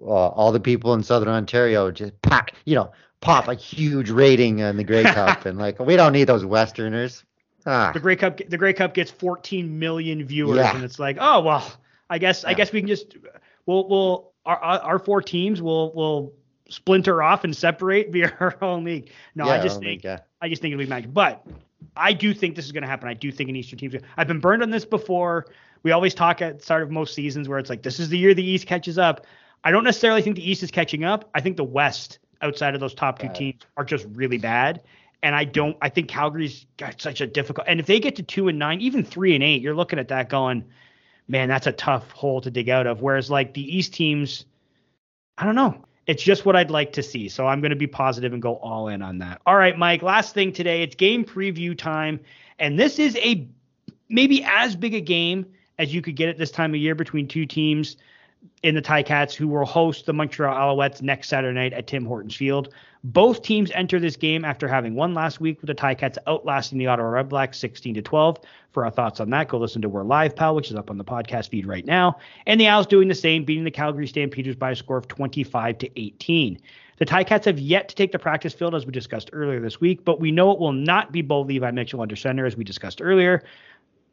uh, 0.00 0.06
all 0.06 0.52
the 0.52 0.60
people 0.60 0.94
in 0.94 1.02
Southern 1.02 1.28
Ontario 1.28 1.90
just 1.90 2.20
pack, 2.22 2.54
you 2.64 2.74
know, 2.74 2.92
pop 3.20 3.48
a 3.48 3.54
huge 3.54 4.10
rating 4.10 4.60
in 4.60 4.76
the 4.76 4.84
Grey 4.84 5.02
Cup, 5.04 5.46
and 5.46 5.58
like 5.58 5.78
we 5.78 5.96
don't 5.96 6.12
need 6.12 6.24
those 6.24 6.44
Westerners. 6.44 7.24
Ah. 7.66 7.90
The 7.92 8.00
Grey 8.00 8.16
Cup 8.16 8.40
the 8.48 8.58
Grey 8.58 8.72
Cup 8.72 8.94
gets 8.94 9.10
14 9.10 9.78
million 9.78 10.24
viewers, 10.24 10.58
yeah. 10.58 10.74
and 10.74 10.84
it's 10.84 10.98
like, 10.98 11.16
oh 11.20 11.40
well, 11.40 11.72
I 12.10 12.18
guess 12.18 12.42
yeah. 12.42 12.50
I 12.50 12.54
guess 12.54 12.72
we 12.72 12.80
can 12.80 12.88
just 12.88 13.16
we'll 13.66 13.88
we'll 13.88 14.32
our 14.44 14.58
our 14.58 14.98
four 14.98 15.22
teams 15.22 15.62
will 15.62 15.92
will 15.94 16.34
splinter 16.68 17.22
off 17.22 17.44
and 17.44 17.56
separate 17.56 18.08
via 18.12 18.32
our 18.40 18.56
own 18.62 18.84
league. 18.84 19.10
No, 19.34 19.46
yeah, 19.46 19.52
I 19.52 19.62
just 19.62 19.80
think 19.80 20.04
I 20.04 20.48
just 20.48 20.62
think 20.62 20.72
it'll 20.72 20.84
be 20.84 20.88
magic. 20.88 21.12
But 21.12 21.46
I 21.96 22.12
do 22.12 22.34
think 22.34 22.56
this 22.56 22.64
is 22.64 22.72
going 22.72 22.82
to 22.82 22.88
happen. 22.88 23.08
I 23.08 23.14
do 23.14 23.30
think 23.30 23.50
an 23.50 23.56
Eastern 23.56 23.78
teams. 23.78 23.94
I've 24.16 24.28
been 24.28 24.40
burned 24.40 24.62
on 24.62 24.70
this 24.70 24.84
before. 24.84 25.46
We 25.82 25.92
always 25.92 26.14
talk 26.14 26.40
at 26.42 26.58
the 26.58 26.64
start 26.64 26.82
of 26.82 26.90
most 26.90 27.14
seasons 27.14 27.48
where 27.48 27.58
it's 27.58 27.70
like 27.70 27.82
this 27.82 28.00
is 28.00 28.08
the 28.08 28.18
year 28.18 28.34
the 28.34 28.44
East 28.44 28.66
catches 28.66 28.98
up. 28.98 29.26
I 29.62 29.70
don't 29.70 29.84
necessarily 29.84 30.22
think 30.22 30.36
the 30.36 30.50
East 30.50 30.62
is 30.62 30.70
catching 30.70 31.04
up. 31.04 31.28
I 31.34 31.40
think 31.40 31.56
the 31.56 31.64
West 31.64 32.18
outside 32.42 32.74
of 32.74 32.80
those 32.80 32.94
top 32.94 33.18
two 33.18 33.28
teams 33.30 33.62
are 33.76 33.84
just 33.84 34.06
really 34.12 34.38
bad. 34.38 34.82
And 35.22 35.34
I 35.34 35.44
don't. 35.44 35.76
I 35.80 35.88
think 35.88 36.08
Calgary's 36.08 36.66
got 36.76 37.00
such 37.00 37.22
a 37.22 37.26
difficult. 37.26 37.66
And 37.66 37.80
if 37.80 37.86
they 37.86 37.98
get 37.98 38.16
to 38.16 38.22
two 38.22 38.48
and 38.48 38.58
nine, 38.58 38.80
even 38.82 39.04
three 39.04 39.34
and 39.34 39.42
eight, 39.42 39.62
you're 39.62 39.74
looking 39.74 39.98
at 39.98 40.08
that 40.08 40.28
going, 40.28 40.64
man, 41.28 41.48
that's 41.48 41.66
a 41.66 41.72
tough 41.72 42.10
hole 42.10 42.42
to 42.42 42.50
dig 42.50 42.68
out 42.68 42.86
of. 42.86 43.00
Whereas 43.00 43.30
like 43.30 43.54
the 43.54 43.76
East 43.76 43.94
teams, 43.94 44.44
I 45.38 45.46
don't 45.46 45.54
know. 45.54 45.82
It's 46.06 46.22
just 46.22 46.44
what 46.44 46.56
I'd 46.56 46.70
like 46.70 46.92
to 46.92 47.02
see. 47.02 47.28
So 47.28 47.46
I'm 47.46 47.60
going 47.60 47.70
to 47.70 47.76
be 47.76 47.86
positive 47.86 48.32
and 48.32 48.42
go 48.42 48.56
all 48.56 48.88
in 48.88 49.02
on 49.02 49.18
that. 49.18 49.40
All 49.46 49.56
right, 49.56 49.76
Mike. 49.76 50.02
Last 50.02 50.34
thing 50.34 50.52
today. 50.52 50.82
It's 50.82 50.94
game 50.94 51.24
preview 51.24 51.76
time, 51.76 52.20
and 52.58 52.78
this 52.78 52.98
is 52.98 53.16
a 53.16 53.48
maybe 54.08 54.44
as 54.44 54.76
big 54.76 54.94
a 54.94 55.00
game 55.00 55.46
as 55.78 55.94
you 55.94 56.02
could 56.02 56.16
get 56.16 56.28
at 56.28 56.38
this 56.38 56.50
time 56.50 56.72
of 56.74 56.80
year 56.80 56.94
between 56.94 57.26
two 57.26 57.46
teams 57.46 57.96
in 58.62 58.74
the 58.74 58.82
Ticats 58.82 59.34
who 59.34 59.48
will 59.48 59.66
host 59.66 60.06
the 60.06 60.12
Montreal 60.12 60.54
Alouettes 60.54 61.02
next 61.02 61.28
Saturday 61.28 61.54
night 61.54 61.72
at 61.72 61.86
Tim 61.86 62.04
Hortons 62.04 62.34
Field. 62.34 62.72
Both 63.04 63.42
teams 63.42 63.70
enter 63.72 64.00
this 64.00 64.16
game 64.16 64.46
after 64.46 64.66
having 64.66 64.94
won 64.94 65.12
last 65.12 65.38
week 65.38 65.60
with 65.60 65.68
the 65.68 65.74
Ticats 65.74 66.16
outlasting 66.26 66.78
the 66.78 66.86
Ottawa 66.86 67.10
Redblacks 67.10 67.56
16 67.56 67.94
to 67.96 68.02
12. 68.02 68.38
For 68.70 68.84
our 68.86 68.90
thoughts 68.90 69.20
on 69.20 69.28
that, 69.30 69.48
go 69.48 69.58
listen 69.58 69.82
to 69.82 69.90
We're 69.90 70.04
Live 70.04 70.34
Pal, 70.34 70.54
which 70.54 70.70
is 70.70 70.76
up 70.76 70.88
on 70.90 70.96
the 70.96 71.04
podcast 71.04 71.50
feed 71.50 71.66
right 71.66 71.84
now. 71.84 72.16
And 72.46 72.58
the 72.58 72.66
Owls 72.66 72.86
doing 72.86 73.08
the 73.08 73.14
same, 73.14 73.44
beating 73.44 73.64
the 73.64 73.70
Calgary 73.70 74.06
Stampeders 74.06 74.56
by 74.56 74.70
a 74.70 74.76
score 74.76 74.96
of 74.96 75.06
25 75.08 75.76
to 75.78 76.00
18. 76.00 76.58
The 76.96 77.04
Ticats 77.04 77.44
have 77.44 77.58
yet 77.58 77.88
to 77.88 77.94
take 77.94 78.12
the 78.12 78.18
practice 78.18 78.54
field, 78.54 78.74
as 78.74 78.86
we 78.86 78.92
discussed 78.92 79.30
earlier 79.32 79.60
this 79.60 79.80
week, 79.80 80.04
but 80.04 80.20
we 80.20 80.30
know 80.30 80.52
it 80.52 80.58
will 80.58 80.72
not 80.72 81.12
be 81.12 81.22
Bo 81.22 81.42
Levi 81.42 81.70
Mitchell 81.72 82.00
under 82.00 82.16
center, 82.16 82.46
as 82.46 82.56
we 82.56 82.64
discussed 82.64 83.02
earlier. 83.02 83.42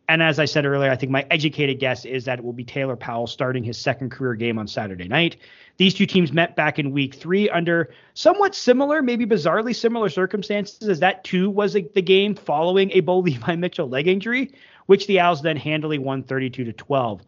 And 0.09 0.21
as 0.21 0.39
I 0.39 0.45
said 0.45 0.65
earlier, 0.65 0.91
I 0.91 0.95
think 0.95 1.11
my 1.11 1.25
educated 1.31 1.79
guess 1.79 2.03
is 2.03 2.25
that 2.25 2.39
it 2.39 2.45
will 2.45 2.53
be 2.53 2.65
Taylor 2.65 2.95
Powell 2.97 3.27
starting 3.27 3.63
his 3.63 3.77
second 3.77 4.11
career 4.11 4.35
game 4.35 4.57
on 4.59 4.67
Saturday 4.67 5.07
night. 5.07 5.37
These 5.77 5.93
two 5.93 6.05
teams 6.05 6.33
met 6.33 6.55
back 6.55 6.79
in 6.79 6.91
week 6.91 7.15
three 7.15 7.49
under 7.49 7.93
somewhat 8.13 8.53
similar, 8.53 9.01
maybe 9.01 9.25
bizarrely 9.25 9.75
similar 9.75 10.09
circumstances, 10.09 10.89
as 10.89 10.99
that 10.99 11.23
too 11.23 11.49
was 11.49 11.73
the 11.73 12.01
game 12.01 12.35
following 12.35 12.91
a 12.91 12.99
Bo 12.99 13.19
Levi 13.19 13.55
Mitchell 13.55 13.87
leg 13.87 14.07
injury, 14.07 14.51
which 14.87 15.07
the 15.07 15.19
Owls 15.19 15.41
then 15.41 15.55
handily 15.55 15.97
won 15.97 16.23
32 16.23 16.65
to 16.65 16.73
12. 16.73 17.21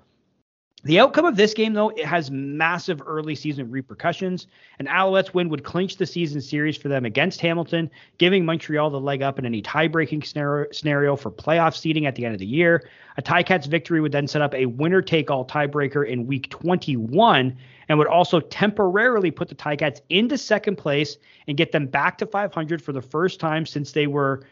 The 0.86 1.00
outcome 1.00 1.26
of 1.26 1.38
this 1.38 1.54
game, 1.54 1.72
though, 1.72 1.92
it 1.92 2.04
has 2.04 2.30
massive 2.30 3.02
early 3.06 3.36
season 3.36 3.72
repercussions. 3.72 4.48
An 4.80 4.88
Alouettes 4.88 5.34
win 5.34 5.48
would 5.48 5.64
clinch 5.64 5.96
the 5.96 6.06
season 6.06 6.42
series 6.42 6.76
for 6.76 6.90
them 6.90 7.06
against 7.06 7.40
Hamilton, 7.40 7.90
giving 8.18 8.44
Montreal 8.44 8.90
the 8.90 9.00
leg 9.00 9.22
up 9.22 9.40
in 9.40 9.46
any 9.46 9.62
tie-breaking 9.62 10.24
scenario 10.24 11.16
for 11.16 11.32
playoff 11.32 11.78
seeding 11.78 12.06
at 12.06 12.16
the 12.16 12.26
end 12.26 12.36
of 12.36 12.40
the 12.40 12.46
year. 12.46 12.90
A 13.16 13.22
Ticats 13.22 13.66
victory 13.66 14.02
would 14.02 14.12
then 14.12 14.28
set 14.28 14.42
up 14.42 14.54
a 14.54 14.66
winner-take-all 14.66 15.46
tiebreaker 15.46 16.06
in 16.06 16.28
Week 16.28 16.50
21, 16.50 17.56
and 17.88 17.98
would 17.98 18.08
also 18.08 18.42
temporarily 18.42 19.32
put 19.32 19.48
the 19.48 19.56
Ticats 19.56 20.02
into 20.10 20.38
second 20.38 20.76
place 20.76 21.16
and 21.48 21.56
get 21.56 21.72
them 21.72 21.88
back 21.88 22.18
to 22.18 22.26
500 22.26 22.82
for 22.82 22.92
the 22.92 23.02
first 23.02 23.40
time 23.40 23.66
since 23.66 23.94
they 23.94 24.08
were 24.08 24.44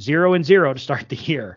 zero 0.00 0.34
and 0.34 0.44
zero 0.44 0.74
to 0.74 0.80
start 0.80 1.08
the 1.08 1.16
year. 1.16 1.56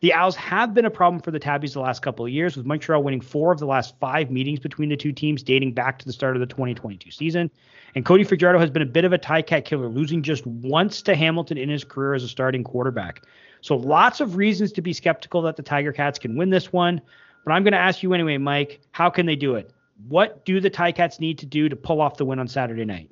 The 0.00 0.12
Owls 0.12 0.36
have 0.36 0.74
been 0.74 0.84
a 0.84 0.90
problem 0.90 1.20
for 1.20 1.32
the 1.32 1.40
Tabbies 1.40 1.72
the 1.72 1.80
last 1.80 2.02
couple 2.02 2.24
of 2.24 2.30
years, 2.30 2.56
with 2.56 2.64
Montreal 2.64 3.02
winning 3.02 3.20
four 3.20 3.50
of 3.50 3.58
the 3.58 3.66
last 3.66 3.98
five 3.98 4.30
meetings 4.30 4.60
between 4.60 4.90
the 4.90 4.96
two 4.96 5.10
teams 5.10 5.42
dating 5.42 5.72
back 5.72 5.98
to 5.98 6.04
the 6.04 6.12
start 6.12 6.36
of 6.36 6.40
the 6.40 6.46
2022 6.46 7.10
season. 7.10 7.50
And 7.96 8.04
Cody 8.04 8.22
Fajardo 8.22 8.60
has 8.60 8.70
been 8.70 8.82
a 8.82 8.86
bit 8.86 9.04
of 9.04 9.12
a 9.12 9.18
Ticat 9.18 9.64
killer, 9.64 9.88
losing 9.88 10.22
just 10.22 10.46
once 10.46 11.02
to 11.02 11.16
Hamilton 11.16 11.58
in 11.58 11.68
his 11.68 11.82
career 11.82 12.14
as 12.14 12.22
a 12.22 12.28
starting 12.28 12.62
quarterback. 12.62 13.22
So 13.60 13.74
lots 13.74 14.20
of 14.20 14.36
reasons 14.36 14.70
to 14.72 14.82
be 14.82 14.92
skeptical 14.92 15.42
that 15.42 15.56
the 15.56 15.64
Tiger 15.64 15.92
Cats 15.92 16.20
can 16.20 16.36
win 16.36 16.50
this 16.50 16.72
one. 16.72 17.00
But 17.44 17.54
I'm 17.54 17.64
going 17.64 17.72
to 17.72 17.78
ask 17.78 18.00
you 18.00 18.14
anyway, 18.14 18.38
Mike, 18.38 18.80
how 18.92 19.10
can 19.10 19.26
they 19.26 19.36
do 19.36 19.56
it? 19.56 19.72
What 20.06 20.44
do 20.44 20.60
the 20.60 20.70
Ticats 20.70 21.18
need 21.18 21.38
to 21.38 21.46
do 21.46 21.68
to 21.68 21.74
pull 21.74 22.00
off 22.00 22.18
the 22.18 22.24
win 22.24 22.38
on 22.38 22.46
Saturday 22.46 22.84
night? 22.84 23.10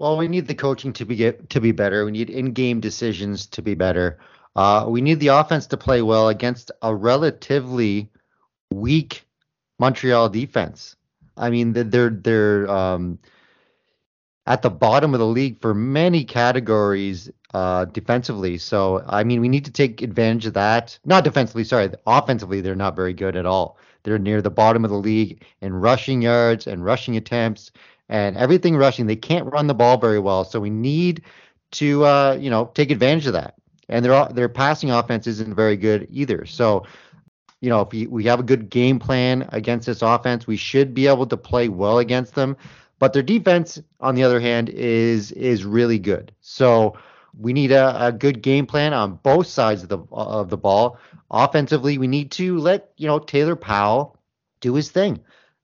Well, 0.00 0.16
we 0.16 0.26
need 0.26 0.48
the 0.48 0.56
coaching 0.56 0.92
to 0.94 1.04
be 1.04 1.14
get, 1.14 1.50
to 1.50 1.60
be 1.60 1.70
better. 1.70 2.04
We 2.04 2.10
need 2.10 2.30
in-game 2.30 2.80
decisions 2.80 3.46
to 3.46 3.62
be 3.62 3.76
better. 3.76 4.18
Uh, 4.54 4.86
we 4.88 5.00
need 5.00 5.20
the 5.20 5.28
offense 5.28 5.66
to 5.66 5.76
play 5.76 6.02
well 6.02 6.28
against 6.28 6.70
a 6.82 6.94
relatively 6.94 8.10
weak 8.70 9.24
Montreal 9.78 10.28
defense. 10.28 10.96
I 11.36 11.50
mean, 11.50 11.72
they're 11.72 12.10
they're 12.10 12.70
um, 12.70 13.18
at 14.46 14.62
the 14.62 14.70
bottom 14.70 15.14
of 15.14 15.20
the 15.20 15.26
league 15.26 15.60
for 15.60 15.74
many 15.74 16.24
categories 16.24 17.30
uh, 17.54 17.86
defensively. 17.86 18.58
So 18.58 19.02
I 19.06 19.24
mean, 19.24 19.40
we 19.40 19.48
need 19.48 19.64
to 19.64 19.70
take 19.72 20.02
advantage 20.02 20.46
of 20.46 20.54
that. 20.54 20.98
Not 21.04 21.24
defensively, 21.24 21.64
sorry. 21.64 21.90
Offensively, 22.06 22.60
they're 22.60 22.74
not 22.74 22.96
very 22.96 23.12
good 23.14 23.36
at 23.36 23.46
all. 23.46 23.78
They're 24.02 24.18
near 24.18 24.42
the 24.42 24.50
bottom 24.50 24.84
of 24.84 24.90
the 24.90 24.96
league 24.96 25.42
in 25.60 25.72
rushing 25.72 26.22
yards 26.22 26.66
and 26.66 26.84
rushing 26.84 27.16
attempts 27.16 27.70
and 28.08 28.36
everything 28.36 28.76
rushing. 28.76 29.06
They 29.06 29.16
can't 29.16 29.50
run 29.52 29.68
the 29.68 29.74
ball 29.74 29.96
very 29.96 30.18
well. 30.18 30.44
So 30.44 30.60
we 30.60 30.70
need 30.70 31.22
to 31.72 32.04
uh, 32.04 32.38
you 32.40 32.50
know 32.50 32.70
take 32.74 32.90
advantage 32.90 33.26
of 33.26 33.32
that. 33.32 33.54
And 33.88 34.04
their 34.04 34.26
their 34.26 34.48
passing 34.48 34.90
offense 34.90 35.26
isn't 35.26 35.54
very 35.54 35.76
good 35.76 36.06
either. 36.10 36.46
So 36.46 36.84
you 37.62 37.68
know, 37.68 37.80
if 37.80 38.10
we, 38.10 38.24
have 38.24 38.40
a 38.40 38.42
good 38.42 38.68
game 38.68 38.98
plan 38.98 39.48
against 39.52 39.86
this 39.86 40.02
offense, 40.02 40.48
we 40.48 40.56
should 40.56 40.94
be 40.94 41.06
able 41.06 41.26
to 41.26 41.36
play 41.36 41.68
well 41.68 42.00
against 42.00 42.34
them. 42.34 42.56
But 42.98 43.12
their 43.12 43.22
defense, 43.22 43.80
on 44.00 44.16
the 44.16 44.24
other 44.24 44.40
hand, 44.40 44.68
is 44.68 45.32
is 45.32 45.64
really 45.64 45.98
good. 45.98 46.32
So 46.40 46.98
we 47.38 47.52
need 47.52 47.72
a, 47.72 48.06
a 48.06 48.12
good 48.12 48.42
game 48.42 48.66
plan 48.66 48.92
on 48.92 49.18
both 49.22 49.46
sides 49.46 49.82
of 49.82 49.88
the 49.88 49.98
of 50.10 50.50
the 50.50 50.56
ball. 50.56 50.98
Offensively, 51.30 51.98
we 51.98 52.08
need 52.08 52.30
to 52.32 52.58
let 52.58 52.92
you 52.96 53.06
know 53.06 53.18
Taylor 53.18 53.56
Powell 53.56 54.18
do 54.60 54.74
his 54.74 54.90
thing. 54.90 55.20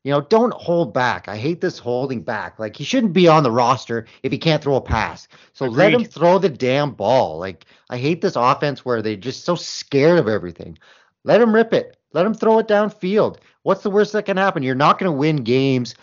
You 0.09 0.14
know, 0.14 0.22
don't 0.22 0.55
hold 0.55 0.94
back. 0.94 1.28
I 1.28 1.36
hate 1.36 1.60
this 1.60 1.78
holding 1.78 2.22
back. 2.22 2.59
Like 2.59 2.74
he 2.74 2.82
shouldn't 2.82 3.12
be 3.12 3.28
on 3.28 3.43
the 3.43 3.51
roster 3.51 4.06
if 4.22 4.32
he 4.32 4.39
can't 4.39 4.62
throw 4.62 4.76
a 4.76 4.80
pass. 4.80 5.28
So 5.52 5.66
Agreed. 5.66 5.76
let 5.76 5.93
him 5.93 6.05
throw 6.06 6.39
the 6.39 6.48
damn 6.48 6.93
ball. 6.93 7.36
Like 7.36 7.66
I 7.90 7.98
hate 7.98 8.22
this 8.22 8.35
offense 8.35 8.86
where 8.86 9.02
they're 9.02 9.16
just 9.16 9.44
so 9.44 9.55
scared 9.55 10.18
of 10.18 10.26
everything. 10.26 10.78
Let 11.24 11.43
him 11.43 11.55
rip 11.55 11.74
it. 11.74 11.98
Let 12.14 12.24
him 12.24 12.32
throw 12.32 12.59
it 12.59 12.68
downfield. 12.68 13.36
What's 13.64 13.82
the 13.82 13.90
worst 13.90 14.14
that 14.14 14.24
can 14.24 14.39
happen? 14.39 14.62
You're 14.62 14.74
not 14.74 14.98
going 14.98 15.12
to 15.12 15.18
win 15.18 15.44
games 15.44 15.94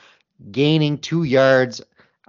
gaining 0.51 0.99
two 0.99 1.23
yards 1.23 1.81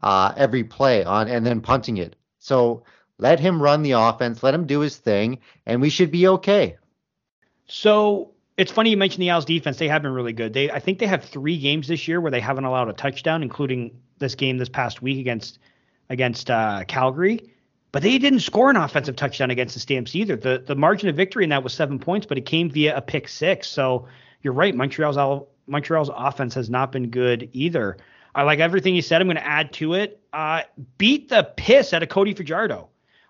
uh, 0.02 0.32
every 0.34 0.64
play 0.64 1.04
on 1.04 1.28
and 1.28 1.44
then 1.44 1.60
punting 1.60 1.98
it. 1.98 2.16
So 2.38 2.84
let 3.18 3.38
him 3.38 3.62
run 3.62 3.82
the 3.82 3.92
offense. 3.92 4.42
Let 4.42 4.54
him 4.54 4.66
do 4.66 4.80
his 4.80 4.96
thing, 4.96 5.40
and 5.66 5.82
we 5.82 5.90
should 5.90 6.10
be 6.10 6.26
okay. 6.26 6.78
So 7.66 8.30
it's 8.56 8.72
funny 8.72 8.90
you 8.90 8.96
mentioned 8.96 9.22
the 9.22 9.30
Owls 9.30 9.44
defense. 9.44 9.76
They 9.76 9.88
have 9.88 10.02
been 10.02 10.12
really 10.12 10.32
good. 10.32 10.52
They 10.52 10.70
I 10.70 10.80
think 10.80 10.98
they 10.98 11.06
have 11.06 11.24
three 11.24 11.58
games 11.58 11.88
this 11.88 12.08
year 12.08 12.20
where 12.20 12.30
they 12.30 12.40
haven't 12.40 12.64
allowed 12.64 12.88
a 12.88 12.92
touchdown, 12.92 13.42
including 13.42 14.00
this 14.18 14.34
game 14.34 14.58
this 14.58 14.68
past 14.68 15.02
week 15.02 15.18
against 15.18 15.58
against 16.08 16.50
uh, 16.50 16.84
Calgary. 16.88 17.52
But 17.92 18.02
they 18.02 18.18
didn't 18.18 18.40
score 18.40 18.68
an 18.68 18.76
offensive 18.76 19.16
touchdown 19.16 19.50
against 19.50 19.74
the 19.74 19.80
Stamps 19.80 20.14
either. 20.14 20.36
The 20.36 20.62
the 20.66 20.74
margin 20.74 21.08
of 21.08 21.16
victory 21.16 21.44
in 21.44 21.50
that 21.50 21.62
was 21.62 21.72
seven 21.72 21.98
points, 21.98 22.26
but 22.26 22.38
it 22.38 22.46
came 22.46 22.70
via 22.70 22.96
a 22.96 23.00
pick 23.00 23.28
six. 23.28 23.68
So 23.68 24.06
you're 24.42 24.52
right. 24.52 24.74
Montreal's 24.74 25.46
Montreal's 25.66 26.10
offense 26.14 26.54
has 26.54 26.70
not 26.70 26.92
been 26.92 27.10
good 27.10 27.48
either. 27.52 27.96
I 28.34 28.42
like 28.42 28.58
everything 28.58 28.94
you 28.94 29.02
said. 29.02 29.20
I'm 29.20 29.28
going 29.28 29.36
to 29.36 29.46
add 29.46 29.72
to 29.74 29.94
it. 29.94 30.20
Uh, 30.32 30.62
beat 30.98 31.30
the 31.30 31.44
piss 31.56 31.94
out 31.94 32.02
of 32.02 32.10
Cody 32.10 32.34
Fajardo. 32.34 32.88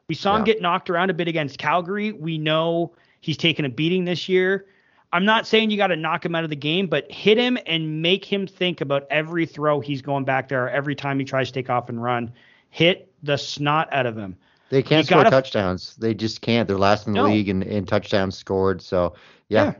We 0.09 0.17
saw 0.17 0.33
yeah. 0.33 0.39
him 0.39 0.45
get 0.45 0.63
knocked 0.63 0.91
around 0.91 1.11
a 1.11 1.15
bit 1.15 1.29
against 1.29 1.59
Calgary. 1.59 2.11
We 2.11 2.39
know 2.39 2.93
he's 3.21 3.37
taken 3.37 3.65
a 3.65 3.69
beating 3.69 4.05
this 4.05 4.29
year. 4.29 4.67
I'm 5.13 5.25
not 5.25 5.47
saying 5.47 5.71
you 5.71 5.77
got 5.77 5.89
to 5.89 5.97
knock 5.97 6.25
him 6.25 6.35
out 6.35 6.45
of 6.45 6.51
the 6.51 6.57
game, 6.57 6.87
but 6.89 7.11
hit 7.11 7.39
him 7.39 7.59
and 7.67 8.03
make 8.03 8.25
him 8.25 8.47
think 8.47 8.81
about 8.81 9.07
every 9.11 9.47
throw 9.47 9.81
he's 9.81 10.03
going 10.03 10.25
back 10.25 10.49
there, 10.49 10.69
every 10.69 10.95
time 10.95 11.19
he 11.19 11.25
tries 11.25 11.49
to 11.49 11.55
take 11.55 11.71
off 11.71 11.89
and 11.89 12.03
run. 12.03 12.33
Hit 12.71 13.13
the 13.23 13.37
snot 13.37 13.89
out 13.93 14.07
of 14.07 14.17
him. 14.17 14.37
They 14.69 14.83
can't 14.83 15.05
you 15.05 15.07
score 15.07 15.23
gotta, 15.23 15.31
touchdowns. 15.31 15.95
They 15.97 16.13
just 16.13 16.41
can't. 16.41 16.67
They're 16.67 16.79
last 16.79 17.07
in 17.07 17.13
the 17.13 17.21
no. 17.21 17.27
league 17.27 17.49
in, 17.49 17.63
in 17.63 17.87
touchdowns 17.87 18.37
scored. 18.37 18.83
So 18.83 19.15
yeah. 19.49 19.65
yeah. 19.65 19.75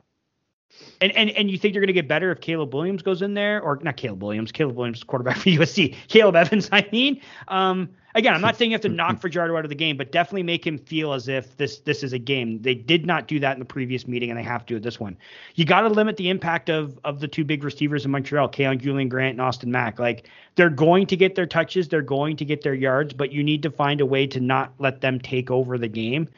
And 1.01 1.13
and 1.13 1.31
and 1.31 1.51
you 1.51 1.59
think 1.59 1.75
you're 1.75 1.83
going 1.83 1.89
to 1.89 1.93
get 1.93 2.09
better 2.09 2.31
if 2.31 2.41
Caleb 2.41 2.75
Williams 2.75 3.03
goes 3.03 3.23
in 3.23 3.35
there, 3.35 3.61
or 3.61 3.79
not 3.83 3.97
Caleb 3.97 4.23
Williams? 4.23 4.51
Caleb 4.51 4.77
Williams, 4.77 5.03
quarterback 5.03 5.37
for 5.37 5.49
USC. 5.51 5.95
Caleb 6.09 6.37
Evans, 6.37 6.69
I 6.73 6.89
mean. 6.91 7.21
Um, 7.49 7.91
again, 8.15 8.35
I'm 8.35 8.41
not 8.41 8.57
saying 8.57 8.71
you 8.71 8.75
have 8.75 8.81
to 8.83 8.89
knock 8.91 9.21
Fajardo 9.21 9.57
out 9.57 9.65
of 9.65 9.69
the 9.69 9.77
game, 9.77 9.97
but 9.97 10.11
definitely 10.11 10.43
make 10.43 10.67
him 10.67 10.79
feel 10.79 11.13
as 11.13 11.29
if 11.29 11.57
this 11.59 11.81
this 11.81 12.03
is 12.03 12.13
a 12.13 12.19
game. 12.19 12.63
They 12.63 12.75
did 12.75 13.07
not 13.07 13.29
do 13.29 13.39
that 13.41 13.53
in 13.53 13.59
the 13.59 13.67
previous 13.67 14.09
meeting, 14.09 14.31
and 14.31 14.39
they 14.39 14.43
have 14.43 14.67
to 14.67 14.77
at 14.77 14.83
this 14.83 14.99
one. 14.99 15.17
You 15.55 15.65
got 15.65 15.83
to 15.83 15.89
limit 15.89 16.17
the 16.17 16.31
impact 16.31 16.71
of 16.71 16.99
of 17.05 17.21
the 17.21 17.29
two 17.29 17.45
big 17.45 17.63
receivers 17.63 18.05
in 18.05 18.11
Montreal, 18.11 18.49
Kaion 18.49 18.81
Julien-Grant 18.81 19.33
and 19.33 19.41
Austin 19.41 19.71
Mack. 19.71 19.99
Like 19.99 20.29
they're 20.57 20.71
going 20.71 21.07
to 21.07 21.17
get 21.17 21.35
their 21.35 21.47
touches, 21.47 21.89
they're 21.89 22.03
going 22.03 22.37
to 22.39 22.45
get 22.45 22.63
their 22.63 22.75
yards, 22.75 23.13
but 23.13 23.33
you 23.33 23.45
need 23.45 23.63
to 23.63 23.71
find 23.71 24.01
a 24.01 24.07
way 24.07 24.27
to 24.27 24.41
not 24.41 24.73
let 24.79 25.03
them 25.03 25.21
take 25.21 25.51
over 25.51 25.79
the 25.79 25.89
game. 25.89 26.29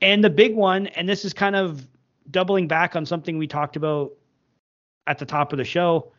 And 0.00 0.22
the 0.22 0.30
big 0.30 0.54
one, 0.54 0.88
and 0.88 1.08
this 1.08 1.24
is 1.24 1.32
kind 1.32 1.56
of 1.56 1.86
doubling 2.30 2.68
back 2.68 2.96
on 2.96 3.06
something 3.06 3.38
we 3.38 3.46
talked 3.46 3.76
about 3.76 4.12
at 5.06 5.18
the 5.18 5.26
top 5.26 5.52
of 5.52 5.58
the 5.58 5.64
show 5.64 6.12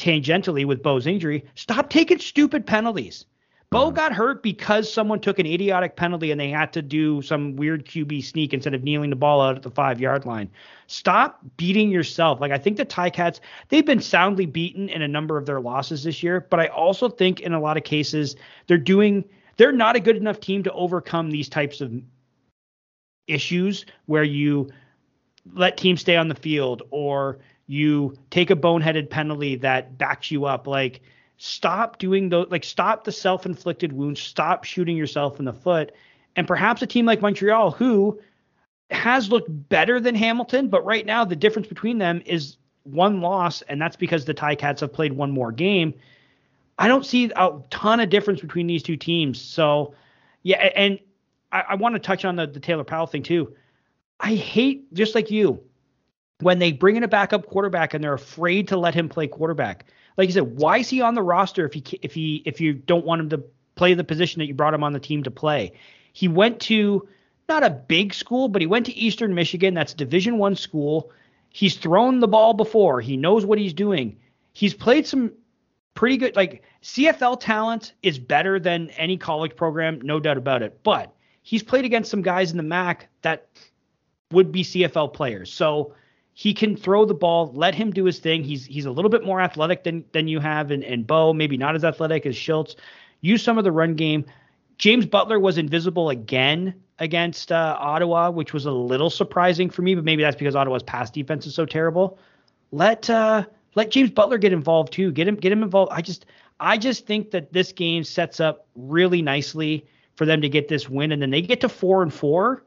tangentially 0.00 0.64
with 0.64 0.82
Bo's 0.82 1.06
injury, 1.06 1.44
stop 1.54 1.90
taking 1.90 2.18
stupid 2.18 2.66
penalties. 2.66 3.26
Bo 3.70 3.86
mm-hmm. 3.86 3.96
got 3.96 4.12
hurt 4.12 4.42
because 4.42 4.92
someone 4.92 5.20
took 5.20 5.38
an 5.38 5.46
idiotic 5.46 5.94
penalty 5.94 6.32
and 6.32 6.40
they 6.40 6.50
had 6.50 6.72
to 6.72 6.82
do 6.82 7.22
some 7.22 7.54
weird 7.54 7.86
QB 7.86 8.24
sneak 8.24 8.52
instead 8.52 8.74
of 8.74 8.82
kneeling 8.82 9.10
the 9.10 9.16
ball 9.16 9.40
out 9.40 9.56
at 9.56 9.62
the 9.62 9.70
five 9.70 10.00
yard 10.00 10.26
line. 10.26 10.50
Stop 10.88 11.40
beating 11.56 11.90
yourself. 11.90 12.40
Like 12.40 12.50
I 12.50 12.58
think 12.58 12.78
the 12.78 12.86
Ticats, 12.86 13.38
they've 13.68 13.86
been 13.86 14.00
soundly 14.00 14.46
beaten 14.46 14.88
in 14.88 15.02
a 15.02 15.08
number 15.08 15.38
of 15.38 15.46
their 15.46 15.60
losses 15.60 16.02
this 16.02 16.22
year, 16.22 16.46
but 16.50 16.58
I 16.58 16.66
also 16.66 17.08
think 17.08 17.40
in 17.40 17.52
a 17.52 17.60
lot 17.60 17.76
of 17.76 17.84
cases 17.84 18.34
they're 18.66 18.78
doing 18.78 19.24
they're 19.56 19.72
not 19.72 19.94
a 19.94 20.00
good 20.00 20.16
enough 20.16 20.40
team 20.40 20.62
to 20.62 20.72
overcome 20.72 21.30
these 21.30 21.48
types 21.48 21.80
of 21.80 21.92
issues 23.28 23.84
where 24.06 24.24
you 24.24 24.70
let 25.54 25.76
teams 25.76 26.00
stay 26.00 26.16
on 26.16 26.28
the 26.28 26.34
field 26.34 26.82
or 26.90 27.38
you 27.66 28.14
take 28.30 28.50
a 28.50 28.56
boneheaded 28.56 29.10
penalty 29.10 29.56
that 29.56 29.96
backs 29.96 30.30
you 30.30 30.44
up 30.44 30.66
like 30.66 31.00
stop 31.36 31.98
doing 31.98 32.28
those 32.28 32.48
like 32.50 32.64
stop 32.64 33.04
the 33.04 33.12
self-inflicted 33.12 33.92
wounds 33.92 34.20
stop 34.20 34.64
shooting 34.64 34.96
yourself 34.96 35.38
in 35.38 35.44
the 35.44 35.52
foot. 35.52 35.92
And 36.36 36.46
perhaps 36.46 36.82
a 36.82 36.86
team 36.86 37.06
like 37.06 37.22
Montreal 37.22 37.70
who 37.70 38.20
has 38.90 39.30
looked 39.30 39.48
better 39.68 40.00
than 40.00 40.14
Hamilton 40.14 40.68
but 40.68 40.84
right 40.84 41.06
now 41.06 41.24
the 41.24 41.36
difference 41.36 41.68
between 41.68 41.98
them 41.98 42.22
is 42.26 42.56
one 42.82 43.20
loss 43.20 43.62
and 43.62 43.80
that's 43.80 43.96
because 43.96 44.24
the 44.24 44.34
Ticats 44.34 44.80
have 44.80 44.92
played 44.92 45.12
one 45.12 45.30
more 45.30 45.52
game. 45.52 45.94
I 46.78 46.88
don't 46.88 47.06
see 47.06 47.30
a 47.36 47.52
ton 47.70 48.00
of 48.00 48.10
difference 48.10 48.40
between 48.40 48.66
these 48.66 48.82
two 48.82 48.96
teams. 48.96 49.40
So 49.40 49.94
yeah 50.42 50.70
and 50.74 50.98
I, 51.52 51.60
I 51.70 51.74
want 51.76 51.94
to 51.94 52.00
touch 52.00 52.24
on 52.24 52.36
the, 52.36 52.46
the 52.46 52.60
Taylor 52.60 52.84
Powell 52.84 53.06
thing 53.06 53.22
too 53.22 53.54
I 54.20 54.34
hate 54.34 54.92
just 54.92 55.14
like 55.14 55.30
you 55.30 55.62
when 56.40 56.58
they 56.58 56.72
bring 56.72 56.96
in 56.96 57.02
a 57.02 57.08
backup 57.08 57.46
quarterback 57.46 57.94
and 57.94 58.02
they're 58.02 58.14
afraid 58.14 58.68
to 58.68 58.76
let 58.76 58.94
him 58.94 59.08
play 59.08 59.26
quarterback. 59.26 59.86
Like 60.16 60.28
you 60.28 60.32
said, 60.32 60.56
why 60.58 60.78
is 60.78 60.88
he 60.88 61.00
on 61.00 61.14
the 61.14 61.22
roster 61.22 61.66
if 61.66 61.72
he 61.72 61.82
if 62.02 62.12
he 62.12 62.42
if 62.44 62.60
you 62.60 62.74
don't 62.74 63.06
want 63.06 63.20
him 63.20 63.30
to 63.30 63.42
play 63.74 63.94
the 63.94 64.04
position 64.04 64.40
that 64.40 64.46
you 64.46 64.54
brought 64.54 64.74
him 64.74 64.84
on 64.84 64.92
the 64.92 65.00
team 65.00 65.22
to 65.22 65.30
play? 65.30 65.72
He 66.12 66.28
went 66.28 66.60
to 66.60 67.08
not 67.48 67.64
a 67.64 67.70
big 67.70 68.12
school, 68.14 68.48
but 68.48 68.62
he 68.62 68.66
went 68.66 68.86
to 68.86 68.94
Eastern 68.94 69.34
Michigan. 69.34 69.74
That's 69.74 69.94
Division 69.94 70.38
One 70.38 70.56
school. 70.56 71.10
He's 71.48 71.76
thrown 71.76 72.20
the 72.20 72.28
ball 72.28 72.54
before. 72.54 73.00
He 73.00 73.16
knows 73.16 73.44
what 73.44 73.58
he's 73.58 73.74
doing. 73.74 74.16
He's 74.52 74.74
played 74.74 75.06
some 75.06 75.32
pretty 75.94 76.16
good. 76.16 76.36
Like 76.36 76.62
CFL 76.82 77.40
talent 77.40 77.94
is 78.02 78.18
better 78.18 78.60
than 78.60 78.90
any 78.90 79.16
college 79.16 79.56
program, 79.56 80.00
no 80.02 80.20
doubt 80.20 80.36
about 80.36 80.62
it. 80.62 80.80
But 80.82 81.14
he's 81.42 81.62
played 81.62 81.84
against 81.84 82.10
some 82.10 82.22
guys 82.22 82.50
in 82.50 82.56
the 82.56 82.62
MAC 82.62 83.08
that 83.22 83.48
would 84.32 84.52
be 84.52 84.62
CFL 84.62 85.12
players. 85.12 85.52
So 85.52 85.94
he 86.34 86.54
can 86.54 86.76
throw 86.76 87.04
the 87.04 87.14
ball. 87.14 87.52
Let 87.54 87.74
him 87.74 87.90
do 87.90 88.04
his 88.04 88.18
thing. 88.18 88.44
He's 88.44 88.64
he's 88.64 88.86
a 88.86 88.90
little 88.90 89.10
bit 89.10 89.24
more 89.24 89.40
athletic 89.40 89.84
than 89.84 90.04
than 90.12 90.28
you 90.28 90.40
have 90.40 90.70
and, 90.70 90.82
in 90.82 91.02
Bo. 91.02 91.32
Maybe 91.32 91.56
not 91.56 91.74
as 91.74 91.84
athletic 91.84 92.26
as 92.26 92.34
Shiltz. 92.34 92.76
Use 93.20 93.42
some 93.42 93.58
of 93.58 93.64
the 93.64 93.72
run 93.72 93.94
game. 93.94 94.24
James 94.78 95.04
Butler 95.04 95.38
was 95.38 95.58
invisible 95.58 96.08
again 96.08 96.74
against 96.98 97.52
uh, 97.52 97.76
Ottawa, 97.78 98.30
which 98.30 98.54
was 98.54 98.64
a 98.64 98.70
little 98.70 99.10
surprising 99.10 99.68
for 99.68 99.82
me. 99.82 99.94
But 99.94 100.04
maybe 100.04 100.22
that's 100.22 100.36
because 100.36 100.56
Ottawa's 100.56 100.82
pass 100.82 101.10
defense 101.10 101.46
is 101.46 101.54
so 101.54 101.66
terrible. 101.66 102.18
Let 102.70 103.10
uh, 103.10 103.44
let 103.74 103.90
James 103.90 104.10
Butler 104.10 104.38
get 104.38 104.52
involved 104.52 104.92
too. 104.92 105.12
Get 105.12 105.26
him 105.26 105.34
get 105.34 105.52
him 105.52 105.62
involved. 105.62 105.92
I 105.92 106.00
just 106.00 106.26
I 106.60 106.78
just 106.78 107.06
think 107.06 107.32
that 107.32 107.52
this 107.52 107.72
game 107.72 108.04
sets 108.04 108.40
up 108.40 108.66
really 108.76 109.20
nicely 109.20 109.86
for 110.14 110.24
them 110.24 110.40
to 110.40 110.48
get 110.48 110.68
this 110.68 110.88
win, 110.88 111.12
and 111.12 111.20
then 111.20 111.30
they 111.30 111.42
get 111.42 111.60
to 111.62 111.68
four 111.68 112.02
and 112.02 112.12
four 112.12 112.62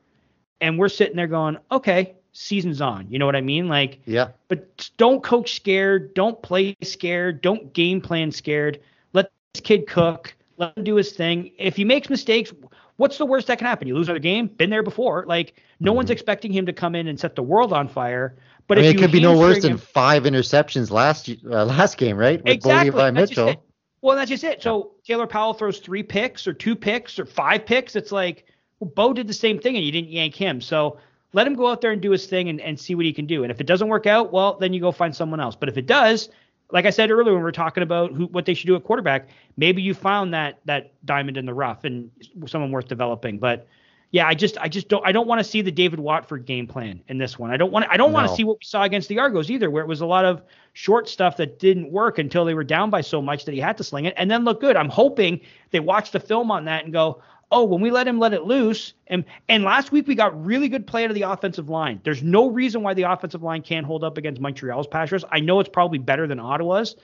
and 0.64 0.80
we're 0.80 0.90
sitting 0.90 1.18
there 1.18 1.28
going, 1.28 1.58
okay, 1.72 2.16
season's 2.32 2.80
on. 2.80 3.06
You 3.10 3.20
know 3.20 3.26
what 3.26 3.36
I 3.36 3.42
mean? 3.42 3.68
Like, 3.68 4.00
yeah. 4.06 4.30
But 4.48 4.90
don't 4.96 5.22
coach 5.22 5.56
scared. 5.56 6.14
Don't 6.14 6.42
play 6.42 6.78
scared. 6.82 7.42
Don't 7.42 7.74
game 7.74 8.00
plan 8.00 8.32
scared. 8.32 8.80
Let 9.12 9.30
this 9.54 9.62
kid 9.62 9.88
cook. 9.88 10.34
Let 10.58 10.78
him 10.78 10.86
do 10.86 10.96
his 10.96 11.12
thing. 11.12 11.52
If 11.58 11.76
he 11.76 11.84
makes 11.84 12.10
mistakes, 12.10 12.54
what's 12.96 13.18
the 13.18 13.26
worst 13.26 13.48
that 13.48 13.58
can 13.58 13.68
happen? 13.68 13.90
You 13.90 13.96
lose 13.96 14.08
another 14.08 14.20
game. 14.20 14.48
Been 14.48 14.70
there 14.70 14.84
before. 14.84 15.26
Like, 15.28 15.62
no 15.82 15.92
mm-hmm. 15.92 15.98
one's 15.98 16.10
expecting 16.12 16.54
him 16.54 16.66
to 16.66 16.74
come 16.74 16.96
in 16.96 17.08
and 17.10 17.20
set 17.20 17.36
the 17.36 17.44
world 17.44 17.74
on 17.74 17.90
fire. 17.90 18.38
But 18.68 18.80
I 18.80 18.84
mean, 18.84 18.96
it 18.96 19.00
could 19.00 19.12
be 19.12 19.20
no 19.20 19.38
worse 19.38 19.64
than 19.64 19.74
him, 19.74 19.78
five 19.78 20.24
interceptions 20.24 20.92
last 20.92 21.30
uh, 21.30 21.66
last 21.66 21.98
game, 21.98 22.16
right? 22.16 22.42
With 22.42 22.54
exactly. 22.54 22.92
Levi 22.92 23.12
Mitchell. 23.12 23.66
Well, 24.02 24.16
that's 24.16 24.30
just 24.30 24.46
it. 24.46 24.64
So 24.64 24.92
Taylor 25.04 25.28
Powell 25.28 25.54
throws 25.54 25.80
three 25.80 26.04
picks 26.04 26.48
or 26.48 26.54
two 26.54 26.74
picks 26.74 27.20
or 27.20 27.26
five 27.26 27.66
picks. 27.66 27.98
It's 27.98 28.14
like 28.14 28.46
well, 28.84 28.92
Bo 28.96 29.14
did 29.14 29.28
the 29.28 29.34
same 29.34 29.60
thing 29.60 29.76
and 29.76 29.86
you 29.86 29.92
didn't 29.92 30.12
yank 30.12 30.36
him. 30.36 30.60
So 30.62 30.98
let 31.32 31.48
him 31.48 31.56
go 31.56 31.68
out 31.68 31.82
there 31.82 31.92
and 31.92 32.02
do 32.02 32.12
his 32.12 32.26
thing 32.26 32.50
and, 32.50 32.60
and 32.62 32.80
see 32.80 32.96
what 32.96 33.06
he 33.06 33.14
can 33.14 33.26
do. 33.26 33.44
And 33.44 33.52
if 33.52 33.62
it 33.62 33.68
doesn't 33.68 33.88
work 33.88 34.06
out, 34.06 34.32
well, 34.32 34.58
then 34.60 34.74
you 34.74 34.80
go 34.80 34.92
find 34.92 35.16
someone 35.16 35.40
else. 35.40 35.56
But 35.56 35.70
if 35.70 35.78
it 35.78 35.86
does, 35.86 36.30
like 36.72 36.86
I 36.86 36.90
said 36.90 37.12
earlier 37.12 37.34
when 37.34 37.44
we 37.44 37.50
are 37.50 37.54
talking 37.54 37.84
about 37.84 38.12
who 38.12 38.26
what 38.28 38.46
they 38.46 38.54
should 38.54 38.68
do 38.68 38.76
at 38.76 38.84
quarterback, 38.84 39.30
maybe 39.58 39.82
you 39.82 39.94
found 39.94 40.34
that 40.34 40.60
that 40.66 40.94
diamond 41.06 41.38
in 41.38 41.46
the 41.46 41.54
rough 41.54 41.84
and 41.86 42.12
someone 42.46 42.72
worth 42.72 42.88
developing. 42.88 43.38
But 43.40 43.68
yeah, 44.12 44.28
I 44.28 44.36
just 44.36 44.58
I 44.60 44.68
just 44.68 44.90
don't 44.90 45.06
I 45.06 45.12
don't 45.12 45.28
want 45.28 45.40
to 45.40 45.44
see 45.44 45.62
the 45.62 45.72
David 45.72 46.00
Watford 46.00 46.46
game 46.46 46.68
plan 46.68 47.02
in 47.08 47.18
this 47.18 47.40
one. 47.40 47.52
I 47.52 47.58
don't 47.58 47.72
want 47.72 47.86
I 47.90 47.98
don't 47.98 48.12
no. 48.12 48.16
want 48.16 48.30
to 48.30 48.36
see 48.36 48.44
what 48.44 48.60
we 48.60 48.66
saw 48.66 48.84
against 48.84 49.10
the 49.10 49.18
Argos 49.18 49.50
either, 49.50 49.72
where 49.72 49.84
it 49.84 49.88
was 49.88 50.02
a 50.02 50.06
lot 50.06 50.26
of 50.26 50.44
short 50.74 51.10
stuff 51.10 51.38
that 51.38 51.58
didn't 51.58 51.92
work 51.92 52.20
until 52.20 52.46
they 52.46 52.54
were 52.54 52.64
down 52.64 52.90
by 52.90 53.02
so 53.02 53.22
much 53.22 53.46
that 53.46 53.54
he 53.54 53.60
had 53.60 53.78
to 53.78 53.84
sling 53.84 54.06
it 54.06 54.14
and 54.18 54.30
then 54.30 54.44
look 54.44 54.62
good. 54.62 54.76
I'm 54.76 54.90
hoping 54.90 55.42
they 55.72 55.80
watch 55.80 56.12
the 56.12 56.20
film 56.20 56.52
on 56.52 56.66
that 56.66 56.84
and 56.84 56.94
go, 56.94 57.22
oh, 57.54 57.64
when 57.64 57.80
we 57.80 57.92
let 57.92 58.08
him 58.08 58.20
let 58.20 58.34
it 58.34 58.44
loose, 58.44 58.94
and 59.08 59.24
and 59.48 59.64
last 59.64 59.92
week 59.92 60.08
we 60.08 60.16
got 60.16 60.46
really 60.46 60.68
good 60.68 60.86
play 60.86 61.06
out 61.06 61.12
of 61.12 61.16
the 61.16 61.22
offensive 61.22 61.70
line. 61.70 62.02
There's 62.04 62.24
no 62.24 62.50
reason 62.50 62.82
why 62.82 62.94
the 62.94 63.04
offensive 63.04 63.44
line 63.44 63.62
can't 63.62 63.86
hold 63.86 64.04
up 64.04 64.18
against 64.18 64.42
Montreal's 64.42 64.88
pass 64.88 65.12
rush. 65.12 65.22
I 65.32 65.40
know 65.40 65.60
it's 65.60 65.70
probably 65.70 66.00
better 66.00 66.28
than 66.28 66.40
Ottawa's, 66.40 66.96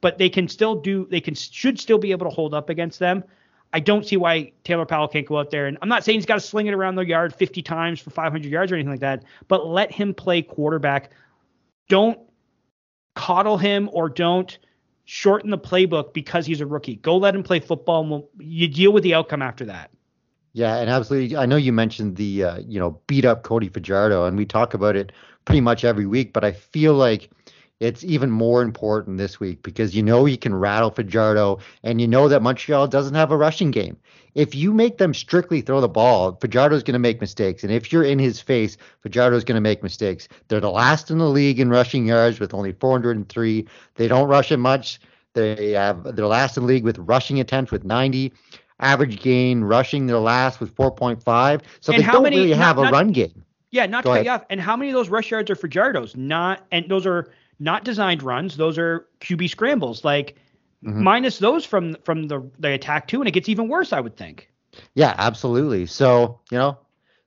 but 0.00 0.18
they 0.18 0.28
can 0.28 0.46
still 0.46 0.76
do 0.76 1.06
they 1.10 1.20
can 1.20 1.34
should 1.34 1.80
still 1.80 1.98
be 1.98 2.12
able 2.12 2.28
to 2.28 2.34
hold 2.34 2.54
up 2.54 2.68
against 2.68 2.98
them. 2.98 3.24
I 3.72 3.80
don't 3.80 4.06
see 4.06 4.16
why 4.16 4.52
Taylor 4.62 4.86
Powell 4.86 5.08
can't 5.08 5.26
go 5.26 5.38
out 5.38 5.50
there. 5.50 5.66
And 5.66 5.76
I'm 5.82 5.88
not 5.88 6.04
saying 6.04 6.18
he's 6.18 6.26
got 6.26 6.34
to 6.34 6.40
sling 6.40 6.68
it 6.68 6.74
around 6.74 6.94
the 6.94 7.04
yard 7.04 7.34
50 7.34 7.60
times 7.62 7.98
for 7.98 8.10
500 8.10 8.48
yards 8.48 8.70
or 8.70 8.76
anything 8.76 8.92
like 8.92 9.00
that, 9.00 9.24
but 9.48 9.66
let 9.66 9.90
him 9.90 10.14
play 10.14 10.42
quarterback. 10.42 11.10
Don't 11.88 12.20
coddle 13.14 13.58
him 13.58 13.90
or 13.92 14.08
don't 14.08 14.58
shorten 15.04 15.50
the 15.50 15.58
playbook 15.58 16.12
because 16.12 16.46
he's 16.46 16.60
a 16.60 16.66
rookie. 16.66 16.96
Go 16.96 17.16
let 17.16 17.34
him 17.34 17.42
play 17.42 17.60
football 17.60 18.02
and 18.02 18.10
we'll, 18.10 18.28
you 18.38 18.68
deal 18.68 18.92
with 18.92 19.02
the 19.02 19.14
outcome 19.14 19.42
after 19.42 19.64
that. 19.66 19.90
Yeah, 20.54 20.76
and 20.76 20.88
absolutely. 20.88 21.36
I 21.36 21.46
know 21.46 21.56
you 21.56 21.72
mentioned 21.72 22.16
the 22.16 22.44
uh, 22.44 22.58
you 22.58 22.78
know 22.78 23.00
beat 23.08 23.24
up 23.24 23.42
Cody 23.42 23.68
Fajardo, 23.68 24.24
and 24.24 24.36
we 24.36 24.46
talk 24.46 24.72
about 24.72 24.94
it 24.94 25.10
pretty 25.44 25.60
much 25.60 25.84
every 25.84 26.06
week. 26.06 26.32
But 26.32 26.44
I 26.44 26.52
feel 26.52 26.94
like 26.94 27.28
it's 27.80 28.04
even 28.04 28.30
more 28.30 28.62
important 28.62 29.18
this 29.18 29.40
week 29.40 29.62
because 29.62 29.94
you 29.94 30.02
know 30.02 30.26
you 30.26 30.38
can 30.38 30.54
rattle 30.54 30.90
Fajardo 30.90 31.58
and 31.82 32.00
you 32.00 32.06
know 32.06 32.28
that 32.28 32.42
Montreal 32.42 32.86
doesn't 32.86 33.14
have 33.14 33.30
a 33.30 33.36
rushing 33.36 33.70
game. 33.70 33.96
If 34.34 34.54
you 34.54 34.72
make 34.72 34.98
them 34.98 35.14
strictly 35.14 35.60
throw 35.60 35.80
the 35.80 35.88
ball, 35.88 36.32
Fajardo's 36.32 36.82
going 36.82 36.94
to 36.94 36.98
make 36.98 37.20
mistakes. 37.20 37.62
And 37.62 37.72
if 37.72 37.92
you're 37.92 38.04
in 38.04 38.18
his 38.18 38.40
face, 38.40 38.76
Fajardo's 39.04 39.44
going 39.44 39.56
to 39.56 39.60
make 39.60 39.82
mistakes. 39.82 40.28
They're 40.48 40.60
the 40.60 40.70
last 40.70 41.10
in 41.10 41.18
the 41.18 41.28
league 41.28 41.60
in 41.60 41.70
rushing 41.70 42.06
yards 42.06 42.40
with 42.40 42.54
only 42.54 42.72
403. 42.72 43.66
They 43.96 44.08
don't 44.08 44.28
rush 44.28 44.50
it 44.50 44.58
much. 44.58 45.00
They 45.34 45.72
have 45.72 46.16
they're 46.16 46.26
last 46.26 46.56
in 46.56 46.62
the 46.62 46.68
league 46.68 46.84
with 46.84 46.98
rushing 46.98 47.40
attempts 47.40 47.72
with 47.72 47.84
90. 47.84 48.32
Average 48.80 49.20
gain 49.20 49.62
rushing 49.62 50.06
their 50.06 50.18
last 50.18 50.60
with 50.60 50.74
4.5. 50.74 51.60
So 51.80 51.92
and 51.92 52.02
they 52.02 52.06
don't 52.06 52.22
many, 52.22 52.36
really 52.36 52.52
have 52.52 52.76
not, 52.76 52.88
a 52.88 52.90
run 52.92 53.12
game. 53.12 53.44
Yeah, 53.70 53.86
not 53.86 54.04
Go 54.04 54.10
to 54.10 54.18
cut 54.18 54.24
you 54.24 54.30
off. 54.30 54.44
And 54.50 54.60
how 54.60 54.76
many 54.76 54.90
of 54.90 54.94
those 54.94 55.08
rush 55.08 55.30
yards 55.30 55.50
are 55.50 55.56
Fajardo's? 55.56 56.16
Not 56.16 56.64
and 56.70 56.88
those 56.88 57.06
are 57.06 57.30
not 57.58 57.84
designed 57.84 58.22
runs. 58.22 58.56
Those 58.56 58.78
are 58.78 59.06
QB 59.20 59.50
scrambles. 59.50 60.04
Like 60.04 60.36
mm-hmm. 60.84 61.02
minus 61.02 61.38
those 61.38 61.64
from 61.64 61.96
from 62.04 62.28
the 62.28 62.48
the 62.58 62.72
attack 62.72 63.08
too, 63.08 63.20
and 63.20 63.28
it 63.28 63.32
gets 63.32 63.48
even 63.48 63.68
worse. 63.68 63.92
I 63.92 64.00
would 64.00 64.16
think. 64.16 64.50
Yeah, 64.94 65.14
absolutely. 65.16 65.86
So 65.86 66.40
you 66.50 66.58
know, 66.58 66.78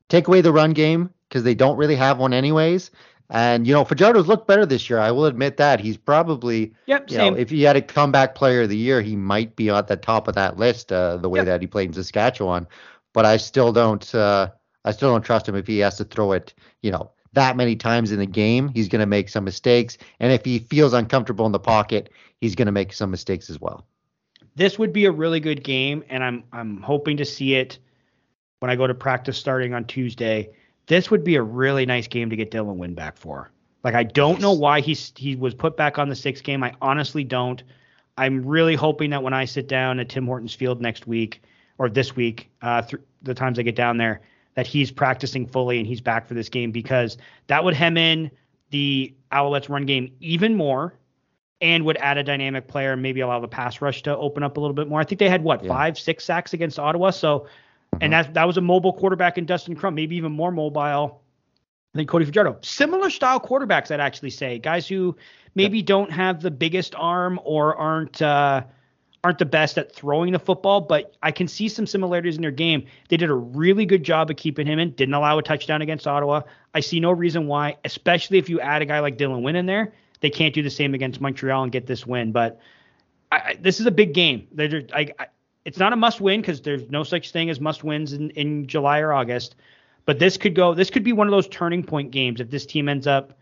take 0.09 0.27
away 0.27 0.41
the 0.41 0.51
run 0.51 0.73
game 0.73 1.09
because 1.27 1.43
they 1.43 1.55
don't 1.55 1.77
really 1.77 1.95
have 1.95 2.17
one 2.17 2.33
anyways. 2.33 2.91
And 3.29 3.67
you 3.67 3.73
know, 3.73 3.83
Fajardo's 3.83 4.27
looked 4.27 4.47
better 4.47 4.65
this 4.65 4.89
year. 4.89 4.99
I 4.99 5.11
will 5.11 5.25
admit 5.25 5.57
that 5.57 5.79
he's 5.79 5.97
probably. 5.97 6.73
Yep. 6.85 7.09
You 7.09 7.17
same. 7.17 7.33
know, 7.33 7.39
if 7.39 7.49
he 7.49 7.63
had 7.63 7.75
a 7.75 7.81
comeback 7.81 8.35
player 8.35 8.61
of 8.61 8.69
the 8.69 8.77
year, 8.77 9.01
he 9.01 9.15
might 9.15 9.55
be 9.55 9.69
at 9.69 9.87
the 9.87 9.97
top 9.97 10.27
of 10.27 10.35
that 10.35 10.57
list. 10.57 10.91
Uh, 10.91 11.17
the 11.17 11.29
way 11.29 11.39
yep. 11.39 11.45
that 11.47 11.61
he 11.61 11.67
played 11.67 11.89
in 11.89 11.93
Saskatchewan, 11.93 12.67
but 13.13 13.25
I 13.25 13.37
still 13.37 13.73
don't. 13.73 14.15
Uh, 14.15 14.51
I 14.85 14.91
still 14.91 15.11
don't 15.11 15.23
trust 15.23 15.47
him 15.47 15.55
if 15.55 15.67
he 15.67 15.79
has 15.79 15.97
to 15.97 16.05
throw 16.05 16.31
it. 16.31 16.53
You 16.81 16.91
know, 16.91 17.11
that 17.37 17.55
many 17.55 17.75
times 17.75 18.11
in 18.11 18.17
the 18.17 18.25
game, 18.25 18.69
he's 18.69 18.87
going 18.87 18.99
to 18.99 19.05
make 19.05 19.29
some 19.29 19.43
mistakes. 19.43 19.99
And 20.19 20.33
if 20.33 20.43
he 20.43 20.57
feels 20.57 20.93
uncomfortable 20.93 21.45
in 21.45 21.51
the 21.51 21.59
pocket, 21.59 22.09
he's 22.41 22.55
going 22.55 22.65
to 22.65 22.71
make 22.71 22.91
some 22.91 23.11
mistakes 23.11 23.51
as 23.51 23.61
well. 23.61 23.85
This 24.55 24.79
would 24.79 24.91
be 24.91 25.05
a 25.05 25.11
really 25.11 25.39
good 25.39 25.63
game, 25.63 26.03
and 26.09 26.23
I'm 26.23 26.43
I'm 26.51 26.81
hoping 26.81 27.17
to 27.17 27.25
see 27.25 27.53
it 27.53 27.77
when 28.59 28.71
I 28.71 28.75
go 28.75 28.87
to 28.87 28.95
practice 28.95 29.37
starting 29.37 29.75
on 29.75 29.85
Tuesday. 29.85 30.49
This 30.87 31.11
would 31.11 31.23
be 31.23 31.35
a 31.35 31.43
really 31.43 31.85
nice 31.85 32.07
game 32.07 32.31
to 32.31 32.35
get 32.35 32.49
Dylan 32.49 32.77
Wynn 32.77 32.95
back 32.95 33.17
for. 33.17 33.51
Like 33.83 33.93
I 33.93 34.01
don't 34.01 34.41
know 34.41 34.53
why 34.53 34.81
he's 34.81 35.13
he 35.15 35.35
was 35.35 35.53
put 35.53 35.77
back 35.77 35.99
on 35.99 36.09
the 36.09 36.15
sixth 36.15 36.43
game. 36.43 36.63
I 36.63 36.73
honestly 36.81 37.23
don't. 37.23 37.61
I'm 38.17 38.43
really 38.47 38.73
hoping 38.73 39.11
that 39.11 39.21
when 39.21 39.35
I 39.35 39.45
sit 39.45 39.67
down 39.67 39.99
at 39.99 40.09
Tim 40.09 40.25
Hortons 40.25 40.55
Field 40.55 40.81
next 40.81 41.05
week 41.05 41.43
or 41.77 41.87
this 41.87 42.15
week, 42.15 42.49
uh, 42.63 42.81
th- 42.81 43.03
the 43.21 43.35
times 43.35 43.59
I 43.59 43.61
get 43.61 43.75
down 43.75 43.97
there, 43.97 44.21
that 44.57 44.65
he's 44.65 44.89
practicing 44.89 45.45
fully 45.45 45.77
and 45.77 45.85
he's 45.85 46.01
back 46.01 46.27
for 46.27 46.33
this 46.33 46.49
game 46.49 46.71
because 46.71 47.15
that 47.45 47.63
would 47.63 47.75
hem 47.75 47.95
in 47.95 48.31
the 48.71 49.13
Alouettes 49.31 49.69
run 49.69 49.85
game 49.85 50.11
even 50.19 50.55
more 50.55 50.95
and 51.61 51.85
would 51.85 51.95
add 51.97 52.17
a 52.17 52.23
dynamic 52.23 52.67
player 52.67 52.93
and 52.93 53.03
maybe 53.03 53.21
allow 53.21 53.39
the 53.39 53.47
pass 53.47 53.81
rush 53.81 54.01
to 54.01 54.17
open 54.17 54.41
up 54.41 54.57
a 54.57 54.59
little 54.59 54.73
bit 54.73 54.87
more. 54.87 54.99
I 54.99 55.03
think 55.03 55.19
they 55.19 55.29
had 55.29 55.43
what 55.43 55.63
yeah. 55.63 55.69
five, 55.69 55.99
six 55.99 56.23
sacks 56.23 56.55
against 56.55 56.79
Ottawa. 56.79 57.11
So, 57.11 57.47
and 58.01 58.11
that 58.13 58.33
that 58.33 58.47
was 58.47 58.57
a 58.57 58.61
mobile 58.61 58.93
quarterback 58.93 59.37
in 59.37 59.45
Dustin 59.45 59.75
Crum, 59.75 59.93
maybe 59.93 60.15
even 60.15 60.31
more 60.31 60.51
mobile 60.51 61.21
than 61.93 62.07
Cody 62.07 62.25
Fajardo. 62.25 62.57
Similar 62.61 63.11
style 63.11 63.39
quarterbacks, 63.39 63.91
I'd 63.91 63.99
actually 63.99 64.31
say, 64.31 64.57
guys 64.57 64.87
who 64.87 65.15
maybe 65.53 65.77
yep. 65.77 65.85
don't 65.85 66.11
have 66.11 66.41
the 66.41 66.49
biggest 66.49 66.95
arm 66.95 67.39
or 67.43 67.75
aren't 67.75 68.23
uh, 68.23 68.63
aren't 69.23 69.39
the 69.39 69.45
best 69.45 69.77
at 69.77 69.93
throwing 69.93 70.31
the 70.31 70.39
football, 70.39 70.81
but 70.81 71.15
I 71.23 71.31
can 71.31 71.47
see 71.47 71.67
some 71.67 71.87
similarities 71.87 72.35
in 72.35 72.41
their 72.41 72.51
game. 72.51 72.85
They 73.09 73.17
did 73.17 73.29
a 73.29 73.35
really 73.35 73.85
good 73.85 74.03
job 74.03 74.29
of 74.29 74.37
keeping 74.37 74.67
him 74.67 74.79
in, 74.79 74.91
didn't 74.91 75.15
allow 75.15 75.37
a 75.37 75.43
touchdown 75.43 75.81
against 75.81 76.07
Ottawa. 76.07 76.41
I 76.73 76.79
see 76.79 76.99
no 76.99 77.11
reason 77.11 77.47
why, 77.47 77.77
especially 77.83 78.37
if 78.37 78.47
you 78.47 78.59
add 78.59 78.81
a 78.81 78.85
guy 78.85 78.99
like 78.99 79.17
Dylan 79.17 79.41
Wynn 79.41 79.55
in 79.55 79.65
there, 79.65 79.93
they 80.21 80.29
can't 80.29 80.53
do 80.53 80.61
the 80.61 80.69
same 80.69 80.93
against 80.93 81.19
Montreal 81.19 81.63
and 81.63 81.71
get 81.71 81.87
this 81.87 82.05
win. 82.05 82.31
But 82.31 82.59
I, 83.31 83.37
I, 83.37 83.57
this 83.59 83.79
is 83.79 83.85
a 83.85 83.91
big 83.91 84.13
game. 84.13 84.47
I, 84.57 85.13
it's 85.65 85.77
not 85.77 85.93
a 85.93 85.97
must 85.97 86.21
win 86.21 86.41
because 86.41 86.61
there's 86.61 86.89
no 86.89 87.03
such 87.03 87.31
thing 87.31 87.49
as 87.49 87.59
must 87.59 87.83
wins 87.83 88.13
in, 88.13 88.29
in 88.31 88.67
July 88.67 88.99
or 88.99 89.13
August. 89.13 89.55
But 90.05 90.19
this 90.19 90.37
could 90.37 90.55
go. 90.55 90.73
This 90.73 90.89
could 90.89 91.03
be 91.03 91.11
one 91.11 91.27
of 91.27 91.31
those 91.31 91.47
turning 91.49 91.83
point 91.83 92.11
games 92.11 92.39
if 92.39 92.49
this 92.49 92.65
team 92.65 92.87
ends 92.87 93.07
up 93.07 93.37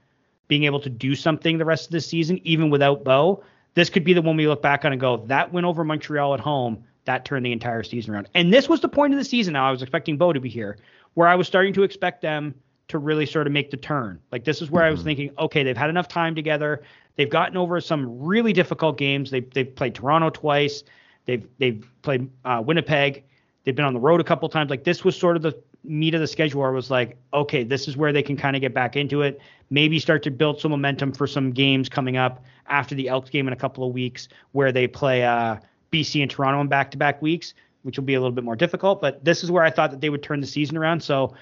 being 0.47 0.63
able 0.63 0.79
to 0.79 0.89
do 0.89 1.15
something 1.15 1.57
the 1.57 1.65
rest 1.65 1.85
of 1.85 1.91
the 1.91 2.01
season, 2.01 2.39
even 2.43 2.69
without 2.69 3.03
Bo 3.03 3.43
this 3.75 3.89
could 3.89 4.03
be 4.03 4.13
the 4.13 4.21
one 4.21 4.35
we 4.35 4.47
look 4.47 4.61
back 4.61 4.83
on 4.83 4.91
and 4.91 4.99
go, 4.99 5.17
that 5.27 5.53
win 5.53 5.65
over 5.65 5.83
Montreal 5.83 6.33
at 6.33 6.39
home, 6.39 6.83
that 7.05 7.23
turned 7.23 7.45
the 7.45 7.51
entire 7.51 7.83
season 7.83 8.13
around. 8.13 8.29
And 8.33 8.51
this 8.51 8.67
was 8.67 8.81
the 8.81 8.89
point 8.89 9.13
of 9.13 9.19
the 9.19 9.25
season. 9.25 9.53
Now 9.53 9.67
I 9.67 9.71
was 9.71 9.81
expecting 9.81 10.17
Bo 10.17 10.33
to 10.33 10.39
be 10.39 10.49
here, 10.49 10.77
where 11.13 11.27
I 11.27 11.35
was 11.35 11.47
starting 11.47 11.73
to 11.73 11.83
expect 11.83 12.21
them 12.21 12.55
to 12.87 12.97
really 12.97 13.25
sort 13.25 13.47
of 13.47 13.53
make 13.53 13.71
the 13.71 13.77
turn. 13.77 14.19
Like 14.31 14.43
this 14.43 14.61
is 14.61 14.71
where 14.71 14.81
mm-hmm. 14.81 14.87
I 14.87 14.91
was 14.91 14.99
mm-hmm. 14.99 15.07
thinking, 15.07 15.31
okay, 15.39 15.63
they've 15.63 15.77
had 15.77 15.89
enough 15.89 16.07
time 16.07 16.35
together. 16.35 16.83
They've 17.15 17.29
gotten 17.29 17.57
over 17.57 17.79
some 17.81 18.23
really 18.23 18.53
difficult 18.53 18.97
games. 18.97 19.31
They've 19.31 19.49
they've 19.53 19.73
played 19.73 19.95
Toronto 19.95 20.29
twice. 20.29 20.83
They've 21.25 21.47
they've 21.57 21.85
played 22.01 22.29
uh, 22.43 22.61
Winnipeg. 22.65 23.23
They've 23.63 23.75
been 23.75 23.85
on 23.85 23.93
the 23.93 23.99
road 23.99 24.21
a 24.21 24.23
couple 24.23 24.47
times. 24.49 24.69
Like 24.69 24.83
this 24.83 25.03
was 25.03 25.17
sort 25.17 25.35
of 25.35 25.41
the 25.41 25.57
meat 25.83 26.13
of 26.13 26.21
the 26.21 26.27
schedule 26.27 26.61
where 26.61 26.69
I 26.69 26.73
was 26.73 26.89
like, 26.89 27.17
okay, 27.33 27.63
this 27.63 27.87
is 27.87 27.97
where 27.97 28.13
they 28.13 28.23
can 28.23 28.37
kind 28.37 28.55
of 28.55 28.61
get 28.61 28.73
back 28.73 28.95
into 28.95 29.21
it. 29.21 29.39
Maybe 29.69 29.99
start 29.99 30.23
to 30.23 30.31
build 30.31 30.59
some 30.59 30.71
momentum 30.71 31.11
for 31.11 31.27
some 31.27 31.51
games 31.51 31.89
coming 31.89 32.17
up 32.17 32.43
after 32.67 32.95
the 32.95 33.09
Elks 33.09 33.29
game 33.29 33.47
in 33.47 33.53
a 33.53 33.57
couple 33.57 33.85
of 33.85 33.93
weeks 33.93 34.27
where 34.51 34.71
they 34.71 34.87
play 34.87 35.23
uh, 35.23 35.57
BC 35.91 36.21
and 36.21 36.29
Toronto 36.29 36.61
in 36.61 36.67
back 36.67 36.91
to 36.91 36.97
back 36.97 37.21
weeks, 37.21 37.53
which 37.83 37.97
will 37.97 38.05
be 38.05 38.15
a 38.15 38.19
little 38.19 38.33
bit 38.33 38.43
more 38.43 38.55
difficult. 38.55 39.01
But 39.01 39.23
this 39.23 39.43
is 39.43 39.51
where 39.51 39.63
I 39.63 39.69
thought 39.69 39.91
that 39.91 40.01
they 40.01 40.09
would 40.09 40.23
turn 40.23 40.41
the 40.41 40.47
season 40.47 40.77
around. 40.77 41.01
So 41.01 41.33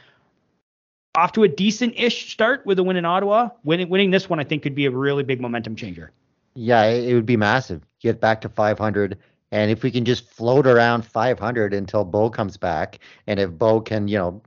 off 1.16 1.32
to 1.34 1.44
a 1.44 1.48
decent 1.48 1.94
ish 1.98 2.32
start 2.32 2.66
with 2.66 2.80
a 2.80 2.84
win 2.84 2.98
in 2.98 3.06
Ottawa. 3.06 3.50
Winning, 3.64 3.90
winning 3.90 4.12
this 4.12 4.30
one, 4.30 4.40
I 4.40 4.44
think, 4.44 4.64
could 4.64 4.76
be 4.76 4.86
a 4.86 4.92
really 4.92 5.24
big 5.24 5.40
momentum 5.40 5.76
changer. 5.76 6.12
Yeah, 6.56 6.84
it 6.84 7.14
would 7.14 7.26
be 7.26 7.38
massive. 7.38 7.82
Get 8.00 8.20
back 8.20 8.42
to 8.42 8.50
500 8.50 9.18
and 9.54 9.70
if 9.70 9.84
we 9.84 9.92
can 9.92 10.04
just 10.04 10.28
float 10.28 10.66
around 10.66 11.06
500 11.06 11.76
until 11.76 12.04
Bo 12.04 12.32
comes 12.32 12.58
back, 12.58 12.98
and 13.28 13.40
if 13.40 13.52
Bo 13.52 13.82
can, 13.82 14.08
you 14.08 14.18
know, 14.18 14.42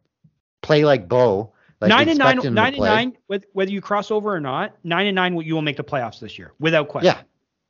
play 0.63 0.85
like 0.85 1.09
Bo, 1.09 1.53
like 1.81 1.89
nine 1.89 2.09
and 2.09 2.19
nine, 2.19 2.39
nine 2.55 2.75
and 2.75 2.85
nine, 2.85 3.17
whether 3.27 3.71
you 3.71 3.81
cross 3.81 4.11
over 4.11 4.35
or 4.35 4.41
not, 4.41 4.77
nine 4.85 5.07
and 5.07 5.15
nine, 5.15 5.37
you 5.37 5.55
will 5.55 5.63
make 5.63 5.77
the 5.77 5.85
playoffs 5.85 6.21
this 6.21 6.39
year 6.39 6.53
without 6.59 6.89
question. 6.89 7.15
Yeah, 7.15 7.23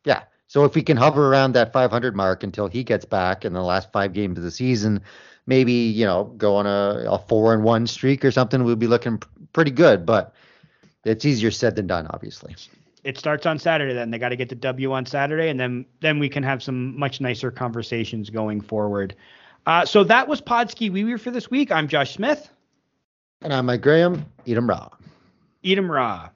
yeah. 0.05 0.24
So 0.49 0.65
if 0.65 0.74
we 0.74 0.83
can 0.83 0.97
hover 0.97 1.28
around 1.28 1.53
that 1.53 1.73
500 1.73 2.15
mark 2.15 2.45
until 2.45 2.69
he 2.69 2.85
gets 2.85 3.05
back 3.05 3.45
in 3.45 3.53
the 3.53 3.62
last 3.62 3.91
five 3.91 4.12
games 4.12 4.39
of 4.39 4.45
the 4.45 4.51
season, 4.51 5.01
maybe 5.47 5.73
you 5.73 6.05
know 6.05 6.24
go 6.37 6.55
on 6.57 6.66
a, 6.66 7.05
a 7.09 7.19
four 7.19 7.53
and 7.53 7.65
one 7.65 7.87
streak 7.87 8.24
or 8.24 8.31
something, 8.31 8.62
we'll 8.65 8.77
be 8.77 8.87
looking 8.87 9.20
pretty 9.53 9.73
good. 9.73 10.07
But 10.07 10.35
it's 11.05 11.24
easier 11.24 11.51
said 11.51 11.77
than 11.77 11.87
done, 11.87 12.07
obviously 12.11 12.55
it 13.07 13.16
starts 13.16 13.47
on 13.47 13.57
Saturday. 13.57 13.95
Then 13.95 14.11
they 14.11 14.19
got 14.19 14.31
to 14.31 14.37
get 14.37 14.49
the 14.49 14.57
W 14.57 14.93
on 14.93 15.07
Saturday, 15.07 15.49
and 15.49 15.59
then 15.59 15.87
then 16.01 16.19
we 16.19 16.28
can 16.28 16.43
have 16.43 16.62
some 16.62 16.99
much 16.99 17.20
nicer 17.20 17.53
conversations 17.53 18.31
going 18.31 18.61
forward. 18.61 19.15
Uh, 19.65 19.85
so 19.85 20.05
that 20.05 20.27
was 20.28 20.41
Podski 20.41 20.91
Wee 20.91 21.05
Wee 21.05 21.16
for 21.16 21.31
this 21.31 21.49
week. 21.49 21.70
I'm 21.70 21.87
Josh 21.87 22.15
Smith, 22.15 22.51
and 23.43 23.53
I'm 23.53 23.67
Mike 23.67 23.83
Graham. 23.83 24.25
Eat 24.45 24.57
'em 24.57 24.69
raw. 24.69 24.89
Eat 25.63 25.79
'em 25.79 25.91
raw. 25.91 26.31